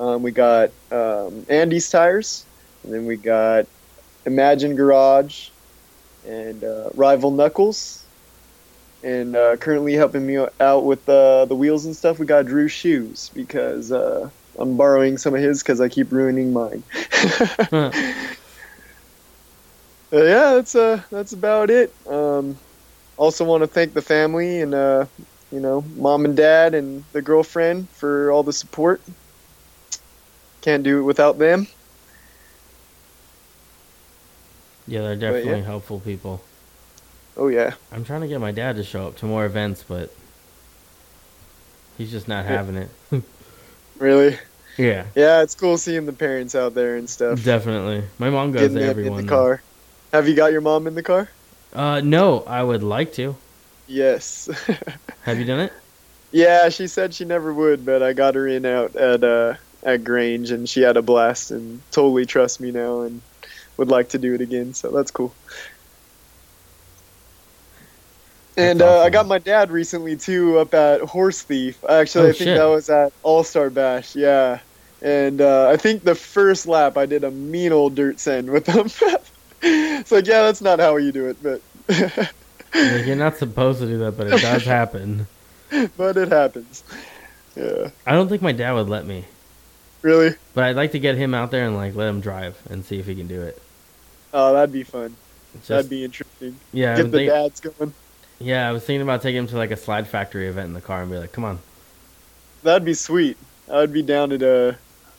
Um, 0.00 0.24
we 0.24 0.32
got 0.32 0.70
um, 0.90 1.46
Andy's 1.48 1.88
Tires, 1.88 2.44
and 2.82 2.92
then 2.92 3.06
we 3.06 3.14
got 3.14 3.66
Imagine 4.26 4.74
Garage, 4.74 5.50
and 6.26 6.64
uh, 6.64 6.90
Rival 6.94 7.30
Knuckles. 7.30 8.02
And 9.04 9.36
uh, 9.36 9.56
currently 9.58 9.92
helping 9.94 10.26
me 10.26 10.44
out 10.58 10.84
with 10.84 11.08
uh, 11.08 11.44
the 11.44 11.54
wheels 11.54 11.86
and 11.86 11.94
stuff, 11.94 12.18
we 12.18 12.26
got 12.26 12.46
Drew 12.46 12.66
Shoes 12.66 13.30
because 13.32 13.92
uh, 13.92 14.28
I'm 14.58 14.76
borrowing 14.76 15.18
some 15.18 15.36
of 15.36 15.40
his 15.40 15.62
because 15.62 15.80
I 15.80 15.88
keep 15.88 16.10
ruining 16.10 16.52
mine. 16.52 16.82
Huh. 17.70 17.92
Uh, 20.12 20.22
yeah, 20.22 20.54
that's 20.54 20.74
uh, 20.74 21.02
that's 21.10 21.32
about 21.32 21.68
it. 21.68 21.92
Um, 22.06 22.56
also 23.16 23.44
want 23.44 23.62
to 23.62 23.66
thank 23.66 23.94
the 23.94 24.02
family 24.02 24.60
and 24.60 24.74
uh, 24.74 25.06
you 25.50 25.60
know 25.60 25.82
mom 25.96 26.24
and 26.24 26.36
dad 26.36 26.74
and 26.74 27.04
the 27.12 27.22
girlfriend 27.22 27.88
for 27.90 28.30
all 28.32 28.42
the 28.42 28.52
support. 28.52 29.00
Can't 30.62 30.82
do 30.82 30.98
it 30.98 31.02
without 31.02 31.38
them. 31.38 31.66
yeah, 34.86 35.00
they're 35.00 35.14
yeah. 35.14 35.18
definitely 35.32 35.62
helpful 35.62 36.00
people. 36.00 36.42
Oh 37.36 37.48
yeah. 37.48 37.74
I'm 37.92 38.04
trying 38.04 38.22
to 38.22 38.28
get 38.28 38.40
my 38.40 38.52
dad 38.52 38.76
to 38.76 38.84
show 38.84 39.06
up 39.08 39.16
to 39.18 39.26
more 39.26 39.44
events, 39.44 39.84
but 39.86 40.10
he's 41.98 42.10
just 42.10 42.28
not 42.28 42.44
having 42.46 42.76
it. 42.76 42.90
Really? 43.98 44.38
yeah, 44.76 45.06
Yeah, 45.14 45.42
it's 45.42 45.54
cool 45.54 45.78
seeing 45.78 46.04
the 46.06 46.12
parents 46.12 46.54
out 46.54 46.74
there 46.74 46.96
and 46.96 47.08
stuff. 47.08 47.42
definitely. 47.42 48.04
My 48.18 48.30
mom 48.30 48.52
goes 48.52 48.60
Getting 48.62 48.74
to 48.74 48.80
them 48.80 48.90
every 48.90 49.06
in 49.06 49.16
the 49.16 49.22
though. 49.22 49.28
car. 49.28 49.62
Have 50.12 50.28
you 50.28 50.34
got 50.34 50.52
your 50.52 50.60
mom 50.60 50.86
in 50.86 50.94
the 50.94 51.02
car? 51.02 51.35
Uh, 51.76 52.00
no, 52.00 52.40
I 52.46 52.62
would 52.62 52.82
like 52.82 53.12
to. 53.14 53.36
Yes. 53.86 54.48
Have 55.24 55.38
you 55.38 55.44
done 55.44 55.60
it? 55.60 55.72
yeah, 56.32 56.70
she 56.70 56.86
said 56.88 57.14
she 57.14 57.24
never 57.24 57.52
would, 57.52 57.84
but 57.86 58.02
I 58.02 58.12
got 58.14 58.34
her 58.34 58.48
in 58.48 58.64
out 58.66 58.96
at 58.96 59.22
uh 59.22 59.54
at 59.82 60.02
Grange 60.02 60.50
and 60.50 60.68
she 60.68 60.80
had 60.80 60.96
a 60.96 61.02
blast 61.02 61.50
and 61.52 61.80
totally 61.92 62.26
trusts 62.26 62.58
me 62.58 62.72
now 62.72 63.02
and 63.02 63.20
would 63.76 63.88
like 63.88 64.08
to 64.08 64.18
do 64.18 64.34
it 64.34 64.40
again, 64.40 64.74
so 64.74 64.90
that's 64.90 65.10
cool. 65.10 65.32
And 68.56 68.80
uh, 68.80 69.00
I 69.02 69.10
got 69.10 69.26
my 69.26 69.38
dad 69.38 69.70
recently 69.70 70.16
too 70.16 70.58
up 70.58 70.72
at 70.72 71.02
Horse 71.02 71.42
Thief. 71.42 71.84
Actually, 71.88 72.28
Oh, 72.28 72.30
I 72.30 72.32
think 72.32 72.38
shit. 72.48 72.56
that 72.58 72.64
was 72.64 72.88
at 72.88 73.12
All 73.22 73.44
Star 73.44 73.68
Bash. 73.68 74.16
Yeah, 74.16 74.60
and 75.02 75.42
uh, 75.42 75.68
I 75.68 75.76
think 75.76 76.04
the 76.04 76.14
first 76.14 76.66
lap 76.66 76.96
I 76.96 77.04
did 77.04 77.22
a 77.22 77.30
mean 77.30 77.72
old 77.72 77.94
dirt 77.94 78.18
send 78.18 78.48
with 78.50 78.64
them. 78.64 78.88
it's 80.00 80.12
like, 80.12 80.26
yeah, 80.26 80.42
that's 80.42 80.60
not 80.60 80.78
how 80.80 80.96
you 80.96 81.12
do 81.12 81.26
it, 81.28 81.36
but 81.42 81.60
Like, 82.74 83.06
you're 83.06 83.16
not 83.16 83.36
supposed 83.36 83.80
to 83.80 83.86
do 83.86 83.98
that, 83.98 84.12
but 84.18 84.26
it 84.26 84.40
does 84.42 84.64
happen. 84.78 85.26
but 85.96 86.16
it 86.16 86.28
happens. 86.28 86.84
Yeah, 87.56 87.90
I 88.06 88.12
don't 88.12 88.28
think 88.28 88.42
my 88.42 88.52
dad 88.52 88.72
would 88.72 88.88
let 88.88 89.06
me, 89.06 89.24
really. 90.02 90.34
but 90.54 90.64
I'd 90.64 90.76
like 90.76 90.92
to 90.92 90.98
get 90.98 91.16
him 91.16 91.32
out 91.34 91.50
there 91.50 91.66
and 91.66 91.74
like 91.74 91.94
let 91.94 92.08
him 92.08 92.20
drive 92.20 92.58
and 92.68 92.84
see 92.84 92.98
if 92.98 93.06
he 93.06 93.14
can 93.14 93.26
do 93.26 93.40
it. 93.42 93.60
Oh, 94.34 94.52
that'd 94.52 94.72
be 94.72 94.82
fun. 94.82 95.16
Just- 95.54 95.68
that'd 95.68 95.88
be 95.90 96.04
interesting. 96.04 96.56
yeah, 96.72 96.96
Get 96.96 97.04
the 97.10 97.18
think- 97.18 97.30
dads 97.30 97.60
going. 97.60 97.94
yeah. 98.38 98.68
I 98.68 98.72
was 98.72 98.84
thinking 98.84 99.00
about 99.02 99.22
taking 99.22 99.38
him 99.38 99.46
to 99.48 99.56
like 99.56 99.70
a 99.70 99.76
slide 99.76 100.06
factory 100.06 100.48
event 100.48 100.66
in 100.68 100.74
the 100.74 100.82
car 100.82 101.00
and 101.00 101.10
be 101.10 101.16
like, 101.18 101.32
"Come 101.32 101.44
on." 101.44 101.58
That'd 102.62 102.84
be 102.84 102.92
sweet. 102.94 103.38
I 103.70 103.76
would 103.76 103.92
be 103.94 104.02
down 104.02 104.28
to 104.30 104.68
uh, 104.68 104.74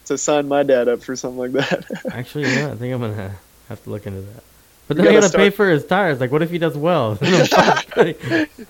to 0.06 0.18
sign 0.18 0.48
my 0.48 0.62
dad 0.62 0.88
up 0.88 1.02
for 1.02 1.16
something 1.16 1.40
like 1.40 1.52
that. 1.54 1.86
Actually, 2.12 2.44
what? 2.46 2.72
I 2.74 2.76
think 2.76 2.94
I'm 2.94 3.02
gonna 3.02 3.36
have 3.70 3.84
to 3.84 3.90
look 3.90 4.06
into 4.08 4.22
that. 4.22 4.44
But 4.88 4.98
then 4.98 5.08
I 5.08 5.14
gotta 5.14 5.28
gotta 5.28 5.38
pay 5.38 5.50
for 5.50 5.70
his 5.70 5.86
tires. 5.86 6.20
Like, 6.22 6.32
what 6.32 6.42
if 6.42 6.50
he 6.50 6.58
does 6.58 6.78
well? 6.78 7.16
Dang 7.22 7.36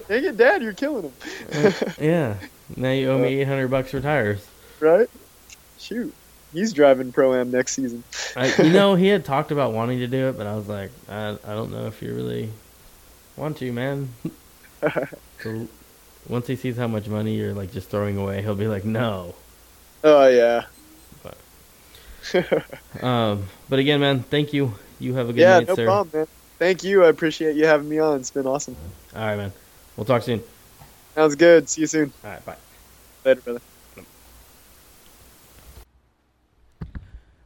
it, 0.09 0.37
Dad, 0.37 0.63
you're 0.63 0.73
killing 0.73 1.11
him. 1.51 1.73
yeah. 1.99 2.35
Now 2.75 2.91
you 2.91 3.11
owe 3.11 3.17
me 3.19 3.39
800 3.41 3.67
bucks 3.69 3.91
for 3.91 4.01
tires. 4.01 4.45
right? 4.79 5.07
Shoot, 5.77 6.13
he's 6.53 6.73
driving 6.73 7.11
pro 7.11 7.33
am 7.39 7.51
next 7.51 7.73
season. 7.73 8.03
I, 8.35 8.51
you 8.63 8.71
know, 8.71 8.95
he 9.03 9.07
had 9.07 9.25
talked 9.25 9.51
about 9.51 9.73
wanting 9.73 9.99
to 9.99 10.07
do 10.07 10.27
it, 10.29 10.37
but 10.37 10.47
I 10.47 10.55
was 10.55 10.67
like, 10.67 10.89
I, 11.07 11.37
I 11.45 11.53
don't 11.53 11.71
know 11.71 11.85
if 11.85 12.01
you 12.01 12.13
really 12.15 12.49
want 13.35 13.57
to, 13.57 13.71
man. 13.71 14.09
so 15.41 15.67
once 16.27 16.47
he 16.47 16.55
sees 16.55 16.75
how 16.77 16.87
much 16.87 17.07
money 17.07 17.35
you're 17.35 17.53
like 17.53 17.71
just 17.71 17.89
throwing 17.89 18.17
away, 18.17 18.41
he'll 18.41 18.55
be 18.55 18.67
like, 18.67 18.83
no. 18.85 19.35
Oh 20.03 20.27
yeah. 20.27 20.63
But, 21.23 21.37
Um, 23.03 23.45
but 23.69 23.79
again, 23.79 23.99
man, 23.99 24.23
thank 24.23 24.51
you. 24.51 24.73
You 24.99 25.13
have 25.13 25.29
a 25.29 25.33
good 25.33 25.41
yeah, 25.41 25.59
night, 25.59 25.67
no 25.67 25.75
sir. 25.75 25.85
problem, 25.85 26.11
man. 26.13 26.27
Thank 26.59 26.83
you. 26.83 27.05
I 27.05 27.09
appreciate 27.09 27.55
you 27.55 27.65
having 27.65 27.87
me 27.87 27.99
on. 27.99 28.19
It's 28.19 28.31
been 28.31 28.47
awesome. 28.47 28.75
All 29.15 29.21
right, 29.21 29.35
man. 29.35 29.51
We'll 29.95 30.05
talk 30.05 30.23
soon. 30.23 30.41
Sounds 31.15 31.35
good. 31.35 31.69
See 31.69 31.81
you 31.81 31.87
soon. 31.87 32.11
All 32.23 32.31
right, 32.31 32.45
bye. 32.45 32.55
Later, 33.23 33.41
brother. 33.41 33.61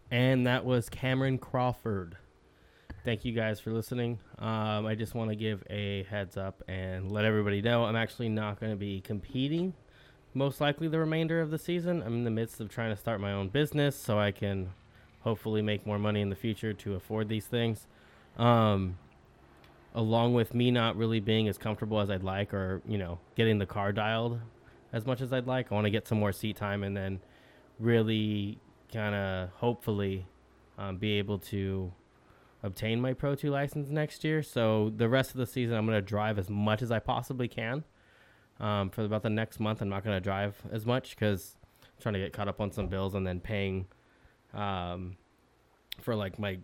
And 0.09 0.45
that 0.45 0.65
was 0.65 0.89
Cameron 0.89 1.37
Crawford. 1.37 2.17
Thank 3.03 3.25
you 3.25 3.31
guys 3.31 3.59
for 3.59 3.71
listening. 3.71 4.19
Um, 4.37 4.85
I 4.85 4.95
just 4.95 5.15
want 5.15 5.29
to 5.29 5.35
give 5.35 5.63
a 5.69 6.03
heads 6.03 6.37
up 6.37 6.61
and 6.67 7.11
let 7.11 7.25
everybody 7.25 7.61
know 7.61 7.85
I'm 7.85 7.95
actually 7.95 8.29
not 8.29 8.59
going 8.59 8.71
to 8.71 8.77
be 8.77 9.01
competing 9.01 9.73
most 10.33 10.61
likely 10.61 10.87
the 10.87 10.99
remainder 10.99 11.41
of 11.41 11.49
the 11.49 11.57
season. 11.57 12.03
I'm 12.03 12.13
in 12.13 12.23
the 12.23 12.31
midst 12.31 12.59
of 12.59 12.69
trying 12.69 12.91
to 12.91 12.97
start 12.97 13.19
my 13.19 13.33
own 13.33 13.49
business 13.49 13.95
so 13.95 14.19
I 14.19 14.31
can 14.31 14.71
hopefully 15.21 15.61
make 15.61 15.85
more 15.85 15.99
money 15.99 16.21
in 16.21 16.29
the 16.29 16.35
future 16.35 16.73
to 16.73 16.95
afford 16.95 17.29
these 17.29 17.45
things. 17.45 17.87
Um, 18.37 18.97
along 19.93 20.33
with 20.33 20.53
me 20.53 20.71
not 20.71 20.95
really 20.95 21.19
being 21.19 21.47
as 21.47 21.57
comfortable 21.57 21.99
as 21.99 22.09
I'd 22.09 22.23
like 22.23 22.53
or, 22.53 22.81
you 22.87 22.97
know, 22.97 23.19
getting 23.35 23.57
the 23.59 23.65
car 23.65 23.91
dialed 23.91 24.39
as 24.93 25.05
much 25.05 25.21
as 25.21 25.33
I'd 25.33 25.47
like. 25.47 25.71
I 25.71 25.75
want 25.75 25.85
to 25.85 25.91
get 25.91 26.07
some 26.07 26.19
more 26.19 26.31
seat 26.31 26.55
time 26.55 26.83
and 26.83 26.95
then 26.95 27.19
really 27.79 28.57
kind 28.91 29.15
of 29.15 29.49
hopefully 29.55 30.25
um, 30.77 30.97
be 30.97 31.13
able 31.13 31.39
to 31.39 31.91
obtain 32.63 33.01
my 33.01 33.13
Pro 33.13 33.35
2 33.35 33.49
license 33.49 33.89
next 33.89 34.23
year. 34.23 34.41
So 34.43 34.91
the 34.95 35.09
rest 35.09 35.31
of 35.31 35.37
the 35.37 35.45
season, 35.45 35.75
I'm 35.75 35.85
going 35.85 35.97
to 35.97 36.01
drive 36.01 36.37
as 36.37 36.49
much 36.49 36.81
as 36.81 36.91
I 36.91 36.99
possibly 36.99 37.47
can. 37.47 37.83
Um, 38.59 38.89
for 38.91 39.03
about 39.03 39.23
the 39.23 39.29
next 39.29 39.59
month, 39.59 39.81
I'm 39.81 39.89
not 39.89 40.03
going 40.03 40.15
to 40.15 40.21
drive 40.21 40.61
as 40.71 40.85
much 40.85 41.15
because 41.15 41.57
I'm 41.83 42.01
trying 42.01 42.13
to 42.13 42.19
get 42.19 42.31
caught 42.31 42.47
up 42.47 42.61
on 42.61 42.71
some 42.71 42.87
bills 42.87 43.15
and 43.15 43.25
then 43.25 43.39
paying 43.39 43.87
um, 44.53 45.17
for 46.01 46.15
like 46.15 46.39
my 46.39 46.59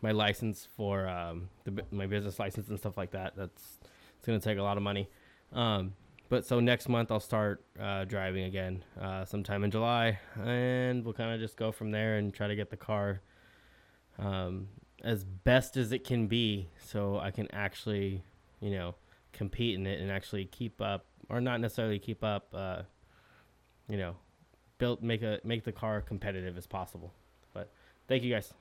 my 0.00 0.10
license 0.10 0.66
for 0.76 1.08
um, 1.08 1.48
the, 1.64 1.84
my 1.90 2.06
business 2.06 2.38
license 2.38 2.68
and 2.68 2.78
stuff 2.78 2.96
like 2.96 3.12
that. 3.12 3.34
That's 3.36 3.78
it's 4.16 4.26
to 4.26 4.38
take 4.40 4.58
a 4.58 4.62
lot 4.62 4.76
of 4.76 4.82
money. 4.82 5.08
Um, 5.52 5.94
but 6.28 6.46
so 6.46 6.60
next 6.60 6.88
month 6.88 7.10
I'll 7.10 7.20
start 7.20 7.64
uh, 7.78 8.04
driving 8.04 8.44
again, 8.44 8.84
uh, 9.00 9.24
sometime 9.24 9.64
in 9.64 9.70
July, 9.70 10.18
and 10.42 11.04
we'll 11.04 11.14
kind 11.14 11.34
of 11.34 11.40
just 11.40 11.56
go 11.56 11.72
from 11.72 11.90
there 11.90 12.16
and 12.16 12.32
try 12.32 12.46
to 12.46 12.56
get 12.56 12.70
the 12.70 12.76
car 12.76 13.20
um, 14.18 14.68
as 15.04 15.24
best 15.24 15.76
as 15.76 15.92
it 15.92 16.04
can 16.04 16.28
be, 16.28 16.68
so 16.78 17.18
I 17.18 17.32
can 17.32 17.52
actually, 17.52 18.22
you 18.60 18.70
know, 18.70 18.94
compete 19.32 19.74
in 19.74 19.86
it 19.86 20.00
and 20.00 20.10
actually 20.10 20.46
keep 20.46 20.80
up, 20.80 21.06
or 21.28 21.40
not 21.40 21.60
necessarily 21.60 21.98
keep 21.98 22.24
up, 22.24 22.48
uh, 22.54 22.82
you 23.88 23.98
know, 23.98 24.16
build 24.78 25.02
make 25.02 25.22
a 25.22 25.38
make 25.44 25.64
the 25.64 25.72
car 25.72 26.00
competitive 26.00 26.56
as 26.56 26.66
possible. 26.66 27.12
Thank 28.12 28.24
you 28.24 28.34
guys. 28.34 28.52